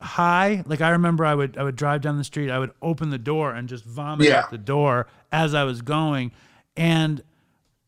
high. 0.00 0.62
Like 0.66 0.80
I 0.80 0.90
remember 0.90 1.24
I 1.24 1.34
would 1.34 1.56
I 1.56 1.62
would 1.62 1.76
drive 1.76 2.00
down 2.02 2.18
the 2.18 2.24
street, 2.24 2.50
I 2.50 2.58
would 2.58 2.72
open 2.82 3.10
the 3.10 3.18
door 3.18 3.52
and 3.52 3.68
just 3.68 3.84
vomit 3.84 4.26
Yeah. 4.26 4.40
out 4.40 4.50
the 4.50 4.58
door 4.58 5.06
as 5.32 5.54
I 5.54 5.64
was 5.64 5.82
going. 5.82 6.32
And 6.76 7.22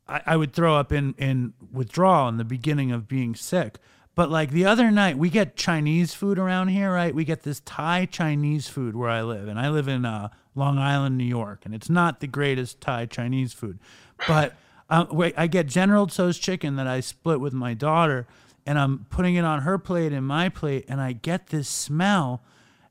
I, 0.09 0.23
I 0.27 0.37
would 0.37 0.53
throw 0.53 0.77
up 0.77 0.93
in 0.93 1.15
in 1.19 1.53
withdrawal 1.73 2.29
in 2.29 2.37
the 2.37 2.45
beginning 2.45 2.93
of 2.93 3.09
being 3.09 3.35
sick. 3.35 3.79
But 4.15 4.31
like 4.31 4.51
the 4.51 4.65
other 4.65 4.91
night, 4.91 5.17
we 5.17 5.31
get 5.31 5.55
Chinese 5.57 6.13
food 6.15 6.39
around 6.41 6.69
here, 6.69 6.93
right? 6.93 7.15
We 7.15 7.25
get 7.25 7.43
this 7.43 7.61
Thai 7.61 8.07
Chinese 8.07 8.67
food 8.69 8.97
where 8.97 9.11
I 9.11 9.23
live, 9.23 9.47
and 9.47 9.61
I 9.61 9.69
live 9.69 9.87
in 9.87 10.05
uh, 10.05 10.31
Long 10.57 10.77
Island, 10.77 11.17
New 11.17 11.23
York, 11.25 11.61
and 11.65 11.73
it's 11.73 11.89
not 11.89 12.19
the 12.19 12.27
greatest 12.27 12.81
Thai 12.81 13.07
Chinese 13.07 13.53
food, 13.53 13.79
but 14.27 14.55
um, 14.91 15.09
wait, 15.11 15.35
I 15.37 15.47
get 15.47 15.67
General 15.67 16.07
Tso's 16.07 16.39
chicken 16.39 16.77
that 16.77 16.87
I 16.87 17.01
split 17.01 17.41
with 17.41 17.53
my 17.53 17.75
daughter, 17.75 18.27
and 18.67 18.79
I'm 18.79 19.07
putting 19.11 19.35
it 19.35 19.45
on 19.45 19.63
her 19.63 19.79
plate 19.79 20.13
and 20.13 20.27
my 20.27 20.49
plate, 20.49 20.85
and 20.89 21.01
I 21.01 21.13
get 21.13 21.49
this 21.49 21.69
smell. 21.69 22.43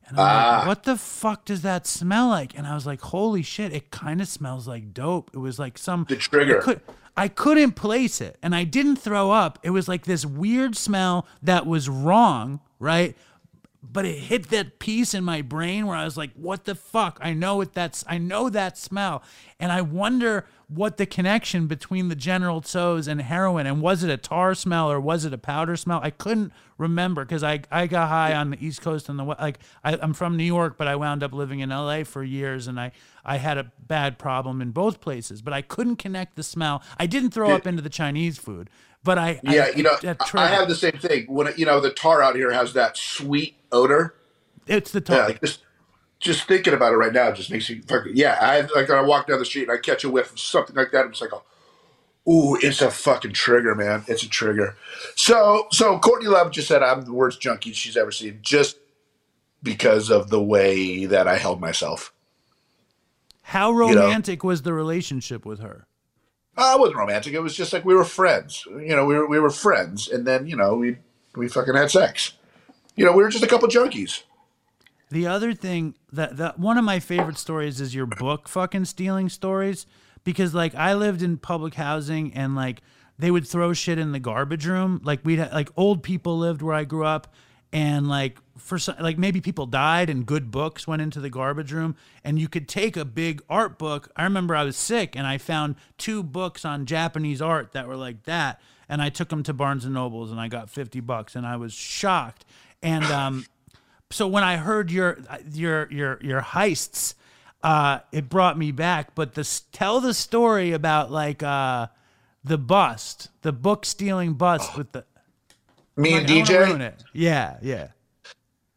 And 0.06 0.18
I'm 0.18 0.24
Ah. 0.26 0.56
like, 0.60 0.66
what 0.66 0.82
the 0.84 0.96
fuck 0.96 1.44
does 1.44 1.62
that 1.62 1.86
smell 1.86 2.28
like? 2.28 2.56
And 2.56 2.66
I 2.66 2.74
was 2.74 2.86
like, 2.86 3.00
holy 3.02 3.42
shit, 3.42 3.72
it 3.74 3.90
kind 3.90 4.20
of 4.22 4.28
smells 4.28 4.66
like 4.66 4.94
dope. 4.94 5.30
It 5.34 5.38
was 5.38 5.58
like 5.58 5.76
some 5.76 6.06
The 6.08 6.16
trigger. 6.16 6.58
I, 6.60 6.62
could, 6.62 6.80
I 7.16 7.28
couldn't 7.28 7.72
place 7.72 8.20
it, 8.20 8.38
and 8.42 8.54
I 8.54 8.64
didn't 8.64 8.96
throw 8.96 9.30
up. 9.32 9.58
It 9.62 9.70
was 9.70 9.86
like 9.88 10.04
this 10.04 10.24
weird 10.24 10.76
smell 10.76 11.26
that 11.42 11.66
was 11.66 11.88
wrong, 11.88 12.60
right? 12.78 13.16
but 13.90 14.04
it 14.04 14.18
hit 14.18 14.50
that 14.50 14.78
piece 14.80 15.14
in 15.14 15.24
my 15.24 15.40
brain 15.40 15.86
where 15.86 15.96
I 15.96 16.04
was 16.04 16.16
like, 16.16 16.30
"What 16.34 16.64
the 16.64 16.74
fuck? 16.74 17.18
I 17.22 17.32
know 17.32 17.60
it. 17.62 17.72
That's 17.72 18.04
I 18.08 18.18
know 18.18 18.50
that 18.50 18.76
smell." 18.76 19.22
And 19.60 19.70
I 19.72 19.80
wonder 19.82 20.44
what 20.68 20.98
the 20.98 21.06
connection 21.06 21.66
between 21.66 22.08
the 22.08 22.14
General 22.14 22.60
Tso's 22.60 23.08
and 23.08 23.22
heroin 23.22 23.66
and 23.66 23.80
was 23.80 24.04
it 24.04 24.10
a 24.10 24.18
tar 24.18 24.54
smell 24.54 24.90
or 24.92 25.00
was 25.00 25.24
it 25.24 25.32
a 25.32 25.38
powder 25.38 25.76
smell? 25.76 25.98
I 26.02 26.10
couldn't 26.10 26.52
remember 26.76 27.24
because 27.24 27.42
I, 27.42 27.60
I 27.70 27.86
got 27.86 28.10
high 28.10 28.34
on 28.34 28.50
the 28.50 28.64
East 28.64 28.82
Coast 28.82 29.08
and 29.08 29.18
the 29.18 29.24
like. 29.24 29.58
I, 29.82 29.98
I'm 30.00 30.12
from 30.12 30.36
New 30.36 30.44
York, 30.44 30.76
but 30.76 30.86
I 30.86 30.94
wound 30.94 31.22
up 31.22 31.32
living 31.32 31.60
in 31.60 31.70
LA 31.70 32.04
for 32.04 32.22
years, 32.22 32.66
and 32.66 32.78
I 32.78 32.92
I 33.24 33.38
had 33.38 33.56
a 33.56 33.72
bad 33.86 34.18
problem 34.18 34.60
in 34.60 34.70
both 34.72 35.00
places, 35.00 35.40
but 35.40 35.54
I 35.54 35.62
couldn't 35.62 35.96
connect 35.96 36.36
the 36.36 36.42
smell. 36.42 36.82
I 36.98 37.06
didn't 37.06 37.30
throw 37.30 37.52
up 37.52 37.66
into 37.66 37.80
the 37.80 37.88
Chinese 37.88 38.36
food, 38.36 38.68
but 39.02 39.16
I 39.16 39.40
Yeah, 39.42 39.64
I, 39.64 39.70
you 39.70 39.82
know, 39.82 39.96
I- 40.34 40.46
have 40.48 40.68
the 40.68 40.74
same 40.74 40.92
thing. 40.98 41.24
When 41.28 41.50
you 41.56 41.64
know 41.64 41.80
the 41.80 41.90
tar 41.90 42.22
out 42.22 42.36
here 42.36 42.52
has 42.52 42.74
that 42.74 42.96
sweet 42.98 43.56
odor. 43.72 44.14
it's 44.66 44.90
the 44.92 45.00
Yeah, 45.00 45.04
tar. 45.16 45.26
like 45.28 45.40
just 45.40 45.60
just 46.20 46.48
thinking 46.48 46.74
about 46.74 46.92
it 46.92 46.96
right 46.96 47.12
now 47.12 47.30
just 47.32 47.50
makes 47.50 47.68
you 47.68 47.82
fucking 47.82 48.12
yeah. 48.16 48.38
I 48.40 48.60
like 48.74 48.90
I 48.90 49.00
walk 49.02 49.28
down 49.28 49.38
the 49.38 49.44
street 49.44 49.68
and 49.68 49.72
I 49.72 49.78
catch 49.78 50.04
a 50.04 50.10
whiff 50.10 50.32
of 50.32 50.40
something 50.40 50.74
like 50.74 50.90
that. 50.92 51.04
I'm 51.04 51.12
just 51.12 51.22
like, 51.22 51.32
oh, 51.32 51.42
ooh, 52.30 52.56
it's 52.60 52.82
a 52.82 52.90
fucking 52.90 53.32
trigger, 53.32 53.74
man. 53.74 54.04
It's 54.08 54.22
a 54.22 54.28
trigger. 54.28 54.76
So 55.14 55.68
so 55.70 55.98
Courtney 55.98 56.28
Love 56.28 56.50
just 56.50 56.68
said 56.68 56.82
I'm 56.82 57.02
the 57.02 57.12
worst 57.12 57.40
junkie 57.40 57.72
she's 57.72 57.96
ever 57.96 58.10
seen, 58.10 58.40
just 58.42 58.78
because 59.62 60.10
of 60.10 60.30
the 60.30 60.42
way 60.42 61.06
that 61.06 61.28
I 61.28 61.36
held 61.36 61.60
myself. 61.60 62.12
How 63.42 63.70
know. 63.70 63.78
romantic 63.78 64.44
was 64.44 64.62
the 64.62 64.74
relationship 64.74 65.46
with 65.46 65.60
her? 65.60 65.86
Uh, 66.56 66.74
it 66.74 66.80
wasn't 66.80 66.98
romantic. 66.98 67.32
It 67.32 67.40
was 67.40 67.54
just 67.54 67.72
like 67.72 67.84
we 67.84 67.94
were 67.94 68.04
friends. 68.04 68.66
You 68.66 68.96
know, 68.96 69.06
we 69.06 69.14
were 69.14 69.28
we 69.28 69.38
were 69.38 69.50
friends, 69.50 70.08
and 70.08 70.26
then 70.26 70.48
you 70.48 70.56
know 70.56 70.74
we 70.74 70.98
we 71.36 71.48
fucking 71.48 71.74
had 71.74 71.90
sex. 71.90 72.32
You 72.96 73.04
know, 73.04 73.12
we 73.12 73.22
were 73.22 73.28
just 73.28 73.44
a 73.44 73.46
couple 73.46 73.68
junkies. 73.68 74.24
The 75.10 75.26
other 75.26 75.54
thing 75.54 75.94
that 76.12 76.36
that 76.36 76.58
one 76.58 76.76
of 76.76 76.84
my 76.84 77.00
favorite 77.00 77.38
stories 77.38 77.80
is 77.80 77.94
your 77.94 78.06
book 78.06 78.48
fucking 78.48 78.84
stealing 78.84 79.28
stories 79.28 79.86
because 80.24 80.54
like 80.54 80.74
I 80.74 80.94
lived 80.94 81.22
in 81.22 81.38
public 81.38 81.74
housing 81.74 82.34
and 82.34 82.54
like 82.54 82.82
they 83.18 83.30
would 83.30 83.46
throw 83.46 83.72
shit 83.72 83.98
in 83.98 84.12
the 84.12 84.20
garbage 84.20 84.66
room. 84.66 85.00
Like 85.02 85.20
we'd 85.24 85.38
like 85.38 85.70
old 85.76 86.02
people 86.02 86.38
lived 86.38 86.62
where 86.62 86.74
I 86.74 86.84
grew 86.84 87.04
up 87.04 87.32
and 87.72 88.08
like 88.08 88.38
for 88.58 88.78
some 88.78 88.96
like 89.00 89.18
maybe 89.18 89.40
people 89.40 89.66
died 89.66 90.10
and 90.10 90.26
good 90.26 90.50
books 90.50 90.86
went 90.86 91.02
into 91.02 91.20
the 91.20 91.30
garbage 91.30 91.72
room 91.72 91.96
and 92.22 92.38
you 92.38 92.48
could 92.48 92.68
take 92.68 92.96
a 92.96 93.04
big 93.04 93.42
art 93.48 93.78
book. 93.78 94.10
I 94.14 94.24
remember 94.24 94.54
I 94.54 94.64
was 94.64 94.76
sick 94.76 95.16
and 95.16 95.26
I 95.26 95.38
found 95.38 95.76
two 95.96 96.22
books 96.22 96.64
on 96.64 96.86
Japanese 96.86 97.40
art 97.40 97.72
that 97.72 97.88
were 97.88 97.96
like 97.96 98.24
that 98.24 98.60
and 98.88 99.00
I 99.00 99.08
took 99.08 99.30
them 99.30 99.42
to 99.44 99.54
Barnes 99.54 99.84
and 99.84 99.94
Nobles 99.94 100.30
and 100.30 100.40
I 100.40 100.48
got 100.48 100.70
50 100.70 101.00
bucks 101.00 101.34
and 101.34 101.46
I 101.46 101.56
was 101.56 101.72
shocked. 101.72 102.44
And 102.82 103.04
um 103.04 103.46
so 104.10 104.26
when 104.26 104.44
I 104.44 104.56
heard 104.56 104.90
your 104.90 105.18
your 105.52 105.90
your 105.90 106.18
your 106.22 106.40
heists, 106.40 107.14
uh, 107.62 108.00
it 108.12 108.28
brought 108.28 108.58
me 108.58 108.72
back. 108.72 109.14
But 109.14 109.34
the 109.34 109.60
tell 109.72 110.00
the 110.00 110.14
story 110.14 110.72
about 110.72 111.10
like 111.10 111.42
uh, 111.42 111.88
the 112.42 112.58
bust, 112.58 113.28
the 113.42 113.52
book 113.52 113.84
stealing 113.84 114.34
bust 114.34 114.76
with 114.76 114.92
the 114.92 115.04
Me 115.98 116.14
and 116.14 116.26
DJ. 116.26 116.94
Yeah, 117.12 117.58
yeah. 117.60 117.88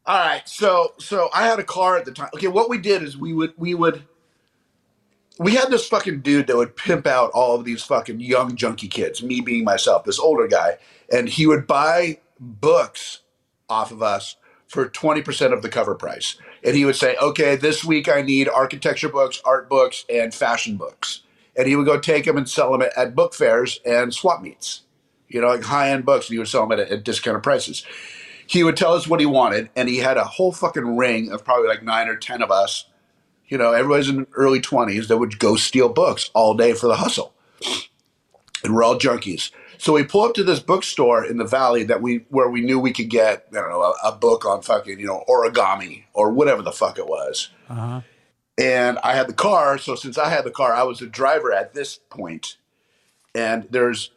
All 0.08 0.18
right, 0.18 0.48
so 0.50 0.96
so 0.98 1.30
I 1.34 1.46
had 1.46 1.60
a 1.60 1.64
car 1.64 1.96
at 1.96 2.06
the 2.06 2.12
time. 2.12 2.30
Okay, 2.36 2.48
what 2.48 2.70
we 2.70 2.80
did 2.80 3.04
is 3.04 3.18
we 3.18 3.34
would 3.34 3.54
we 3.56 3.76
would 3.76 4.04
we 5.38 5.56
had 5.56 5.70
this 5.70 5.88
fucking 5.88 6.22
dude 6.22 6.48
that 6.48 6.58
would 6.58 6.76
pimp 6.76 7.06
out 7.06 7.30
all 7.32 7.56
of 7.56 7.64
these 7.64 7.84
fucking 7.84 8.20
young 8.20 8.56
junkie 8.56 8.88
kids, 8.88 9.22
me 9.22 9.40
being 9.40 9.64
myself, 9.64 10.04
this 10.04 10.20
older 10.20 10.48
guy, 10.48 10.78
and 11.14 11.30
he 11.30 11.46
would 11.46 11.68
buy 11.68 12.20
books 12.40 13.22
off 13.70 13.92
of 13.92 14.02
us 14.02 14.36
for 14.72 14.88
20% 14.88 15.54
of 15.54 15.62
the 15.62 15.70
cover 15.70 15.96
price. 15.96 16.38
And 16.64 16.76
he 16.76 16.86
would 16.86 16.96
say, 16.96 17.16
"Okay, 17.22 17.56
this 17.56 17.84
week 17.84 18.08
I 18.08 18.22
need 18.22 18.48
architecture 18.48 19.10
books, 19.10 19.42
art 19.44 19.70
books, 19.70 20.06
and 20.10 20.34
fashion 20.34 20.78
books." 20.78 21.22
And 21.56 21.68
he 21.68 21.76
would 21.76 21.86
go 21.86 22.00
take 22.00 22.26
them 22.26 22.38
and 22.38 22.50
sell 22.50 22.72
them 22.72 22.88
at, 22.96 23.16
book 23.16 23.34
fairs 23.34 23.82
and 23.86 24.14
swap 24.14 24.42
meets. 24.42 24.82
You 25.28 25.42
know, 25.42 25.48
like 25.48 25.64
high-end 25.64 26.06
books, 26.06 26.28
and 26.28 26.34
he 26.34 26.40
would 26.40 26.48
sell 26.48 26.68
them 26.68 26.80
at, 26.80 26.92
at 26.92 27.04
discounted 27.04 27.44
prices 27.44 27.86
he 28.52 28.66
would 28.66 28.76
tell 28.76 28.94
us 28.94 29.08
what 29.08 29.22
he 29.22 29.26
wanted, 29.26 29.70
and 29.78 29.88
he 29.88 30.00
had 30.00 30.18
a 30.18 30.26
whole 30.26 30.52
fucking 30.52 30.98
ring 30.98 31.32
of 31.32 31.46
probably 31.46 31.70
like 31.70 31.84
nine 31.84 32.10
or 32.10 32.18
ten 32.18 32.42
of 32.42 32.52
us. 32.52 32.84
You 33.48 33.58
know, 33.58 33.72
everybody's 33.72 34.10
in 34.10 34.28
early 34.34 34.60
twenties 34.60 35.08
that 35.08 35.20
would 35.20 35.40
go 35.40 35.56
steal 35.56 35.88
books 35.88 36.30
all 36.34 36.54
day 36.54 36.74
for 36.74 36.88
the 36.88 36.98
hustle, 36.98 37.34
and 38.62 38.76
we're 38.76 38.84
all 38.84 39.00
junkies. 39.00 39.52
So 39.82 39.94
we 39.94 40.04
pull 40.04 40.22
up 40.22 40.36
to 40.36 40.44
this 40.44 40.60
bookstore 40.60 41.26
in 41.26 41.38
the 41.40 41.44
valley 41.44 41.84
that 41.86 42.04
we 42.04 42.18
where 42.30 42.48
we 42.48 42.62
knew 42.62 42.80
we 42.80 42.94
could 42.94 43.10
get 43.10 43.48
I 43.50 43.56
don't 43.56 43.72
know 43.72 43.82
a, 43.82 44.10
a 44.10 44.12
book 44.12 44.46
on 44.46 44.62
fucking 44.62 45.00
you 45.00 45.08
know 45.08 45.24
origami 45.28 46.04
or 46.14 46.30
whatever 46.32 46.62
the 46.62 46.72
fuck 46.72 47.00
it 47.00 47.08
was. 47.08 47.50
And 48.60 49.00
I 49.00 49.16
had 49.16 49.28
the 49.28 49.34
car, 49.34 49.80
so 49.80 49.96
since 49.96 50.20
I 50.20 50.30
had 50.30 50.44
the 50.44 50.52
car, 50.52 50.72
I 50.72 50.84
was 50.84 51.00
the 51.00 51.08
driver 51.08 51.52
at 51.52 51.74
this 51.74 51.98
point. 52.12 52.58
And 53.34 53.66
there's 53.72 54.12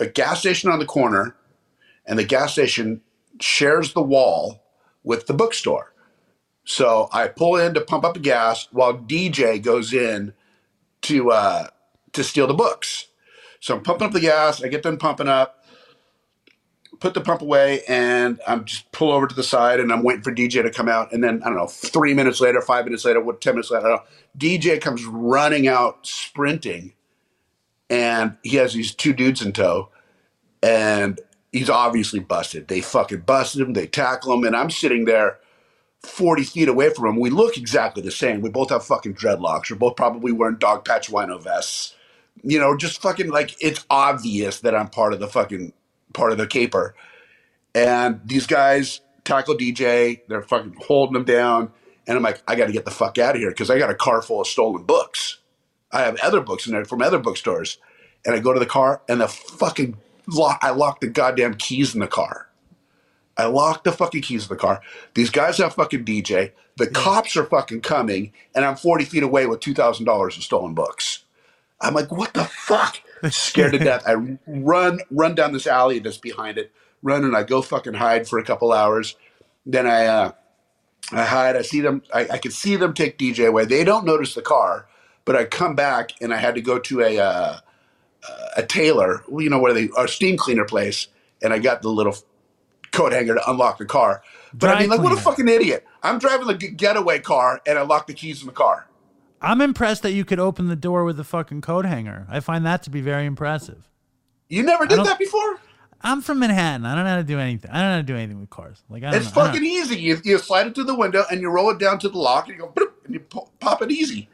a 0.00 0.08
gas 0.08 0.40
station 0.40 0.72
on 0.72 0.80
the 0.80 0.86
corner 0.86 1.36
and 2.04 2.18
the 2.18 2.24
gas 2.24 2.54
station 2.54 3.00
shares 3.40 3.92
the 3.92 4.02
wall 4.02 4.64
with 5.04 5.28
the 5.28 5.34
bookstore. 5.34 5.94
So 6.64 7.08
I 7.12 7.28
pull 7.28 7.54
in 7.54 7.74
to 7.74 7.80
pump 7.80 8.02
up 8.02 8.14
the 8.14 8.20
gas 8.20 8.66
while 8.72 8.92
DJ 8.92 9.62
goes 9.62 9.92
in 9.92 10.34
to 11.02 11.30
uh, 11.30 11.68
to 12.12 12.24
steal 12.24 12.48
the 12.48 12.54
books. 12.54 13.06
So 13.62 13.76
I'm 13.76 13.82
pumping 13.84 14.08
up 14.08 14.12
the 14.12 14.18
gas. 14.18 14.60
I 14.60 14.66
get 14.66 14.82
done 14.82 14.96
pumping 14.96 15.28
up, 15.28 15.64
put 16.98 17.14
the 17.14 17.20
pump 17.20 17.42
away, 17.42 17.82
and 17.86 18.40
I'm 18.44 18.64
just 18.64 18.90
pull 18.90 19.12
over 19.12 19.28
to 19.28 19.34
the 19.36 19.44
side 19.44 19.78
and 19.78 19.92
I'm 19.92 20.02
waiting 20.02 20.22
for 20.24 20.34
DJ 20.34 20.64
to 20.64 20.70
come 20.70 20.88
out. 20.88 21.12
And 21.12 21.22
then 21.22 21.40
I 21.44 21.46
don't 21.46 21.58
know, 21.58 21.68
three 21.68 22.12
minutes 22.12 22.40
later, 22.40 22.60
five 22.60 22.84
minutes 22.84 23.04
later, 23.04 23.20
what 23.20 23.40
ten 23.40 23.54
minutes 23.54 23.70
later, 23.70 23.86
I 23.86 23.88
don't 23.90 23.98
know, 23.98 24.02
DJ 24.36 24.80
comes 24.80 25.04
running 25.04 25.68
out 25.68 26.04
sprinting, 26.04 26.94
and 27.88 28.36
he 28.42 28.56
has 28.56 28.72
these 28.74 28.92
two 28.92 29.12
dudes 29.12 29.42
in 29.42 29.52
tow, 29.52 29.90
and 30.60 31.20
he's 31.52 31.70
obviously 31.70 32.18
busted. 32.18 32.66
They 32.66 32.80
fucking 32.80 33.20
busted 33.20 33.60
him. 33.60 33.74
They 33.74 33.86
tackle 33.86 34.34
him, 34.34 34.42
and 34.42 34.56
I'm 34.56 34.70
sitting 34.70 35.04
there 35.04 35.38
40 36.02 36.42
feet 36.42 36.68
away 36.68 36.90
from 36.90 37.06
him. 37.06 37.20
We 37.20 37.30
look 37.30 37.56
exactly 37.56 38.02
the 38.02 38.10
same. 38.10 38.40
We 38.40 38.50
both 38.50 38.70
have 38.70 38.84
fucking 38.84 39.14
dreadlocks. 39.14 39.70
We're 39.70 39.76
both 39.76 39.94
probably 39.94 40.32
wearing 40.32 40.56
dog 40.56 40.84
patch 40.84 41.12
wino 41.12 41.40
vests. 41.40 41.94
You 42.42 42.58
know, 42.58 42.76
just 42.76 43.00
fucking 43.00 43.30
like 43.30 43.54
it's 43.62 43.84
obvious 43.88 44.60
that 44.60 44.74
I'm 44.74 44.88
part 44.88 45.12
of 45.12 45.20
the 45.20 45.28
fucking 45.28 45.72
part 46.12 46.32
of 46.32 46.38
the 46.38 46.46
caper. 46.46 46.94
And 47.74 48.20
these 48.24 48.46
guys 48.46 49.00
tackle 49.24 49.56
DJ. 49.56 50.20
They're 50.28 50.42
fucking 50.42 50.76
holding 50.86 51.16
him 51.16 51.24
down. 51.24 51.72
And 52.06 52.16
I'm 52.16 52.22
like, 52.22 52.42
I 52.48 52.56
got 52.56 52.66
to 52.66 52.72
get 52.72 52.84
the 52.84 52.90
fuck 52.90 53.18
out 53.18 53.36
of 53.36 53.40
here 53.40 53.50
because 53.50 53.70
I 53.70 53.78
got 53.78 53.90
a 53.90 53.94
car 53.94 54.22
full 54.22 54.40
of 54.40 54.46
stolen 54.46 54.82
books. 54.82 55.38
I 55.92 56.02
have 56.02 56.18
other 56.20 56.40
books 56.40 56.66
in 56.66 56.72
there 56.72 56.84
from 56.84 57.02
other 57.02 57.18
bookstores. 57.18 57.78
And 58.24 58.34
I 58.34 58.40
go 58.40 58.52
to 58.52 58.60
the 58.60 58.66
car 58.66 59.02
and 59.08 59.20
the 59.20 59.28
fucking 59.28 59.96
lock, 60.26 60.58
I 60.62 60.70
lock 60.70 61.00
the 61.00 61.08
goddamn 61.08 61.54
keys 61.54 61.94
in 61.94 62.00
the 62.00 62.06
car. 62.06 62.48
I 63.36 63.46
lock 63.46 63.84
the 63.84 63.92
fucking 63.92 64.22
keys 64.22 64.44
in 64.44 64.48
the 64.48 64.56
car. 64.56 64.82
These 65.14 65.30
guys 65.30 65.58
have 65.58 65.74
fucking 65.74 66.04
DJ. 66.04 66.52
The 66.76 66.86
cops 66.86 67.36
are 67.36 67.44
fucking 67.44 67.80
coming, 67.80 68.32
and 68.54 68.64
I'm 68.64 68.76
40 68.76 69.04
feet 69.04 69.22
away 69.22 69.46
with 69.46 69.60
$2,000 69.60 70.36
of 70.36 70.42
stolen 70.42 70.74
books. 70.74 71.21
I'm 71.82 71.94
like, 71.94 72.12
what 72.12 72.34
the 72.34 72.44
fuck? 72.66 73.00
Scared 73.30 73.72
to 73.72 73.78
death. 73.78 74.02
I 74.06 74.14
run, 74.46 75.00
run 75.10 75.34
down 75.34 75.52
this 75.52 75.66
alley 75.66 75.98
that's 76.00 76.18
behind 76.18 76.58
it, 76.58 76.72
run, 77.02 77.24
and 77.24 77.36
I 77.36 77.44
go 77.44 77.62
fucking 77.62 77.94
hide 77.94 78.28
for 78.28 78.38
a 78.38 78.44
couple 78.44 78.72
hours. 78.72 79.16
Then 79.66 79.86
I, 79.86 80.06
uh, 80.06 80.32
I 81.12 81.24
hide. 81.24 81.56
I 81.56 81.62
see 81.62 81.80
them. 81.80 82.02
I, 82.12 82.28
I 82.28 82.38
could 82.38 82.52
see 82.52 82.76
them 82.76 82.94
take 82.94 83.18
DJ 83.18 83.48
away. 83.48 83.64
They 83.64 83.84
don't 83.84 84.06
notice 84.06 84.34
the 84.34 84.42
car, 84.42 84.86
but 85.24 85.36
I 85.36 85.44
come 85.44 85.74
back 85.74 86.12
and 86.20 86.32
I 86.32 86.38
had 86.38 86.54
to 86.56 86.60
go 86.60 86.78
to 86.78 87.00
a 87.02 87.18
uh, 87.18 87.58
a 88.56 88.62
tailor, 88.62 89.22
you 89.38 89.50
know, 89.50 89.58
where 89.58 89.72
they 89.72 89.88
a 89.96 90.08
steam 90.08 90.36
cleaner 90.36 90.64
place, 90.64 91.08
and 91.42 91.52
I 91.52 91.58
got 91.58 91.82
the 91.82 91.88
little 91.88 92.16
coat 92.92 93.12
hanger 93.12 93.34
to 93.34 93.50
unlock 93.50 93.78
the 93.78 93.86
car. 93.86 94.22
But 94.52 94.68
Dry 94.68 94.74
I 94.76 94.80
mean, 94.80 94.90
like, 94.90 95.02
what 95.02 95.12
a 95.12 95.20
fucking 95.20 95.48
idiot! 95.48 95.86
I'm 96.02 96.18
driving 96.18 96.46
the 96.46 96.54
getaway 96.54 97.20
car, 97.20 97.60
and 97.66 97.78
I 97.78 97.82
lock 97.82 98.06
the 98.06 98.14
keys 98.14 98.40
in 98.40 98.46
the 98.46 98.52
car. 98.52 98.88
I'm 99.42 99.60
impressed 99.60 100.02
that 100.04 100.12
you 100.12 100.24
could 100.24 100.38
open 100.38 100.68
the 100.68 100.76
door 100.76 101.04
with 101.04 101.18
a 101.18 101.24
fucking 101.24 101.60
coat 101.62 101.84
hanger. 101.84 102.26
I 102.30 102.40
find 102.40 102.64
that 102.64 102.82
to 102.84 102.90
be 102.90 103.00
very 103.00 103.26
impressive. 103.26 103.90
You 104.48 104.62
never 104.62 104.86
did 104.86 105.00
that 105.00 105.18
before. 105.18 105.58
I'm 106.00 106.20
from 106.20 106.38
Manhattan. 106.40 106.84
I 106.84 106.94
don't 106.94 107.04
know 107.04 107.10
how 107.10 107.16
to 107.16 107.24
do 107.24 107.38
anything. 107.38 107.70
I 107.70 107.74
don't 107.74 107.84
know 107.84 107.90
how 107.92 107.96
to 107.98 108.02
do 108.02 108.16
anything 108.16 108.40
with 108.40 108.50
cars. 108.50 108.82
Like 108.88 109.02
I 109.02 109.10
don't 109.10 109.20
It's 109.20 109.34
know. 109.34 109.44
Fucking 109.44 109.64
easy. 109.64 110.00
You, 110.00 110.20
you 110.24 110.38
slide 110.38 110.66
it 110.66 110.74
through 110.74 110.84
the 110.84 110.94
window, 110.94 111.24
and 111.30 111.40
you 111.40 111.48
roll 111.48 111.70
it 111.70 111.78
down 111.78 111.98
to 112.00 112.08
the 112.08 112.18
lock, 112.18 112.48
and 112.48 112.56
you 112.56 112.62
go, 112.62 112.86
and 113.04 113.14
you 113.14 113.20
pop 113.20 113.82
it 113.82 113.90
easy. 113.90 114.28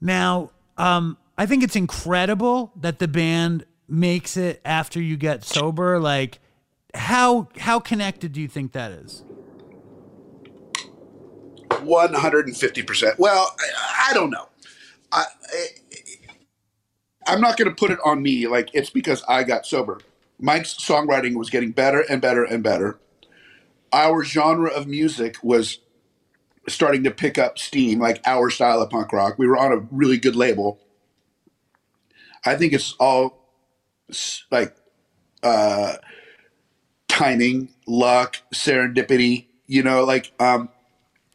Now, 0.00 0.50
um, 0.76 1.16
I 1.36 1.46
think 1.46 1.62
it's 1.62 1.76
incredible 1.76 2.72
that 2.76 2.98
the 2.98 3.08
band 3.08 3.66
makes 3.88 4.36
it 4.36 4.60
after 4.64 5.00
you 5.00 5.16
get 5.16 5.44
sober. 5.44 5.98
Like, 5.98 6.40
how 6.94 7.48
how 7.58 7.80
connected 7.80 8.32
do 8.32 8.40
you 8.40 8.48
think 8.48 8.72
that 8.72 8.92
is? 8.92 9.22
One 11.82 12.14
hundred 12.14 12.46
and 12.48 12.56
fifty 12.56 12.82
percent. 12.82 13.18
Well, 13.18 13.54
I, 13.60 14.10
I 14.10 14.14
don't 14.14 14.30
know. 14.30 14.48
I, 15.12 15.24
I 15.52 15.66
I'm 17.26 17.40
not 17.40 17.56
going 17.58 17.68
to 17.70 17.74
put 17.74 17.90
it 17.90 17.98
on 18.04 18.22
me. 18.22 18.46
Like 18.48 18.70
it's 18.74 18.90
because 18.90 19.24
I 19.28 19.44
got 19.44 19.66
sober. 19.66 20.00
Mike's 20.40 20.74
songwriting 20.74 21.36
was 21.36 21.50
getting 21.50 21.72
better 21.72 22.04
and 22.10 22.22
better 22.22 22.44
and 22.44 22.62
better. 22.62 22.98
our 23.92 24.24
genre 24.24 24.70
of 24.70 24.88
music 24.88 25.36
was 25.42 25.80
starting 26.68 27.04
to 27.04 27.10
pick 27.12 27.38
up 27.38 27.58
steam, 27.58 28.00
like 28.00 28.20
our 28.26 28.50
style 28.50 28.82
of 28.82 28.90
punk 28.90 29.12
rock. 29.12 29.38
We 29.38 29.48
were 29.48 29.58
on 29.58 29.72
a 29.72 29.78
really 29.90 30.18
good 30.18 30.36
label. 30.36 30.80
I 32.46 32.56
think 32.56 32.72
it's 32.72 32.94
all 33.00 33.50
like 34.50 34.76
uh, 35.42 35.96
timing, 37.08 37.70
luck, 37.86 38.38
serendipity. 38.54 39.46
You 39.66 39.82
know, 39.82 40.04
like 40.04 40.32
um, 40.40 40.70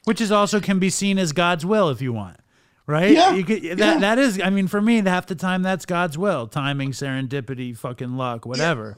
which 0.06 0.22
is 0.22 0.32
also 0.32 0.60
can 0.60 0.80
be 0.80 0.90
seen 0.90 1.18
as 1.18 1.32
God's 1.32 1.66
will 1.66 1.90
if 1.90 2.02
you 2.02 2.14
want. 2.14 2.38
Right? 2.86 3.12
Yeah, 3.12 3.42
could, 3.42 3.64
that 3.64 3.78
yeah. 3.78 4.00
that 4.00 4.20
is 4.20 4.42
I 4.42 4.50
mean 4.50 4.68
for 4.68 4.82
me 4.82 5.02
half 5.02 5.28
the 5.28 5.36
time 5.36 5.62
that's 5.62 5.86
God's 5.86 6.18
will. 6.18 6.48
Timing, 6.48 6.92
serendipity, 6.92 7.78
fucking 7.78 8.18
luck, 8.18 8.46
whatever. 8.46 8.98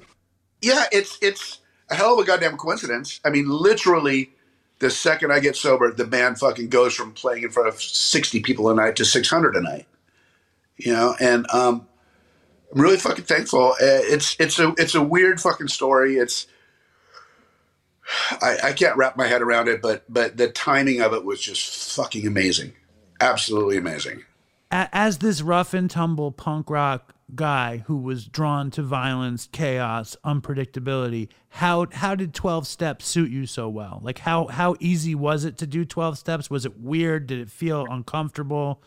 yeah, 0.61 0.85
it's 0.91 1.19
it's 1.21 1.59
a 1.89 1.95
hell 1.95 2.13
of 2.13 2.19
a 2.19 2.25
goddamn 2.25 2.57
coincidence. 2.57 3.19
I 3.23 3.29
mean, 3.29 3.47
literally, 3.47 4.31
the 4.79 4.89
second 4.89 5.31
I 5.31 5.39
get 5.39 5.55
sober, 5.55 5.91
the 5.91 6.05
band 6.05 6.39
fucking 6.39 6.69
goes 6.69 6.95
from 6.95 7.11
playing 7.11 7.43
in 7.43 7.51
front 7.51 7.69
of 7.69 7.79
sixty 7.79 8.39
people 8.39 8.69
a 8.71 8.73
night 8.73 8.95
to 8.95 9.05
six 9.05 9.29
hundred 9.29 9.55
a 9.55 9.61
night. 9.61 9.85
You 10.77 10.91
know, 10.91 11.15
and 11.19 11.45
um, 11.53 11.87
I'm 12.73 12.81
really 12.81 12.97
fucking 12.97 13.25
thankful. 13.25 13.73
Uh, 13.73 14.01
it's 14.09 14.35
it's 14.39 14.57
a 14.57 14.73
it's 14.77 14.95
a 14.95 15.01
weird 15.03 15.39
fucking 15.39 15.67
story. 15.67 16.15
It's 16.15 16.47
I, 18.41 18.57
I 18.63 18.73
can't 18.73 18.97
wrap 18.97 19.17
my 19.17 19.27
head 19.27 19.41
around 19.41 19.67
it, 19.67 19.81
but 19.81 20.03
but 20.09 20.37
the 20.37 20.49
timing 20.49 21.01
of 21.01 21.13
it 21.13 21.25
was 21.25 21.41
just 21.41 21.95
fucking 21.95 22.27
amazing, 22.27 22.73
absolutely 23.19 23.77
amazing. 23.77 24.23
As 24.71 25.19
this 25.19 25.41
rough 25.41 25.73
and 25.73 25.89
tumble 25.89 26.31
punk 26.31 26.69
rock 26.69 27.15
guy 27.33 27.83
who 27.87 27.97
was 27.97 28.25
drawn 28.25 28.69
to 28.71 28.83
violence, 28.83 29.47
chaos, 29.51 30.15
unpredictability, 30.25 31.29
how 31.49 31.87
how 31.91 32.15
did 32.15 32.33
12 32.33 32.67
steps 32.67 33.07
suit 33.07 33.31
you 33.31 33.45
so 33.45 33.69
well? 33.69 33.99
Like 34.03 34.19
how 34.19 34.47
how 34.47 34.75
easy 34.79 35.15
was 35.15 35.45
it 35.45 35.57
to 35.59 35.67
do 35.67 35.85
12 35.85 36.17
steps? 36.17 36.49
Was 36.49 36.65
it 36.65 36.79
weird? 36.79 37.27
Did 37.27 37.39
it 37.39 37.49
feel 37.49 37.85
uncomfortable? 37.89 38.81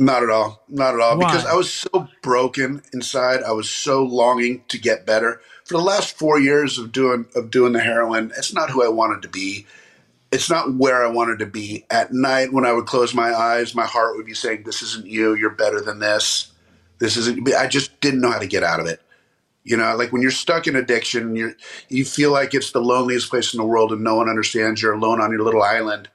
Not 0.00 0.22
at 0.22 0.30
all. 0.30 0.62
Not 0.68 0.94
at 0.94 1.00
all. 1.00 1.18
Why? 1.18 1.26
Because 1.26 1.44
I 1.44 1.54
was 1.54 1.72
so 1.72 2.08
broken 2.22 2.82
inside. 2.92 3.42
I 3.42 3.50
was 3.50 3.68
so 3.68 4.04
longing 4.04 4.62
to 4.68 4.78
get 4.78 5.04
better. 5.04 5.40
For 5.64 5.76
the 5.76 5.82
last 5.82 6.16
four 6.16 6.38
years 6.38 6.78
of 6.78 6.92
doing 6.92 7.26
of 7.34 7.50
doing 7.50 7.72
the 7.72 7.80
heroin, 7.80 8.32
it's 8.38 8.54
not 8.54 8.70
who 8.70 8.84
I 8.84 8.88
wanted 8.88 9.22
to 9.22 9.28
be. 9.28 9.66
It's 10.30 10.48
not 10.48 10.74
where 10.74 11.04
I 11.04 11.10
wanted 11.10 11.40
to 11.40 11.46
be. 11.46 11.84
At 11.90 12.12
night, 12.12 12.52
when 12.52 12.64
I 12.64 12.72
would 12.72 12.86
close 12.86 13.12
my 13.12 13.34
eyes, 13.34 13.74
my 13.74 13.86
heart 13.86 14.16
would 14.16 14.24
be 14.24 14.34
saying, 14.34 14.62
"This 14.62 14.82
isn't 14.82 15.06
you. 15.06 15.34
You're 15.34 15.50
better 15.50 15.80
than 15.80 15.98
this. 15.98 16.52
This 17.00 17.16
isn't." 17.16 17.52
I 17.54 17.66
just 17.66 18.00
didn't 18.00 18.20
know 18.20 18.30
how 18.30 18.38
to 18.38 18.46
get 18.46 18.62
out 18.62 18.78
of 18.78 18.86
it. 18.86 19.02
You 19.64 19.76
know, 19.76 19.96
like 19.96 20.12
when 20.12 20.22
you're 20.22 20.30
stuck 20.30 20.68
in 20.68 20.76
addiction, 20.76 21.34
you 21.34 21.56
you 21.88 22.04
feel 22.04 22.30
like 22.30 22.54
it's 22.54 22.70
the 22.70 22.80
loneliest 22.80 23.30
place 23.30 23.52
in 23.52 23.58
the 23.58 23.66
world, 23.66 23.90
and 23.90 24.04
no 24.04 24.14
one 24.14 24.28
understands. 24.28 24.80
You're 24.80 24.94
alone 24.94 25.20
on 25.20 25.32
your 25.32 25.42
little 25.42 25.62
island 25.62 26.08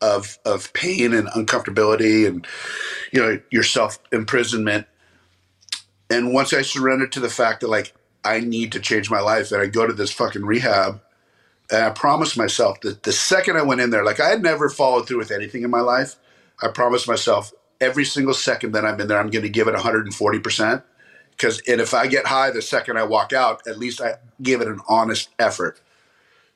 of 0.00 0.38
of 0.44 0.72
pain 0.72 1.14
and 1.14 1.28
uncomfortability, 1.28 2.26
and 2.26 2.46
you 3.12 3.20
know 3.20 3.40
your 3.50 3.62
self 3.62 3.98
imprisonment. 4.12 4.86
And 6.10 6.34
once 6.34 6.52
I 6.52 6.62
surrendered 6.62 7.12
to 7.12 7.20
the 7.20 7.30
fact 7.30 7.60
that 7.60 7.68
like 7.70 7.94
I 8.24 8.40
need 8.40 8.72
to 8.72 8.80
change 8.80 9.10
my 9.10 9.20
life, 9.20 9.52
and 9.52 9.62
I 9.62 9.66
go 9.66 9.86
to 9.86 9.92
this 9.92 10.12
fucking 10.12 10.44
rehab, 10.44 11.00
and 11.70 11.84
I 11.84 11.90
promised 11.90 12.38
myself 12.38 12.80
that 12.82 13.04
the 13.04 13.12
second 13.12 13.56
I 13.56 13.62
went 13.62 13.80
in 13.80 13.90
there, 13.90 14.04
like 14.04 14.20
I 14.20 14.28
had 14.28 14.42
never 14.42 14.68
followed 14.68 15.08
through 15.08 15.18
with 15.18 15.30
anything 15.32 15.62
in 15.62 15.70
my 15.70 15.80
life. 15.80 16.16
I 16.62 16.68
promised 16.68 17.08
myself 17.08 17.52
every 17.80 18.04
single 18.04 18.34
second 18.34 18.72
that 18.72 18.84
I'm 18.84 19.00
in 19.00 19.08
there, 19.08 19.18
I'm 19.18 19.30
going 19.30 19.44
to 19.44 19.50
give 19.50 19.68
it 19.68 19.74
140 19.74 20.40
percent. 20.40 20.82
Because 21.32 21.62
and 21.68 21.80
if 21.80 21.94
I 21.94 22.06
get 22.06 22.26
high 22.26 22.50
the 22.50 22.62
second 22.62 22.98
I 22.98 23.04
walk 23.04 23.32
out, 23.32 23.66
at 23.66 23.78
least 23.78 24.00
I 24.00 24.16
give 24.42 24.60
it 24.60 24.68
an 24.68 24.80
honest 24.88 25.30
effort. 25.38 25.80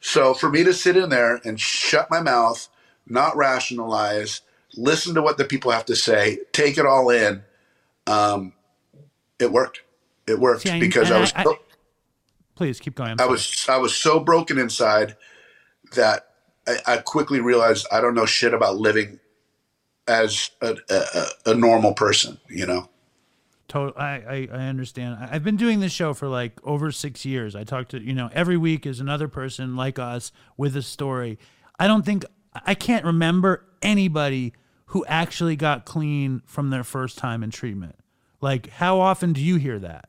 So 0.01 0.35
for 0.35 0.51
me 0.51 0.65
to 0.65 0.75
sit 0.75 0.97
in 0.97 1.09
there 1.11 1.41
and 1.45 1.59
shut 1.59 2.11
my 2.11 2.21
mouth, 2.21 2.69
not 3.07 3.37
rationalize, 3.37 4.41
listen 4.77 5.15
to 5.15 5.23
what 5.23 5.39
the 5.39 5.45
people 5.45 5.71
have 5.71 5.85
to 5.87 5.97
say, 5.97 6.39
take 6.53 6.79
it 6.79 6.87
all 6.87 7.11
in, 7.11 7.43
um, 8.07 8.53
it 9.39 9.51
worked. 9.53 9.83
It 10.27 10.39
worked 10.39 10.63
See, 10.63 10.71
I- 10.71 10.81
because 10.81 11.09
and 11.09 11.19
I 11.19 11.21
was 11.21 11.33
I- 11.35 11.41
I- 11.41 11.45
so, 11.45 11.59
Please 12.55 12.79
keep 12.79 12.95
going. 12.95 13.21
I 13.21 13.27
was 13.27 13.67
I 13.69 13.79
was 13.79 13.97
so 13.97 14.21
broken 14.21 14.59
inside 14.59 15.17
that 15.97 16.29
I, 16.69 16.77
I 16.87 16.97
quickly 16.99 17.41
realized 17.41 17.85
I 17.91 18.01
don't 18.01 18.15
know 18.15 18.27
shit 18.27 18.55
about 18.55 18.77
living 18.77 19.19
as 20.07 20.51
a, 20.61 20.77
a, 20.89 21.27
a- 21.47 21.55
normal 21.55 21.95
person. 21.95 22.39
You 22.49 22.67
know. 22.67 22.89
To- 23.69 23.93
I, 23.97 24.09
I, 24.15 24.49
I 24.53 24.67
understand. 24.69 25.19
I've 25.21 25.43
been 25.43 25.57
doing 25.57 25.81
this 25.81 25.91
show 25.91 26.15
for 26.15 26.29
like 26.29 26.53
over 26.63 26.93
six 26.93 27.25
years. 27.25 27.57
I 27.57 27.65
talk 27.65 27.89
to, 27.89 28.01
you 28.01 28.15
know, 28.15 28.31
every 28.33 28.57
week 28.57 28.87
is 28.87 29.01
another 29.01 29.27
person 29.27 29.75
like 29.75 29.99
us 29.99 30.31
with 30.57 30.77
a 30.77 30.83
story. 30.83 31.39
I 31.81 31.89
don't 31.89 32.05
think, 32.05 32.25
I 32.65 32.75
can't 32.75 33.05
remember 33.05 33.65
anybody 33.83 34.53
who 34.87 35.05
actually 35.07 35.57
got 35.57 35.85
clean 35.85 36.43
from 36.47 36.71
their 36.71 36.85
first 36.85 37.19
time 37.19 37.43
in 37.43 37.51
treatment. 37.51 37.97
Like, 38.41 38.69
how 38.71 39.01
often 39.01 39.33
do 39.33 39.41
you 39.41 39.57
hear 39.57 39.79
that? 39.81 40.09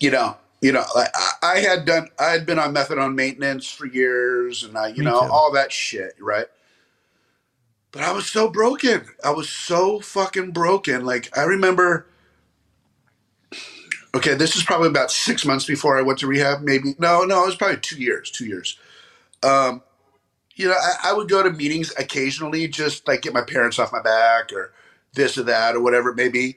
you 0.00 0.10
know, 0.10 0.36
you 0.60 0.72
know, 0.72 0.84
like 0.94 1.08
I, 1.14 1.32
I 1.42 1.58
had 1.60 1.84
done, 1.84 2.08
I 2.18 2.30
had 2.30 2.46
been 2.46 2.58
on 2.58 2.74
methadone 2.74 3.14
maintenance 3.14 3.70
for 3.70 3.86
years, 3.86 4.64
and 4.64 4.76
I, 4.76 4.88
you 4.88 5.00
Me 5.00 5.04
know, 5.04 5.20
too. 5.20 5.26
all 5.26 5.52
that 5.52 5.70
shit, 5.70 6.14
right? 6.20 6.46
But 7.92 8.02
I 8.02 8.12
was 8.12 8.26
so 8.26 8.48
broken. 8.50 9.06
I 9.24 9.30
was 9.30 9.48
so 9.48 10.00
fucking 10.00 10.50
broken. 10.52 11.04
Like 11.04 11.36
I 11.36 11.42
remember. 11.42 12.06
Okay, 14.14 14.34
this 14.34 14.56
is 14.56 14.62
probably 14.64 14.88
about 14.88 15.10
six 15.10 15.44
months 15.44 15.64
before 15.64 15.98
I 15.98 16.02
went 16.02 16.18
to 16.20 16.26
rehab. 16.26 16.60
Maybe 16.62 16.94
no, 16.98 17.24
no, 17.24 17.42
it 17.42 17.46
was 17.46 17.56
probably 17.56 17.78
two 17.78 18.00
years. 18.00 18.30
Two 18.30 18.46
years. 18.46 18.78
Um, 19.42 19.82
you 20.58 20.68
know, 20.68 20.74
I, 20.74 21.10
I 21.10 21.14
would 21.14 21.28
go 21.28 21.42
to 21.42 21.50
meetings 21.50 21.92
occasionally, 21.98 22.68
just 22.68 23.08
like 23.08 23.22
get 23.22 23.34
my 23.34 23.42
parents 23.42 23.78
off 23.78 23.92
my 23.92 24.02
back 24.02 24.52
or 24.52 24.72
this 25.14 25.38
or 25.38 25.44
that 25.44 25.76
or 25.76 25.82
whatever 25.82 26.10
it 26.10 26.16
may 26.16 26.28
be 26.28 26.56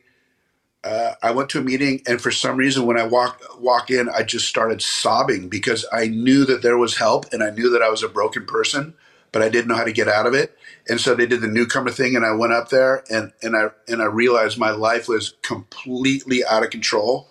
uh, 0.83 1.13
I 1.23 1.31
went 1.31 1.49
to 1.51 1.59
a 1.59 1.63
meeting, 1.63 2.01
and 2.07 2.21
for 2.21 2.31
some 2.31 2.57
reason, 2.57 2.87
when 2.87 2.99
I 2.99 3.05
walk 3.05 3.41
walk 3.59 3.91
in, 3.91 4.09
I 4.09 4.23
just 4.23 4.49
started 4.49 4.81
sobbing 4.81 5.49
because 5.49 5.85
I 5.93 6.07
knew 6.07 6.45
that 6.47 6.63
there 6.63 6.79
was 6.79 6.97
help, 6.97 7.27
and 7.33 7.43
I 7.43 7.51
knew 7.51 7.69
that 7.71 7.83
I 7.83 7.89
was 7.91 8.03
a 8.03 8.09
broken 8.09 8.47
person, 8.47 8.95
but 9.31 9.43
I 9.43 9.49
didn't 9.49 9.69
know 9.69 9.77
how 9.77 9.85
to 9.85 9.93
get 9.93 10.09
out 10.09 10.27
of 10.27 10.33
it. 10.35 10.57
And 10.89 10.99
so 10.99 11.15
they 11.15 11.27
did 11.27 11.41
the 11.41 11.47
newcomer 11.49 11.91
thing, 11.91 12.17
and 12.17 12.25
I 12.25 12.33
went 12.33 12.53
up 12.53 12.69
there, 12.71 13.05
and 13.11 13.31
and 13.43 13.55
I 13.55 13.67
and 13.87 14.01
I 14.01 14.07
realized 14.07 14.57
my 14.57 14.71
life 14.71 15.07
was 15.07 15.35
completely 15.43 16.43
out 16.45 16.63
of 16.63 16.71
control, 16.71 17.29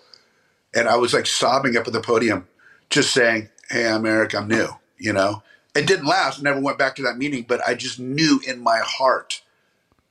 and 0.75 0.89
I 0.89 0.97
was 0.97 1.13
like 1.13 1.27
sobbing 1.27 1.77
up 1.77 1.87
at 1.87 1.93
the 1.93 2.01
podium, 2.01 2.47
just 2.89 3.13
saying, 3.13 3.49
"Hey, 3.69 3.89
I'm 3.89 4.05
Eric. 4.05 4.35
I'm 4.35 4.47
new." 4.47 4.69
You 4.99 5.13
know, 5.13 5.43
it 5.75 5.87
didn't 5.87 6.05
last. 6.05 6.39
I 6.39 6.43
never 6.43 6.59
went 6.59 6.77
back 6.77 6.95
to 6.95 7.01
that 7.03 7.17
meeting, 7.17 7.45
but 7.47 7.61
I 7.67 7.73
just 7.75 7.99
knew 7.99 8.41
in 8.47 8.61
my 8.61 8.79
heart 8.79 9.41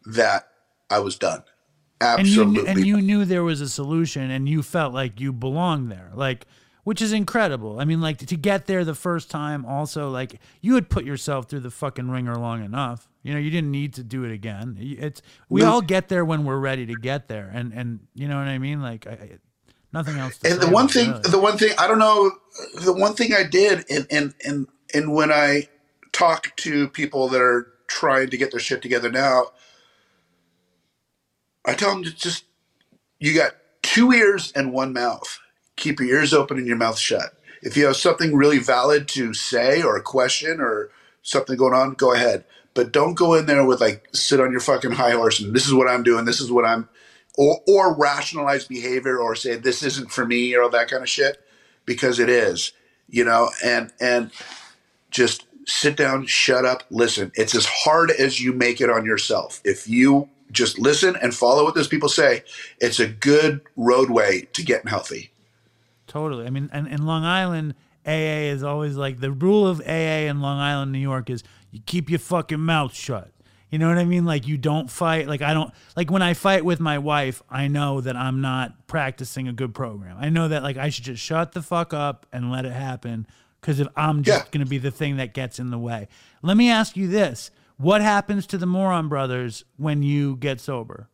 that 0.07 0.49
I 0.89 0.99
was 0.99 1.17
done. 1.17 1.43
and 2.01 2.27
you 2.27 2.43
Absolutely. 2.43 2.71
and 2.71 2.87
you 2.87 3.01
knew 3.01 3.25
there 3.25 3.45
was 3.45 3.61
a 3.61 3.69
solution 3.69 4.31
and 4.31 4.49
you 4.49 4.63
felt 4.63 4.95
like 4.95 5.21
you 5.21 5.33
belonged 5.33 5.93
there 5.93 6.11
like 6.15 6.47
which 6.85 7.03
is 7.03 7.13
incredible 7.13 7.79
i 7.79 7.85
mean 7.85 8.01
like 8.01 8.17
to 8.17 8.37
get 8.37 8.65
there 8.65 8.87
the 8.87 8.95
first 8.95 9.31
time 9.31 9.67
also 9.67 10.09
like 10.09 10.41
you 10.63 10.75
had 10.77 10.89
put 10.89 11.05
yourself 11.05 11.51
through 11.51 11.61
the 11.61 11.71
fucking 11.71 12.11
ringer 12.11 12.37
long 12.37 12.65
enough 12.65 13.07
you 13.23 13.35
know 13.35 13.39
you 13.39 13.51
didn't 13.51 13.71
need 13.71 13.93
to 13.93 14.03
do 14.03 14.25
it 14.25 14.33
again 14.33 14.79
it's 14.81 15.21
we 15.51 15.63
all 15.63 15.83
get 15.83 16.09
there 16.09 16.25
when 16.25 16.45
we're 16.47 16.59
ready 16.59 16.87
to 16.87 16.95
get 16.95 17.29
there 17.29 17.51
and 17.53 17.75
and 17.75 18.01
you 18.15 18.27
know 18.27 18.39
what 18.39 18.49
i 18.49 18.57
mean 18.57 18.81
like 18.81 19.07
I, 19.07 19.39
nothing 19.93 20.17
else 20.17 20.39
to 20.39 20.53
and 20.53 20.61
the 20.61 20.71
one 20.71 20.89
thing 20.89 21.11
really. 21.11 21.31
the 21.31 21.39
one 21.39 21.59
thing 21.59 21.73
i 21.77 21.87
don't 21.87 21.99
know 21.99 22.33
the 22.83 22.95
one 22.95 23.15
thing 23.15 23.35
i 23.35 23.43
did 23.43 23.85
and 23.91 24.07
and 24.11 24.35
and, 24.47 24.67
and 24.95 25.15
when 25.15 25.33
i 25.33 25.69
talk 26.13 26.55
to 26.57 26.89
people 26.89 27.29
that 27.29 27.41
are 27.41 27.69
trying 27.89 28.31
to 28.31 28.37
get 28.37 28.51
their 28.51 28.61
shit 28.61 28.83
together 28.83 29.11
now 29.11 29.47
i 31.67 31.75
tell 31.75 31.91
them 31.91 32.05
to 32.05 32.15
just 32.15 32.45
you 33.19 33.35
got 33.35 33.53
two 33.83 34.13
ears 34.13 34.53
and 34.57 34.73
one 34.73 34.93
mouth. 34.93 35.39
Keep 35.77 36.01
your 36.01 36.09
ears 36.11 36.35
open 36.35 36.59
and 36.59 36.67
your 36.67 36.77
mouth 36.77 36.99
shut. 36.99 37.35
If 37.63 37.77
you 37.77 37.87
have 37.87 37.97
something 37.97 38.35
really 38.35 38.59
valid 38.59 39.09
to 39.09 39.35
say 39.35 39.83
or 39.83 39.97
a 39.97 40.03
question 40.03 40.61
or 40.61 40.91
something 41.23 41.57
going 41.57 41.75
on 41.75 41.95
go 41.95 42.15
ahead. 42.15 42.45
But 42.75 42.93
don't 42.93 43.15
go 43.15 43.35
in 43.35 43.47
there 43.47 43.65
with 43.65 43.81
like 43.81 44.09
sit 44.15 44.41
on 44.41 44.53
your 44.53 44.61
fucking 44.61 44.93
high 44.93 45.13
horse 45.13 45.41
and 45.41 45.55
this 45.55 45.67
is 45.67 45.75
what 45.75 45.89
i'm 45.89 46.03
doing. 46.03 46.25
This 46.25 46.41
is 46.41 46.51
what 46.53 46.65
i'm 46.65 46.89
or 47.37 47.61
or 47.69 47.95
rationalize 47.97 48.67
behavior 48.67 49.19
or 49.19 49.35
say 49.35 49.57
this 49.57 49.83
isn't 49.83 50.11
for 50.11 50.27
me 50.27 50.55
or 50.55 50.63
all 50.63 50.71
that 50.71 50.89
kind 50.91 51.03
of 51.03 51.09
shit 51.09 51.39
because 51.87 52.19
it 52.19 52.31
is 52.31 52.73
you 53.09 53.25
know? 53.25 53.51
And 53.65 53.93
and 54.01 54.31
just 55.11 55.47
sit 55.67 55.97
down 55.97 56.27
shut 56.27 56.65
up 56.65 56.83
listen 56.91 57.31
it's 57.35 57.55
as 57.55 57.67
hard 57.67 58.11
as 58.13 58.41
you 58.41 58.53
make 58.53 58.81
it 58.81 58.91
on 58.91 59.05
yourself 59.05 59.61
if 59.65 59.87
you 59.87 60.29
just 60.51 60.79
listen 60.79 61.15
and 61.23 61.35
follow 61.35 61.63
what 61.63 61.75
those 61.75 61.87
people 61.87 62.09
say 62.09 62.43
it's 62.81 62.99
a 62.99 63.07
good 63.07 63.61
roadway 63.77 64.41
to 64.53 64.63
getting 64.63 64.89
healthy 64.89 65.31
Totally. 66.11 66.45
I 66.45 66.51
mean, 66.51 66.69
and 66.73 66.89
in 66.89 67.07
Long 67.07 67.23
Island, 67.23 67.77
AA 68.05 68.51
is 68.51 68.65
always 68.65 68.97
like 68.97 69.21
the 69.21 69.31
rule 69.31 69.65
of 69.65 69.81
AA 69.87 70.27
in 70.27 70.41
Long 70.41 70.59
Island, 70.59 70.91
New 70.91 70.99
York 70.99 71.31
is 71.31 71.45
you 71.71 71.79
keep 71.87 72.11
your 72.11 72.19
fucking 72.19 72.59
mouth 72.59 72.93
shut. 72.93 73.31
You 73.71 73.79
know 73.79 73.87
what 73.87 73.97
I 73.97 74.05
mean? 74.05 74.25
Like 74.25 74.49
you 74.49 74.59
don't 74.59 74.91
fight. 74.91 75.29
Like 75.29 75.41
I 75.41 75.55
don't 75.55 75.73
like 75.95 76.11
when 76.11 76.21
I 76.21 76.35
fight 76.35 76.65
with 76.65 76.81
my 76.81 76.99
wife, 76.99 77.45
I 77.49 77.69
know 77.69 78.01
that 78.01 78.17
I'm 78.17 78.41
not 78.41 78.89
practicing 78.89 79.47
a 79.47 79.53
good 79.53 79.73
program. 79.73 80.17
I 80.19 80.31
know 80.31 80.49
that 80.49 80.65
like 80.65 80.77
I 80.77 80.89
should 80.89 81.05
just 81.05 81.23
shut 81.23 81.53
the 81.53 81.63
fuck 81.63 81.95
up 81.95 82.27
and 82.33 82.51
let 82.51 82.65
it 82.65 82.73
happen. 82.73 83.29
Because 83.61 83.81
if 83.81 83.89
I'm 83.97 84.23
just 84.23 84.47
Yeah. 84.47 84.51
going 84.51 84.65
to 84.65 84.71
be 84.71 84.79
the 84.79 84.91
thing 84.91 85.17
that 85.19 85.35
gets 85.35 85.59
in 85.59 85.71
the 85.71 85.79
way. 85.79 86.09
Let 86.43 86.57
me 86.57 86.71
ask 86.71 86.97
you 86.97 87.09
this: 87.09 87.51
What 87.77 88.03
happens 88.03 88.47
to 88.49 88.59
the 88.59 88.67
Moron 88.67 89.09
Brothers 89.09 89.65
when 89.77 90.03
you 90.03 90.37
get 90.37 90.61
sober? 90.61 91.09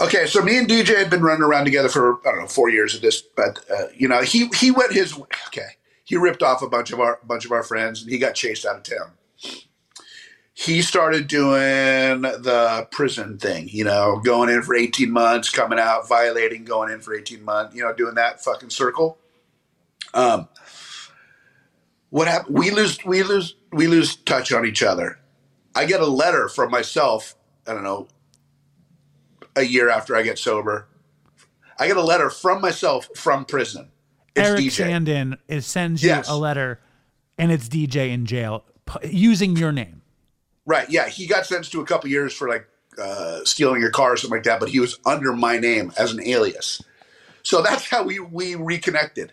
Okay, 0.00 0.26
so 0.26 0.42
me 0.42 0.58
and 0.58 0.68
DJ 0.68 0.96
had 0.98 1.10
been 1.10 1.22
running 1.22 1.42
around 1.42 1.64
together 1.64 1.88
for 1.88 2.18
I 2.26 2.32
don't 2.32 2.40
know 2.40 2.46
four 2.46 2.68
years 2.70 2.94
at 2.94 3.02
this, 3.02 3.22
but 3.22 3.60
uh, 3.70 3.86
you 3.94 4.08
know 4.08 4.22
he 4.22 4.48
he 4.58 4.70
went 4.70 4.92
his 4.92 5.18
okay. 5.48 5.68
He 6.04 6.16
ripped 6.16 6.42
off 6.42 6.62
a 6.62 6.68
bunch 6.68 6.92
of 6.92 7.00
our 7.00 7.20
bunch 7.24 7.44
of 7.44 7.52
our 7.52 7.62
friends, 7.62 8.02
and 8.02 8.10
he 8.10 8.18
got 8.18 8.34
chased 8.34 8.66
out 8.66 8.76
of 8.76 8.82
town. 8.82 9.12
He 10.54 10.82
started 10.82 11.26
doing 11.28 12.22
the 12.22 12.86
prison 12.92 13.38
thing, 13.38 13.68
you 13.70 13.84
know, 13.84 14.20
going 14.24 14.50
in 14.50 14.62
for 14.62 14.74
eighteen 14.76 15.10
months, 15.12 15.50
coming 15.50 15.78
out, 15.78 16.08
violating, 16.08 16.64
going 16.64 16.92
in 16.92 17.00
for 17.00 17.14
eighteen 17.14 17.44
months, 17.44 17.74
you 17.74 17.82
know, 17.82 17.92
doing 17.94 18.14
that 18.16 18.42
fucking 18.44 18.70
circle. 18.70 19.18
Um, 20.14 20.48
what 22.14 22.28
happened? 22.28 22.56
We 22.56 22.70
lose, 22.70 23.04
we 23.04 23.24
lose, 23.24 23.56
we 23.72 23.88
lose 23.88 24.14
touch 24.14 24.52
on 24.52 24.64
each 24.64 24.84
other. 24.84 25.18
I 25.74 25.84
get 25.84 26.00
a 26.00 26.06
letter 26.06 26.48
from 26.48 26.70
myself. 26.70 27.34
I 27.66 27.74
don't 27.74 27.82
know 27.82 28.06
a 29.56 29.64
year 29.64 29.88
after 29.88 30.14
I 30.14 30.22
get 30.22 30.38
sober. 30.38 30.86
I 31.76 31.88
get 31.88 31.96
a 31.96 32.02
letter 32.02 32.30
from 32.30 32.60
myself 32.60 33.08
from 33.16 33.44
prison. 33.44 33.90
It's 34.36 34.48
Eric 34.48 34.60
DJ. 34.60 34.90
Sandin 34.90 35.38
is, 35.48 35.66
sends 35.66 36.04
you 36.04 36.22
a 36.28 36.36
letter, 36.36 36.78
and 37.36 37.50
it's 37.50 37.68
DJ 37.68 38.12
in 38.12 38.26
jail 38.26 38.64
using 39.02 39.56
your 39.56 39.72
name. 39.72 40.00
Right. 40.66 40.88
Yeah. 40.88 41.08
He 41.08 41.26
got 41.26 41.46
sentenced 41.46 41.72
to 41.72 41.80
a 41.80 41.84
couple 41.84 42.08
years 42.10 42.32
for 42.32 42.48
like 42.48 42.68
uh, 42.96 43.40
stealing 43.42 43.80
your 43.80 43.90
car 43.90 44.12
or 44.12 44.16
something 44.16 44.36
like 44.36 44.44
that, 44.44 44.60
but 44.60 44.68
he 44.68 44.78
was 44.78 45.00
under 45.04 45.32
my 45.32 45.58
name 45.58 45.92
as 45.98 46.12
an 46.12 46.24
alias. 46.24 46.80
So 47.42 47.60
that's 47.60 47.90
how 47.90 48.04
we, 48.04 48.20
we 48.20 48.54
reconnected. 48.54 49.32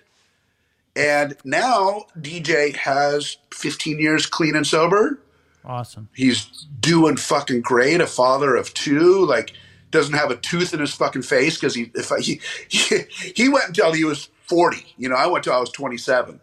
And 0.95 1.37
now 1.45 2.05
DJ 2.17 2.75
has 2.75 3.37
15 3.51 3.99
years 3.99 4.25
clean 4.25 4.55
and 4.55 4.67
sober. 4.67 5.19
Awesome. 5.63 6.09
He's 6.13 6.45
doing 6.79 7.17
fucking 7.17 7.61
great. 7.61 8.01
A 8.01 8.07
father 8.07 8.55
of 8.55 8.73
two, 8.73 9.25
like 9.25 9.53
doesn't 9.91 10.15
have 10.15 10.31
a 10.31 10.37
tooth 10.37 10.73
in 10.73 10.79
his 10.79 10.93
fucking 10.93 11.21
face 11.21 11.57
because 11.57 11.75
he 11.75 11.91
if 11.93 12.11
I, 12.11 12.19
he, 12.19 12.41
he 12.67 12.99
he 13.35 13.49
went 13.49 13.67
until 13.67 13.93
he 13.93 14.03
was 14.03 14.29
forty. 14.43 14.85
You 14.97 15.09
know, 15.09 15.15
I 15.15 15.27
went 15.27 15.43
till 15.43 15.53
I 15.53 15.59
was 15.59 15.69
twenty 15.69 15.97
seven. 15.97 16.39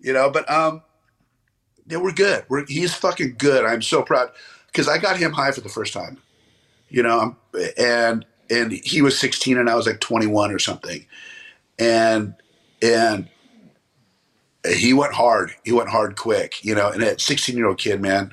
You 0.00 0.12
know, 0.12 0.30
but 0.30 0.50
um, 0.50 0.82
yeah, 1.86 1.98
we're 1.98 2.12
good. 2.12 2.44
We're 2.48 2.66
he's 2.66 2.94
fucking 2.94 3.36
good. 3.38 3.64
I'm 3.64 3.82
so 3.82 4.02
proud 4.02 4.30
because 4.66 4.88
I 4.88 4.98
got 4.98 5.16
him 5.16 5.32
high 5.32 5.52
for 5.52 5.60
the 5.60 5.68
first 5.68 5.92
time. 5.92 6.18
You 6.88 7.04
know, 7.04 7.36
and 7.78 8.26
and 8.50 8.72
he 8.72 9.00
was 9.00 9.18
sixteen 9.18 9.58
and 9.58 9.70
I 9.70 9.76
was 9.76 9.86
like 9.86 10.00
twenty 10.00 10.26
one 10.26 10.50
or 10.50 10.58
something, 10.58 11.06
and 11.78 12.34
and 12.82 13.28
he 14.68 14.92
went 14.92 15.12
hard. 15.14 15.52
He 15.64 15.72
went 15.72 15.88
hard 15.88 16.16
quick. 16.16 16.64
You 16.64 16.74
know, 16.74 16.90
and 16.90 17.02
a 17.02 17.18
sixteen 17.18 17.56
year 17.56 17.66
old 17.66 17.78
kid, 17.78 18.00
man. 18.00 18.32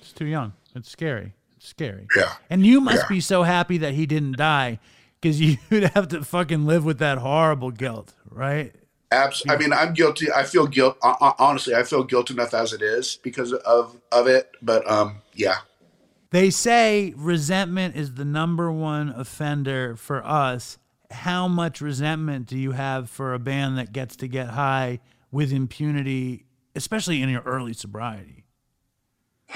It's 0.00 0.12
too 0.12 0.26
young. 0.26 0.52
It's 0.74 0.90
scary. 0.90 1.34
It's 1.56 1.68
scary. 1.68 2.06
Yeah. 2.16 2.32
And 2.50 2.64
you 2.66 2.80
must 2.80 3.02
Yeah. 3.02 3.08
be 3.08 3.20
so 3.20 3.42
happy 3.42 3.78
that 3.78 3.94
he 3.94 4.06
didn't 4.06 4.36
die 4.36 4.78
because 5.20 5.40
you'd 5.70 5.90
have 5.94 6.08
to 6.08 6.22
fucking 6.24 6.66
live 6.66 6.84
with 6.84 6.98
that 6.98 7.18
horrible 7.18 7.70
guilt, 7.70 8.14
right? 8.30 8.74
Abs- 9.12 9.44
I 9.48 9.56
mean, 9.56 9.72
I'm 9.72 9.94
guilty. 9.94 10.32
I 10.32 10.42
feel 10.42 10.66
guilt. 10.66 10.96
hon- 11.02 11.16
hon- 11.20 11.34
Honestly, 11.38 11.74
I 11.74 11.84
feel 11.84 12.02
guilt 12.02 12.30
enough 12.30 12.52
as 12.54 12.72
it 12.72 12.82
is 12.82 13.18
because 13.22 13.52
of 13.52 14.00
of 14.10 14.26
it. 14.26 14.50
But 14.60 14.88
um, 14.90 15.16
yeah, 15.34 15.58
They 16.30 16.50
say 16.50 17.12
resentment 17.16 17.94
is 17.96 18.14
the 18.14 18.24
number 18.24 18.72
one 18.72 19.10
offender 19.10 19.94
for 19.96 20.24
us. 20.26 20.78
How 21.10 21.48
much 21.48 21.80
resentment 21.80 22.46
do 22.46 22.58
you 22.58 22.72
have 22.72 23.10
for 23.10 23.34
a 23.34 23.38
band 23.38 23.78
that 23.78 23.92
gets 23.92 24.16
to 24.16 24.28
get 24.28 24.48
high 24.48 25.00
with 25.30 25.52
impunity, 25.52 26.46
especially 26.74 27.22
in 27.22 27.28
your 27.28 27.42
early 27.42 27.72
sobriety? 27.72 28.44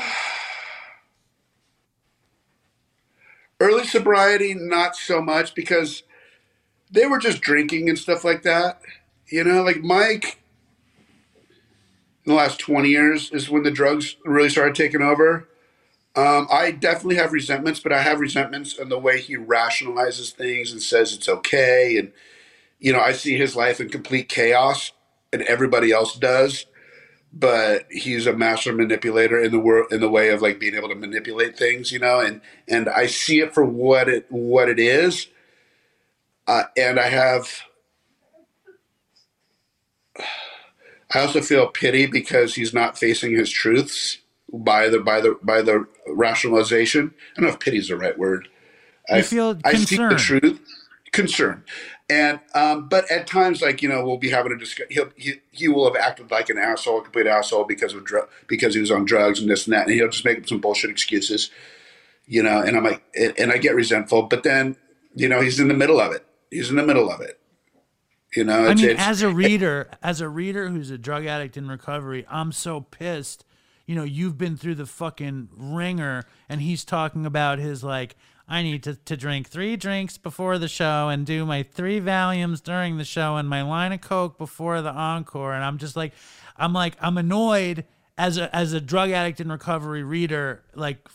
early 3.60 3.84
sobriety, 3.84 4.54
not 4.54 4.94
so 4.96 5.20
much 5.20 5.54
because 5.54 6.02
they 6.90 7.06
were 7.06 7.18
just 7.18 7.40
drinking 7.40 7.88
and 7.88 7.98
stuff 7.98 8.24
like 8.24 8.42
that. 8.42 8.80
You 9.26 9.44
know, 9.44 9.62
like 9.62 9.82
Mike. 9.82 10.42
In 12.24 12.32
the 12.32 12.38
last 12.38 12.58
twenty 12.60 12.90
years 12.90 13.30
is 13.32 13.48
when 13.48 13.62
the 13.62 13.70
drugs 13.70 14.16
really 14.24 14.50
started 14.50 14.74
taking 14.74 15.00
over. 15.00 15.48
Um, 16.18 16.48
I 16.50 16.72
definitely 16.72 17.14
have 17.14 17.32
resentments, 17.32 17.78
but 17.78 17.92
I 17.92 18.02
have 18.02 18.18
resentments 18.18 18.76
in 18.76 18.88
the 18.88 18.98
way 18.98 19.20
he 19.20 19.36
rationalizes 19.36 20.32
things 20.32 20.72
and 20.72 20.82
says 20.82 21.12
it's 21.12 21.28
okay. 21.28 21.96
And 21.96 22.12
you 22.80 22.92
know, 22.92 23.00
I 23.00 23.12
see 23.12 23.36
his 23.38 23.54
life 23.54 23.80
in 23.80 23.88
complete 23.88 24.28
chaos, 24.28 24.90
and 25.32 25.42
everybody 25.42 25.92
else 25.92 26.16
does. 26.18 26.66
But 27.32 27.86
he's 27.92 28.26
a 28.26 28.32
master 28.32 28.72
manipulator 28.72 29.40
in 29.40 29.52
the 29.52 29.60
world 29.60 29.92
in 29.92 30.00
the 30.00 30.10
way 30.10 30.30
of 30.30 30.42
like 30.42 30.58
being 30.58 30.74
able 30.74 30.88
to 30.88 30.96
manipulate 30.96 31.56
things, 31.56 31.92
you 31.92 32.00
know. 32.00 32.18
And 32.18 32.40
and 32.68 32.88
I 32.88 33.06
see 33.06 33.38
it 33.38 33.54
for 33.54 33.64
what 33.64 34.08
it 34.08 34.26
what 34.28 34.68
it 34.68 34.80
is. 34.80 35.28
Uh, 36.48 36.64
and 36.76 36.98
I 36.98 37.10
have. 37.10 37.48
I 41.14 41.20
also 41.20 41.42
feel 41.42 41.68
pity 41.68 42.06
because 42.06 42.56
he's 42.56 42.74
not 42.74 42.98
facing 42.98 43.34
his 43.34 43.50
truths 43.50 44.18
by 44.52 44.88
the 44.88 45.00
by 45.00 45.20
the 45.20 45.38
by 45.42 45.62
the 45.62 45.86
rationalization. 46.06 47.14
I 47.36 47.40
don't 47.40 47.48
know 47.48 47.54
if 47.54 47.60
pity 47.60 47.78
is 47.78 47.88
the 47.88 47.96
right 47.96 48.18
word. 48.18 48.48
I 49.10 49.22
feel 49.22 49.58
I 49.64 49.74
see 49.74 49.96
the 49.96 50.16
truth, 50.16 50.60
concern, 51.12 51.64
and 52.10 52.40
um, 52.54 52.88
but 52.88 53.10
at 53.10 53.26
times, 53.26 53.62
like 53.62 53.82
you 53.82 53.88
know, 53.88 54.04
we'll 54.04 54.18
be 54.18 54.30
having 54.30 54.52
a 54.52 54.58
discussion. 54.58 54.90
He'll, 54.90 55.10
he 55.16 55.34
he 55.50 55.68
will 55.68 55.84
have 55.84 55.96
acted 55.96 56.30
like 56.30 56.50
an 56.50 56.58
asshole, 56.58 56.98
a 56.98 57.02
complete 57.02 57.26
asshole 57.26 57.64
because 57.64 57.94
of 57.94 58.04
dr- 58.04 58.28
because 58.46 58.74
he 58.74 58.80
was 58.80 58.90
on 58.90 59.04
drugs 59.04 59.40
and 59.40 59.50
this 59.50 59.66
and 59.66 59.74
that, 59.74 59.86
and 59.86 59.94
he'll 59.94 60.08
just 60.08 60.24
make 60.24 60.38
up 60.38 60.48
some 60.48 60.60
bullshit 60.60 60.90
excuses, 60.90 61.50
you 62.26 62.42
know. 62.42 62.60
And 62.60 62.76
I'm 62.76 62.84
like, 62.84 63.02
and, 63.38 63.50
I 63.50 63.58
get 63.58 63.74
resentful, 63.74 64.22
but 64.22 64.42
then 64.42 64.76
you 65.14 65.28
know, 65.28 65.40
he's 65.40 65.58
in 65.58 65.68
the 65.68 65.74
middle 65.74 66.00
of 66.00 66.12
it. 66.12 66.24
He's 66.50 66.70
in 66.70 66.76
the 66.76 66.82
middle 66.82 67.10
of 67.10 67.20
it. 67.20 67.40
You 68.36 68.44
know, 68.44 68.66
I 68.66 68.74
mean, 68.74 68.90
it's, 68.90 69.00
as 69.00 69.22
a 69.22 69.30
reader, 69.32 69.90
as 70.02 70.20
a 70.20 70.28
reader 70.28 70.68
who's 70.68 70.90
a 70.90 70.98
drug 70.98 71.26
addict 71.26 71.56
in 71.56 71.66
recovery, 71.66 72.26
I'm 72.28 72.52
so 72.52 72.82
pissed. 72.82 73.44
You 73.88 73.94
know, 73.94 74.04
you've 74.04 74.36
been 74.36 74.58
through 74.58 74.74
the 74.74 74.84
fucking 74.84 75.48
ringer, 75.56 76.24
and 76.46 76.60
he's 76.60 76.84
talking 76.84 77.24
about 77.24 77.58
his 77.58 77.82
like, 77.82 78.16
I 78.46 78.62
need 78.62 78.82
to, 78.82 78.96
to 78.96 79.16
drink 79.16 79.48
three 79.48 79.76
drinks 79.76 80.18
before 80.18 80.58
the 80.58 80.68
show 80.68 81.08
and 81.08 81.24
do 81.24 81.46
my 81.46 81.62
three 81.62 81.98
Valiums 81.98 82.62
during 82.62 82.98
the 82.98 83.04
show 83.04 83.36
and 83.36 83.48
my 83.48 83.62
line 83.62 83.92
of 83.94 84.02
coke 84.02 84.36
before 84.36 84.82
the 84.82 84.92
encore, 84.92 85.54
and 85.54 85.64
I'm 85.64 85.78
just 85.78 85.96
like, 85.96 86.12
I'm 86.58 86.74
like, 86.74 86.96
I'm 87.00 87.16
annoyed 87.16 87.86
as 88.18 88.36
a 88.36 88.54
as 88.54 88.74
a 88.74 88.80
drug 88.80 89.10
addict 89.10 89.40
in 89.40 89.50
recovery 89.50 90.02
reader, 90.02 90.64
like 90.74 91.08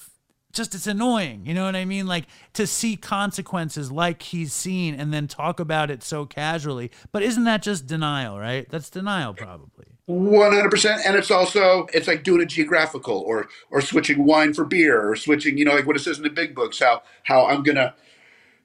just 0.51 0.73
it's 0.73 0.87
annoying. 0.87 1.45
You 1.45 1.53
know 1.53 1.65
what 1.65 1.75
I 1.75 1.85
mean? 1.85 2.07
Like 2.07 2.25
to 2.53 2.65
see 2.65 2.95
consequences 2.95 3.91
like 3.91 4.23
he's 4.23 4.51
seen 4.51 4.95
and 4.95 5.13
then 5.13 5.27
talk 5.27 5.59
about 5.59 5.91
it 5.91 6.01
so 6.01 6.25
casually. 6.25 6.89
But 7.11 7.21
isn't 7.21 7.43
that 7.43 7.61
just 7.61 7.85
denial, 7.85 8.39
right? 8.39 8.67
That's 8.67 8.89
denial, 8.89 9.35
probably. 9.35 9.92
One 10.05 10.51
hundred 10.53 10.71
percent, 10.71 11.01
and 11.05 11.15
it's 11.15 11.31
also 11.31 11.87
it's 11.93 12.07
like 12.07 12.23
doing 12.23 12.41
a 12.41 12.45
geographical 12.45 13.19
or 13.19 13.47
or 13.71 13.81
switching 13.81 14.25
wine 14.25 14.53
for 14.53 14.65
beer 14.65 15.01
or 15.09 15.15
switching, 15.15 15.57
you 15.57 15.65
know, 15.65 15.75
like 15.75 15.87
what 15.87 15.95
it 15.95 15.99
says 15.99 16.17
in 16.17 16.23
the 16.23 16.29
big 16.29 16.55
books, 16.55 16.79
how 16.79 17.03
how 17.23 17.45
I'm 17.47 17.63
gonna 17.63 17.95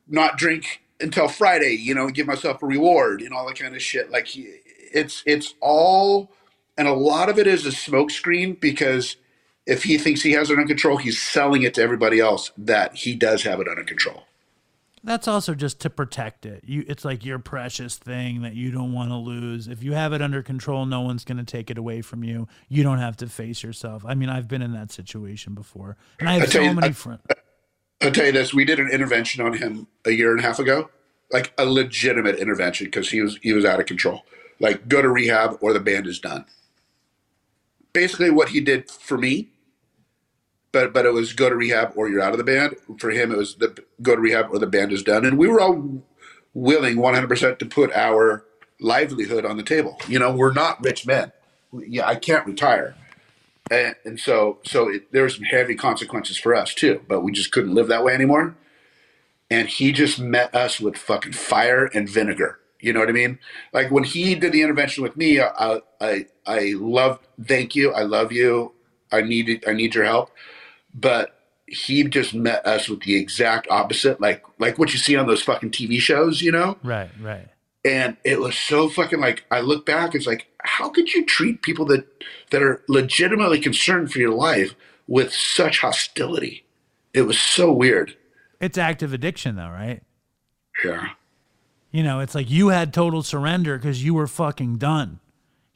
not 0.09 0.39
drink 0.39 0.82
until 1.01 1.28
Friday, 1.28 1.73
you 1.74 1.94
know, 1.94 2.09
give 2.10 2.27
myself 2.27 2.62
a 2.62 2.66
reward 2.66 3.23
and 3.23 3.32
all 3.35 3.47
that 3.48 3.59
kind 3.59 3.77
of 3.77 3.82
shit. 3.82 4.10
Like 4.10 4.28
it's 4.35 5.23
it's 5.27 5.55
all, 5.60 6.32
and 6.78 6.89
a 6.89 6.94
lot 6.94 7.28
of 7.28 7.39
it 7.39 7.47
is 7.48 7.66
a 7.66 7.70
smokescreen 7.70 8.60
because 8.60 9.16
if 9.66 9.85
he 9.85 9.98
thinks 9.98 10.23
he 10.23 10.32
has 10.32 10.51
it 10.51 10.55
under 10.55 10.66
control, 10.69 10.98
he's 10.98 11.23
selling 11.23 11.62
it 11.62 11.74
to 11.74 11.82
everybody 11.82 12.20
else 12.20 12.52
that 12.59 12.97
he 12.97 13.16
does 13.16 13.44
have 13.44 13.60
it 13.60 13.69
under 13.69 13.85
control. 13.85 14.24
That's 15.09 15.27
also 15.27 15.55
just 15.55 15.81
to 15.81 15.91
protect 15.91 16.45
it. 16.45 16.65
You 16.67 16.85
it's 16.87 17.03
like 17.03 17.25
your 17.25 17.39
precious 17.39 17.97
thing 17.97 18.43
that 18.43 18.55
you 18.55 18.71
don't 18.71 18.93
want 18.93 19.09
to 19.09 19.17
lose. 19.17 19.67
If 19.67 19.83
you 19.83 19.95
have 19.95 20.13
it 20.13 20.21
under 20.21 20.43
control, 20.43 20.85
no 20.85 21.01
one's 21.01 21.25
going 21.25 21.39
to 21.39 21.45
take 21.45 21.71
it 21.71 21.79
away 21.79 22.03
from 22.03 22.23
you. 22.23 22.47
You 22.69 22.83
don't 22.83 22.99
have 22.99 23.17
to 23.19 23.27
face 23.27 23.63
yourself. 23.63 24.05
I 24.07 24.15
mean, 24.15 24.29
I've 24.29 24.49
been 24.49 24.61
in 24.61 24.75
that 24.75 24.93
situation 24.93 25.55
before. 25.55 25.97
And 26.21 26.29
I 26.29 26.35
have 26.41 26.53
so 26.53 26.61
you- 26.61 26.75
many 26.75 26.93
friends. 26.93 27.23
I'll 28.03 28.13
tell 28.13 28.27
you 28.27 28.33
this: 28.33 28.53
we 28.53 28.67
did 28.67 28.79
an 28.81 28.91
intervention 28.91 29.43
on 29.43 29.55
him 29.55 29.87
a 30.05 30.11
year 30.11 30.31
and 30.31 30.41
a 30.41 30.43
half 30.43 30.59
ago, 30.59 30.91
like 31.33 31.55
a 31.57 31.65
legitimate 31.65 32.37
intervention 32.37 32.89
because 32.89 33.11
he 33.11 33.23
was 33.23 33.39
he 33.41 33.55
was 33.55 33.65
out 33.65 33.81
of 33.81 33.87
control. 33.87 34.27
Like 34.61 34.89
go 34.89 35.01
to 35.01 35.09
rehab 35.09 35.57
or 35.63 35.73
the 35.73 35.81
band 35.81 36.07
is 36.07 36.19
done. 36.19 36.45
Basically, 37.95 38.29
what 38.29 38.51
he 38.51 38.61
did 38.61 38.91
for 38.91 39.17
me, 39.17 39.49
but 40.73 40.93
but 40.93 41.07
it 41.07 41.12
was 41.12 41.32
go 41.32 41.49
to 41.49 41.57
rehab 41.57 41.93
or 41.97 42.09
you're 42.09 42.23
out 42.23 42.32
of 42.32 42.39
the 42.39 42.45
band. 42.45 42.77
For 42.99 43.11
him, 43.11 43.32
it 43.32 43.39
was 43.39 43.57
the 43.57 43.77
go 44.03 44.15
to 44.16 44.20
rehab 44.20 44.49
or 44.53 44.59
the 44.59 44.66
band 44.66 44.93
is 44.93 45.03
done, 45.03 45.24
and 45.27 45.39
we 45.39 45.49
were 45.49 45.61
all 45.61 46.03
willing 46.55 46.99
100 46.99 47.28
percent 47.28 47.59
to 47.61 47.66
put 47.66 47.93
our 47.93 48.45
livelihood 48.81 49.45
on 49.45 49.57
the 49.57 49.62
table. 49.62 49.99
You 50.09 50.19
know, 50.19 50.32
we're 50.32 50.53
not 50.53 50.82
rich 50.85 51.07
men. 51.07 51.32
Yeah, 51.73 52.07
I 52.09 52.16
can't 52.16 52.47
retire 52.47 52.95
and, 53.70 53.95
and 54.05 54.20
so 54.20 54.59
so 54.65 54.89
it, 54.89 55.12
there 55.12 55.23
were 55.23 55.28
some 55.28 55.45
heavy 55.45 55.74
consequences 55.74 56.39
for 56.39 56.55
us 56.55 56.74
too 56.74 57.03
but 57.09 57.20
we 57.23 57.32
just 57.32 57.53
couldn't 57.53 57.74
live 57.74 57.89
that 57.89 58.05
way 58.05 58.15
anymore 58.15 58.57
and 59.51 59.69
he 59.69 59.93
just 59.93 60.19
met 60.20 60.55
us 60.55 60.81
with 60.81 60.97
fucking 60.97 61.32
fire 61.35 61.86
and 61.95 62.09
vinegar 62.09 62.61
You 62.81 62.93
know 62.93 63.01
what 63.01 63.09
I 63.09 63.12
mean? 63.12 63.39
Like 63.73 63.90
when 63.90 64.05
he 64.05 64.35
did 64.36 64.53
the 64.53 64.62
intervention 64.62 65.03
with 65.03 65.16
me, 65.16 65.40
I 65.40 65.81
I 66.01 66.27
I 66.47 66.74
love 66.77 67.20
thank 67.45 67.74
you. 67.77 67.93
I 67.93 68.03
love 68.03 68.32
you. 68.32 68.73
I 69.12 69.23
need 69.23 69.65
I 69.66 69.73
need 69.73 69.95
your 69.95 70.05
help. 70.05 70.31
But 70.99 71.35
he 71.66 72.03
just 72.05 72.35
met 72.35 72.66
us 72.66 72.89
with 72.89 73.03
the 73.03 73.16
exact 73.16 73.69
opposite, 73.70 74.20
like 74.20 74.43
like 74.59 74.79
what 74.79 74.93
you 74.93 74.99
see 74.99 75.16
on 75.16 75.27
those 75.27 75.43
fucking 75.43 75.70
TV 75.70 75.99
shows, 75.99 76.41
you 76.43 76.53
know? 76.53 76.79
Right, 76.83 77.11
right. 77.20 77.49
And 77.85 78.16
it 78.25 78.41
was 78.41 78.57
so 78.57 78.89
fucking 78.89 79.20
like 79.20 79.45
I 79.51 79.61
look 79.61 79.87
back, 79.87 80.15
it's 80.15 80.27
like, 80.27 80.47
how 80.62 80.89
could 80.89 81.12
you 81.12 81.25
treat 81.25 81.62
people 81.62 81.85
that 81.87 82.07
that 82.51 82.62
are 82.62 82.83
legitimately 82.89 83.61
concerned 83.61 84.12
for 84.12 84.19
your 84.19 84.35
life 84.35 84.75
with 85.07 85.33
such 85.33 85.81
hostility? 85.81 86.65
It 87.15 87.23
was 87.23 87.41
so 87.41 87.73
weird. 87.73 88.16
It's 88.61 88.79
active 88.79 89.12
addiction, 89.12 89.57
though, 89.57 89.69
right? 89.69 90.03
Yeah. 90.85 91.11
You 91.91 92.03
know, 92.03 92.20
it's 92.20 92.35
like 92.35 92.51
you 92.51 92.69
had 92.69 92.93
total 92.93 93.23
surrender 93.23 93.79
because 93.79 94.05
you 94.05 94.15
were 94.15 94.27
fucking 94.27 94.77
done. 94.77 95.20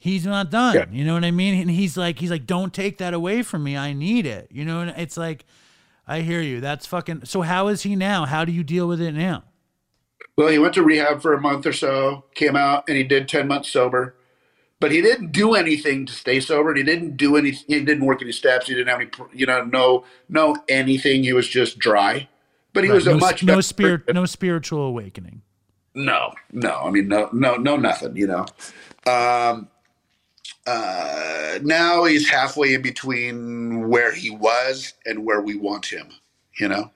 He's 0.03 0.25
not 0.25 0.51
done. 0.51 0.75
Yeah. 0.75 0.85
You 0.91 1.05
know 1.05 1.13
what 1.13 1.23
I 1.23 1.31
mean? 1.31 1.61
And 1.61 1.71
he's 1.71 1.95
like, 1.95 2.19
he's 2.19 2.29
like, 2.29 2.45
don't 2.45 2.73
take 2.73 2.97
that 2.97 3.13
away 3.13 3.41
from 3.41 3.63
me. 3.63 3.77
I 3.77 3.93
need 3.93 4.25
it. 4.25 4.49
You 4.51 4.65
know, 4.65 4.81
and 4.81 4.93
it's 4.97 5.15
like, 5.15 5.45
I 6.05 6.19
hear 6.19 6.41
you. 6.41 6.59
That's 6.59 6.85
fucking. 6.85 7.23
So 7.23 7.41
how 7.41 7.69
is 7.69 7.83
he 7.83 7.95
now? 7.95 8.25
How 8.25 8.43
do 8.43 8.51
you 8.51 8.65
deal 8.65 8.85
with 8.85 8.99
it 8.99 9.13
now? 9.13 9.45
Well, 10.35 10.49
he 10.49 10.59
went 10.59 10.73
to 10.73 10.83
rehab 10.83 11.21
for 11.21 11.33
a 11.33 11.39
month 11.39 11.65
or 11.65 11.71
so, 11.71 12.25
came 12.35 12.57
out, 12.57 12.83
and 12.89 12.97
he 12.97 13.05
did 13.05 13.29
10 13.29 13.47
months 13.47 13.69
sober. 13.69 14.17
But 14.81 14.91
he 14.91 15.01
didn't 15.01 15.31
do 15.31 15.55
anything 15.55 16.05
to 16.05 16.11
stay 16.11 16.41
sober. 16.41 16.71
And 16.71 16.79
he 16.79 16.83
didn't 16.83 17.15
do 17.15 17.37
any. 17.37 17.51
He 17.51 17.79
didn't 17.79 18.05
work 18.05 18.21
any 18.21 18.33
steps. 18.33 18.67
He 18.67 18.73
didn't 18.73 18.89
have 18.89 18.99
any. 18.99 19.09
You 19.31 19.45
know, 19.45 19.63
no, 19.63 20.03
no 20.27 20.57
anything. 20.67 21.23
He 21.23 21.31
was 21.31 21.47
just 21.47 21.79
dry. 21.79 22.27
But 22.73 22.83
he 22.83 22.89
was 22.89 23.05
no, 23.05 23.13
a 23.13 23.17
much 23.17 23.41
no 23.41 23.61
spirit, 23.61 24.13
no 24.13 24.25
spiritual 24.25 24.81
awakening. 24.81 25.43
No, 25.95 26.33
no. 26.51 26.81
I 26.83 26.91
mean, 26.91 27.07
no, 27.07 27.29
no, 27.31 27.55
no, 27.55 27.77
nothing. 27.77 28.17
You 28.17 28.27
know. 28.27 28.45
Um, 29.09 29.69
uh, 30.65 31.59
now 31.61 32.05
he's 32.05 32.29
halfway 32.29 32.73
in 32.73 32.81
between 32.81 33.89
where 33.89 34.11
he 34.13 34.29
was 34.29 34.93
and 35.05 35.25
where 35.25 35.41
we 35.41 35.55
want 35.55 35.85
him. 35.91 36.09
You 36.59 36.67
know. 36.69 36.91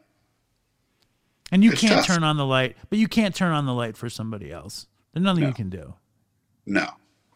And 1.52 1.64
you 1.64 1.72
It's 1.72 1.82
can't 1.82 1.94
tough. 1.96 2.08
turn 2.08 2.24
on 2.24 2.38
the 2.38 2.46
light, 2.46 2.76
but 2.90 3.00
you 3.00 3.08
can't 3.08 3.34
turn 3.34 3.54
on 3.54 3.66
the 3.66 3.74
light 3.74 3.96
for 3.96 4.10
somebody 4.10 4.52
else. 4.52 4.88
There's 5.14 5.24
nothing 5.24 5.46
you 5.46 5.54
can 5.54 5.70
do. 5.70 5.94
No, 6.66 6.88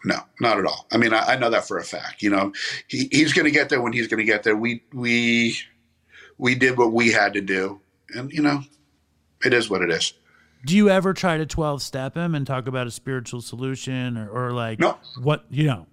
no, 0.04 0.18
not 0.42 0.60
at 0.60 0.66
all. 0.66 0.86
I 0.92 0.98
mean, 0.98 1.14
I, 1.14 1.34
I 1.34 1.36
know 1.38 1.50
that 1.50 1.66
for 1.66 1.78
a 1.78 1.84
fact. 1.84 2.22
You 2.22 2.30
know, 2.30 2.52
he, 2.88 3.08
he's 3.12 3.32
going 3.32 3.46
to 3.46 3.52
get 3.52 3.70
there 3.70 3.82
when 3.82 3.94
he's 3.94 4.08
going 4.08 4.18
to 4.20 4.26
get 4.26 4.44
there. 4.44 4.56
We 4.58 4.84
we 4.94 5.58
we 6.38 6.56
did 6.56 6.78
what 6.78 6.92
we 6.92 7.12
had 7.12 7.34
to 7.34 7.42
do, 7.42 7.80
and 8.10 8.32
you 8.32 8.42
know, 8.42 8.64
it 9.46 9.54
is 9.54 9.70
what 9.70 9.82
it 9.82 9.90
is. 9.90 10.14
Do 10.66 10.76
you 10.76 10.90
ever 10.90 11.14
try 11.14 11.38
to 11.38 11.46
12 11.46 11.82
step 11.82 12.16
him 12.16 12.36
and 12.36 12.46
talk 12.46 12.68
about 12.68 12.86
a 12.86 12.92
spiritual 12.92 13.42
solution 13.42 14.16
or, 14.18 14.30
or 14.30 14.52
like 14.52 14.78
No. 14.80 15.00
what, 15.20 15.44
you 15.50 15.64
know, 15.64 15.88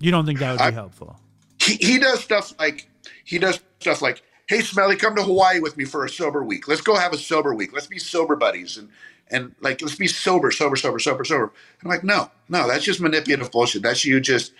you 0.00 0.10
don't 0.10 0.26
think 0.26 0.38
that 0.40 0.52
would 0.52 0.58
be 0.58 0.64
I- 0.64 0.70
helpful? 0.70 1.18
He 1.60 1.74
he 1.74 1.98
does 1.98 2.22
stuff 2.22 2.54
like 2.58 2.88
he 3.24 3.38
does 3.38 3.60
stuff 3.80 4.00
like, 4.00 4.22
"Hey, 4.48 4.60
Smelly, 4.60 4.96
come 4.96 5.16
to 5.16 5.22
Hawaii 5.22 5.60
with 5.60 5.76
me 5.76 5.84
for 5.84 6.04
a 6.04 6.08
sober 6.08 6.42
week. 6.44 6.68
Let's 6.68 6.80
go 6.80 6.94
have 6.94 7.12
a 7.12 7.18
sober 7.18 7.52
week. 7.54 7.72
Let's 7.72 7.86
be 7.88 7.98
sober 7.98 8.36
buddies 8.36 8.76
and." 8.76 8.88
And 9.30 9.54
like, 9.60 9.82
let's 9.82 9.94
be 9.94 10.06
sober, 10.06 10.50
sober, 10.50 10.74
sober, 10.76 10.98
sober, 10.98 11.22
sober. 11.22 11.52
I'm 11.84 11.90
like, 11.90 12.02
no, 12.02 12.30
no, 12.48 12.66
that's 12.66 12.82
just 12.82 12.98
manipulative 12.98 13.52
bullshit. 13.52 13.82
That's 13.82 14.02
you 14.02 14.20
just, 14.20 14.54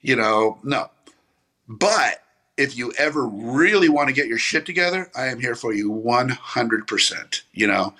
you 0.00 0.16
know, 0.16 0.58
no. 0.64 0.90
But 1.68 2.24
if 2.56 2.76
you 2.76 2.92
ever 2.98 3.24
really 3.28 3.88
want 3.88 4.08
to 4.08 4.12
get 4.12 4.26
your 4.26 4.36
shit 4.36 4.66
together, 4.66 5.08
I 5.14 5.26
am 5.26 5.38
here 5.38 5.54
for 5.54 5.72
you 5.72 5.92
100%, 5.92 7.42
you 7.52 7.68
know. 7.68 7.94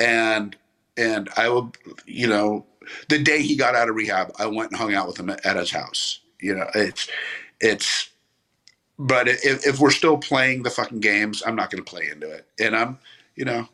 And 0.00 0.56
and 0.96 1.28
I 1.36 1.48
will, 1.48 1.72
you 2.06 2.26
know, 2.26 2.66
the 3.08 3.18
day 3.22 3.42
he 3.42 3.54
got 3.54 3.76
out 3.76 3.88
of 3.88 3.94
rehab, 3.94 4.32
I 4.40 4.46
went 4.46 4.72
and 4.72 4.80
hung 4.80 4.94
out 4.94 5.06
with 5.06 5.18
him 5.20 5.30
at 5.30 5.56
his 5.56 5.70
house. 5.70 6.21
You 6.42 6.56
know, 6.56 6.70
it's 6.74 7.08
it's 7.60 8.10
but 8.98 9.28
if, 9.28 9.66
if 9.66 9.80
we're 9.80 9.90
still 9.90 10.18
playing 10.18 10.62
the 10.62 10.70
fucking 10.70 11.00
games, 11.00 11.42
I'm 11.46 11.56
not 11.56 11.70
going 11.70 11.82
to 11.82 11.90
play 11.90 12.08
into 12.10 12.30
it. 12.30 12.46
And 12.60 12.76
I'm, 12.76 12.98
you 13.34 13.44
know, 13.44 13.68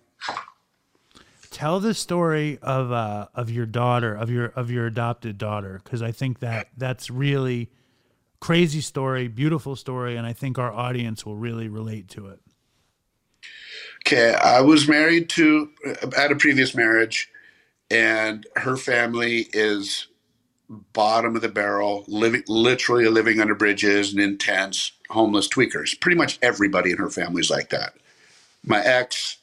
Tell 1.50 1.80
the 1.80 1.94
story 1.94 2.58
of 2.62 2.92
uh 2.92 3.28
of 3.34 3.50
your 3.50 3.66
daughter, 3.66 4.14
of 4.14 4.30
your 4.30 4.46
of 4.46 4.70
your 4.70 4.86
adopted 4.86 5.38
daughter 5.38 5.80
cuz 5.84 6.02
I 6.02 6.12
think 6.12 6.40
that 6.40 6.68
that's 6.76 7.10
really 7.10 7.70
crazy 8.38 8.80
story, 8.80 9.28
beautiful 9.28 9.74
story 9.74 10.16
and 10.16 10.26
I 10.26 10.32
think 10.32 10.58
our 10.58 10.72
audience 10.72 11.26
will 11.26 11.36
really 11.36 11.68
relate 11.68 12.08
to 12.10 12.28
it. 12.28 12.40
Okay, 14.06 14.34
I 14.34 14.60
was 14.60 14.86
married 14.86 15.28
to 15.30 15.70
at 16.16 16.30
a 16.30 16.36
previous 16.36 16.74
marriage, 16.74 17.28
and 17.90 18.46
her 18.56 18.76
family 18.76 19.48
is 19.52 20.06
bottom 20.68 21.34
of 21.34 21.42
the 21.42 21.48
barrel, 21.48 22.04
living 22.08 22.42
literally 22.46 23.06
living 23.08 23.40
under 23.40 23.54
bridges 23.54 24.12
and 24.12 24.20
in 24.20 24.38
tents, 24.38 24.92
homeless 25.10 25.48
tweakers. 25.48 25.98
Pretty 26.00 26.16
much 26.16 26.38
everybody 26.42 26.90
in 26.90 26.98
her 26.98 27.10
family 27.10 27.40
is 27.40 27.50
like 27.50 27.70
that. 27.70 27.94
My 28.64 28.82
ex, 28.84 29.38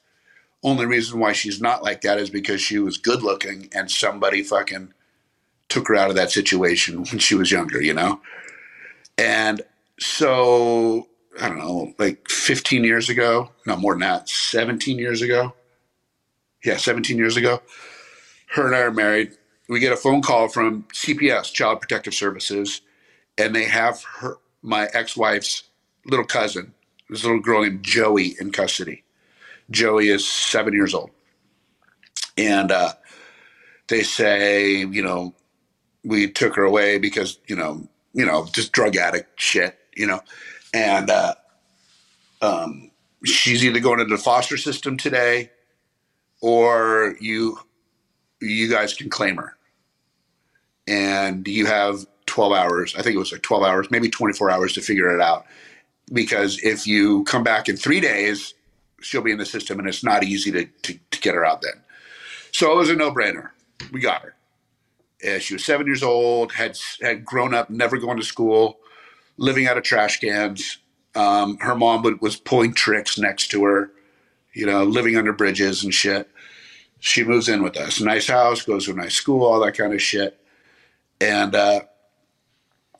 only 0.64 0.86
reason 0.86 1.20
why 1.20 1.34
she's 1.34 1.62
not 1.62 1.84
like 1.84 2.02
that 2.02 2.18
is 2.18 2.30
because 2.30 2.62
she 2.62 2.80
was 2.80 2.98
good 2.98 3.24
looking 3.24 3.70
and 3.74 3.90
somebody 3.90 4.44
fucking 4.44 4.94
took 5.70 5.88
her 5.88 5.96
out 5.96 6.10
of 6.10 6.16
that 6.16 6.32
situation 6.32 6.98
when 6.98 7.20
she 7.20 7.36
was 7.36 7.52
younger, 7.52 7.82
you 7.82 7.94
know? 7.94 8.22
And 9.18 9.62
so 10.00 11.08
I 11.40 11.50
don't 11.50 11.58
know, 11.58 11.94
like 11.98 12.30
15 12.30 12.84
years 12.84 13.10
ago, 13.10 13.52
no 13.66 13.76
more 13.76 13.94
than 13.94 14.02
that, 14.02 14.30
17 14.30 14.98
years 14.98 15.22
ago. 15.22 15.54
Yeah, 16.64 16.78
17 16.78 17.18
years 17.18 17.38
ago. 17.38 17.62
Her 18.48 18.68
and 18.68 18.76
I 18.76 18.80
are 18.80 18.92
married. 18.92 19.34
We 19.68 19.80
get 19.80 19.94
a 19.94 19.98
phone 19.98 20.22
call 20.22 20.48
from 20.48 20.84
CPS, 20.94 21.52
Child 21.54 21.82
Protective 21.82 22.14
Services, 22.14 22.82
and 23.38 23.56
they 23.56 23.66
have 23.66 24.04
her, 24.20 24.38
my 24.62 24.88
ex-wife's 24.94 25.64
little 26.06 26.26
cousin, 26.26 26.74
this 27.10 27.24
little 27.24 27.40
girl 27.40 27.64
named 27.64 27.84
Joey, 27.84 28.36
in 28.40 28.52
custody. 28.52 29.04
Joey 29.72 30.10
is 30.10 30.28
seven 30.28 30.74
years 30.74 30.94
old, 30.94 31.10
and 32.38 32.72
uh, 32.72 32.94
they 33.88 34.04
say, 34.04 34.86
you 34.86 35.02
know, 35.02 35.34
we 36.04 36.30
took 36.30 36.56
her 36.56 36.64
away 36.64 37.00
because 37.00 37.40
you 37.48 37.56
know, 37.56 37.88
you 38.14 38.26
know, 38.26 38.48
just 38.54 38.72
drug 38.72 38.96
addict 38.96 39.40
shit, 39.40 39.78
you 39.96 40.06
know, 40.06 40.22
and 40.74 41.10
uh, 41.10 41.34
um, 42.42 42.92
she's 43.24 43.66
either 43.66 43.80
going 43.80 44.00
into 44.00 44.16
the 44.16 44.22
foster 44.22 44.58
system 44.58 44.98
today, 44.98 45.50
or 46.42 47.16
you 47.20 47.58
you 48.42 48.70
guys 48.70 48.94
can 48.94 49.10
claim 49.10 49.38
her, 49.38 49.55
and 50.88 51.48
you 51.48 51.66
have 51.66 52.06
twelve 52.26 52.54
hours. 52.54 52.96
I 52.96 53.02
think 53.02 53.16
it 53.16 53.20
was 53.20 53.32
like 53.32 53.42
twelve 53.42 53.64
hours, 53.64 53.90
maybe 53.92 54.10
twenty 54.10 54.34
four 54.34 54.50
hours 54.50 54.74
to 54.74 54.82
figure 54.82 55.14
it 55.14 55.22
out. 55.22 55.46
Because 56.14 56.60
if 56.64 56.86
you 56.86 57.24
come 57.24 57.44
back 57.44 57.68
in 57.68 57.78
three 57.78 58.00
days, 58.00 58.54
she'll 59.02 59.22
be 59.22 59.32
in 59.32 59.38
the 59.38 59.46
system, 59.46 59.80
and 59.80 59.88
it's 59.88 60.04
not 60.04 60.24
easy 60.24 60.52
to 60.52 60.66
to, 60.66 61.00
to 61.12 61.22
get 61.22 61.36
her 61.36 61.46
out 61.46 61.62
then. 61.62 61.82
So 62.52 62.72
it 62.72 62.76
was 62.76 62.90
a 62.90 62.96
no 62.96 63.12
brainer. 63.12 63.50
We 63.92 64.00
got 64.00 64.22
her. 64.22 64.36
She 65.40 65.56
was 65.56 65.66
seven 65.66 65.88
years 65.88 66.04
old, 66.04 66.52
had 66.52 66.78
had 67.02 67.26
grown 67.26 67.54
up, 67.54 67.70
never 67.70 67.98
going 67.98 68.18
to 68.18 68.24
school, 68.24 68.78
living 69.38 69.68
out 69.68 69.78
of 69.78 69.84
trash 69.84 70.20
cans. 70.20 70.78
Um, 71.16 71.58
her 71.60 71.76
mom 71.76 72.04
would, 72.04 72.22
was 72.22 72.36
pulling 72.36 72.74
tricks 72.74 73.18
next 73.18 73.48
to 73.48 73.64
her, 73.64 73.90
you 74.54 74.66
know, 74.66 74.84
living 74.84 75.18
under 75.18 75.34
bridges 75.34 75.84
and 75.84 75.94
shit. 75.94 76.30
She 77.00 77.24
moves 77.24 77.50
in 77.50 77.64
with 77.64 77.78
us. 77.78 78.02
Nice 78.02 78.28
house, 78.28 78.64
goes 78.64 78.86
to 78.86 78.92
a 78.92 78.96
nice 78.96 79.16
school, 79.16 79.46
all 79.46 79.60
that 79.62 79.78
kind 79.78 79.94
of 79.94 80.02
shit. 80.02 80.38
And 81.22 81.56
uh, 81.56 81.82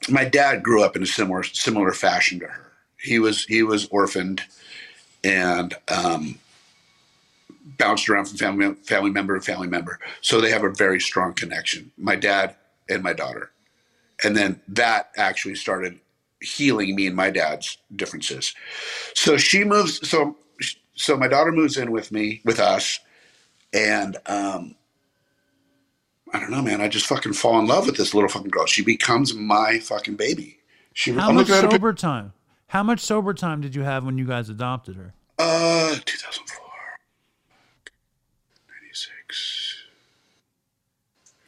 my 0.08 0.24
dad 0.24 0.62
grew 0.62 0.82
up 0.82 0.96
in 0.96 1.02
a 1.02 1.06
similar 1.06 1.42
similar 1.42 1.92
fashion 1.92 2.40
to 2.40 2.46
her. 2.46 2.72
He 2.98 3.18
was 3.18 3.44
he 3.44 3.62
was 3.62 3.86
orphaned 3.86 4.42
and 5.24 5.74
um, 5.88 6.38
bounced 7.78 8.08
around 8.08 8.26
from 8.26 8.38
family 8.38 8.74
family 8.84 9.10
member 9.10 9.34
to 9.34 9.44
family 9.44 9.68
member. 9.68 9.98
So 10.20 10.40
they 10.40 10.50
have 10.50 10.64
a 10.64 10.70
very 10.70 11.00
strong 11.00 11.34
connection. 11.34 11.90
My 11.98 12.16
dad 12.16 12.54
and 12.88 13.02
my 13.02 13.12
daughter, 13.12 13.50
and 14.24 14.36
then 14.36 14.60
that 14.68 15.10
actually 15.16 15.56
started 15.56 15.98
healing 16.40 16.94
me 16.94 17.06
and 17.06 17.16
my 17.16 17.30
dad's 17.30 17.78
differences. 17.94 18.54
So 19.14 19.36
she 19.36 19.64
moves. 19.64 20.08
So 20.08 20.36
so 20.94 21.16
my 21.16 21.28
daughter 21.28 21.52
moves 21.52 21.76
in 21.76 21.90
with 21.90 22.12
me 22.12 22.40
with 22.44 22.60
us, 22.60 23.00
and 23.72 24.16
um, 24.26 24.75
I 26.36 26.40
don't 26.40 26.50
know, 26.50 26.60
man. 26.60 26.82
I 26.82 26.88
just 26.88 27.06
fucking 27.06 27.32
fall 27.32 27.58
in 27.58 27.66
love 27.66 27.86
with 27.86 27.96
this 27.96 28.12
little 28.12 28.28
fucking 28.28 28.50
girl. 28.50 28.66
She 28.66 28.82
becomes 28.82 29.32
my 29.32 29.78
fucking 29.78 30.16
baby. 30.16 30.58
She. 30.92 31.12
How 31.12 31.30
I'm 31.30 31.36
much 31.36 31.46
sober 31.46 31.94
time? 31.94 32.34
How 32.66 32.82
much 32.82 33.00
sober 33.00 33.32
time 33.32 33.62
did 33.62 33.74
you 33.74 33.84
have 33.84 34.04
when 34.04 34.18
you 34.18 34.26
guys 34.26 34.50
adopted 34.50 34.96
her? 34.96 35.14
Uh, 35.38 35.96
2004. 36.04 36.66
96. 38.82 39.76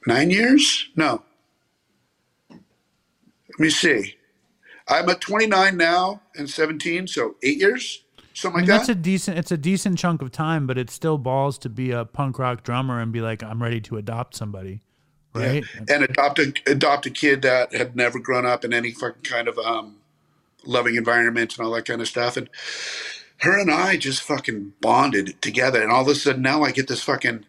Nine 0.06 0.31
years? 0.31 0.89
No. 0.97 1.23
Let 2.48 2.60
me 3.59 3.69
see. 3.69 4.16
I'm 4.89 5.06
at 5.10 5.20
29 5.20 5.77
now 5.77 6.23
and 6.35 6.48
17, 6.48 7.09
so 7.09 7.36
eight 7.43 7.59
years? 7.59 8.05
Something 8.39 8.59
I 8.59 8.60
like 8.60 8.69
mean, 8.69 8.77
that's 8.77 8.89
a 8.89 8.94
decent 8.94 9.36
it's 9.36 9.51
a 9.51 9.56
decent 9.56 9.98
chunk 9.98 10.23
of 10.23 10.31
time, 10.31 10.69
but 10.69 10.78
it's 10.78 10.93
still 10.93 11.19
balls 11.19 11.59
to 11.59 11.69
be 11.69 11.90
a 11.90 12.05
punk 12.05 12.39
rock 12.39 12.62
drummer 12.62 13.01
and 13.01 13.10
be 13.10 13.20
like, 13.20 13.43
I'm 13.43 13.60
ready 13.60 13.81
to 13.81 13.97
adopt 13.97 14.36
somebody. 14.36 14.81
right? 15.35 15.65
and 15.89 16.05
adopt 16.05 16.39
a 16.39 16.55
adopt 16.69 17.05
a 17.06 17.10
kid 17.10 17.43
that 17.43 17.74
had 17.74 17.97
never 17.97 18.20
grown 18.20 18.47
up 18.47 18.65
in 18.65 18.73
any 18.73 18.93
fucking 18.93 19.24
kind 19.24 19.48
of 19.48 19.59
um, 19.59 19.97
loving 20.65 20.94
environment 20.94 21.59
and 21.59 21.66
all 21.66 21.73
that 21.73 21.85
kind 21.85 22.01
of 22.01 22.06
stuff. 22.06 22.36
And 22.36 22.48
her 23.39 23.59
and 23.59 23.73
I 23.73 23.97
just 23.97 24.23
fucking 24.23 24.74
bonded 24.81 25.43
together. 25.43 25.82
And 25.82 25.90
all 25.90 26.02
of 26.02 26.09
a 26.09 26.15
sudden 26.15 26.43
now 26.43 26.62
I 26.62 26.70
get 26.70 26.86
this 26.86 27.02
fucking 27.02 27.44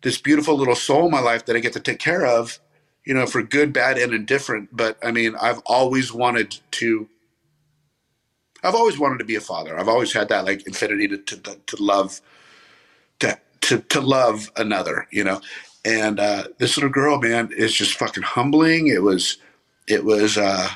this 0.00 0.18
beautiful 0.18 0.56
little 0.56 0.76
soul 0.76 1.04
in 1.04 1.10
my 1.10 1.20
life 1.20 1.44
that 1.44 1.56
I 1.56 1.58
get 1.60 1.74
to 1.74 1.80
take 1.80 1.98
care 1.98 2.24
of, 2.24 2.58
you 3.04 3.12
know, 3.12 3.26
for 3.26 3.42
good, 3.42 3.74
bad, 3.74 3.98
and 3.98 4.14
indifferent. 4.14 4.70
But 4.72 4.96
I 5.04 5.10
mean, 5.10 5.34
I've 5.38 5.60
always 5.66 6.10
wanted 6.10 6.58
to. 6.70 7.06
I've 8.62 8.74
always 8.74 8.98
wanted 8.98 9.18
to 9.18 9.24
be 9.24 9.36
a 9.36 9.40
father. 9.40 9.78
I've 9.78 9.88
always 9.88 10.12
had 10.12 10.28
that 10.28 10.44
like 10.44 10.66
infinity 10.66 11.08
to 11.08 11.18
to, 11.18 11.58
to 11.66 11.82
love, 11.82 12.20
to 13.20 13.38
to 13.62 13.78
to 13.78 14.00
love 14.00 14.50
another, 14.56 15.06
you 15.10 15.24
know. 15.24 15.40
And 15.84 16.20
uh, 16.20 16.44
this 16.58 16.76
little 16.76 16.90
girl, 16.90 17.18
man, 17.18 17.50
is 17.56 17.72
just 17.72 17.94
fucking 17.94 18.22
humbling. 18.22 18.88
It 18.88 19.02
was, 19.02 19.38
it 19.88 20.04
was 20.04 20.36
uh, 20.36 20.68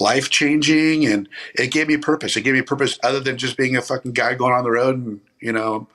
life 0.00 0.30
changing, 0.30 1.06
and 1.06 1.28
it 1.54 1.70
gave 1.70 1.88
me 1.88 1.98
purpose. 1.98 2.36
It 2.36 2.42
gave 2.42 2.54
me 2.54 2.62
purpose 2.62 2.98
other 3.02 3.20
than 3.20 3.36
just 3.36 3.56
being 3.58 3.76
a 3.76 3.82
fucking 3.82 4.12
guy 4.12 4.34
going 4.34 4.54
on 4.54 4.64
the 4.64 4.70
road 4.70 4.96
and 4.96 5.20
you 5.40 5.52
know, 5.52 5.88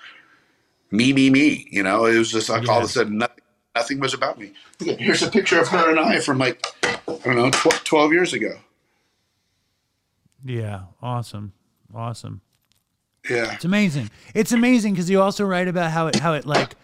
me, 0.91 1.13
me, 1.13 1.29
me. 1.29 1.67
You 1.71 1.83
know, 1.83 2.05
it 2.05 2.17
was 2.17 2.31
just 2.31 2.49
like 2.49 2.67
all 2.69 2.79
of 2.79 2.85
a 2.85 2.87
sudden 2.87 3.17
nothing, 3.17 3.43
nothing 3.75 3.99
was 3.99 4.13
about 4.13 4.39
me. 4.39 4.53
Here's 4.79 5.23
a 5.23 5.31
picture 5.31 5.59
of 5.59 5.67
her 5.69 5.89
and 5.89 5.99
I 5.99 6.19
from 6.19 6.37
like 6.37 6.65
I 6.83 6.99
don't 7.23 7.35
know, 7.35 7.49
12, 7.51 7.83
12 7.83 8.13
years 8.13 8.33
ago. 8.33 8.57
Yeah, 10.45 10.83
awesome, 11.01 11.53
awesome. 11.93 12.41
Yeah. 13.29 13.53
It's 13.53 13.65
amazing. 13.65 14.11
It's 14.35 14.51
amazing 14.51 14.93
because 14.93 15.09
you 15.09 15.19
also 15.21 15.45
write 15.45 15.67
about 15.67 15.91
how 15.91 16.07
it 16.07 16.15
how 16.17 16.33
it 16.33 16.45
like 16.45 16.75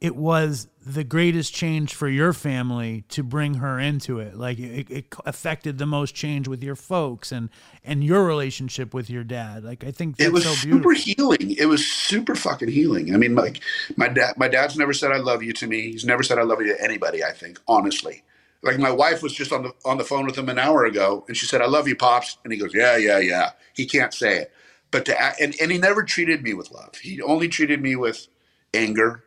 it 0.00 0.16
was 0.16 0.66
the 0.84 1.04
greatest 1.04 1.54
change 1.54 1.94
for 1.94 2.08
your 2.08 2.32
family 2.32 3.04
to 3.10 3.22
bring 3.22 3.54
her 3.54 3.78
into 3.78 4.18
it. 4.18 4.34
Like 4.34 4.58
it, 4.58 4.90
it 4.90 5.14
affected 5.26 5.76
the 5.76 5.84
most 5.84 6.14
change 6.14 6.48
with 6.48 6.62
your 6.62 6.76
folks 6.76 7.30
and 7.32 7.50
and 7.84 8.02
your 8.02 8.24
relationship 8.24 8.94
with 8.94 9.10
your 9.10 9.24
dad. 9.24 9.62
Like 9.62 9.84
I 9.84 9.90
think 9.90 10.16
that's 10.16 10.28
it 10.28 10.32
was 10.32 10.44
so 10.44 10.54
super 10.54 10.92
healing. 10.92 11.54
It 11.58 11.66
was 11.66 11.86
super 11.86 12.34
fucking 12.34 12.68
healing. 12.68 13.14
I 13.14 13.18
mean, 13.18 13.34
like 13.34 13.60
my 13.96 14.08
dad, 14.08 14.38
my 14.38 14.48
dad's 14.48 14.78
never 14.78 14.94
said 14.94 15.12
I 15.12 15.18
love 15.18 15.42
you 15.42 15.52
to 15.54 15.66
me. 15.66 15.92
He's 15.92 16.06
never 16.06 16.22
said 16.22 16.38
I 16.38 16.42
love 16.42 16.62
you 16.62 16.74
to 16.74 16.82
anybody. 16.82 17.22
I 17.22 17.32
think 17.32 17.60
honestly, 17.68 18.22
like 18.62 18.78
my 18.78 18.90
wife 18.90 19.22
was 19.22 19.32
just 19.32 19.52
on 19.52 19.62
the 19.62 19.72
on 19.84 19.98
the 19.98 20.04
phone 20.04 20.26
with 20.26 20.36
him 20.36 20.48
an 20.48 20.58
hour 20.58 20.84
ago, 20.84 21.24
and 21.28 21.36
she 21.36 21.46
said, 21.46 21.62
"I 21.62 21.66
love 21.66 21.88
you, 21.88 21.96
pops," 21.96 22.38
and 22.44 22.52
he 22.52 22.58
goes, 22.58 22.74
"Yeah, 22.74 22.96
yeah, 22.96 23.18
yeah." 23.18 23.50
He 23.74 23.86
can't 23.86 24.14
say 24.14 24.38
it, 24.38 24.52
but 24.90 25.04
to 25.06 25.20
and 25.40 25.54
and 25.60 25.72
he 25.72 25.78
never 25.78 26.02
treated 26.02 26.42
me 26.42 26.54
with 26.54 26.70
love. 26.70 26.96
He 26.96 27.22
only 27.22 27.48
treated 27.48 27.80
me 27.82 27.96
with 27.96 28.28
anger, 28.74 29.24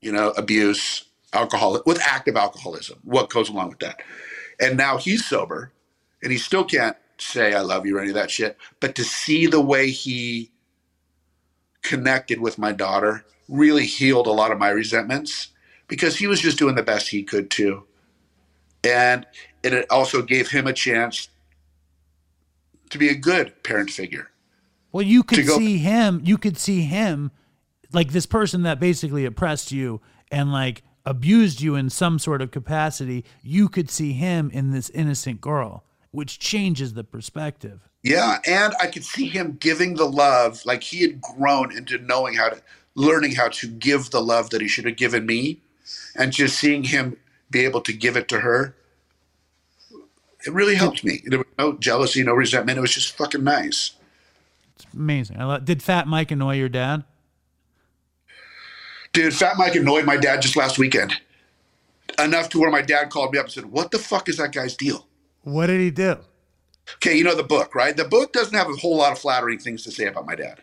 you 0.00 0.12
know, 0.12 0.30
abuse, 0.32 1.04
alcohol, 1.32 1.82
with 1.86 2.00
active 2.02 2.36
alcoholism. 2.36 2.98
What 3.04 3.30
goes 3.30 3.48
along 3.48 3.70
with 3.70 3.80
that? 3.80 4.00
And 4.60 4.76
now 4.76 4.98
he's 4.98 5.26
sober, 5.26 5.72
and 6.22 6.32
he 6.32 6.38
still 6.38 6.64
can't 6.64 6.96
say 7.18 7.54
I 7.54 7.60
love 7.60 7.86
you 7.86 7.96
or 7.96 8.00
any 8.00 8.10
of 8.10 8.16
that 8.16 8.30
shit. 8.30 8.58
But 8.80 8.94
to 8.96 9.04
see 9.04 9.46
the 9.46 9.60
way 9.60 9.90
he 9.90 10.50
connected 11.82 12.40
with 12.40 12.58
my 12.58 12.72
daughter 12.72 13.24
really 13.48 13.86
healed 13.86 14.28
a 14.28 14.32
lot 14.32 14.52
of 14.52 14.58
my 14.58 14.70
resentments 14.70 15.48
because 15.88 16.18
he 16.18 16.28
was 16.28 16.40
just 16.40 16.58
doing 16.58 16.74
the 16.76 16.84
best 16.84 17.08
he 17.10 17.22
could 17.24 17.50
too. 17.50 17.84
And 18.86 19.26
it 19.74 19.90
also 19.90 20.22
gave 20.22 20.50
him 20.50 20.66
a 20.66 20.72
chance 20.72 21.28
to 22.90 22.98
be 22.98 23.08
a 23.08 23.14
good 23.14 23.62
parent 23.62 23.90
figure. 23.90 24.30
Well, 24.92 25.02
you 25.02 25.22
could 25.22 25.46
go- 25.46 25.58
see 25.58 25.78
him. 25.78 26.20
You 26.24 26.38
could 26.38 26.56
see 26.56 26.82
him, 26.82 27.30
like 27.92 28.12
this 28.12 28.26
person 28.26 28.62
that 28.62 28.80
basically 28.80 29.24
oppressed 29.24 29.72
you 29.72 30.00
and 30.30 30.52
like 30.52 30.82
abused 31.04 31.60
you 31.60 31.74
in 31.74 31.90
some 31.90 32.18
sort 32.18 32.42
of 32.42 32.50
capacity. 32.50 33.24
You 33.42 33.68
could 33.68 33.90
see 33.90 34.12
him 34.12 34.50
in 34.52 34.70
this 34.70 34.90
innocent 34.90 35.40
girl, 35.40 35.84
which 36.10 36.38
changes 36.38 36.94
the 36.94 37.04
perspective. 37.04 37.88
Yeah, 38.02 38.38
and 38.46 38.72
I 38.80 38.86
could 38.86 39.04
see 39.04 39.26
him 39.26 39.56
giving 39.58 39.94
the 39.94 40.06
love, 40.06 40.64
like 40.64 40.82
he 40.82 41.02
had 41.02 41.20
grown 41.20 41.76
into 41.76 41.98
knowing 41.98 42.34
how 42.34 42.50
to, 42.50 42.62
learning 42.94 43.32
how 43.32 43.48
to 43.48 43.66
give 43.66 44.10
the 44.10 44.22
love 44.22 44.50
that 44.50 44.60
he 44.60 44.68
should 44.68 44.84
have 44.84 44.96
given 44.96 45.26
me, 45.26 45.60
and 46.14 46.32
just 46.32 46.58
seeing 46.58 46.84
him 46.84 47.16
be 47.50 47.64
able 47.64 47.80
to 47.82 47.92
give 47.92 48.16
it 48.16 48.28
to 48.28 48.40
her. 48.40 48.74
It 50.46 50.52
really 50.52 50.76
helped 50.76 51.04
me. 51.04 51.22
There 51.24 51.38
was 51.38 51.48
no 51.58 51.72
jealousy, 51.74 52.22
no 52.22 52.34
resentment. 52.34 52.78
It 52.78 52.80
was 52.80 52.94
just 52.94 53.16
fucking 53.16 53.42
nice. 53.42 53.92
It's 54.76 54.86
amazing. 54.94 55.40
I 55.40 55.44
love, 55.44 55.64
did 55.64 55.82
Fat 55.82 56.06
Mike 56.06 56.30
annoy 56.30 56.56
your 56.56 56.68
dad? 56.68 57.04
Dude, 59.12 59.34
Fat 59.34 59.56
Mike 59.56 59.74
annoyed 59.74 60.04
my 60.04 60.16
dad 60.16 60.42
just 60.42 60.56
last 60.56 60.78
weekend. 60.78 61.14
Enough 62.18 62.50
to 62.50 62.60
where 62.60 62.70
my 62.70 62.82
dad 62.82 63.10
called 63.10 63.32
me 63.32 63.38
up 63.38 63.46
and 63.46 63.52
said, 63.52 63.66
What 63.66 63.90
the 63.90 63.98
fuck 63.98 64.28
is 64.28 64.36
that 64.36 64.52
guy's 64.52 64.76
deal? 64.76 65.06
What 65.42 65.66
did 65.66 65.80
he 65.80 65.90
do? 65.90 66.18
Okay, 66.94 67.16
you 67.16 67.24
know 67.24 67.34
the 67.34 67.42
book, 67.42 67.74
right? 67.74 67.96
The 67.96 68.04
book 68.04 68.32
doesn't 68.32 68.54
have 68.54 68.68
a 68.68 68.74
whole 68.74 68.96
lot 68.96 69.12
of 69.12 69.18
flattering 69.18 69.58
things 69.58 69.82
to 69.84 69.90
say 69.90 70.06
about 70.06 70.26
my 70.26 70.34
dad. 70.34 70.62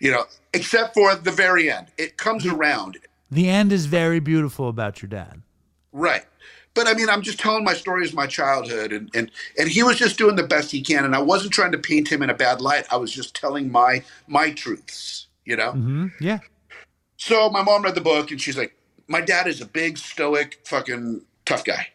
You 0.00 0.10
know, 0.10 0.24
except 0.52 0.94
for 0.94 1.14
the 1.14 1.30
very 1.30 1.70
end. 1.70 1.88
It 1.96 2.16
comes 2.16 2.44
around. 2.44 2.98
The 3.30 3.48
end 3.48 3.72
is 3.72 3.86
very 3.86 4.18
beautiful 4.18 4.68
about 4.68 5.00
your 5.00 5.08
dad. 5.08 5.42
Right. 5.92 6.24
But 6.74 6.86
I 6.88 6.94
mean, 6.94 7.10
I'm 7.10 7.20
just 7.20 7.38
telling 7.38 7.64
my 7.64 7.74
stories 7.74 8.10
of 8.10 8.14
my 8.16 8.26
childhood, 8.26 8.92
and, 8.92 9.10
and 9.14 9.30
and 9.58 9.68
he 9.68 9.82
was 9.82 9.98
just 9.98 10.16
doing 10.16 10.36
the 10.36 10.42
best 10.42 10.70
he 10.70 10.80
can, 10.80 11.04
and 11.04 11.14
I 11.14 11.20
wasn't 11.20 11.52
trying 11.52 11.72
to 11.72 11.78
paint 11.78 12.08
him 12.10 12.22
in 12.22 12.30
a 12.30 12.34
bad 12.34 12.62
light. 12.62 12.86
I 12.90 12.96
was 12.96 13.12
just 13.12 13.34
telling 13.36 13.70
my 13.70 14.02
my 14.26 14.50
truths, 14.52 15.26
you 15.44 15.54
know. 15.56 15.72
hmm 15.72 16.06
Yeah. 16.18 16.38
So 17.18 17.50
my 17.50 17.62
mom 17.62 17.82
read 17.82 17.94
the 17.94 18.00
book, 18.00 18.30
and 18.30 18.40
she's 18.40 18.56
like, 18.56 18.74
"My 19.06 19.20
dad 19.20 19.46
is 19.46 19.60
a 19.60 19.66
big, 19.66 19.98
stoic, 19.98 20.60
fucking 20.64 21.20
tough 21.44 21.62
guy, 21.64 21.88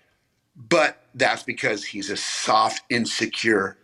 but 0.56 1.02
that's 1.16 1.42
because 1.42 1.84
he's 1.84 2.12
a 2.12 2.18
soft, 2.18 2.84
insecure, 2.92 3.78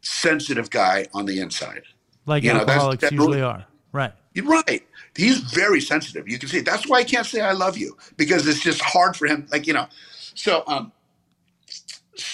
sensitive 0.00 0.70
guy 0.70 1.06
on 1.12 1.26
the 1.26 1.40
inside." 1.40 1.82
Like 2.26 2.44
You 2.44 2.50
know, 2.52 2.60
that's- 2.60 2.76
alcoholics 2.76 3.00
that 3.02 3.12
usually 3.12 3.28
really- 3.38 3.42
are. 3.42 3.66
Right. 3.92 4.12
You're 4.34 4.46
right. 4.46 4.86
He's 5.16 5.38
very 5.40 5.80
sensitive. 5.80 6.28
You 6.28 6.38
can 6.38 6.48
see 6.48 6.60
that's 6.60 6.88
why 6.88 6.98
I 6.98 7.04
can't 7.04 7.26
say 7.26 7.40
I 7.40 7.52
love 7.52 7.76
you 7.76 7.96
because 8.16 8.46
it's 8.46 8.60
just 8.60 8.80
hard 8.80 9.16
for 9.16 9.26
him. 9.26 9.46
Like 9.50 9.66
you 9.66 9.72
know, 9.72 9.86
so 10.34 10.62
um, 10.66 10.92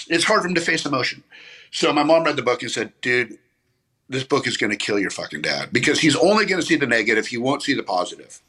it's 0.07 0.23
hard 0.23 0.41
for 0.43 0.47
him 0.47 0.55
to 0.55 0.61
face 0.61 0.85
emotion. 0.85 1.23
So 1.71 1.91
my 1.91 2.03
mom 2.03 2.23
read 2.23 2.35
the 2.35 2.43
book 2.43 2.61
and 2.61 2.71
said, 2.71 2.93
"Dude, 3.01 3.37
this 4.09 4.23
book 4.23 4.47
is 4.47 4.57
going 4.57 4.69
to 4.69 4.77
kill 4.77 4.99
your 4.99 5.09
fucking 5.09 5.41
dad 5.41 5.69
because 5.73 5.99
he's 5.99 6.15
only 6.15 6.45
going 6.45 6.61
to 6.61 6.65
see 6.65 6.75
the 6.75 6.87
negative. 6.87 7.27
He 7.27 7.37
won't 7.37 7.63
see 7.63 7.73
the 7.73 7.83
positive, 7.83 8.41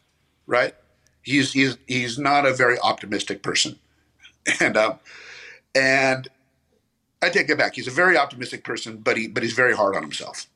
right? 0.47 0.75
He's 1.23 1.53
he's 1.53 1.77
he's 1.87 2.19
not 2.19 2.47
a 2.47 2.53
very 2.55 2.79
optimistic 2.81 3.43
person, 3.43 3.79
and 4.61 4.77
um, 4.77 4.99
and 5.75 6.29
I 7.23 7.31
take 7.31 7.49
that 7.49 7.59
back. 7.59 7.75
He's 7.75 7.89
a 7.89 7.93
very 7.93 8.17
optimistic 8.17 8.63
person, 8.63 8.99
but 8.99 9.17
he 9.17 9.27
but 9.27 9.43
he's 9.43 9.55
very 9.55 9.75
hard 9.75 9.97
on 9.97 10.03
himself. 10.03 10.47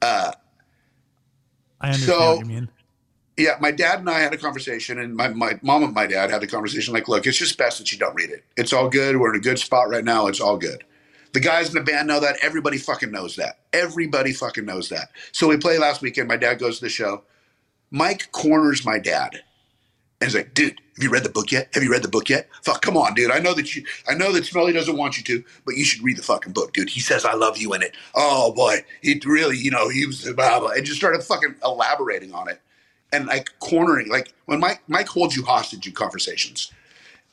I 0.00 0.32
understand 1.82 2.06
So- 2.08 2.30
what 2.36 2.38
you 2.40 2.46
mean. 2.46 2.68
Yeah, 3.36 3.56
my 3.60 3.70
dad 3.70 4.00
and 4.00 4.10
I 4.10 4.20
had 4.20 4.34
a 4.34 4.36
conversation, 4.36 4.98
and 4.98 5.16
my, 5.16 5.28
my 5.28 5.58
mom 5.62 5.82
and 5.82 5.94
my 5.94 6.06
dad 6.06 6.30
had 6.30 6.42
a 6.42 6.46
conversation 6.46 6.92
like, 6.92 7.08
look, 7.08 7.26
it's 7.26 7.38
just 7.38 7.56
best 7.56 7.78
that 7.78 7.90
you 7.90 7.98
don't 7.98 8.14
read 8.14 8.30
it. 8.30 8.44
It's 8.56 8.72
all 8.72 8.88
good. 8.88 9.16
We're 9.16 9.30
in 9.30 9.40
a 9.40 9.42
good 9.42 9.58
spot 9.58 9.88
right 9.88 10.04
now. 10.04 10.26
It's 10.26 10.40
all 10.40 10.58
good. 10.58 10.84
The 11.32 11.40
guys 11.40 11.68
in 11.68 11.74
the 11.74 11.80
band 11.80 12.08
know 12.08 12.20
that. 12.20 12.36
Everybody 12.42 12.76
fucking 12.76 13.10
knows 13.10 13.36
that. 13.36 13.60
Everybody 13.72 14.34
fucking 14.34 14.66
knows 14.66 14.90
that. 14.90 15.10
So 15.32 15.48
we 15.48 15.56
play 15.56 15.78
last 15.78 16.02
weekend. 16.02 16.28
My 16.28 16.36
dad 16.36 16.58
goes 16.58 16.78
to 16.78 16.84
the 16.84 16.90
show. 16.90 17.22
Mike 17.90 18.30
corners 18.32 18.84
my 18.84 18.98
dad. 18.98 19.42
And 20.20 20.28
he's 20.28 20.36
like, 20.36 20.52
dude, 20.52 20.78
have 20.96 21.02
you 21.02 21.10
read 21.10 21.24
the 21.24 21.30
book 21.30 21.50
yet? 21.50 21.70
Have 21.72 21.82
you 21.82 21.90
read 21.90 22.02
the 22.02 22.08
book 22.08 22.28
yet? 22.28 22.48
Fuck, 22.62 22.82
come 22.82 22.98
on, 22.98 23.14
dude. 23.14 23.30
I 23.30 23.38
know 23.38 23.54
that 23.54 23.74
you 23.74 23.84
I 24.06 24.14
know 24.14 24.30
that 24.32 24.44
Smelly 24.44 24.74
doesn't 24.74 24.96
want 24.96 25.16
you 25.16 25.24
to, 25.24 25.44
but 25.64 25.74
you 25.74 25.84
should 25.84 26.04
read 26.04 26.18
the 26.18 26.22
fucking 26.22 26.52
book, 26.52 26.74
dude. 26.74 26.90
He 26.90 27.00
says 27.00 27.24
I 27.24 27.32
love 27.32 27.56
you 27.56 27.72
in 27.72 27.82
it. 27.82 27.96
Oh 28.14 28.52
boy. 28.52 28.84
He 29.00 29.20
really, 29.24 29.56
you 29.56 29.70
know, 29.70 29.88
he 29.88 30.04
was 30.06 30.30
blah, 30.34 30.60
blah, 30.60 30.68
and 30.68 30.84
just 30.84 30.98
started 30.98 31.24
fucking 31.24 31.56
elaborating 31.64 32.34
on 32.34 32.48
it 32.48 32.60
and 33.12 33.26
like 33.26 33.50
cornering, 33.60 34.08
like 34.08 34.32
when 34.46 34.60
Mike 34.60 34.82
Mike 34.88 35.08
holds 35.08 35.36
you 35.36 35.44
hostage 35.44 35.86
in 35.86 35.92
conversations. 35.92 36.72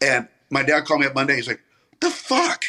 And 0.01 0.27
my 0.49 0.64
dad 0.64 0.85
called 0.85 1.01
me 1.01 1.07
up 1.07 1.15
Monday. 1.15 1.35
He's 1.35 1.47
like, 1.47 1.61
"The 1.99 2.10
fuck." 2.10 2.64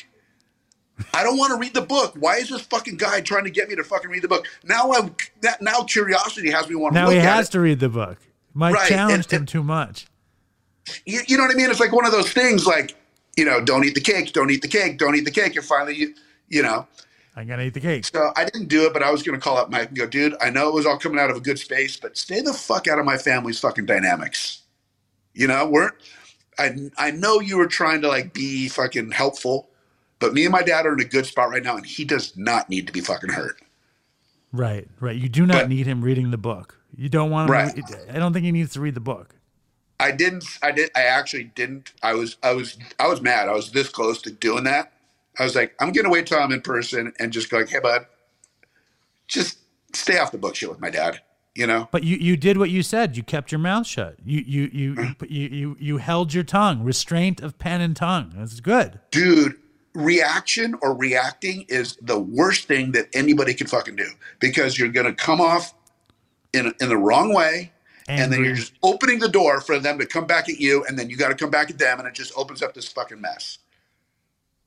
I 1.14 1.22
don't 1.22 1.38
want 1.38 1.50
to 1.52 1.58
read 1.58 1.72
the 1.72 1.80
book. 1.80 2.14
Why 2.18 2.36
is 2.36 2.50
this 2.50 2.60
fucking 2.60 2.98
guy 2.98 3.22
trying 3.22 3.44
to 3.44 3.50
get 3.50 3.68
me 3.70 3.76
to 3.76 3.82
fucking 3.84 4.10
read 4.10 4.22
the 4.22 4.28
book? 4.28 4.46
Now 4.64 4.92
I'm 4.92 5.14
that 5.40 5.62
now 5.62 5.82
curiosity 5.84 6.50
has 6.50 6.68
me 6.68 6.74
want 6.74 6.94
to 6.94 7.00
Now 7.00 7.08
he 7.10 7.16
has 7.18 7.48
it. 7.48 7.52
to 7.52 7.60
read 7.60 7.80
the 7.80 7.88
book. 7.88 8.18
Mike 8.52 8.74
Right, 8.74 8.88
challenged 8.88 9.32
and- 9.32 9.40
him 9.42 9.46
too 9.46 9.62
much. 9.62 10.06
You, 11.06 11.20
you 11.28 11.36
know 11.36 11.44
what 11.44 11.52
I 11.52 11.54
mean? 11.56 11.70
It's 11.70 11.78
like 11.80 11.92
one 11.92 12.04
of 12.04 12.10
those 12.12 12.32
things 12.32 12.66
like, 12.66 12.96
you 13.36 13.44
know, 13.44 13.60
don't 13.60 13.84
eat 13.84 13.94
the 13.94 14.00
cake, 14.00 14.32
don't 14.32 14.50
eat 14.50 14.60
the 14.62 14.68
cake, 14.68 14.98
don't 14.98 15.14
eat 15.14 15.24
the 15.24 15.30
cake. 15.30 15.54
And 15.56 15.64
finally 15.64 15.94
you 15.96 16.14
you 16.48 16.62
know, 16.62 16.86
I 17.40 17.44
gotta 17.44 17.62
eat 17.64 17.74
the 17.74 17.80
cake. 17.80 18.04
So 18.04 18.32
I 18.36 18.44
didn't 18.44 18.68
do 18.68 18.84
it, 18.86 18.92
but 18.92 19.02
I 19.02 19.10
was 19.10 19.22
going 19.22 19.38
to 19.38 19.42
call 19.42 19.56
up 19.56 19.70
Mike 19.70 19.88
and 19.88 19.96
go, 19.96 20.06
dude, 20.06 20.34
I 20.40 20.50
know 20.50 20.68
it 20.68 20.74
was 20.74 20.84
all 20.84 20.98
coming 20.98 21.18
out 21.18 21.30
of 21.30 21.36
a 21.36 21.40
good 21.40 21.58
space, 21.58 21.96
but 21.96 22.16
stay 22.18 22.40
the 22.42 22.52
fuck 22.52 22.86
out 22.86 22.98
of 22.98 23.04
my 23.06 23.16
family's 23.16 23.58
fucking 23.58 23.86
dynamics. 23.86 24.62
You 25.32 25.46
know, 25.46 25.66
we're, 25.66 25.90
I, 26.58 26.90
I 26.98 27.10
know 27.12 27.40
you 27.40 27.56
were 27.56 27.66
trying 27.66 28.02
to 28.02 28.08
like 28.08 28.34
be 28.34 28.68
fucking 28.68 29.12
helpful, 29.12 29.70
but 30.18 30.34
me 30.34 30.44
and 30.44 30.52
my 30.52 30.62
dad 30.62 30.84
are 30.84 30.92
in 30.92 31.00
a 31.00 31.04
good 31.04 31.24
spot 31.24 31.48
right 31.50 31.62
now, 31.62 31.76
and 31.76 31.86
he 31.86 32.04
does 32.04 32.36
not 32.36 32.68
need 32.68 32.86
to 32.86 32.92
be 32.92 33.00
fucking 33.00 33.30
hurt. 33.30 33.56
Right, 34.52 34.86
right. 35.00 35.16
You 35.16 35.28
do 35.28 35.46
not 35.46 35.62
But- 35.62 35.68
need 35.70 35.86
him 35.86 36.02
reading 36.02 36.30
the 36.30 36.38
book. 36.38 36.76
You 36.96 37.08
don't 37.08 37.30
want 37.30 37.48
him. 37.48 37.52
Right. 37.52 37.74
To, 37.74 37.96
read- 37.96 38.10
I 38.16 38.18
don't 38.18 38.32
think 38.32 38.44
he 38.44 38.52
needs 38.52 38.72
to 38.72 38.80
read 38.80 38.94
the 38.94 39.00
book. 39.00 39.34
I 40.00 40.10
didn't. 40.10 40.44
I 40.62 40.72
did. 40.72 40.90
I 40.96 41.02
actually 41.02 41.44
didn't. 41.54 41.92
I 42.02 42.14
was. 42.14 42.36
I 42.42 42.52
was. 42.52 42.76
I 42.98 43.06
was 43.06 43.20
mad. 43.22 43.48
I 43.48 43.52
was 43.52 43.70
this 43.70 43.88
close 43.88 44.20
to 44.22 44.30
doing 44.30 44.64
that. 44.64 44.92
I 45.40 45.44
was 45.44 45.56
like, 45.56 45.74
I'm 45.80 45.90
gonna 45.90 46.10
wait 46.10 46.26
till 46.26 46.38
I'm 46.38 46.52
in 46.52 46.60
person 46.60 47.12
and 47.18 47.32
just 47.32 47.50
go 47.50 47.58
like, 47.58 47.68
hey, 47.70 47.80
bud, 47.80 48.06
just 49.26 49.58
stay 49.94 50.18
off 50.18 50.30
the 50.32 50.38
book 50.38 50.54
shit 50.54 50.68
with 50.68 50.80
my 50.80 50.90
dad. 50.90 51.20
You 51.56 51.66
know. 51.66 51.88
But 51.90 52.04
you, 52.04 52.16
you 52.16 52.36
did 52.36 52.58
what 52.58 52.70
you 52.70 52.82
said. 52.82 53.16
You 53.16 53.24
kept 53.24 53.50
your 53.50 53.58
mouth 53.58 53.86
shut. 53.86 54.16
You 54.24 54.40
you 54.46 54.70
you 54.72 54.94
Mm-hmm. 54.94 55.24
you 55.28 55.48
you, 55.48 55.76
you 55.80 55.96
held 55.96 56.32
your 56.32 56.44
tongue. 56.44 56.84
Restraint 56.84 57.40
of 57.40 57.58
pen 57.58 57.80
and 57.80 57.96
tongue. 57.96 58.32
That's 58.36 58.60
good. 58.60 59.00
dude 59.10 59.56
reaction 59.94 60.76
or 60.82 60.94
reacting 60.94 61.66
is 61.68 61.96
the 62.00 62.18
worst 62.18 62.68
thing 62.68 62.92
that 62.92 63.08
anybody 63.12 63.52
can 63.52 63.66
fucking 63.66 63.96
do 63.96 64.06
because 64.38 64.78
you're 64.78 64.88
going 64.88 65.06
to 65.06 65.12
come 65.12 65.40
off 65.40 65.74
in, 66.52 66.72
in 66.80 66.88
the 66.88 66.96
wrong 66.96 67.34
way 67.34 67.72
and 68.06 68.32
then 68.32 68.44
you're 68.44 68.54
just 68.54 68.72
opening 68.84 69.18
the 69.18 69.28
door 69.28 69.60
for 69.60 69.80
them 69.80 69.98
to 69.98 70.06
come 70.06 70.26
back 70.26 70.48
at 70.48 70.60
you 70.60 70.84
and 70.86 70.96
then 70.96 71.10
you 71.10 71.16
got 71.16 71.28
to 71.30 71.34
come 71.34 71.50
back 71.50 71.70
at 71.70 71.78
them 71.78 71.98
and 71.98 72.06
it 72.06 72.14
just 72.14 72.32
opens 72.36 72.62
up 72.62 72.72
this 72.72 72.86
fucking 72.86 73.20
mess 73.20 73.58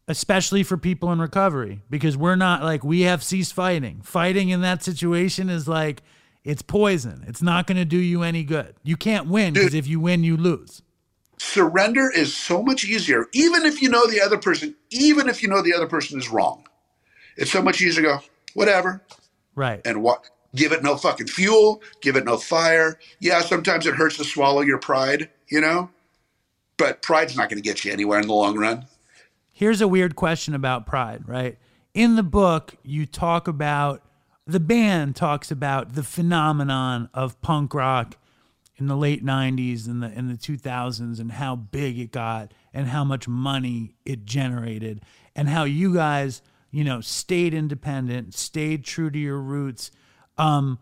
especially 0.08 0.64
for 0.64 0.78
people 0.78 1.12
in 1.12 1.20
recovery 1.20 1.82
because 1.90 2.18
we're 2.18 2.36
not 2.36 2.64
like 2.64 2.84
we 2.84 3.02
have 3.02 3.24
ceased 3.24 3.54
fighting. 3.54 4.02
Fighting 4.02 4.50
in 4.50 4.62
that 4.62 4.84
situation 4.84 5.50
is 5.50 5.68
like 5.68 6.04
it's 6.44 6.62
poison. 6.62 7.24
It's 7.28 7.42
not 7.42 7.68
going 7.68 7.78
to 7.78 7.86
do 7.86 7.98
you 7.98 8.24
any 8.24 8.44
good. 8.44 8.76
You 8.84 8.98
can't 8.98 9.28
win 9.28 9.54
because 9.54 9.74
if 9.74 9.88
you 9.88 10.00
win 10.00 10.24
you 10.24 10.36
lose. 10.36 10.82
Surrender 11.38 12.12
is 12.12 12.36
so 12.36 12.62
much 12.62 12.84
easier. 12.86 13.28
Even 13.34 13.66
if 13.66 13.82
you 13.82 13.90
know 13.90 14.06
the 14.08 14.22
other 14.22 14.38
person 14.38 14.76
even 14.90 15.30
if 15.30 15.42
you 15.42 15.50
know 15.50 15.62
the 15.62 15.74
other 15.74 15.88
person 15.88 16.20
is 16.20 16.30
wrong 16.30 16.66
it's 17.36 17.52
so 17.52 17.62
much 17.62 17.82
easier 17.82 18.04
to 18.04 18.10
go 18.10 18.20
whatever. 18.54 19.02
Right. 19.56 19.82
And 19.86 20.04
what 20.04 20.30
give 20.56 20.72
it 20.72 20.84
no 20.84 20.98
fucking 20.98 21.28
fuel 21.28 21.82
give 22.02 22.18
it 22.18 22.26
no 22.26 22.38
fire. 22.38 23.00
Yeah 23.20 23.42
sometimes 23.42 23.86
it 23.86 23.96
hurts 23.96 24.18
to 24.18 24.26
swallow 24.26 24.62
your 24.62 24.80
pride 24.80 25.30
you 25.48 25.62
know? 25.62 25.90
But 26.78 27.04
pride's 27.04 27.38
not 27.38 27.50
going 27.50 27.62
to 27.62 27.68
get 27.68 27.86
you 27.86 27.94
anywhere 27.94 28.20
in 28.20 28.28
the 28.28 28.34
long 28.34 28.58
run 28.58 28.88
here's 29.54 29.80
a 29.80 29.88
weird 29.88 30.16
question 30.16 30.54
about 30.54 30.86
pride 30.86 31.28
right 31.28 31.58
in 31.94 32.16
the 32.16 32.24
book 32.24 32.76
you 32.84 33.06
talk 33.06 33.48
about 33.48 34.04
the 34.46 34.60
band 34.60 35.16
talks 35.16 35.52
about 35.52 35.94
the 35.94 36.04
phenomenon 36.04 37.10
of 37.14 37.40
punk 37.42 37.74
rock 37.74 38.18
in 38.76 38.88
the 38.88 38.98
late 38.98 39.24
90s 39.24 39.88
and 39.88 40.04
the 40.04 40.12
in 40.12 40.28
the 40.28 40.34
2000s 40.34 41.20
and 41.20 41.32
how 41.34 41.56
big 41.56 41.98
it 41.98 42.12
got 42.12 42.54
and 42.74 42.88
how 42.88 43.04
much 43.04 43.28
money 43.28 43.96
it 44.06 44.26
generated 44.26 45.02
and 45.36 45.48
how 45.48 45.64
you 45.64 45.94
guys 45.94 46.42
you 46.72 46.84
know 46.84 47.00
stayed 47.00 47.54
independent 47.54 48.34
stayed 48.34 48.84
true 48.84 49.10
to 49.10 49.20
your 49.20 49.40
roots 49.40 49.92
um 50.38 50.80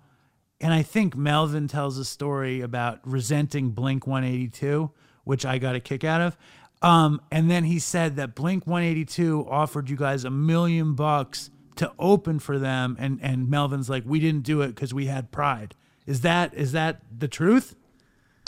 and 0.61 0.73
I 0.73 0.83
think 0.83 1.17
Melvin 1.17 1.67
tells 1.67 1.97
a 1.97 2.05
story 2.05 2.61
about 2.61 2.99
resenting 3.03 3.71
Blink 3.71 4.05
182, 4.05 4.91
which 5.23 5.43
I 5.43 5.57
got 5.57 5.75
a 5.75 5.79
kick 5.79 6.03
out 6.03 6.21
of. 6.21 6.37
Um, 6.81 7.21
and 7.31 7.49
then 7.51 7.63
he 7.65 7.79
said 7.79 8.15
that 8.15 8.35
Blink 8.35 8.65
182 8.67 9.47
offered 9.49 9.89
you 9.89 9.95
guys 9.97 10.23
a 10.25 10.31
million 10.31 10.95
bucks 10.95 11.49
to 11.77 11.91
open 11.99 12.39
for 12.39 12.59
them, 12.59 12.95
and 12.99 13.19
and 13.21 13.49
Melvin's 13.49 13.89
like, 13.89 14.03
we 14.05 14.19
didn't 14.19 14.43
do 14.43 14.61
it 14.61 14.69
because 14.69 14.93
we 14.93 15.05
had 15.05 15.31
pride. 15.31 15.75
Is 16.07 16.21
that 16.21 16.53
is 16.53 16.71
that 16.73 17.01
the 17.17 17.27
truth? 17.27 17.75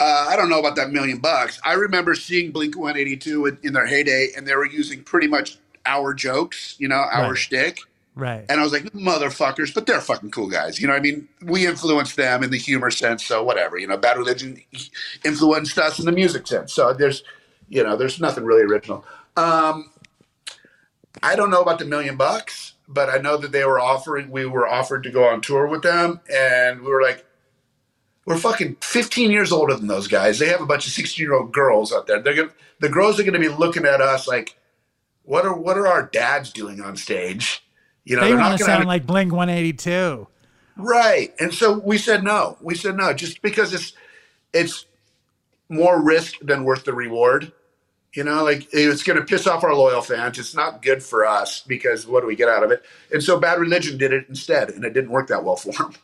uh, 0.00 0.26
i 0.28 0.34
don't 0.36 0.48
know 0.50 0.58
about 0.58 0.74
that 0.74 0.90
million 0.90 1.18
bucks 1.18 1.60
i 1.64 1.72
remember 1.72 2.16
seeing 2.16 2.50
blink 2.50 2.76
182 2.76 3.46
in, 3.46 3.58
in 3.62 3.72
their 3.72 3.86
heyday 3.86 4.28
and 4.36 4.44
they 4.46 4.54
were 4.56 4.66
using 4.66 5.02
pretty 5.04 5.28
much 5.28 5.56
our 5.86 6.12
jokes 6.12 6.74
you 6.80 6.88
know 6.88 6.96
our 6.96 7.30
Right. 7.30 7.38
shtick 7.38 7.78
Right. 8.16 8.44
and 8.48 8.60
i 8.60 8.62
was 8.64 8.72
like 8.72 8.82
motherfuckers 8.92 9.72
but 9.72 9.86
they're 9.86 10.00
fucking 10.00 10.32
cool 10.32 10.48
guys 10.48 10.80
you 10.80 10.88
know 10.88 10.94
i 10.94 10.98
mean 11.00 11.28
we 11.44 11.64
influenced 11.66 12.16
them 12.16 12.42
in 12.42 12.50
the 12.50 12.58
humor 12.58 12.90
sense 12.90 13.24
so 13.24 13.44
whatever 13.44 13.78
you 13.78 13.86
know 13.86 13.96
bad 13.96 14.18
religion 14.18 14.60
influenced 15.24 15.78
us 15.78 16.00
in 16.00 16.06
the 16.06 16.12
music 16.12 16.46
sense 16.48 16.72
so 16.72 16.92
there's 16.92 17.22
you 17.74 17.82
know 17.82 17.96
there's 17.96 18.20
nothing 18.20 18.44
really 18.44 18.62
original 18.62 19.04
um 19.36 19.90
i 21.22 21.36
don't 21.36 21.50
know 21.50 21.60
about 21.60 21.78
the 21.78 21.84
million 21.84 22.16
bucks 22.16 22.74
but 22.88 23.08
i 23.10 23.18
know 23.18 23.36
that 23.36 23.52
they 23.52 23.64
were 23.64 23.80
offering 23.80 24.30
we 24.30 24.46
were 24.46 24.66
offered 24.66 25.02
to 25.02 25.10
go 25.10 25.24
on 25.24 25.40
tour 25.40 25.66
with 25.66 25.82
them 25.82 26.20
and 26.32 26.80
we 26.80 26.88
were 26.88 27.02
like 27.02 27.26
we're 28.26 28.38
fucking 28.38 28.76
15 28.80 29.30
years 29.30 29.52
older 29.52 29.74
than 29.74 29.88
those 29.88 30.08
guys 30.08 30.38
they 30.38 30.48
have 30.48 30.60
a 30.60 30.66
bunch 30.66 30.86
of 30.86 30.92
16 30.92 31.22
year 31.22 31.34
old 31.34 31.52
girls 31.52 31.92
out 31.92 32.06
there 32.06 32.20
they're 32.20 32.34
gonna 32.34 32.52
the 32.80 32.88
girls 32.88 33.18
are 33.18 33.24
gonna 33.24 33.38
be 33.38 33.48
looking 33.48 33.84
at 33.84 34.00
us 34.00 34.26
like 34.26 34.56
what 35.24 35.44
are 35.44 35.54
what 35.54 35.76
are 35.76 35.86
our 35.86 36.04
dads 36.04 36.52
doing 36.52 36.80
on 36.80 36.96
stage 36.96 37.64
you 38.04 38.16
know 38.16 38.22
they 38.22 38.28
they're 38.28 38.38
want 38.38 38.58
to 38.58 38.62
gonna 38.62 38.70
have 38.70 38.78
sound 38.80 38.88
like 38.88 39.06
Blink 39.06 39.32
182. 39.32 40.26
Right. 40.76 41.32
And 41.38 41.54
so 41.54 41.78
we 41.78 41.98
said 41.98 42.22
no. 42.22 42.58
We 42.60 42.74
said 42.74 42.96
no, 42.96 43.12
just 43.14 43.40
because 43.42 43.72
it's 43.72 43.94
it's 44.52 44.86
more 45.68 46.02
risk 46.02 46.38
than 46.40 46.64
worth 46.64 46.84
the 46.84 46.92
reward. 46.92 47.52
You 48.14 48.22
know, 48.24 48.44
like 48.44 48.68
it's 48.72 49.02
going 49.02 49.18
to 49.18 49.24
piss 49.24 49.46
off 49.46 49.64
our 49.64 49.74
loyal 49.74 50.00
fans. 50.00 50.38
It's 50.38 50.54
not 50.54 50.82
good 50.82 51.02
for 51.02 51.26
us 51.26 51.62
because 51.66 52.06
what 52.06 52.20
do 52.20 52.26
we 52.28 52.36
get 52.36 52.48
out 52.48 52.62
of 52.62 52.70
it? 52.70 52.84
And 53.12 53.22
so 53.22 53.38
Bad 53.40 53.58
Religion 53.58 53.98
did 53.98 54.12
it 54.12 54.26
instead, 54.28 54.70
and 54.70 54.84
it 54.84 54.92
didn't 54.94 55.10
work 55.10 55.26
that 55.28 55.42
well 55.44 55.56
for 55.64 55.72
them. 55.72 55.94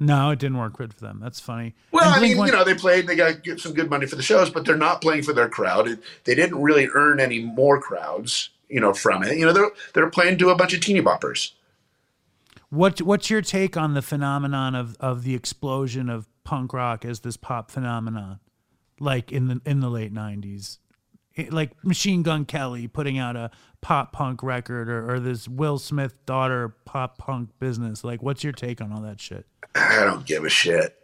No, 0.00 0.30
it 0.30 0.40
didn't 0.40 0.58
work 0.58 0.72
good 0.76 0.92
for 0.92 1.00
them. 1.02 1.20
That's 1.22 1.38
funny. 1.38 1.74
Well, 1.92 2.04
And 2.04 2.14
I 2.14 2.20
mean, 2.20 2.36
one- 2.36 2.48
you 2.48 2.52
know, 2.52 2.64
they 2.64 2.74
played, 2.74 3.06
they 3.06 3.14
got 3.14 3.36
some 3.58 3.72
good 3.72 3.88
money 3.88 4.06
for 4.06 4.16
the 4.16 4.22
shows, 4.24 4.50
but 4.50 4.64
they're 4.64 4.76
not 4.76 5.00
playing 5.00 5.22
for 5.22 5.32
their 5.32 5.48
crowd. 5.48 5.86
It- 5.86 6.02
They 6.24 6.34
didn't 6.34 6.60
really 6.60 6.88
earn 6.92 7.20
any 7.20 7.38
more 7.40 7.80
crowds, 7.80 8.50
you 8.68 8.80
know, 8.80 8.92
from 8.92 9.22
it. 9.22 9.38
You 9.38 9.46
know, 9.46 9.52
they're 9.52 9.70
they're 9.92 10.10
playing 10.10 10.38
to 10.38 10.50
a 10.50 10.56
bunch 10.56 10.74
of 10.74 10.80
teeny 10.80 11.00
boppers. 11.00 11.52
What 12.70 13.00
what's 13.02 13.30
your 13.30 13.40
take 13.42 13.76
on 13.76 13.94
the 13.94 14.02
phenomenon 14.02 14.74
of 14.74 14.96
of 14.98 15.22
the 15.22 15.34
explosion 15.36 16.08
of 16.08 16.26
punk 16.42 16.72
rock 16.72 17.04
as 17.04 17.20
this 17.20 17.36
pop 17.36 17.70
phenomenon, 17.70 18.40
like 18.98 19.30
in 19.30 19.46
the 19.46 19.60
in 19.64 19.78
the 19.78 19.88
late 19.90 20.12
'90s, 20.12 20.78
It- 20.78 20.78
like 21.50 21.72
Machine 21.84 22.22
Gun 22.22 22.44
Kelly 22.44 22.86
putting 22.86 23.18
out 23.18 23.36
a 23.36 23.50
pop 23.80 24.12
punk 24.12 24.42
record, 24.42 24.88
or, 24.88 25.14
or 25.14 25.20
this 25.20 25.48
Will 25.48 25.78
Smith 25.78 26.14
daughter 26.26 26.76
pop 26.84 27.18
punk 27.18 27.50
business. 27.58 28.04
Like, 28.04 28.22
what's 28.22 28.44
your 28.44 28.52
take 28.52 28.80
on 28.80 28.92
all 28.92 29.02
that 29.02 29.20
shit? 29.20 29.46
I 29.74 30.04
don't 30.04 30.24
give 30.24 30.44
a 30.44 30.48
shit. 30.48 30.96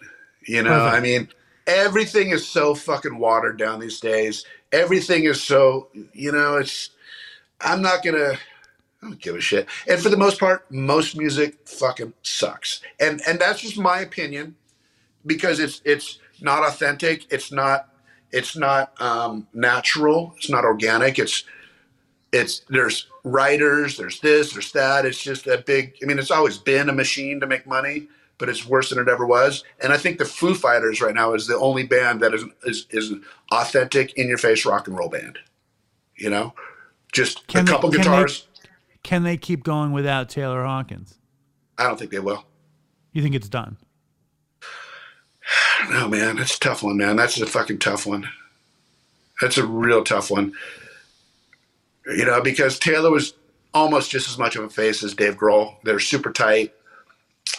You 0.46 0.62
know, 0.62 0.70
Perfect. 0.70 0.96
I 0.96 1.00
mean, 1.00 1.28
everything 1.66 2.30
is 2.30 2.46
so 2.46 2.74
fucking 2.74 3.18
watered 3.18 3.58
down 3.58 3.80
these 3.80 4.00
days. 4.00 4.44
Everything 4.72 5.24
is 5.24 5.42
so, 5.42 5.88
you 6.12 6.32
know, 6.32 6.56
it's, 6.56 6.90
I'm 7.60 7.82
not 7.82 8.02
to, 8.02 8.38
I 9.02 9.06
don't 9.06 9.20
give 9.20 9.34
a 9.34 9.40
shit. 9.40 9.68
And 9.88 10.00
for 10.00 10.08
the 10.08 10.16
most 10.16 10.38
part, 10.38 10.70
most 10.70 11.16
music 11.16 11.68
fucking 11.68 12.14
sucks. 12.22 12.80
And, 12.98 13.20
and 13.26 13.38
that's 13.38 13.60
just 13.60 13.78
my 13.78 14.00
opinion 14.00 14.54
because 15.26 15.60
it's, 15.60 15.82
it's 15.84 16.18
not 16.40 16.66
authentic. 16.66 17.30
It's 17.32 17.52
not, 17.52 17.88
it's 18.32 18.56
not 18.56 19.00
um, 19.00 19.46
natural. 19.54 20.34
It's 20.36 20.50
not 20.50 20.64
organic. 20.64 21.18
It's, 21.18 21.44
it's 22.32 22.60
there's 22.68 23.06
writers, 23.24 23.96
there's 23.96 24.20
this, 24.20 24.52
there's 24.52 24.72
that. 24.72 25.04
It's 25.04 25.22
just 25.22 25.46
a 25.46 25.58
big. 25.58 25.94
I 26.02 26.06
mean, 26.06 26.18
it's 26.18 26.30
always 26.30 26.58
been 26.58 26.88
a 26.88 26.92
machine 26.92 27.40
to 27.40 27.46
make 27.46 27.66
money, 27.66 28.08
but 28.38 28.48
it's 28.48 28.64
worse 28.66 28.90
than 28.90 28.98
it 29.00 29.08
ever 29.08 29.26
was. 29.26 29.64
And 29.82 29.92
I 29.92 29.96
think 29.96 30.18
the 30.18 30.24
Foo 30.24 30.54
Fighters 30.54 31.00
right 31.00 31.14
now 31.14 31.34
is 31.34 31.46
the 31.46 31.56
only 31.58 31.84
band 31.86 32.20
that 32.20 32.32
is 32.34 32.44
is, 32.64 32.86
is 32.90 33.10
an 33.10 33.24
authentic, 33.52 34.12
in 34.16 34.28
your 34.28 34.38
face 34.38 34.64
rock 34.64 34.86
and 34.86 34.96
roll 34.96 35.08
band. 35.08 35.38
You 36.16 36.30
know, 36.30 36.54
just 37.12 37.46
Can 37.48 37.62
a 37.62 37.64
they- 37.64 37.72
couple 37.72 37.90
can 37.90 37.98
they- 37.98 38.04
guitars. 38.04 38.46
Can 39.02 39.22
they 39.22 39.38
keep 39.38 39.64
going 39.64 39.92
without 39.92 40.28
Taylor 40.28 40.62
Hawkins? 40.62 41.18
I 41.78 41.84
don't 41.84 41.98
think 41.98 42.10
they 42.10 42.18
will. 42.20 42.44
You 43.12 43.22
think 43.22 43.34
it's 43.34 43.48
done? 43.48 43.78
No, 45.90 46.08
man, 46.08 46.36
that's 46.36 46.56
a 46.56 46.60
tough 46.60 46.82
one, 46.82 46.96
man. 46.96 47.16
That's 47.16 47.40
a 47.40 47.46
fucking 47.46 47.78
tough 47.78 48.06
one. 48.06 48.28
That's 49.40 49.58
a 49.58 49.66
real 49.66 50.04
tough 50.04 50.30
one. 50.30 50.52
You 52.06 52.24
know, 52.24 52.40
because 52.40 52.78
Taylor 52.78 53.10
was 53.10 53.34
almost 53.72 54.10
just 54.10 54.28
as 54.28 54.38
much 54.38 54.56
of 54.56 54.64
a 54.64 54.70
face 54.70 55.02
as 55.02 55.14
Dave 55.14 55.36
Grohl. 55.36 55.76
They're 55.84 55.98
super 56.00 56.32
tight. 56.32 56.74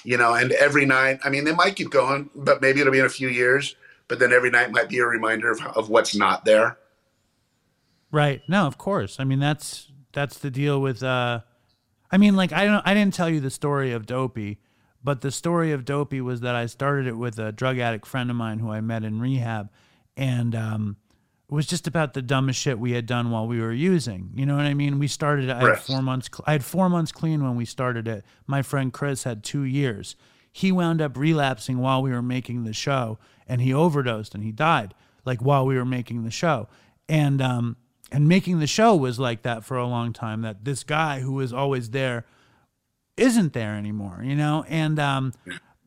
You 0.03 0.18
know, 0.18 0.34
and 0.34 0.51
every 0.53 0.85
night, 0.85 1.19
I 1.23 1.30
mean, 1.30 1.43
they 1.43 1.53
might 1.53 1.76
keep 1.76 1.89
going, 1.89 2.30
but 2.35 2.61
maybe 2.61 2.80
it'll 2.80 2.93
be 2.93 2.99
in 2.99 3.05
a 3.05 3.09
few 3.09 3.27
years. 3.27 3.76
But 4.07 4.19
then 4.19 4.34
every 4.34 4.49
night 4.49 4.72
might 4.72 4.89
be 4.89 4.99
a 4.99 5.05
reminder 5.05 5.51
of, 5.51 5.61
of 5.61 5.89
what's 5.89 6.15
not 6.15 6.45
there. 6.45 6.77
Right. 8.11 8.41
No, 8.47 8.68
of 8.68 8.77
course. 8.77 9.19
I 9.19 9.23
mean 9.23 9.39
that's 9.39 9.89
that's 10.11 10.38
the 10.38 10.51
deal 10.51 10.81
with 10.81 11.01
uh 11.01 11.39
I 12.11 12.18
mean 12.18 12.35
like 12.35 12.51
I 12.51 12.65
don't 12.65 12.85
I 12.85 12.93
didn't 12.93 13.13
tell 13.13 13.30
you 13.30 13.39
the 13.39 13.49
story 13.49 13.93
of 13.93 14.05
Dopey, 14.05 14.59
but 15.03 15.21
the 15.21 15.31
story 15.31 15.71
of 15.71 15.85
Dopey 15.85 16.21
was 16.21 16.41
that 16.41 16.55
I 16.55 16.65
started 16.65 17.07
it 17.07 17.17
with 17.17 17.39
a 17.39 17.51
drug 17.51 17.79
addict 17.79 18.05
friend 18.05 18.29
of 18.29 18.35
mine 18.35 18.59
who 18.59 18.71
I 18.71 18.81
met 18.81 19.03
in 19.03 19.19
rehab 19.19 19.69
and 20.17 20.55
um 20.55 20.97
it 21.49 21.53
was 21.53 21.67
just 21.67 21.85
about 21.85 22.13
the 22.13 22.21
dumbest 22.21 22.61
shit 22.61 22.79
we 22.79 22.93
had 22.93 23.05
done 23.05 23.29
while 23.29 23.45
we 23.45 23.59
were 23.59 23.73
using. 23.73 24.31
You 24.35 24.45
know 24.45 24.55
what 24.55 24.65
I 24.65 24.73
mean? 24.73 24.99
We 24.99 25.07
started 25.09 25.49
I 25.49 25.59
had 25.59 25.79
4 25.79 26.01
months 26.01 26.29
I 26.45 26.53
had 26.53 26.63
4 26.63 26.89
months 26.89 27.11
clean 27.11 27.43
when 27.43 27.55
we 27.55 27.65
started 27.65 28.07
it. 28.07 28.23
My 28.47 28.61
friend 28.61 28.93
Chris 28.93 29.23
had 29.23 29.43
2 29.43 29.63
years. 29.63 30.15
He 30.51 30.71
wound 30.71 31.01
up 31.01 31.17
relapsing 31.17 31.79
while 31.79 32.01
we 32.01 32.11
were 32.11 32.21
making 32.21 32.63
the 32.63 32.73
show 32.73 33.19
and 33.47 33.61
he 33.61 33.73
overdosed 33.73 34.33
and 34.33 34.43
he 34.43 34.51
died 34.51 34.93
like 35.25 35.41
while 35.41 35.65
we 35.65 35.75
were 35.75 35.85
making 35.85 36.23
the 36.23 36.31
show. 36.31 36.69
And 37.09 37.41
um 37.41 37.77
and 38.13 38.27
making 38.27 38.59
the 38.59 38.67
show 38.67 38.95
was 38.95 39.19
like 39.19 39.41
that 39.43 39.63
for 39.63 39.77
a 39.77 39.87
long 39.87 40.13
time 40.13 40.41
that 40.41 40.65
this 40.65 40.83
guy 40.83 41.21
who 41.21 41.33
was 41.33 41.51
always 41.53 41.89
there 41.91 42.25
isn't 43.17 43.53
there 43.53 43.75
anymore 43.75 44.21
you 44.23 44.35
know 44.35 44.65
and 44.67 44.99
um 44.99 45.33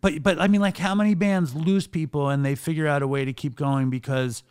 but 0.00 0.22
but 0.22 0.40
i 0.40 0.46
mean 0.46 0.60
like 0.60 0.76
how 0.76 0.94
many 0.94 1.14
bands 1.14 1.54
lose 1.54 1.86
people 1.86 2.28
and 2.28 2.44
they 2.44 2.54
figure 2.54 2.86
out 2.86 3.02
a 3.02 3.08
way 3.08 3.24
to 3.24 3.32
keep 3.32 3.56
going 3.56 3.90
because 3.90 4.42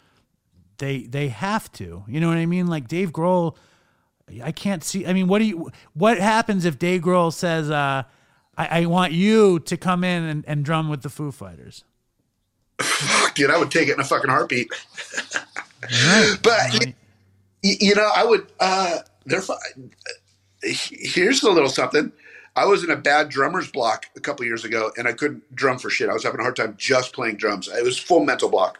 they 0.78 1.04
they 1.04 1.30
have 1.30 1.72
to. 1.74 2.04
You 2.08 2.20
know 2.20 2.28
what 2.28 2.38
I 2.38 2.46
mean? 2.46 2.68
Like 2.68 2.88
Dave 2.88 3.12
Grohl, 3.12 3.56
I 4.44 4.52
can't 4.52 4.84
see. 4.84 5.06
I 5.06 5.14
mean, 5.14 5.28
what 5.28 5.40
do 5.40 5.46
you? 5.46 5.72
What 5.94 6.18
happens 6.20 6.66
if 6.66 6.80
Dave 6.80 7.02
Grohl 7.02 7.32
says, 7.32 7.70
uh, 7.70 8.04
I, 8.58 8.82
"I 8.82 8.86
want 8.86 9.14
you 9.14 9.60
to 9.62 9.78
come 9.78 10.04
in 10.04 10.24
and, 10.24 10.44
and 10.48 10.66
drum 10.66 10.90
with 10.90 11.02
the 11.02 11.10
Foo 11.10 11.32
Fighters"? 11.32 11.84
Fuck, 12.82 13.36
dude, 13.36 13.50
I 13.50 13.58
would 13.58 13.72
take 13.72 13.88
it 13.88 13.94
in 13.94 14.00
a 14.00 14.04
fucking 14.04 14.30
heartbeat. 14.30 14.68
but 16.42 16.86
you, 17.62 17.76
you, 17.80 17.96
know, 17.96 18.10
I 18.16 18.26
would. 18.26 18.48
uh 18.60 19.00
They're 19.26 19.42
fine. 19.42 19.92
Here's 20.62 21.44
a 21.44 21.52
little 21.52 21.70
something. 21.70 22.12
I 22.56 22.66
was 22.66 22.84
in 22.84 22.92
a 22.92 22.96
bad 22.96 23.30
drummer's 23.30 23.72
block 23.72 24.06
a 24.16 24.20
couple 24.20 24.46
years 24.46 24.64
ago, 24.64 24.92
and 24.98 25.08
I 25.08 25.14
couldn't 25.14 25.56
drum 25.56 25.80
for 25.80 25.90
shit. 25.90 26.10
I 26.10 26.14
was 26.14 26.24
having 26.24 26.40
a 26.40 26.44
hard 26.44 26.56
time 26.56 26.76
just 26.78 27.14
playing 27.14 27.38
drums. 27.38 27.68
It 27.68 27.84
was 27.84 27.98
full 27.98 28.24
mental 28.24 28.50
block. 28.50 28.80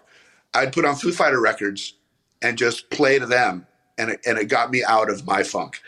I'd 0.54 0.74
put 0.74 0.86
on 0.86 0.96
Foo 0.96 1.12
Fighter 1.12 1.42
records 1.42 1.94
and 2.42 2.58
just 2.58 2.90
play 2.92 3.18
to 3.18 3.26
them, 3.26 3.66
and 3.98 4.12
it, 4.12 4.20
and 4.26 4.38
it 4.38 4.46
got 4.46 4.70
me 4.70 4.84
out 4.84 5.10
of 5.10 5.26
my 5.26 5.42
funk. 5.42 5.82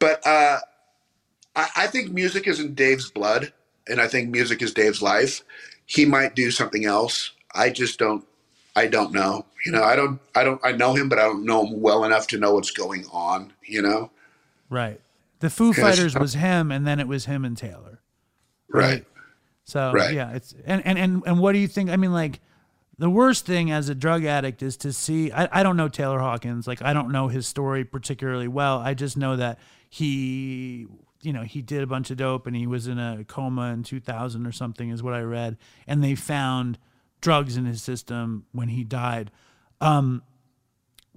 But 0.00 0.26
uh, 0.26 0.58
I, 1.54 1.68
I 1.76 1.86
think 1.86 2.10
music 2.10 2.48
is 2.48 2.58
in 2.58 2.74
Dave's 2.74 3.10
blood, 3.10 3.52
and 3.86 4.00
I 4.00 4.08
think 4.08 4.30
music 4.30 4.60
is 4.60 4.74
Dave's 4.74 5.02
life. 5.02 5.42
He 5.86 6.04
might 6.04 6.34
do 6.34 6.50
something 6.50 6.84
else. 6.84 7.32
I 7.54 7.70
just 7.70 7.98
don't. 7.98 8.24
I 8.74 8.86
don't 8.86 9.12
know. 9.12 9.44
You 9.64 9.72
know, 9.72 9.82
I 9.82 9.94
don't. 9.94 10.20
I 10.34 10.42
don't. 10.42 10.60
I 10.64 10.72
know 10.72 10.94
him, 10.94 11.08
but 11.08 11.18
I 11.18 11.22
don't 11.22 11.44
know 11.44 11.66
him 11.66 11.80
well 11.80 12.04
enough 12.04 12.26
to 12.28 12.38
know 12.38 12.54
what's 12.54 12.70
going 12.72 13.06
on. 13.12 13.52
You 13.64 13.82
know. 13.82 14.10
Right. 14.70 15.00
The 15.40 15.50
Foo 15.50 15.72
Fighters 15.72 16.16
was 16.16 16.34
him, 16.34 16.72
and 16.72 16.86
then 16.86 16.98
it 16.98 17.06
was 17.06 17.26
him 17.26 17.44
and 17.44 17.56
Taylor. 17.56 18.00
Right. 18.68 18.82
right. 18.84 19.06
So 19.64 19.92
right. 19.92 20.14
yeah, 20.14 20.32
it's 20.32 20.54
and, 20.64 20.84
and 20.86 20.98
and 20.98 21.22
and 21.26 21.38
what 21.38 21.52
do 21.52 21.58
you 21.58 21.68
think? 21.68 21.90
I 21.90 21.96
mean, 21.96 22.12
like 22.12 22.40
the 22.98 23.10
worst 23.10 23.46
thing 23.46 23.70
as 23.70 23.88
a 23.88 23.94
drug 23.94 24.24
addict 24.24 24.62
is 24.62 24.76
to 24.78 24.92
see 24.92 25.30
I, 25.30 25.60
I 25.60 25.62
don't 25.62 25.76
know 25.76 25.88
Taylor 25.88 26.18
Hawkins. 26.18 26.66
Like 26.66 26.82
I 26.82 26.92
don't 26.92 27.12
know 27.12 27.28
his 27.28 27.46
story 27.46 27.84
particularly 27.84 28.48
well. 28.48 28.78
I 28.78 28.94
just 28.94 29.16
know 29.16 29.36
that 29.36 29.58
he 29.88 30.86
you 31.22 31.32
know, 31.32 31.42
he 31.42 31.62
did 31.62 31.82
a 31.82 31.86
bunch 31.86 32.10
of 32.10 32.16
dope 32.16 32.46
and 32.46 32.54
he 32.54 32.66
was 32.66 32.86
in 32.86 32.98
a 32.98 33.24
coma 33.26 33.72
in 33.72 33.82
2000 33.82 34.46
or 34.46 34.52
something 34.52 34.90
is 34.90 35.02
what 35.02 35.14
I 35.14 35.20
read 35.20 35.56
and 35.86 36.02
they 36.02 36.14
found 36.14 36.78
drugs 37.20 37.56
in 37.56 37.66
his 37.66 37.82
system 37.82 38.46
when 38.52 38.68
he 38.68 38.84
died. 38.84 39.30
Um, 39.80 40.22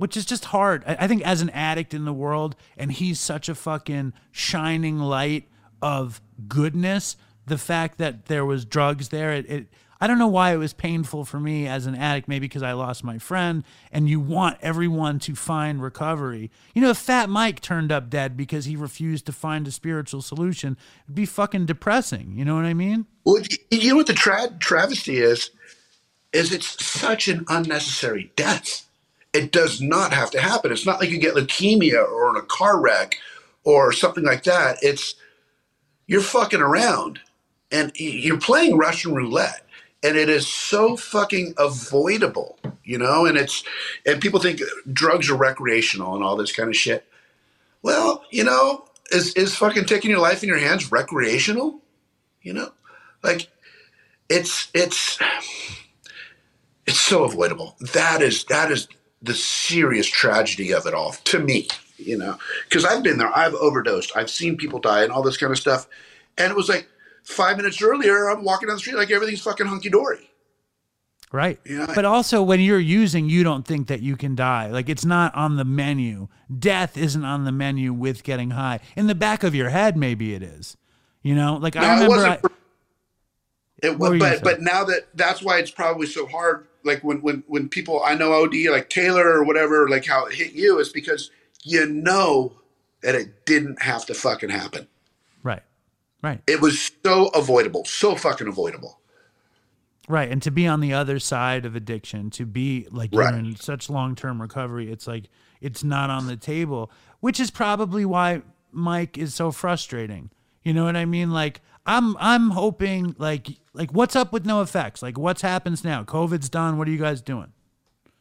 which 0.02 0.18
is 0.18 0.26
just 0.26 0.46
hard. 0.46 0.84
I, 0.88 0.98
I 1.02 1.08
think 1.08 1.22
as 1.22 1.44
an 1.44 1.52
addict 1.52 1.94
in 1.94 2.06
the 2.06 2.14
world, 2.14 2.56
and 2.76 2.92
he's 2.92 3.20
such 3.20 3.48
a 3.48 3.54
fucking 3.54 4.14
shining 4.32 4.98
light 4.98 5.48
of 5.80 6.24
goodness. 6.48 7.18
The 7.46 7.60
fact 7.60 8.00
that 8.00 8.26
there 8.26 8.44
was 8.44 8.66
drugs 8.66 9.10
there, 9.10 9.32
it, 9.32 9.48
it 9.48 9.68
I 10.00 10.08
don't 10.08 10.18
know 10.18 10.28
why 10.28 10.56
it 10.56 10.58
was 10.58 10.74
painful 10.74 11.24
for 11.26 11.40
me 11.40 11.68
as 11.68 11.86
an 11.86 11.94
addict, 11.94 12.28
maybe 12.28 12.48
because 12.48 12.64
I 12.64 12.72
lost 12.72 13.04
my 13.04 13.20
friend, 13.20 13.64
and 13.92 14.10
you 14.10 14.20
want 14.20 14.58
everyone 14.64 15.20
to 15.20 15.36
find 15.36 15.84
recovery. 15.84 16.50
You 16.74 16.82
know, 16.82 16.90
if 16.90 16.98
Fat 16.98 17.30
Mike 17.30 17.60
turned 17.60 17.92
up 17.92 18.10
dead 18.10 18.36
because 18.36 18.66
he 18.66 18.76
refused 18.76 19.28
to 19.28 19.32
find 19.32 19.68
a 19.68 19.72
spiritual 19.72 20.24
solution, 20.24 20.78
it'd 21.06 21.14
be 21.14 21.28
fucking 21.28 21.68
depressing. 21.68 22.34
You 22.36 22.46
know 22.46 22.56
what 22.56 22.66
I 22.66 22.74
mean? 22.74 23.06
Well, 23.24 23.44
you 23.70 23.92
know 23.92 23.98
what 23.98 24.08
the 24.08 24.14
tra- 24.14 24.58
travesty 24.58 25.20
is? 25.20 25.52
Is 26.34 26.52
it's 26.52 26.84
such 26.84 27.28
an 27.28 27.46
unnecessary 27.50 28.32
death. 28.36 28.88
It 29.34 29.52
does 29.52 29.82
not 29.82 30.14
have 30.14 30.32
to 30.32 30.42
happen. 30.42 30.72
It's 30.72 30.86
not 30.86 31.00
like 31.00 31.10
you 31.10 31.18
get 31.18 31.36
leukemia 31.36 32.06
or 32.06 32.30
in 32.32 32.36
a 32.36 32.46
car 32.46 32.80
wreck 32.80 33.18
or 33.64 33.92
something 33.92 34.24
like 34.24 34.44
that. 34.44 34.78
It's 34.82 35.16
you're 36.08 36.22
fucking 36.22 36.62
around 36.62 37.20
and 37.72 37.92
you're 37.96 38.40
playing 38.40 38.78
Russian 38.78 39.16
roulette 39.16 39.66
and 40.04 40.18
it 40.18 40.30
is 40.30 40.48
so 40.48 40.98
fucking 40.98 41.54
avoidable, 41.58 42.58
you 42.84 42.98
know, 42.98 43.26
and 43.26 43.38
it's 43.38 43.64
and 44.06 44.22
people 44.22 44.40
think 44.40 44.62
drugs 44.92 45.30
are 45.30 45.38
recreational 45.38 46.16
and 46.16 46.24
all 46.24 46.36
this 46.36 46.52
kind 46.52 46.70
of 46.70 46.76
shit. 46.76 47.06
Well, 47.84 48.24
you 48.32 48.44
know, 48.44 48.86
is 49.12 49.34
is 49.34 49.56
fucking 49.56 49.86
taking 49.86 50.12
your 50.12 50.20
life 50.20 50.44
in 50.44 50.50
your 50.50 50.58
hands 50.58 50.92
recreational? 50.92 51.80
You 52.42 52.54
know? 52.54 52.72
Like 53.24 53.50
it's 54.30 54.70
it's 54.74 55.20
it's 56.88 57.00
so 57.00 57.24
avoidable. 57.24 57.76
That 57.94 58.22
is 58.22 58.46
that 58.46 58.72
is 58.72 58.88
the 59.22 59.34
serious 59.36 60.08
tragedy 60.08 60.74
of 60.74 60.86
it 60.86 60.94
all 60.94 61.14
to 61.26 61.40
me, 61.40 61.68
you 61.98 62.18
know, 62.18 62.38
because 62.68 62.86
I've 62.86 63.04
been 63.04 63.18
there, 63.18 63.36
I've 63.36 63.54
overdosed, 63.56 64.12
I've 64.16 64.30
seen 64.30 64.58
people 64.58 64.80
die 64.80 65.04
and 65.04 65.12
all 65.12 65.22
this 65.22 65.38
kind 65.38 65.52
of 65.52 65.60
stuff. 65.60 65.88
And 66.38 66.52
it 66.52 66.56
was 66.56 66.70
like 66.70 66.88
five 67.24 67.58
minutes 67.58 67.82
earlier, 67.82 68.30
I'm 68.30 68.44
walking 68.44 68.68
down 68.68 68.78
the 68.78 68.80
street 68.80 68.96
like 68.96 69.12
everything's 69.12 69.42
fucking 69.42 69.68
hunky 69.68 69.90
dory. 69.90 70.28
Right. 71.34 71.60
but 71.96 72.04
also, 72.04 72.44
when 72.44 72.60
you're 72.60 72.78
using, 72.78 73.30
you 73.30 73.44
don't 73.44 73.66
think 73.66 73.88
that 73.88 74.02
you 74.02 74.18
can 74.18 74.36
die. 74.36 74.68
Like, 74.68 74.90
it's 74.90 75.06
not 75.06 75.34
on 75.34 75.56
the 75.56 75.64
menu. 75.64 76.28
Death 76.60 76.98
isn't 76.98 77.24
on 77.24 77.46
the 77.46 77.54
menu 77.54 77.94
with 77.94 78.24
getting 78.24 78.50
high. 78.50 78.82
In 78.98 79.08
the 79.08 79.16
back 79.16 79.44
of 79.44 79.56
your 79.56 79.70
head, 79.70 79.96
maybe 79.96 80.34
it 80.34 80.44
is. 80.44 80.76
You 81.24 81.36
know, 81.36 81.56
like 81.56 81.76
no, 81.76 81.82
I 81.82 81.94
remember. 81.94 82.26
It, 82.26 82.44
I, 83.84 83.88
it 83.88 83.98
but 83.98 84.44
but 84.44 84.62
now 84.62 84.84
that 84.84 85.08
that's 85.14 85.42
why 85.42 85.60
it's 85.60 85.72
probably 85.72 86.08
so 86.08 86.26
hard 86.26 86.68
like 86.84 87.04
when 87.04 87.22
when 87.22 87.44
when 87.48 87.70
people 87.70 88.02
I 88.04 88.16
know 88.16 88.34
OD 88.34 88.54
like 88.70 88.90
Taylor 88.90 89.28
or 89.28 89.44
whatever 89.44 89.90
like 89.90 90.06
how 90.06 90.26
it 90.26 90.34
hit 90.34 90.54
you 90.54 90.80
is 90.80 90.90
because 90.90 91.32
you 91.64 91.86
know 91.86 92.54
that 93.02 93.16
it 93.16 93.46
didn't 93.46 93.82
have 93.82 94.06
to 94.08 94.14
fucking 94.14 94.50
happen. 94.50 94.88
Right. 95.44 95.64
Right. 96.22 96.42
It 96.48 96.62
was 96.62 96.92
so 97.04 97.28
avoidable, 97.30 97.86
so 97.86 98.16
fucking 98.16 98.48
avoidable. 98.48 99.00
Right. 100.08 100.30
And 100.30 100.42
to 100.44 100.52
be 100.52 100.68
on 100.68 100.82
the 100.82 100.94
other 100.94 101.20
side 101.20 101.66
of 101.66 101.76
addiction, 101.76 102.30
to 102.32 102.46
be 102.46 102.88
like 102.92 103.14
you're 103.14 103.28
in 103.34 103.56
such 103.56 103.90
long 103.90 104.16
term 104.16 104.42
recovery, 104.42 104.92
it's 104.92 105.08
like 105.08 105.26
it's 105.62 105.84
not 105.84 106.10
on 106.10 106.28
the 106.28 106.36
table, 106.36 106.92
which 107.20 107.40
is 107.40 107.52
probably 107.52 108.06
why 108.06 108.42
Mike 108.72 109.18
is 109.18 109.34
so 109.34 109.52
frustrating. 109.52 110.30
You 110.64 110.74
know 110.74 110.84
what 110.84 110.96
I 110.96 111.06
mean? 111.06 111.32
Like 111.32 111.62
I'm 111.86 112.16
I'm 112.20 112.52
hoping 112.52 113.16
like 113.18 113.48
like 113.74 113.92
what's 113.92 114.16
up 114.16 114.32
with 114.32 114.46
NoFX? 114.46 115.02
Like 115.02 115.18
what's 115.18 115.42
happens 115.42 115.84
now? 115.84 116.04
COVID's 116.04 116.50
done. 116.50 116.78
What 116.78 116.88
are 116.88 116.92
you 116.92 116.98
guys 116.98 117.22
doing? 117.22 117.52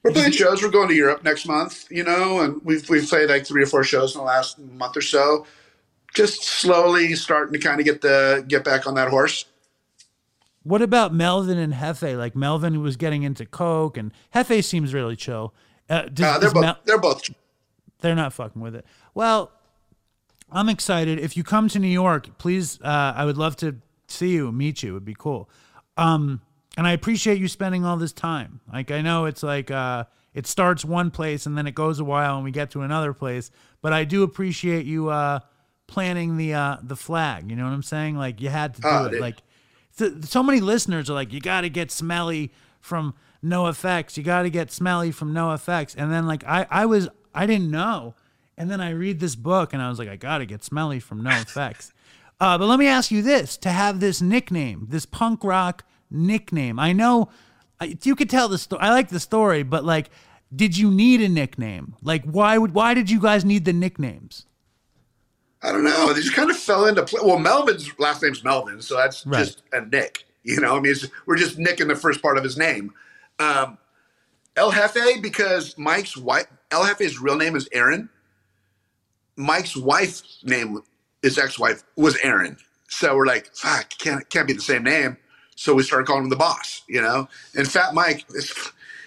We're 0.02 0.12
playing 0.12 0.32
shows. 0.32 0.62
We're 0.62 0.70
going 0.70 0.88
to 0.88 0.94
Europe 0.94 1.24
next 1.24 1.46
month, 1.46 1.86
you 1.90 2.02
know, 2.02 2.40
and 2.40 2.60
we've 2.64 2.88
we've 2.88 3.06
played 3.08 3.28
like 3.28 3.46
three 3.46 3.62
or 3.62 3.66
four 3.66 3.84
shows 3.84 4.14
in 4.14 4.20
the 4.20 4.24
last 4.24 4.58
month 4.58 4.96
or 4.96 5.02
so. 5.02 5.46
Just 6.14 6.42
slowly 6.42 7.14
starting 7.14 7.52
to 7.52 7.58
kind 7.58 7.80
of 7.80 7.86
get 7.86 8.00
the 8.00 8.44
get 8.48 8.64
back 8.64 8.86
on 8.86 8.94
that 8.94 9.08
horse. 9.08 9.44
What 10.62 10.82
about 10.82 11.14
Melvin 11.14 11.58
and 11.58 11.74
Hefe? 11.74 12.16
Like 12.16 12.34
Melvin 12.34 12.80
was 12.80 12.96
getting 12.96 13.22
into 13.22 13.44
coke, 13.44 13.96
and 13.98 14.12
Hefe 14.34 14.64
seems 14.64 14.94
really 14.94 15.16
chill. 15.16 15.54
Uh, 15.88 16.02
does, 16.02 16.36
uh, 16.36 16.38
they're 16.38 16.50
both. 16.50 16.62
Mel- 16.62 16.78
they're 16.84 16.98
both. 16.98 17.30
They're 18.00 18.14
not 18.14 18.32
fucking 18.32 18.60
with 18.60 18.74
it. 18.74 18.86
Well, 19.14 19.52
I'm 20.52 20.68
excited. 20.68 21.18
If 21.18 21.36
you 21.36 21.44
come 21.44 21.68
to 21.68 21.78
New 21.78 21.88
York, 21.88 22.38
please, 22.38 22.80
uh, 22.82 23.14
I 23.16 23.24
would 23.24 23.38
love 23.38 23.56
to 23.56 23.76
see 24.08 24.32
you, 24.32 24.50
meet 24.52 24.82
you. 24.82 24.90
It 24.90 24.94
would 24.94 25.04
be 25.04 25.16
cool. 25.16 25.48
Um, 25.96 26.40
and 26.76 26.86
I 26.86 26.92
appreciate 26.92 27.38
you 27.38 27.48
spending 27.48 27.84
all 27.84 27.96
this 27.96 28.12
time. 28.12 28.60
Like 28.72 28.90
I 28.90 29.02
know 29.02 29.26
it's 29.26 29.42
like 29.42 29.70
uh, 29.70 30.04
it 30.34 30.46
starts 30.46 30.84
one 30.84 31.10
place 31.10 31.46
and 31.46 31.56
then 31.56 31.66
it 31.66 31.74
goes 31.74 32.00
a 32.00 32.04
while 32.04 32.36
and 32.36 32.44
we 32.44 32.50
get 32.50 32.70
to 32.72 32.82
another 32.82 33.12
place. 33.12 33.50
But 33.82 33.92
I 33.92 34.04
do 34.04 34.22
appreciate 34.22 34.86
you 34.86 35.08
uh, 35.08 35.40
planting 35.86 36.36
the 36.36 36.54
uh, 36.54 36.76
the 36.82 36.96
flag. 36.96 37.50
You 37.50 37.56
know 37.56 37.64
what 37.64 37.72
I'm 37.72 37.82
saying? 37.82 38.16
Like 38.16 38.40
you 38.40 38.48
had 38.48 38.74
to 38.74 38.80
do 38.80 38.88
oh, 38.88 39.04
it. 39.06 39.10
Dude. 39.10 39.20
Like 39.20 39.36
th- 39.98 40.24
so 40.24 40.42
many 40.42 40.60
listeners 40.60 41.10
are 41.10 41.14
like, 41.14 41.32
you 41.32 41.40
got 41.40 41.62
to 41.62 41.70
get 41.70 41.90
smelly 41.90 42.52
from 42.80 43.14
NoFX. 43.44 44.16
You 44.16 44.22
got 44.22 44.42
to 44.42 44.50
get 44.50 44.70
smelly 44.70 45.10
from 45.10 45.34
NoFX. 45.34 45.94
And 45.96 46.12
then 46.12 46.26
like 46.26 46.44
I 46.44 46.66
I 46.70 46.86
was 46.86 47.08
I 47.34 47.46
didn't 47.46 47.70
know. 47.70 48.14
And 48.60 48.70
then 48.70 48.82
I 48.82 48.90
read 48.90 49.20
this 49.20 49.36
book 49.36 49.72
and 49.72 49.80
I 49.80 49.88
was 49.88 49.98
like, 49.98 50.10
I 50.10 50.16
got 50.16 50.38
to 50.38 50.46
get 50.46 50.62
smelly 50.62 51.00
from 51.00 51.22
NOFX. 51.22 51.92
Uh, 52.42 52.56
but 52.56 52.68
let 52.68 52.78
me 52.78 52.86
ask 52.86 53.10
you 53.10 53.20
this: 53.20 53.58
to 53.58 53.68
have 53.68 54.00
this 54.00 54.22
nickname, 54.22 54.86
this 54.88 55.04
punk 55.04 55.44
rock 55.44 55.84
nickname, 56.10 56.78
I 56.78 56.94
know 56.94 57.28
you 58.02 58.16
could 58.16 58.30
tell 58.30 58.48
the 58.48 58.56
story. 58.56 58.80
I 58.80 58.88
like 58.88 59.10
the 59.10 59.20
story, 59.20 59.62
but 59.62 59.84
like, 59.84 60.08
did 60.56 60.74
you 60.74 60.90
need 60.90 61.20
a 61.20 61.28
nickname? 61.28 61.96
Like, 62.00 62.24
why 62.24 62.56
would 62.56 62.72
why 62.72 62.94
did 62.94 63.10
you 63.10 63.20
guys 63.20 63.44
need 63.44 63.66
the 63.66 63.74
nicknames? 63.74 64.46
I 65.62 65.70
don't 65.70 65.84
know. 65.84 66.14
They 66.14 66.22
just 66.22 66.34
kind 66.34 66.50
of 66.50 66.56
fell 66.56 66.86
into 66.86 67.02
play. 67.02 67.20
Well, 67.22 67.38
Melvin's 67.38 67.90
last 67.98 68.22
name's 68.22 68.42
Melvin, 68.42 68.80
so 68.80 68.96
that's 68.96 69.26
right. 69.26 69.40
just 69.40 69.62
a 69.74 69.82
Nick. 69.82 70.24
You 70.42 70.60
know, 70.62 70.78
I 70.78 70.80
mean, 70.80 70.94
we're 71.26 71.36
just 71.36 71.58
nicking 71.58 71.88
the 71.88 71.94
first 71.94 72.22
part 72.22 72.38
of 72.38 72.42
his 72.42 72.56
name. 72.56 72.94
Um, 73.38 73.76
El 74.56 74.72
Hefe, 74.72 75.20
because 75.20 75.76
Mike's 75.76 76.16
wife, 76.16 76.46
El 76.70 76.86
Hefe's 76.86 77.20
real 77.20 77.36
name 77.36 77.54
is 77.54 77.68
Aaron. 77.72 78.08
Mike's 79.40 79.76
wife's 79.76 80.40
name 80.44 80.80
his 81.22 81.38
ex-wife 81.38 81.82
was 81.96 82.16
Aaron. 82.22 82.56
So 82.88 83.14
we're 83.16 83.26
like, 83.26 83.54
fuck, 83.54 83.90
can't 83.98 84.28
can't 84.30 84.46
be 84.46 84.54
the 84.54 84.60
same 84.60 84.82
name. 84.82 85.16
So 85.56 85.74
we 85.74 85.82
started 85.82 86.06
calling 86.06 86.24
him 86.24 86.30
the 86.30 86.36
boss, 86.36 86.82
you 86.88 87.02
know. 87.02 87.28
And 87.54 87.70
Fat 87.70 87.94
Mike, 87.94 88.24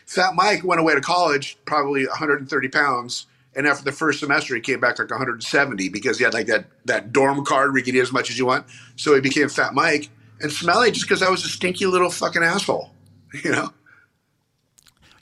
Fat 0.06 0.36
Mike 0.36 0.64
went 0.64 0.80
away 0.80 0.94
to 0.94 1.02
college, 1.02 1.58
probably 1.66 2.06
130 2.06 2.70
pounds, 2.70 3.26
and 3.56 3.68
after 3.68 3.84
the 3.84 3.92
first 3.92 4.20
semester, 4.20 4.56
he 4.56 4.62
came 4.62 4.80
back 4.80 5.00
like 5.00 5.10
170 5.10 5.90
because 5.90 6.18
he 6.18 6.24
had 6.24 6.34
like 6.34 6.48
that 6.48 6.66
that 6.86 7.12
dorm 7.12 7.44
card 7.46 7.72
where 7.72 7.80
you 7.80 7.84
can 7.84 7.96
eat 7.96 8.02
as 8.02 8.12
much 8.12 8.30
as 8.30 8.38
you 8.38 8.46
want. 8.46 8.66
So 8.96 9.14
he 9.16 9.22
became 9.22 9.50
Fat 9.50 9.74
Mike 9.74 10.10
and 10.42 10.52
Smelly 10.52 10.92
just 10.92 11.08
because 11.08 11.22
I 11.22 11.30
was 11.30 11.44
a 11.44 11.50
stinky 11.50 11.86
little 11.86 12.10
fucking 12.10 12.44
asshole, 12.44 12.92
you 13.44 13.52
know. 13.52 13.74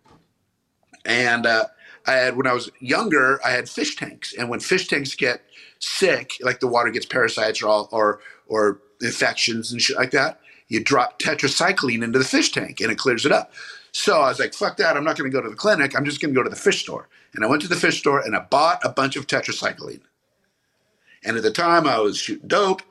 And 1.06 1.46
uh, 1.46 1.66
I 2.08 2.14
had, 2.14 2.38
when 2.38 2.48
I 2.48 2.54
was 2.54 2.72
younger, 2.80 3.40
I 3.46 3.52
had 3.52 3.68
fish 3.70 3.96
tanks. 3.98 4.34
And 4.34 4.50
when 4.50 4.62
fish 4.62 4.88
tanks 4.88 5.16
get 5.16 5.42
sick, 5.80 6.34
like 6.42 6.62
the 6.62 6.68
water 6.68 6.92
gets 6.92 7.06
parasites 7.06 7.62
or 7.62 7.68
all, 7.68 7.90
or 7.92 8.22
or 8.48 8.80
infections 9.02 9.72
and 9.72 9.82
shit 9.82 9.98
like 9.98 10.12
that, 10.12 10.40
you 10.68 10.84
drop 10.84 11.20
tetracycline 11.20 12.04
into 12.04 12.20
the 12.20 12.26
fish 12.26 12.52
tank 12.52 12.80
and 12.80 12.92
it 12.92 12.98
clears 12.98 13.26
it 13.26 13.32
up. 13.32 13.52
So 13.92 14.22
I 14.22 14.30
was 14.30 14.40
like, 14.40 14.54
fuck 14.54 14.78
that. 14.78 14.96
I'm 14.96 15.04
not 15.04 15.18
going 15.18 15.30
to 15.30 15.36
go 15.36 15.42
to 15.42 15.50
the 15.50 15.56
clinic. 15.56 15.96
I'm 15.96 16.06
just 16.06 16.22
going 16.22 16.34
to 16.34 16.40
go 16.40 16.44
to 16.44 16.50
the 16.50 16.56
fish 16.56 16.82
store. 16.82 17.10
And 17.34 17.44
I 17.44 17.48
went 17.48 17.62
to 17.64 17.68
the 17.68 17.76
fish 17.76 18.00
store 18.00 18.20
and 18.20 18.36
I 18.36 18.40
bought 18.40 18.80
a 18.84 18.90
bunch 18.90 19.16
of 19.16 19.28
tetracycline. 19.28 20.02
And 21.24 21.38
at 21.38 21.44
the 21.44 21.52
time, 21.52 21.88
I 21.88 22.00
was 22.00 22.18
shooting 22.18 22.48
dope, 22.48 22.82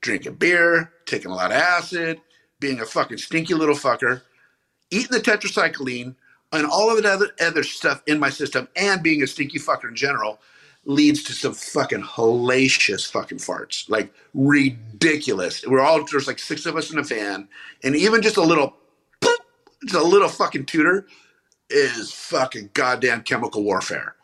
drinking 0.00 0.34
beer, 0.34 0.92
taking 1.04 1.30
a 1.30 1.34
lot 1.34 1.50
of 1.50 1.58
acid, 1.58 2.20
being 2.58 2.80
a 2.80 2.86
fucking 2.86 3.18
stinky 3.18 3.54
little 3.54 3.74
fucker, 3.74 4.22
eating 4.90 5.12
the 5.12 5.20
tetracycline 5.20 6.14
and 6.52 6.66
all 6.66 6.90
of 6.90 7.02
the 7.02 7.08
other, 7.08 7.30
other 7.40 7.62
stuff 7.62 8.02
in 8.06 8.18
my 8.18 8.30
system, 8.30 8.68
and 8.76 9.02
being 9.02 9.22
a 9.22 9.26
stinky 9.26 9.58
fucker 9.58 9.88
in 9.88 9.94
general 9.94 10.40
leads 10.86 11.22
to 11.24 11.32
some 11.32 11.52
fucking 11.52 12.02
hellacious 12.02 13.10
fucking 13.10 13.38
farts. 13.38 13.90
Like 13.90 14.12
ridiculous. 14.32 15.66
We're 15.66 15.80
all, 15.80 16.04
there's 16.10 16.26
like 16.26 16.38
six 16.38 16.64
of 16.64 16.76
us 16.76 16.90
in 16.90 16.98
a 16.98 17.02
van, 17.02 17.48
and 17.84 17.94
even 17.94 18.22
just 18.22 18.38
a 18.38 18.42
little, 18.42 18.74
just 19.84 19.94
a 19.94 20.02
little 20.02 20.28
fucking 20.28 20.64
tutor 20.66 21.06
is 21.68 22.12
fucking 22.12 22.70
goddamn 22.72 23.22
chemical 23.22 23.62
warfare. 23.62 24.14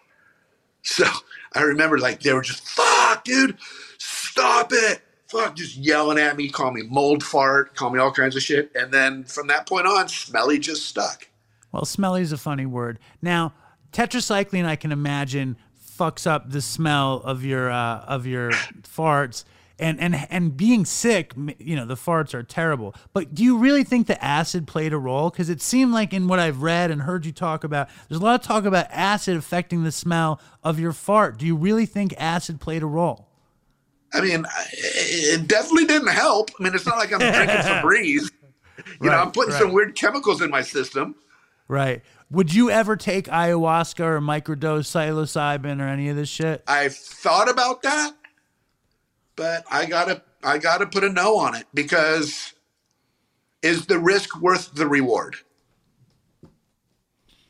So 0.82 1.04
I 1.54 1.62
remember 1.62 1.98
like 1.98 2.22
they 2.22 2.32
were 2.32 2.42
just 2.42 2.66
fuck, 2.66 3.24
dude, 3.24 3.58
stop 3.98 4.70
it. 4.72 5.02
Fuck, 5.28 5.56
just 5.56 5.76
yelling 5.76 6.18
at 6.18 6.36
me, 6.36 6.50
call 6.50 6.70
me 6.72 6.82
mold 6.82 7.24
fart, 7.24 7.74
call 7.74 7.88
me 7.88 7.98
all 7.98 8.12
kinds 8.12 8.36
of 8.36 8.42
shit. 8.42 8.70
And 8.74 8.92
then 8.92 9.24
from 9.24 9.46
that 9.46 9.66
point 9.66 9.86
on, 9.86 10.06
smelly 10.06 10.58
just 10.58 10.84
stuck. 10.84 11.26
Well, 11.72 11.86
smelly 11.86 12.20
is 12.20 12.32
a 12.32 12.36
funny 12.36 12.66
word. 12.66 12.98
Now, 13.22 13.54
tetracycline, 13.92 14.66
I 14.66 14.76
can 14.76 14.92
imagine, 14.92 15.56
fucks 15.98 16.26
up 16.26 16.50
the 16.50 16.60
smell 16.60 17.22
of 17.24 17.44
your 17.44 17.70
uh, 17.70 18.00
of 18.00 18.26
your 18.26 18.50
farts, 18.82 19.44
and 19.78 20.00
and 20.00 20.26
and 20.30 20.56
being 20.56 20.84
sick, 20.84 21.32
you 21.58 21.76
know, 21.76 21.84
the 21.84 21.94
farts 21.94 22.34
are 22.34 22.42
terrible. 22.42 22.94
But 23.12 23.34
do 23.34 23.42
you 23.42 23.58
really 23.58 23.84
think 23.84 24.06
the 24.06 24.22
acid 24.22 24.66
played 24.66 24.92
a 24.92 24.98
role? 24.98 25.30
Because 25.30 25.50
it 25.50 25.60
seemed 25.60 25.92
like 25.92 26.12
in 26.12 26.28
what 26.28 26.38
I've 26.38 26.62
read 26.62 26.90
and 26.90 27.02
heard 27.02 27.26
you 27.26 27.32
talk 27.32 27.64
about, 27.64 27.88
there's 28.08 28.20
a 28.20 28.24
lot 28.24 28.40
of 28.40 28.46
talk 28.46 28.64
about 28.64 28.86
acid 28.90 29.36
affecting 29.36 29.84
the 29.84 29.92
smell 29.92 30.40
of 30.62 30.78
your 30.78 30.92
fart. 30.92 31.38
Do 31.38 31.46
you 31.46 31.56
really 31.56 31.86
think 31.86 32.14
acid 32.18 32.60
played 32.60 32.82
a 32.82 32.86
role? 32.86 33.28
I 34.14 34.20
mean, 34.20 34.44
it 34.72 35.48
definitely 35.48 35.86
didn't 35.86 36.12
help. 36.12 36.50
I 36.58 36.62
mean, 36.62 36.74
it's 36.74 36.86
not 36.86 36.98
like 36.98 37.12
I'm 37.12 37.18
drinking 37.18 37.56
Febreze. 37.56 38.30
You 39.00 39.10
know, 39.10 39.16
I'm 39.16 39.30
putting 39.30 39.52
right. 39.52 39.60
some 39.60 39.72
weird 39.72 39.94
chemicals 39.94 40.40
in 40.40 40.50
my 40.50 40.62
system. 40.62 41.14
Right. 41.68 42.02
Would 42.32 42.54
you 42.54 42.70
ever 42.70 42.96
take 42.96 43.26
ayahuasca 43.26 44.00
or 44.00 44.20
microdose 44.20 44.88
psilocybin 44.88 45.82
or 45.82 45.86
any 45.86 46.08
of 46.08 46.16
this 46.16 46.30
shit? 46.30 46.64
I've 46.66 46.96
thought 46.96 47.50
about 47.50 47.82
that, 47.82 48.14
but 49.36 49.64
I 49.70 49.84
gotta 49.84 50.22
I 50.42 50.56
gotta 50.56 50.86
put 50.86 51.04
a 51.04 51.10
no 51.10 51.36
on 51.36 51.54
it 51.54 51.66
because 51.74 52.54
is 53.60 53.84
the 53.84 53.98
risk 53.98 54.40
worth 54.40 54.74
the 54.74 54.86
reward? 54.86 55.36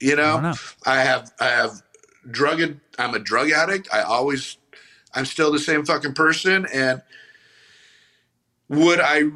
You 0.01 0.17
know, 0.17 0.33
don't 0.35 0.43
know. 0.43 0.55
I 0.85 0.97
have 0.97 1.31
I 1.39 1.47
have 1.47 1.81
drug 2.29 2.61
I'm 2.99 3.15
a 3.15 3.21
drug 3.21 3.51
addict. 3.51 3.89
I 3.93 4.03
always 4.03 4.57
I'm 5.15 5.27
still 5.27 5.53
the 5.53 5.61
same 5.61 5.85
fucking 5.85 6.15
person 6.15 6.67
and 6.75 7.03
would 8.69 8.99
I 9.01 9.31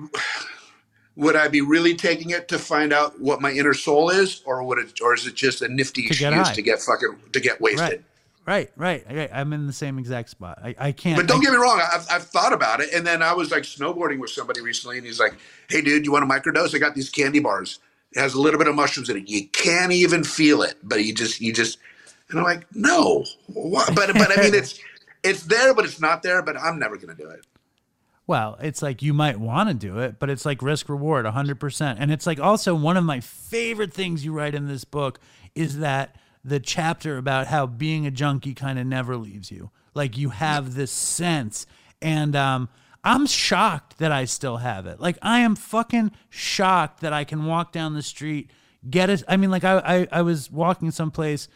would 1.16 1.34
I 1.34 1.48
be 1.48 1.62
really 1.62 1.94
taking 1.94 2.30
it 2.30 2.47
to 2.48 2.59
find 2.59 2.93
out 2.93 3.18
what 3.20 3.40
my 3.40 3.51
inner 3.51 3.74
soul 3.74 4.10
is 4.10 4.43
or 4.44 4.62
would 4.62 4.78
it 4.78 5.01
or 5.01 5.14
is 5.14 5.26
it 5.26 5.34
just 5.34 5.62
a 5.62 5.68
nifty 5.68 6.02
To 6.02 6.09
excuse 6.09 6.51
to 6.51 6.62
get 6.62 6.80
fucking 6.80 7.16
to 7.32 7.40
get 7.40 7.60
wasted? 7.60 7.80
Right. 7.80 8.02
Right, 8.47 8.70
right. 8.76 9.05
I, 9.10 9.40
I'm 9.40 9.52
in 9.52 9.66
the 9.66 9.72
same 9.72 9.98
exact 9.98 10.30
spot. 10.30 10.60
I, 10.62 10.72
I 10.78 10.93
can't. 10.93 11.16
But 11.16 11.26
don't 11.26 11.40
I- 11.40 11.44
get 11.47 11.51
me 11.51 11.56
wrong, 11.56 11.82
I've, 11.93 12.06
I've 12.09 12.24
thought 12.24 12.52
about 12.52 12.80
it. 12.80 12.93
And 12.94 13.05
then 13.05 13.20
I 13.20 13.32
was 13.32 13.51
like 13.51 13.64
snowboarding 13.64 14.20
with 14.20 14.30
somebody 14.30 14.60
recently, 14.60 14.98
and 14.98 15.05
he's 15.05 15.18
like, 15.18 15.34
"Hey, 15.68 15.80
dude, 15.80 16.05
you 16.05 16.12
want 16.12 16.22
a 16.22 16.28
microdose? 16.28 16.72
I 16.72 16.78
got 16.78 16.94
these 16.94 17.10
candy 17.10 17.40
bars. 17.40 17.80
It 18.12 18.20
has 18.20 18.34
a 18.34 18.40
little 18.40 18.59
bit 18.59 18.68
of 18.68 18.76
mushrooms 18.76 19.10
in 19.10 19.16
it. 19.16 19.28
You 19.28 19.48
can't 19.48 19.90
even 19.90 20.22
feel 20.22 20.62
it, 20.62 20.76
but 20.84 21.02
you 21.05 21.12
just, 21.12 21.40
you 21.40 21.52
just." 21.52 21.78
And 22.30 22.38
I'm 22.38 22.44
like, 22.44 22.72
"No, 22.72 23.24
what? 23.48 23.93
but 23.97 24.12
but 24.14 24.38
I 24.38 24.40
mean, 24.43 24.55
it's 24.60 24.78
it's 25.24 25.43
there, 25.43 25.74
but 25.74 25.84
it's 25.84 26.01
not 26.01 26.22
there. 26.22 26.40
But 26.40 26.56
I'm 26.56 26.78
never 26.78 26.97
gonna 26.97 27.16
do 27.16 27.28
it. 27.28 27.44
Well, 28.27 28.57
it's 28.61 28.82
like 28.82 29.03
you 29.03 29.15
might 29.15 29.39
want 29.39 29.69
to 29.69 29.74
do 29.74 29.98
it, 30.01 30.19
but 30.19 30.31
it's 30.31 30.44
like 30.44 30.61
risk 30.61 30.89
reward 30.89 31.27
100%. 31.27 31.97
And 31.98 32.11
it's 32.11 32.27
like 32.27 32.40
also 32.40 32.74
one 32.74 32.97
of 32.97 33.05
my 33.05 33.20
favorite 33.20 33.93
things 33.93 34.24
you 34.24 34.32
write 34.32 34.55
in 34.55 34.66
this 34.66 34.85
book 34.85 35.20
is 35.55 35.78
that 35.78 36.16
the 36.44 36.59
chapter 36.59 37.19
about 37.19 37.47
how 37.47 37.66
being 37.66 38.07
a 38.07 38.11
junkie 38.11 38.55
kind 38.55 38.78
of 38.78 38.86
never 38.86 39.16
leaves 39.16 39.51
you. 39.51 39.70
Like 39.94 40.19
you 40.19 40.31
have 40.31 40.74
this 40.74 40.90
sense. 40.90 41.66
And 42.03 42.35
um, 42.35 42.69
I'm 43.05 43.27
shocked 43.27 43.98
that 43.98 44.11
I 44.11 44.24
still 44.24 44.57
have 44.57 44.86
it. 44.86 45.01
Like 45.01 45.19
I 45.23 45.40
am 45.40 45.55
fucking 45.55 46.11
shocked 46.28 47.01
that 47.01 47.12
I 47.12 47.23
can 47.23 47.47
walk 47.47 47.70
down 47.70 47.94
the 47.94 48.03
street, 48.03 48.51
get 48.90 49.09
it. 49.09 49.23
I 49.28 49.36
mean, 49.36 49.51
like 49.53 49.65
I, 49.65 49.78
I, 49.78 50.09
I 50.19 50.23
was 50.23 50.51
walking 50.51 50.90
someplace 50.90 51.48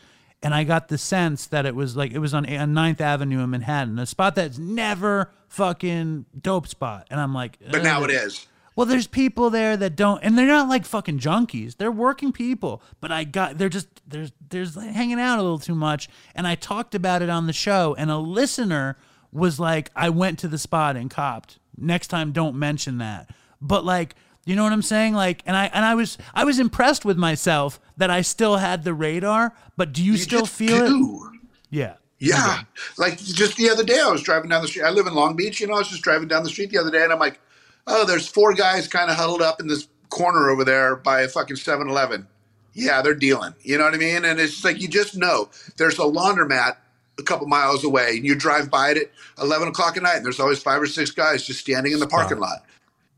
and 0.43 0.55
I 0.55 0.65
got 0.65 0.89
the 0.89 0.99
sense 0.99 1.47
that 1.49 1.67
it 1.67 1.75
was 1.75 1.97
like 1.97 2.13
it 2.13 2.19
was 2.19 2.33
on, 2.35 2.47
on 2.47 2.73
9th 2.75 3.01
Avenue 3.01 3.41
in 3.43 3.51
Manhattan, 3.51 3.99
a 3.99 4.07
spot 4.07 4.35
that's 4.35 4.59
never 4.59 5.31
fucking 5.49 6.27
dope 6.41 6.67
spot. 6.67 7.07
And 7.11 7.21
I'm 7.21 7.35
like, 7.35 7.59
But 7.71 7.83
now 7.83 8.05
it 8.05 8.11
is. 8.11 8.47
well, 8.77 8.87
there's 8.87 9.07
people 9.07 9.51
there 9.51 9.77
that 9.77 9.97
don't, 9.97 10.23
and 10.23 10.39
they're 10.39 10.47
not 10.47 10.69
like 10.69 10.85
fucking 10.87 11.19
junkies. 11.19 11.77
They're 11.77 11.93
working 11.93 12.33
people. 12.33 12.83
But 13.01 13.13
I 13.13 13.25
got, 13.25 13.59
they're 13.59 13.69
just, 13.69 13.89
there's, 14.07 14.33
there's 14.49 14.75
hanging 14.77 15.21
out 15.21 15.39
a 15.39 15.43
little 15.43 15.59
too 15.59 15.75
much. 15.75 16.09
And 16.35 16.47
I 16.47 16.55
talked 16.55 16.95
about 16.95 17.21
it 17.21 17.29
on 17.29 17.47
the 17.47 17.53
show, 17.53 17.95
and 17.99 18.11
a 18.11 18.17
listener 18.19 18.97
was 19.33 19.61
like, 19.61 19.91
I 19.95 20.09
went 20.11 20.39
to 20.41 20.49
the 20.49 20.59
spot 20.59 20.97
and 20.97 21.11
copped. 21.11 21.59
Next 21.77 22.09
time, 22.09 22.33
don't 22.33 22.57
mention 22.57 22.99
that. 22.99 23.31
But 23.61 23.85
like, 23.85 24.15
you 24.45 24.57
know 24.57 24.63
what 24.65 24.73
I'm 24.73 24.83
saying? 24.83 25.15
Like, 25.15 25.43
and 25.47 25.57
I, 25.57 25.67
and 25.67 25.85
I 25.85 25.95
was, 25.95 26.19
I 26.35 26.45
was 26.45 26.59
impressed 26.59 27.05
with 27.05 27.17
myself 27.19 27.79
that 27.97 28.11
I 28.11 28.23
still 28.23 28.57
had 28.57 28.85
the 28.85 28.95
radar. 28.95 29.55
But 29.77 29.93
do 29.93 30.03
you, 30.03 30.13
You 30.13 30.19
still 30.19 30.41
just 30.41 30.55
feel 30.55 30.85
it? 30.85 30.89
do. 30.89 31.31
Yeah. 31.71 31.95
Yeah. 32.19 32.63
Like 32.99 33.19
just 33.19 33.57
the 33.57 33.71
other 33.71 33.85
day, 33.85 33.99
I 33.99 34.11
was 34.11 34.23
driving 34.23 34.51
down 34.51 34.63
the 34.63 34.69
street. 34.69 34.83
I 34.85 34.91
live 34.91 35.07
in 35.07 35.15
Long 35.15 35.37
Beach, 35.37 35.61
you 35.61 35.67
know, 35.67 35.75
I 35.75 35.79
was 35.79 35.89
just 35.89 36.03
driving 36.03 36.29
down 36.29 36.43
the 36.43 36.51
street 36.51 36.71
the 36.71 36.79
other 36.79 36.91
day 36.91 37.03
and 37.03 37.13
I'm 37.13 37.19
like, 37.19 37.41
oh, 37.87 38.05
there's 38.05 38.27
four 38.29 38.53
guys 38.53 38.87
kind 38.89 39.11
of 39.11 39.17
huddled 39.17 39.41
up 39.43 39.59
in 39.61 39.67
this 39.69 39.89
corner 40.11 40.51
over 40.51 40.65
there 40.65 40.97
by 40.97 41.23
a 41.23 41.29
fucking 41.29 41.57
7 41.57 41.89
Eleven. 41.89 42.27
Yeah, 42.75 43.01
they're 43.03 43.15
dealing. 43.15 43.55
You 43.63 43.79
know 43.79 43.85
what 43.85 43.95
I 43.95 43.99
mean? 43.99 44.25
And 44.25 44.39
it's 44.39 44.65
like, 44.65 44.81
you 44.81 44.89
just 44.89 45.17
know 45.17 45.49
there's 45.77 45.99
a 45.99 46.03
laundromat 46.03 46.77
a 47.19 47.23
couple 47.23 47.47
miles 47.47 47.85
away 47.85 48.17
and 48.17 48.25
you 48.25 48.35
drive 48.35 48.71
by 48.71 48.91
it 48.91 48.97
at 48.99 49.11
11 49.43 49.69
o'clock 49.69 49.97
at 49.97 50.03
night 50.03 50.17
and 50.17 50.25
there's 50.25 50.41
always 50.41 50.63
five 50.63 50.81
or 50.83 50.87
six 50.87 51.11
guys 51.11 51.43
just 51.47 51.61
standing 51.61 51.93
in 51.93 51.99
the 52.01 52.07
parking 52.07 52.39
lot. 52.39 52.65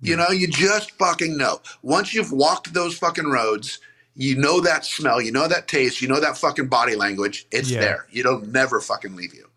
You 0.03 0.17
know, 0.17 0.29
you 0.31 0.49
just 0.49 0.91
fucking 0.93 1.37
know. 1.37 1.61
Once 1.83 2.13
you've 2.13 2.33
walked 2.33 2.75
those 2.75 2.99
fucking 2.99 3.27
roads, 3.31 3.79
you 4.15 4.37
know 4.37 4.61
that 4.61 4.85
smell, 4.85 5.21
you 5.23 5.31
know 5.33 5.47
that 5.49 5.69
taste, 5.69 6.03
you 6.03 6.09
know 6.09 6.19
that 6.21 6.37
fucking 6.37 6.67
body 6.67 6.97
language. 6.97 7.47
It's 7.53 7.71
Yeah. 7.71 7.81
there. 7.81 8.07
It'll 8.13 8.41
never 8.41 8.81
fucking 8.81 9.15
leave 9.15 9.33
you. 9.33 9.49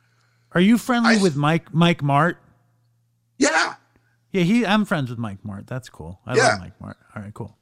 Are 0.54 0.62
you 0.62 0.78
friendly 0.78 1.18
I- 1.18 1.22
with 1.22 1.36
Mike, 1.36 1.74
Mike 1.74 2.02
Martt? 2.04 2.38
Yeah. 3.38 3.76
Yeah, 4.32 4.44
he. 4.44 4.66
I'm 4.66 4.86
friends 4.86 5.10
with 5.10 5.20
Mike 5.20 5.44
Martt. 5.44 5.68
That's 5.68 5.90
cool. 5.90 6.20
I 6.26 6.36
Yeah. 6.36 6.50
love 6.50 6.60
Mike 6.60 6.82
Martt. 6.82 6.98
All 7.16 7.22
right, 7.22 7.34
cool. 7.34 7.58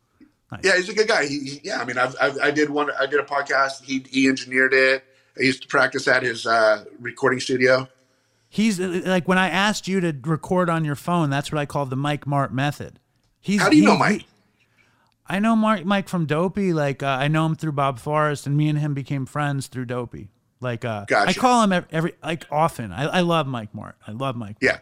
Yeah, 0.62 0.76
he's 0.78 0.88
a 0.90 0.94
good 0.94 1.08
guy. 1.08 1.26
He, 1.26 1.40
he- 1.40 1.62
yeah, 1.64 1.82
I 1.82 1.86
mean, 1.86 1.98
I've, 1.98 2.16
I've, 2.22 2.38
I 2.38 2.52
did 2.52 2.70
one. 2.70 2.92
I 3.00 3.08
did 3.08 3.20
a 3.20 3.24
podcast. 3.24 3.82
He 3.84 4.06
he 4.10 4.28
engineered 4.28 4.74
it. 4.74 5.04
I 5.36 5.42
used 5.42 5.64
to 5.64 5.68
practice 5.68 6.08
at 6.08 6.22
his 6.22 6.46
uh, 6.46 6.86
recording 7.00 7.40
studio. 7.40 7.88
He's 8.54 8.80
uh, 8.80 9.02
like 9.04 9.28
when 9.28 9.40
I 9.40 9.50
asked 9.50 9.88
you 9.88 10.00
to 10.00 10.16
record 10.26 10.70
on 10.70 10.86
your 10.86 10.94
phone, 10.96 11.32
that's 11.32 11.52
what 11.52 11.58
I 11.58 11.66
call 11.66 11.88
the 11.88 11.96
Mike 11.96 12.28
Martt 12.28 12.54
method. 12.54 13.00
He's, 13.42 13.60
How 13.60 13.70
do 13.70 13.76
you 13.76 13.82
he- 13.82 13.88
know 13.88 13.98
Mike? 13.98 14.22
he- 14.22 14.28
I 15.26 15.40
know 15.40 15.56
Mark, 15.56 15.86
Mike 15.86 16.08
from 16.08 16.28
Dopey. 16.28 16.72
Like 16.72 17.02
uh, 17.02 17.08
I 17.08 17.30
know 17.30 17.48
him 17.48 17.56
through 17.56 17.72
Bob 17.72 17.98
Forrest, 17.98 18.46
and 18.46 18.56
me 18.56 18.70
and 18.70 18.78
him 18.78 18.94
became 18.94 19.26
friends 19.26 19.66
through 19.66 19.86
Dopey. 19.86 20.30
Like 20.60 20.86
uh, 20.86 21.06
I 21.16 21.34
call 21.34 21.64
him 21.64 21.74
every, 21.74 21.90
every 21.92 22.14
like 22.24 22.46
often. 22.52 22.92
I, 22.92 23.06
I 23.06 23.20
love 23.22 23.48
Mike 23.48 23.74
Martt. 23.74 23.96
I 24.08 24.12
love 24.12 24.36
Mike. 24.36 24.58
Yeah. 24.62 24.78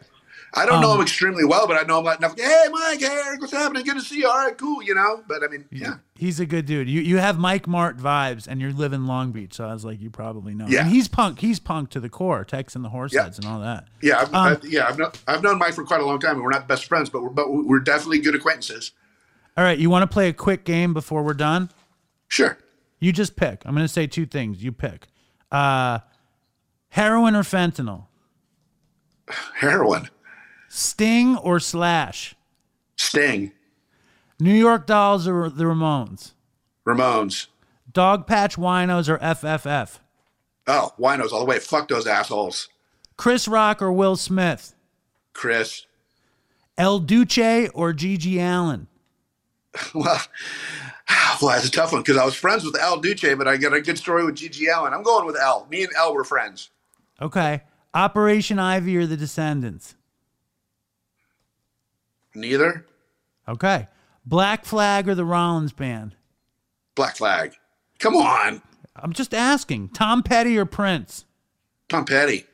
I 0.54 0.66
don't 0.66 0.76
Um, 0.76 0.80
know 0.82 0.94
him 0.96 1.00
extremely 1.00 1.44
well, 1.46 1.66
but 1.66 1.78
I 1.78 1.82
know 1.86 1.98
him 2.00 2.04
like 2.04 2.18
enough. 2.18 2.38
Hey, 2.38 2.66
Mike, 2.70 3.00
hey, 3.00 3.06
Eric, 3.06 3.40
what's 3.40 3.54
happening? 3.54 3.84
Good 3.84 3.94
to 3.94 4.02
see 4.02 4.18
you. 4.18 4.28
All 4.28 4.36
right, 4.36 4.56
cool, 4.58 4.82
you 4.82 4.94
know. 4.94 5.22
But 5.26 5.42
I 5.42 5.48
mean, 5.48 5.64
yeah, 5.70 5.94
He's 6.14 6.40
a 6.40 6.46
good 6.46 6.66
dude. 6.66 6.90
You 6.90 7.00
you 7.00 7.16
have 7.18 7.38
Mike 7.38 7.66
Martt 7.66 7.96
vibes, 7.96 8.46
and 8.46 8.60
you're 8.60 8.72
living 8.72 9.06
Long 9.06 9.32
Beach, 9.32 9.54
so 9.54 9.64
I 9.64 9.72
was 9.72 9.84
like, 9.84 10.00
you 10.00 10.10
probably 10.10 10.54
know. 10.54 10.66
Yeah. 10.68 10.80
And 10.82 10.90
he's 10.90 11.08
punk. 11.08 11.38
He's 11.40 11.58
punk 11.58 11.88
to 11.90 12.00
the 12.00 12.10
core. 12.10 12.44
Tex 12.44 12.76
and 12.76 12.84
the 12.84 12.90
Horseheads 12.90 13.12
Yeah. 13.14 13.30
and 13.38 13.44
all 13.46 13.60
that. 13.60 13.88
yeah, 14.02 14.18
I've, 14.20 14.28
Um, 14.34 14.34
I, 14.34 14.58
yeah. 14.64 14.86
I've 14.88 14.98
known, 14.98 15.12
I've 15.26 15.42
known 15.42 15.58
Mike 15.58 15.72
for 15.74 15.84
quite 15.84 16.00
a 16.02 16.04
long 16.06 16.20
time, 16.20 16.32
and 16.34 16.42
we're 16.42 16.50
not 16.50 16.68
best 16.68 16.84
friends, 16.84 17.08
but 17.08 17.22
we're 17.22 17.30
but 17.30 17.46
we're 17.50 17.80
definitely 17.80 18.18
good 18.20 18.34
acquaintances. 18.34 18.92
All 19.56 19.64
right, 19.64 19.78
you 19.78 19.88
want 19.88 20.02
to 20.02 20.12
play 20.12 20.28
a 20.28 20.32
quick 20.34 20.64
game 20.64 20.92
before 20.92 21.22
we're 21.22 21.32
done? 21.34 21.70
Sure. 22.28 22.58
You 23.00 23.10
just 23.12 23.36
pick. 23.36 23.62
I'm 23.64 23.74
going 23.74 23.84
to 23.86 23.92
say 23.92 24.06
two 24.06 24.26
things. 24.26 24.62
You 24.62 24.70
pick. 24.72 25.08
Uh, 25.50 26.00
heroin 26.90 27.34
or 27.36 27.42
fentanyl? 27.42 28.06
Heroin, 29.56 30.08
Sting 30.74 31.36
or 31.36 31.60
Slash? 31.60 32.34
Sting, 32.96 33.52
New 34.40 34.54
York 34.54 34.86
Dolls 34.86 35.28
or 35.28 35.50
the 35.50 35.64
Ramones? 35.64 36.32
Ramones. 36.86 37.48
Dog 37.92 38.26
Patch 38.26 38.56
Winos 38.56 39.06
or 39.06 39.18
FFF? 39.18 39.98
Oh, 40.66 40.94
winos 40.98 41.30
all 41.30 41.40
the 41.40 41.44
way. 41.44 41.58
Fuck 41.58 41.88
those 41.88 42.06
assholes. 42.06 42.70
Chris 43.18 43.46
Rock 43.46 43.82
or 43.82 43.92
Will 43.92 44.16
Smith? 44.16 44.74
Chris. 45.34 45.84
El 46.78 47.00
Duce 47.00 47.68
or 47.74 47.92
GG 47.92 48.38
Allin? 48.38 48.86
Well, 49.94 50.22
well, 51.42 51.50
that's 51.50 51.68
a 51.68 51.70
tough 51.70 51.92
one 51.92 52.00
because 52.00 52.16
I 52.16 52.24
was 52.24 52.34
friends 52.34 52.64
with 52.64 52.80
El 52.80 52.98
Duce, 52.98 53.34
but 53.36 53.46
I 53.46 53.58
got 53.58 53.74
a 53.74 53.82
good 53.82 53.98
story 53.98 54.24
with 54.24 54.36
GG 54.36 54.74
Allin. 54.74 54.94
I'm 54.94 55.02
going 55.02 55.26
with 55.26 55.36
Al. 55.36 55.66
Me 55.70 55.82
and 55.82 55.92
El 55.98 56.14
were 56.14 56.24
friends. 56.24 56.70
Okay. 57.20 57.60
Operation 57.92 58.58
Ivy 58.58 58.96
or 58.96 59.06
the 59.06 59.18
Descendents? 59.18 59.96
Neither. 62.34 62.86
Okay. 63.48 63.88
Black 64.24 64.64
Flag 64.64 65.08
or 65.08 65.14
the 65.14 65.24
Rollins 65.24 65.72
Band? 65.72 66.14
Black 66.94 67.16
Flag. 67.16 67.54
Come 67.98 68.16
on, 68.16 68.62
I'm 68.96 69.12
just 69.12 69.32
asking. 69.32 69.90
Tom 69.90 70.22
Petty 70.22 70.58
or 70.58 70.64
Prince? 70.64 71.24
Tom 71.88 72.04
Petty. 72.04 72.46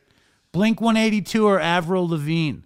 Blink 0.52 0.80
182 0.80 1.46
or 1.46 1.60
Avril 1.60 2.08
Lavigne? 2.08 2.60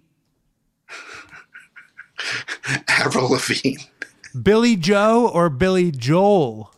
Avril 2.87 3.29
Lavigne. 3.29 3.83
Billie 4.41 4.75
Joe 4.75 5.29
or 5.33 5.49
Billy 5.49 5.91
Joel? 5.91 6.73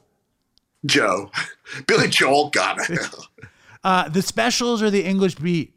Joe. 0.86 1.32
Billy 1.88 2.08
Joel. 2.08 2.50
God. 2.50 2.80
Uh, 3.84 4.10
the 4.10 4.24
Specials 4.24 4.82
or 4.82 4.90
the 4.90 5.06
English 5.06 5.36
Beat? 5.36 5.72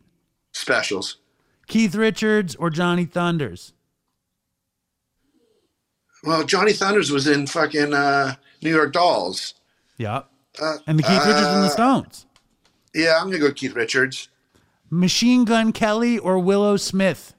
Specials. 0.52 1.18
Keith 1.66 1.94
Richards 1.94 2.56
or 2.56 2.70
Johnny 2.70 3.04
Thunders? 3.04 3.74
Well, 6.24 6.44
Johnny 6.44 6.72
Thunders 6.72 7.10
was 7.10 7.26
in 7.26 7.46
fucking 7.46 7.94
uh, 7.94 8.34
New 8.62 8.70
York 8.74 8.92
Dolls. 8.92 9.54
Yep. 9.98 10.28
Uh, 10.60 10.76
And 10.86 10.98
the 10.98 11.02
Keith 11.02 11.18
Richards 11.24 11.46
and 11.46 11.64
the 11.64 11.68
Stones? 11.68 12.26
yeah, 12.94 13.18
I'm 13.20 13.26
gonna 13.26 13.38
go 13.38 13.52
Keith 13.52 13.74
Richards. 13.74 14.28
Machine 14.90 15.44
Gun 15.44 15.72
Kelly 15.72 16.18
or 16.18 16.38
Willow 16.38 16.76
Smith? 16.76 17.34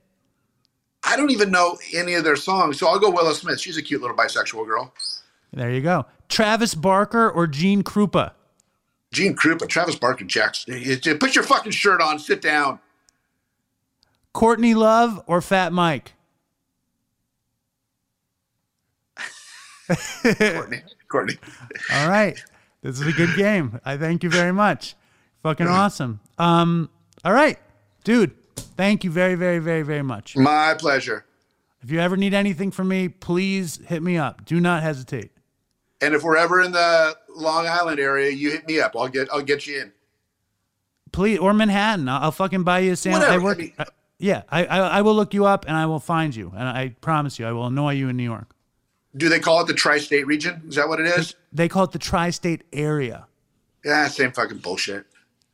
I 1.03 1.15
don't 1.17 1.31
even 1.31 1.49
know 1.51 1.77
any 1.93 2.13
of 2.13 2.23
their 2.23 2.35
songs, 2.35 2.77
so 2.79 2.87
I'll 2.87 2.99
go 2.99 3.09
Willow 3.09 3.33
Smith. 3.33 3.59
She's 3.59 3.77
a 3.77 3.81
cute 3.81 4.01
little 4.01 4.15
bisexual 4.15 4.65
girl. 4.65 4.93
There 5.51 5.71
you 5.71 5.81
go. 5.81 6.05
Travis 6.27 6.75
Barker 6.75 7.29
or 7.29 7.47
Gene 7.47 7.83
Krupa? 7.83 8.33
Gene 9.11 9.35
Krupa, 9.35 9.67
Travis 9.67 9.95
Barker, 9.95 10.25
Jackson. 10.25 10.73
Put 11.19 11.33
your 11.35 11.43
fucking 11.43 11.71
shirt 11.71 12.01
on. 12.01 12.19
Sit 12.19 12.41
down. 12.41 12.79
Courtney 14.33 14.75
Love 14.75 15.21
or 15.25 15.41
Fat 15.41 15.73
Mike? 15.73 16.13
Courtney. 20.23 20.81
Courtney. 21.07 21.37
All 21.93 22.09
right. 22.09 22.41
This 22.81 22.99
is 22.99 23.07
a 23.07 23.11
good 23.11 23.35
game. 23.35 23.79
I 23.83 23.97
thank 23.97 24.23
you 24.23 24.29
very 24.29 24.53
much. 24.53 24.95
Fucking 25.43 25.67
awesome. 25.67 26.19
Um, 26.37 26.89
all 27.23 27.33
right. 27.33 27.57
Dude, 28.03 28.31
thank 28.55 29.03
you 29.03 29.11
very, 29.11 29.35
very, 29.35 29.59
very, 29.59 29.81
very 29.83 30.01
much. 30.01 30.35
My 30.37 30.75
pleasure. 30.77 31.25
If 31.81 31.91
you 31.91 31.99
ever 31.99 32.15
need 32.17 32.33
anything 32.33 32.71
from 32.71 32.87
me, 32.89 33.07
please 33.09 33.79
hit 33.87 34.01
me 34.03 34.17
up. 34.17 34.43
Do 34.45 34.59
not 34.59 34.81
hesitate. 34.83 35.31
And 36.01 36.13
if 36.13 36.23
we're 36.23 36.37
ever 36.37 36.61
in 36.61 36.71
the 36.71 37.15
Long 37.35 37.67
Island 37.67 37.99
area, 37.99 38.31
you 38.31 38.51
hit 38.51 38.67
me 38.67 38.79
up. 38.79 38.95
I'll 38.97 39.07
get 39.09 39.27
I'll 39.31 39.41
get 39.41 39.65
you 39.67 39.81
in. 39.81 39.91
Please, 41.11 41.39
or 41.39 41.53
Manhattan. 41.53 42.07
I'll, 42.07 42.23
I'll 42.23 42.31
fucking 42.31 42.63
buy 42.63 42.79
you 42.79 42.93
a 42.93 42.95
sandwich. 42.95 43.21
Whatever, 43.21 43.41
I 43.41 43.43
work. 43.43 43.57
I 43.57 43.61
mean- 43.61 43.73
yeah, 44.21 44.43
I, 44.49 44.65
I 44.65 44.77
I 44.79 45.01
will 45.01 45.15
look 45.15 45.33
you 45.33 45.45
up 45.45 45.65
and 45.67 45.75
I 45.77 45.85
will 45.85 45.99
find 46.01 46.35
you. 46.35 46.51
And 46.55 46.67
I 46.67 46.89
promise 47.01 47.39
you, 47.39 47.45
I 47.45 47.53
will 47.53 47.67
annoy 47.67 47.93
you 47.93 48.09
in 48.09 48.17
New 48.17 48.23
York. 48.23 48.53
Do 49.17 49.27
they 49.27 49.39
call 49.39 49.61
it 49.61 49.67
the 49.67 49.73
tri-state 49.73 50.27
region? 50.27 50.61
Is 50.67 50.75
that 50.75 50.87
what 50.87 50.99
it 50.99 51.07
is? 51.07 51.35
They 51.51 51.67
call 51.67 51.83
it 51.85 51.91
the 51.91 51.99
tri-state 51.99 52.63
area. 52.71 53.25
Yeah, 53.83 54.07
same 54.07 54.31
fucking 54.31 54.59
bullshit. 54.59 55.05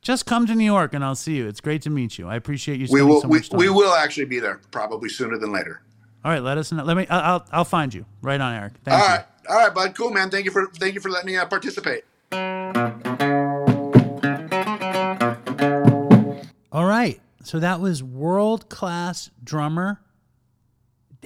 Just 0.02 0.26
come 0.26 0.46
to 0.46 0.54
New 0.54 0.64
York 0.64 0.94
and 0.94 1.04
I'll 1.04 1.14
see 1.14 1.36
you. 1.36 1.48
It's 1.48 1.60
great 1.60 1.82
to 1.82 1.90
meet 1.90 2.18
you. 2.18 2.28
I 2.28 2.36
appreciate 2.36 2.78
you 2.78 2.86
We 2.90 3.02
will 3.02 3.22
so 3.22 3.28
we, 3.28 3.40
we 3.52 3.68
will 3.68 3.92
actually 3.92 4.26
be 4.26 4.38
there 4.38 4.60
probably 4.70 5.08
sooner 5.08 5.38
than 5.38 5.52
later. 5.52 5.82
All 6.24 6.32
right, 6.32 6.42
let 6.42 6.58
us 6.58 6.70
know. 6.70 6.84
Let 6.84 6.96
me. 6.96 7.06
I'll 7.08 7.44
I'll 7.52 7.64
find 7.64 7.94
you 7.94 8.04
right 8.20 8.40
on, 8.40 8.54
Eric. 8.54 8.74
Thank 8.84 9.00
All 9.00 9.04
you. 9.04 9.14
right. 9.14 9.24
All 9.48 9.56
right, 9.56 9.74
bud. 9.74 9.96
Cool, 9.96 10.10
man. 10.10 10.28
Thank 10.30 10.44
you 10.44 10.50
for 10.50 10.66
thank 10.66 10.94
you 10.94 11.00
for 11.00 11.08
letting 11.08 11.26
me 11.26 11.36
uh, 11.36 11.46
participate. 11.46 12.04
All 16.72 16.84
right. 16.84 17.20
So 17.42 17.60
that 17.60 17.80
was 17.80 18.02
world 18.02 18.68
class 18.68 19.30
drummer, 19.42 20.00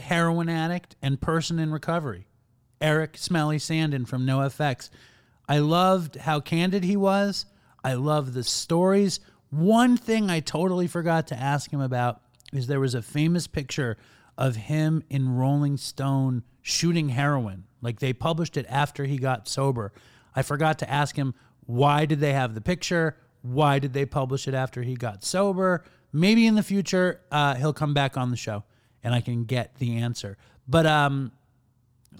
heroin 0.00 0.48
addict, 0.48 0.96
and 1.00 1.20
person 1.20 1.58
in 1.58 1.72
recovery, 1.72 2.26
Eric 2.80 3.16
Smelly 3.16 3.58
Sandin 3.58 4.06
from 4.06 4.26
NoFX. 4.26 4.90
I 5.48 5.58
loved 5.58 6.16
how 6.16 6.40
candid 6.40 6.84
he 6.84 6.96
was. 6.96 7.46
I 7.82 7.94
love 7.94 8.34
the 8.34 8.44
stories. 8.44 9.20
One 9.50 9.96
thing 9.96 10.30
I 10.30 10.40
totally 10.40 10.86
forgot 10.86 11.26
to 11.28 11.40
ask 11.40 11.72
him 11.72 11.80
about 11.80 12.20
is 12.52 12.66
there 12.66 12.80
was 12.80 12.94
a 12.94 13.02
famous 13.02 13.46
picture 13.46 13.96
of 14.38 14.56
him 14.56 15.02
in 15.10 15.36
Rolling 15.36 15.76
Stone 15.76 16.44
shooting 16.62 17.10
heroin. 17.10 17.64
Like 17.82 18.00
they 18.00 18.12
published 18.12 18.56
it 18.56 18.66
after 18.68 19.04
he 19.04 19.18
got 19.18 19.48
sober. 19.48 19.92
I 20.34 20.42
forgot 20.42 20.78
to 20.80 20.90
ask 20.90 21.16
him 21.16 21.34
why 21.66 22.04
did 22.04 22.20
they 22.20 22.32
have 22.32 22.54
the 22.54 22.60
picture? 22.60 23.16
Why 23.42 23.78
did 23.78 23.92
they 23.92 24.04
publish 24.04 24.48
it 24.48 24.54
after 24.54 24.82
he 24.82 24.94
got 24.94 25.24
sober? 25.24 25.84
Maybe 26.12 26.46
in 26.46 26.54
the 26.54 26.62
future 26.62 27.20
uh, 27.30 27.54
he'll 27.54 27.72
come 27.72 27.94
back 27.94 28.16
on 28.16 28.30
the 28.30 28.36
show 28.36 28.64
and 29.02 29.14
I 29.14 29.20
can 29.20 29.44
get 29.44 29.76
the 29.76 29.96
answer. 29.98 30.36
But 30.68 30.86
um, 30.86 31.32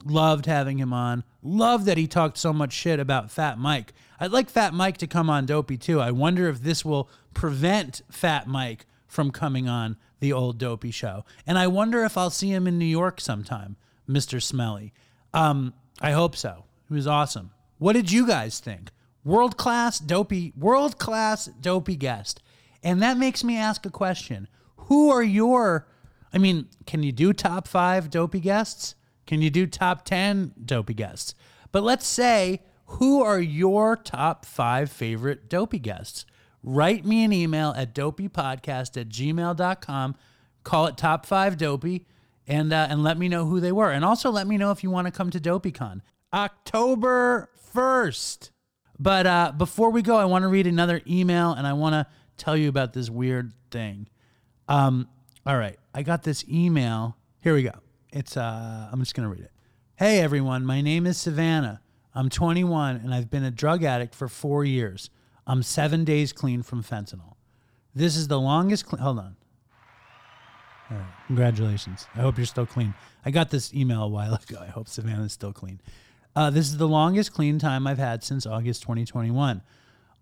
loved 0.05 0.47
having 0.47 0.79
him 0.79 0.93
on. 0.93 1.25
Love 1.43 1.85
that 1.85 1.99
he 1.99 2.07
talked 2.07 2.39
so 2.39 2.53
much 2.53 2.73
shit 2.73 3.01
about 3.01 3.31
Fat 3.31 3.59
Mike. 3.59 3.93
I'd 4.19 4.33
like 4.33 4.51
Fat 4.51 4.75
Mike 4.75 4.99
to 4.99 5.07
come 5.07 5.31
on 5.31 5.47
Dopey 5.47 5.77
too. 5.77 6.01
I 6.01 6.11
wonder 6.11 6.49
if 6.49 6.63
this 6.63 6.85
will 6.85 7.09
prevent 7.35 8.03
Fat 8.11 8.47
Mike 8.47 8.87
from 9.07 9.31
coming 9.31 9.69
on 9.69 9.97
the 10.21 10.33
old 10.33 10.59
Dopey 10.59 10.91
show. 10.91 11.25
And 11.47 11.59
I 11.59 11.67
wonder 11.67 12.05
if 12.05 12.17
I'll 12.17 12.31
see 12.31 12.51
him 12.51 12.67
in 12.67 12.79
New 12.79 12.85
York 12.85 13.21
sometime, 13.21 13.77
Mr. 14.09 14.43
Smelly. 14.43 14.93
Um, 15.33 15.75
I 16.01 16.13
hope 16.13 16.37
so. 16.37 16.65
He 16.89 16.95
was 16.95 17.07
awesome. 17.07 17.51
What 17.79 17.95
did 17.95 18.13
you 18.13 18.27
guys 18.27 18.61
think? 18.61 18.91
World 19.25 19.57
class 19.57 19.99
dopey, 19.99 20.53
world 20.57 20.99
class 20.99 21.47
dopey 21.47 21.97
guest. 21.97 22.43
And 22.83 23.03
that 23.03 23.19
makes 23.19 23.45
me 23.45 23.57
ask 23.57 23.85
a 23.85 23.91
question. 23.91 24.49
Who 24.77 25.11
are 25.11 25.23
your 25.23 25.87
I 26.33 26.39
mean, 26.39 26.69
can 26.87 27.03
you 27.03 27.13
do 27.13 27.33
top 27.33 27.67
five 27.67 28.11
dopey 28.11 28.41
guests? 28.41 28.95
Can 29.27 29.43
you 29.43 29.51
do 29.51 29.67
top 29.67 30.05
10 30.05 30.55
dopey 30.65 30.95
guests? 30.95 31.35
But 31.73 31.83
let's 31.83 32.07
say, 32.07 32.63
who 32.87 33.23
are 33.23 33.41
your 33.41 33.97
top 33.97 34.45
five 34.45 34.91
favorite 34.91 35.49
dopey 35.49 35.79
guests? 35.79 36.27
Write 36.63 37.05
me 37.05 37.25
an 37.25 37.33
email 37.33 37.73
at 37.77 37.95
dopeypodcast 37.95 39.01
at 39.01 39.09
gmail.com. 39.09 40.17
Call 40.63 40.87
it 40.87 40.97
top 40.97 41.25
five 41.25 41.57
dopey 41.57 42.07
and, 42.47 42.73
uh, 42.73 42.89
and 42.91 43.03
let 43.03 43.17
me 43.17 43.29
know 43.29 43.47
who 43.47 43.61
they 43.61 43.73
were. 43.73 43.91
And 43.91 44.05
also 44.05 44.31
let 44.31 44.47
me 44.47 44.59
know 44.59 44.71
if 44.73 44.83
you 44.83 44.91
want 44.91 45.07
to 45.07 45.13
come 45.13 45.31
to 45.31 45.41
DopeyCon. 45.41 46.01
October 46.33 47.49
1st. 47.75 48.51
But 48.99 49.27
uh, 49.27 49.53
before 49.57 49.91
we 49.91 50.03
go, 50.03 50.17
I 50.17 50.27
want 50.27 50.43
to 50.43 50.49
read 50.49 50.67
another 50.67 51.01
email 51.07 51.53
and 51.53 51.67
I 51.67 51.73
want 51.73 51.95
to 51.95 52.07
tell 52.37 52.57
you 52.57 52.69
about 52.69 52.93
this 52.93 53.09
weird 53.09 53.53
thing. 53.71 54.09
Um, 54.69 55.09
all 55.51 55.59
right, 55.59 55.77
I 55.93 56.05
got 56.05 56.23
this 56.23 56.45
email. 56.49 57.17
Here 57.41 57.55
we 57.55 57.65
go. 57.65 57.73
It's 58.13 58.37
uh, 58.37 58.89
I'm 58.93 59.01
just 59.01 59.17
gonna 59.17 59.29
read 59.29 59.41
it. 59.41 59.51
Hey 59.97 60.21
everyone, 60.21 60.65
my 60.65 60.81
name 60.81 61.09
is 61.09 61.19
Savannah. 61.19 61.81
I'm 62.15 62.29
21 62.29 62.95
and 63.03 63.13
I've 63.13 63.33
been 63.33 63.43
a 63.43 63.51
drug 63.51 63.83
addict 63.83 64.15
for 64.15 64.29
four 64.29 64.65
years. 64.65 65.11
I'm 65.49 65.65
seven 65.65 66.05
days 66.05 66.33
clean 66.33 66.63
from 66.63 66.85
fentanyl. 66.85 67.35
This 67.97 68.15
is 68.15 68.29
the 68.29 68.39
longest. 68.39 68.87
Cle- 68.87 69.01
Hold 69.01 69.19
on. 69.19 69.37
All 70.89 70.99
right. 70.99 71.07
Congratulations. 71.27 72.07
I 72.15 72.21
hope 72.21 72.37
you're 72.37 72.47
still 72.47 72.67
clean. 72.67 72.95
I 73.25 73.33
got 73.33 73.51
this 73.51 73.75
email 73.75 74.05
a 74.05 74.09
while 74.09 74.35
ago. 74.49 74.59
I 74.61 74.67
hope 74.67 74.87
Savannah's 74.87 75.33
still 75.33 75.53
clean. 75.53 75.81
Uh, 76.37 76.51
this 76.51 76.67
is 76.67 76.77
the 76.77 76.87
longest 76.87 77.33
clean 77.35 77.59
time 77.59 77.89
I've 77.89 77.99
had 77.99 78.23
since 78.23 78.47
August 78.47 78.83
2021. 78.83 79.63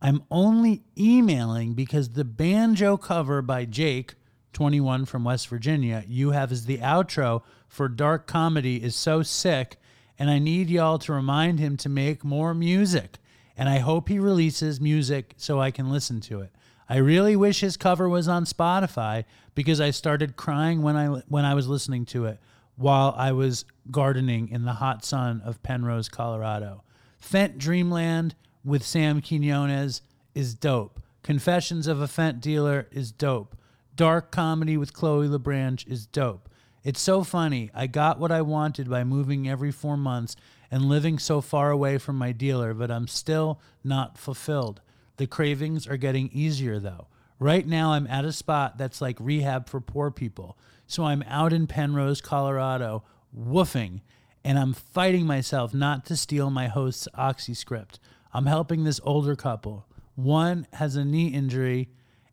I'm 0.00 0.22
only 0.30 0.84
emailing 0.96 1.74
because 1.74 2.10
the 2.10 2.24
banjo 2.24 2.96
cover 2.96 3.42
by 3.42 3.66
Jake, 3.66 4.14
21 4.52 5.04
from 5.04 5.24
West 5.24 5.48
Virginia, 5.48 6.04
you 6.06 6.30
have 6.30 6.50
as 6.52 6.66
the 6.66 6.78
outro 6.78 7.42
for 7.68 7.88
dark 7.88 8.26
comedy 8.26 8.82
is 8.82 8.96
so 8.96 9.22
sick, 9.22 9.76
and 10.18 10.30
I 10.30 10.38
need 10.38 10.70
y'all 10.70 10.98
to 11.00 11.12
remind 11.12 11.58
him 11.58 11.76
to 11.78 11.88
make 11.88 12.24
more 12.24 12.54
music. 12.54 13.18
And 13.56 13.68
I 13.68 13.78
hope 13.78 14.08
he 14.08 14.18
releases 14.18 14.80
music 14.80 15.34
so 15.36 15.60
I 15.60 15.70
can 15.70 15.90
listen 15.90 16.20
to 16.22 16.40
it. 16.40 16.50
I 16.88 16.96
really 16.96 17.36
wish 17.36 17.60
his 17.60 17.76
cover 17.76 18.08
was 18.08 18.28
on 18.28 18.44
Spotify 18.44 19.24
because 19.54 19.80
I 19.80 19.90
started 19.90 20.36
crying 20.36 20.80
when 20.82 20.96
I 20.96 21.06
when 21.28 21.44
I 21.44 21.54
was 21.54 21.68
listening 21.68 22.06
to 22.06 22.24
it 22.24 22.40
while 22.76 23.14
I 23.16 23.32
was 23.32 23.64
gardening 23.90 24.48
in 24.48 24.64
the 24.64 24.74
hot 24.74 25.04
sun 25.04 25.42
of 25.44 25.62
Penrose, 25.62 26.08
Colorado. 26.08 26.84
Fent 27.18 27.58
Dreamland 27.58 28.34
with 28.64 28.86
Sam 28.86 29.20
Quinones 29.20 30.00
is 30.34 30.54
dope. 30.54 31.02
Confessions 31.22 31.88
of 31.88 32.00
a 32.00 32.06
Fent 32.06 32.40
Dealer 32.40 32.86
is 32.92 33.10
dope. 33.10 33.56
Dark 33.98 34.30
Comedy 34.30 34.76
with 34.76 34.92
Chloe 34.92 35.26
LeBranch 35.26 35.84
is 35.88 36.06
dope. 36.06 36.48
It's 36.84 37.00
so 37.00 37.24
funny. 37.24 37.68
I 37.74 37.88
got 37.88 38.20
what 38.20 38.30
I 38.30 38.42
wanted 38.42 38.88
by 38.88 39.02
moving 39.02 39.48
every 39.48 39.72
four 39.72 39.96
months 39.96 40.36
and 40.70 40.84
living 40.84 41.18
so 41.18 41.40
far 41.40 41.72
away 41.72 41.98
from 41.98 42.16
my 42.16 42.30
dealer, 42.30 42.74
but 42.74 42.92
I'm 42.92 43.08
still 43.08 43.60
not 43.82 44.16
fulfilled. 44.16 44.80
The 45.16 45.26
cravings 45.26 45.88
are 45.88 45.96
getting 45.96 46.30
easier 46.32 46.78
though. 46.78 47.08
Right 47.40 47.66
now, 47.66 47.90
I'm 47.90 48.06
at 48.06 48.24
a 48.24 48.30
spot 48.30 48.78
that's 48.78 49.00
like 49.00 49.16
rehab 49.18 49.68
for 49.68 49.80
poor 49.80 50.12
people. 50.12 50.56
So 50.86 51.02
I'm 51.02 51.24
out 51.26 51.52
in 51.52 51.66
Penrose, 51.66 52.20
Colorado, 52.20 53.02
woofing, 53.36 54.02
and 54.44 54.60
I'm 54.60 54.74
fighting 54.74 55.26
myself 55.26 55.74
not 55.74 56.06
to 56.06 56.16
steal 56.16 56.50
my 56.50 56.68
host's 56.68 57.08
Oxy 57.16 57.52
script. 57.52 57.98
I'm 58.32 58.46
helping 58.46 58.84
this 58.84 59.00
older 59.02 59.34
couple. 59.34 59.88
One 60.14 60.68
has 60.74 60.94
a 60.94 61.04
knee 61.04 61.28
injury, 61.28 61.88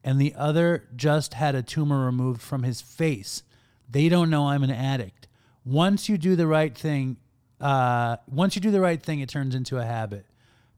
and 0.06 0.22
the 0.22 0.36
other 0.36 0.88
just 0.96 1.34
had 1.34 1.56
a 1.56 1.64
tumor 1.64 2.06
removed 2.06 2.40
from 2.40 2.62
his 2.62 2.80
face. 2.80 3.42
They 3.90 4.08
don't 4.08 4.30
know 4.30 4.50
I'm 4.50 4.64
an 4.64 4.70
addict. 4.70 5.28
Once 5.66 6.08
you 6.08 6.16
do 6.16 6.36
the 6.36 6.46
right 6.46 6.78
thing, 6.78 7.18
uh, 7.60 8.18
once 8.28 8.56
you 8.56 8.62
do 8.62 8.70
the 8.70 8.80
right 8.80 9.02
thing, 9.02 9.20
it 9.20 9.30
turns 9.30 9.56
into 9.56 9.80
a 9.80 9.84
habit. 9.84 10.28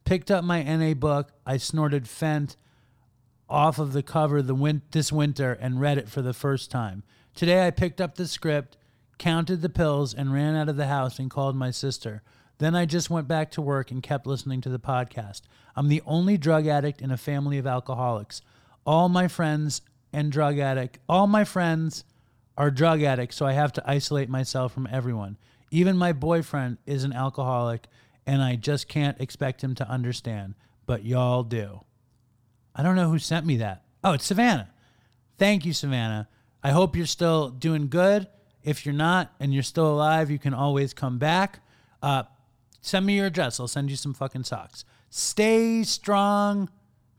Picked 0.05 0.31
up 0.31 0.45
my 0.45 0.63
NA 0.63 0.93
book. 0.93 1.33
I 1.45 1.57
snorted 1.57 2.07
Fent 2.07 2.55
off 3.49 3.79
of 3.79 3.91
the 3.91 4.01
cover 4.01 4.41
the 4.41 4.55
win- 4.55 4.81
this 4.91 5.11
winter 5.11 5.51
and 5.59 5.81
read 5.81 5.97
it 5.97 6.07
for 6.07 6.21
the 6.21 6.33
first 6.33 6.71
time. 6.71 7.03
Today 7.35 7.67
I 7.67 7.71
picked 7.71 7.99
up 7.99 8.15
the 8.15 8.27
script, 8.27 8.77
counted 9.17 9.61
the 9.61 9.69
pills, 9.69 10.13
and 10.13 10.33
ran 10.33 10.55
out 10.55 10.69
of 10.69 10.77
the 10.77 10.87
house 10.87 11.19
and 11.19 11.29
called 11.29 11.55
my 11.57 11.71
sister. 11.71 12.23
Then 12.59 12.75
I 12.75 12.85
just 12.85 13.09
went 13.09 13.27
back 13.27 13.51
to 13.51 13.61
work 13.61 13.91
and 13.91 14.01
kept 14.01 14.25
listening 14.25 14.61
to 14.61 14.69
the 14.69 14.79
podcast. 14.79 15.41
I'm 15.75 15.89
the 15.89 16.01
only 16.05 16.37
drug 16.37 16.65
addict 16.65 17.01
in 17.01 17.11
a 17.11 17.17
family 17.17 17.57
of 17.57 17.67
alcoholics. 17.67 18.41
All 18.87 19.09
my 19.09 19.27
friends 19.27 19.81
and 20.13 20.31
drug 20.31 20.57
addict, 20.57 20.97
all 21.09 21.27
my 21.27 21.43
friends 21.43 22.05
are 22.57 22.71
drug 22.71 23.03
addicts, 23.03 23.35
so 23.35 23.45
I 23.45 23.51
have 23.51 23.73
to 23.73 23.83
isolate 23.85 24.29
myself 24.29 24.73
from 24.73 24.87
everyone. 24.89 25.37
Even 25.69 25.97
my 25.97 26.13
boyfriend 26.13 26.77
is 26.85 27.03
an 27.03 27.11
alcoholic, 27.11 27.87
and 28.25 28.41
I 28.41 28.55
just 28.55 28.87
can't 28.87 29.19
expect 29.19 29.61
him 29.61 29.75
to 29.75 29.89
understand. 29.89 30.55
But 30.85 31.03
y'all 31.03 31.43
do. 31.43 31.81
I 32.73 32.81
don't 32.81 32.95
know 32.95 33.09
who 33.09 33.19
sent 33.19 33.45
me 33.45 33.57
that. 33.57 33.83
Oh, 34.05 34.13
it's 34.13 34.25
Savannah. 34.25 34.69
Thank 35.37 35.65
you, 35.65 35.73
Savannah. 35.73 36.29
I 36.63 36.71
hope 36.71 36.95
you're 36.95 37.05
still 37.05 37.49
doing 37.49 37.89
good. 37.89 38.27
If 38.63 38.85
you're 38.85 38.95
not 38.95 39.33
and 39.39 39.53
you're 39.53 39.63
still 39.63 39.91
alive, 39.91 40.31
you 40.31 40.39
can 40.39 40.53
always 40.53 40.93
come 40.93 41.17
back. 41.17 41.59
Uh, 42.01 42.23
send 42.79 43.05
me 43.05 43.17
your 43.17 43.25
address. 43.25 43.59
I'll 43.59 43.67
send 43.67 43.89
you 43.89 43.97
some 43.97 44.13
fucking 44.13 44.45
socks. 44.45 44.85
Stay 45.09 45.83
strong, 45.83 46.69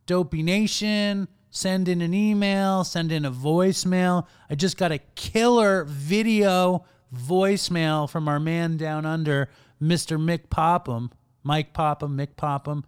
Dopey 0.06 0.42
Nation. 0.42 1.28
Send 1.50 1.88
in 1.88 2.00
an 2.02 2.12
email, 2.12 2.84
send 2.84 3.10
in 3.10 3.24
a 3.24 3.30
voicemail. 3.30 4.26
I 4.50 4.54
just 4.54 4.76
got 4.76 4.92
a 4.92 4.98
killer 5.14 5.84
video 5.84 6.84
voicemail 7.14 8.08
from 8.08 8.28
our 8.28 8.38
man 8.38 8.76
down 8.76 9.06
under, 9.06 9.48
Mr. 9.82 10.18
Mick 10.18 10.50
Popham. 10.50 11.10
Mike 11.42 11.72
Popham, 11.72 12.16
Mick 12.16 12.36
Popham. 12.36 12.84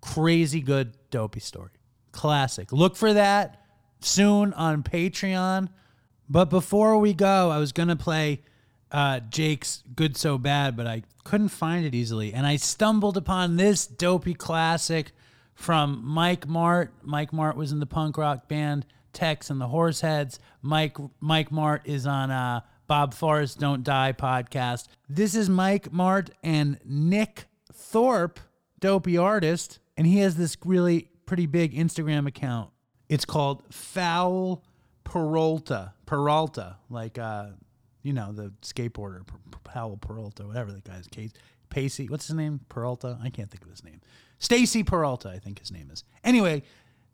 Crazy 0.00 0.60
good 0.60 0.94
dopey 1.10 1.40
story. 1.40 1.70
Classic. 2.12 2.70
Look 2.72 2.96
for 2.96 3.14
that 3.14 3.64
soon 4.00 4.52
on 4.52 4.82
Patreon. 4.82 5.68
But 6.28 6.50
before 6.50 6.98
we 6.98 7.14
go, 7.14 7.50
I 7.50 7.58
was 7.58 7.72
going 7.72 7.88
to 7.88 7.96
play 7.96 8.42
uh, 8.90 9.20
Jake's 9.20 9.82
Good 9.94 10.16
So 10.16 10.38
Bad, 10.38 10.76
but 10.76 10.86
I 10.86 11.02
couldn't 11.24 11.48
find 11.48 11.84
it 11.84 11.94
easily. 11.94 12.32
And 12.32 12.46
I 12.46 12.56
stumbled 12.56 13.16
upon 13.16 13.56
this 13.56 13.86
dopey 13.86 14.34
classic 14.34 15.12
from 15.54 16.02
Mike 16.04 16.46
Martt. 16.46 16.90
Mike 17.02 17.32
Martt 17.32 17.56
was 17.56 17.72
in 17.72 17.80
the 17.80 17.86
punk 17.86 18.16
rock 18.18 18.48
band 18.48 18.86
Tex 19.12 19.48
and 19.50 19.60
the 19.60 19.68
Horseheads. 19.68 20.38
Mike 20.60 20.96
Mike 21.20 21.50
Martt 21.50 21.82
is 21.84 22.06
on 22.06 22.30
uh, 22.30 22.60
Bob 22.86 23.14
Forrest 23.14 23.58
Don't 23.58 23.82
Die 23.82 24.12
podcast. 24.12 24.88
This 25.08 25.34
is 25.34 25.48
Mike 25.48 25.92
Martt 25.92 26.30
and 26.42 26.78
Nick 26.84 27.46
Thorpe, 27.72 28.40
dopey 28.80 29.16
artist, 29.16 29.78
and 29.96 30.06
he 30.06 30.18
has 30.18 30.36
this 30.36 30.56
really 30.64 31.10
pretty 31.26 31.46
big 31.46 31.74
Instagram 31.74 32.26
account. 32.26 32.70
It's 33.08 33.24
called 33.24 33.62
Foul 33.72 34.64
Peralta. 35.04 35.94
Peralta, 36.06 36.76
like 36.90 37.18
uh, 37.18 37.48
you 38.02 38.12
know, 38.12 38.32
the 38.32 38.52
skateboarder, 38.62 39.22
Powell 39.64 39.96
Peralta, 39.96 40.46
whatever 40.46 40.72
the 40.72 40.80
guy's 40.80 41.06
case. 41.06 41.32
Pacey, 41.70 42.08
what's 42.08 42.26
his 42.26 42.36
name? 42.36 42.60
Peralta? 42.68 43.18
I 43.22 43.30
can't 43.30 43.50
think 43.50 43.64
of 43.64 43.70
his 43.70 43.82
name. 43.82 44.00
Stacy 44.44 44.82
Peralta, 44.82 45.30
I 45.30 45.38
think 45.38 45.58
his 45.58 45.72
name 45.72 45.88
is. 45.90 46.04
Anyway, 46.22 46.62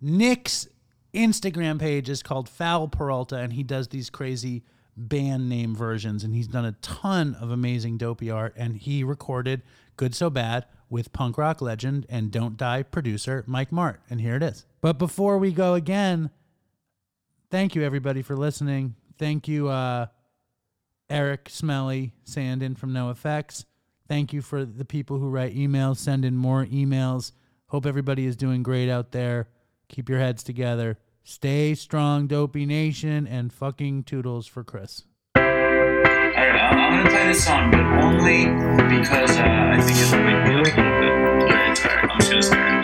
Nick's 0.00 0.66
Instagram 1.14 1.78
page 1.78 2.08
is 2.08 2.24
called 2.24 2.48
Foul 2.48 2.88
Peralta, 2.88 3.36
and 3.36 3.52
he 3.52 3.62
does 3.62 3.88
these 3.88 4.10
crazy 4.10 4.64
band 4.96 5.48
name 5.48 5.74
versions, 5.74 6.24
and 6.24 6.34
he's 6.34 6.48
done 6.48 6.64
a 6.64 6.72
ton 6.82 7.36
of 7.40 7.52
amazing 7.52 7.98
dopey 7.98 8.30
art, 8.30 8.52
and 8.56 8.76
he 8.76 9.04
recorded 9.04 9.62
Good 9.96 10.14
So 10.14 10.28
Bad 10.28 10.66
with 10.88 11.12
punk 11.12 11.38
rock 11.38 11.62
legend 11.62 12.04
and 12.08 12.32
Don't 12.32 12.56
Die 12.56 12.82
producer 12.82 13.44
Mike 13.46 13.70
Martt, 13.70 14.00
and 14.10 14.20
here 14.20 14.34
it 14.34 14.42
is. 14.42 14.66
But 14.80 14.98
before 14.98 15.38
we 15.38 15.52
go 15.52 15.74
again, 15.74 16.30
thank 17.48 17.76
you 17.76 17.84
everybody 17.84 18.22
for 18.22 18.36
listening. 18.36 18.96
Thank 19.18 19.46
you, 19.46 19.68
uh, 19.68 20.06
Eric 21.08 21.48
Smelly 21.48 22.12
Sandin 22.24 22.76
from 22.76 22.92
NoFX. 22.92 23.66
Thank 24.10 24.32
you 24.32 24.42
for 24.42 24.64
the 24.64 24.84
people 24.84 25.20
who 25.20 25.28
write 25.28 25.54
emails. 25.54 25.98
Send 25.98 26.24
in 26.24 26.36
more 26.36 26.66
emails. 26.66 27.30
Hope 27.68 27.86
everybody 27.86 28.26
is 28.26 28.34
doing 28.34 28.64
great 28.64 28.90
out 28.90 29.12
there. 29.12 29.46
Keep 29.88 30.08
your 30.08 30.18
heads 30.18 30.42
together. 30.42 30.98
Stay 31.22 31.76
strong, 31.76 32.26
Dopey 32.26 32.66
Nation, 32.66 33.28
and 33.28 33.52
fucking 33.52 34.02
toodles 34.02 34.48
for 34.48 34.64
Chris. 34.64 35.04
All 35.36 35.42
right, 35.44 36.34
I'm, 36.34 37.04
gonna 37.04 37.08
play 37.08 37.28
this 37.28 37.44
song, 37.44 37.70
but 37.70 37.82
only 38.02 38.46
because 38.98 39.30
uh, 39.38 39.44
I 39.44 39.80
think 39.80 39.96
wake 40.12 40.26
me 40.26 40.32
a 40.32 40.60
little 40.60 40.64
bit. 40.64 41.86
I'm 41.86 42.79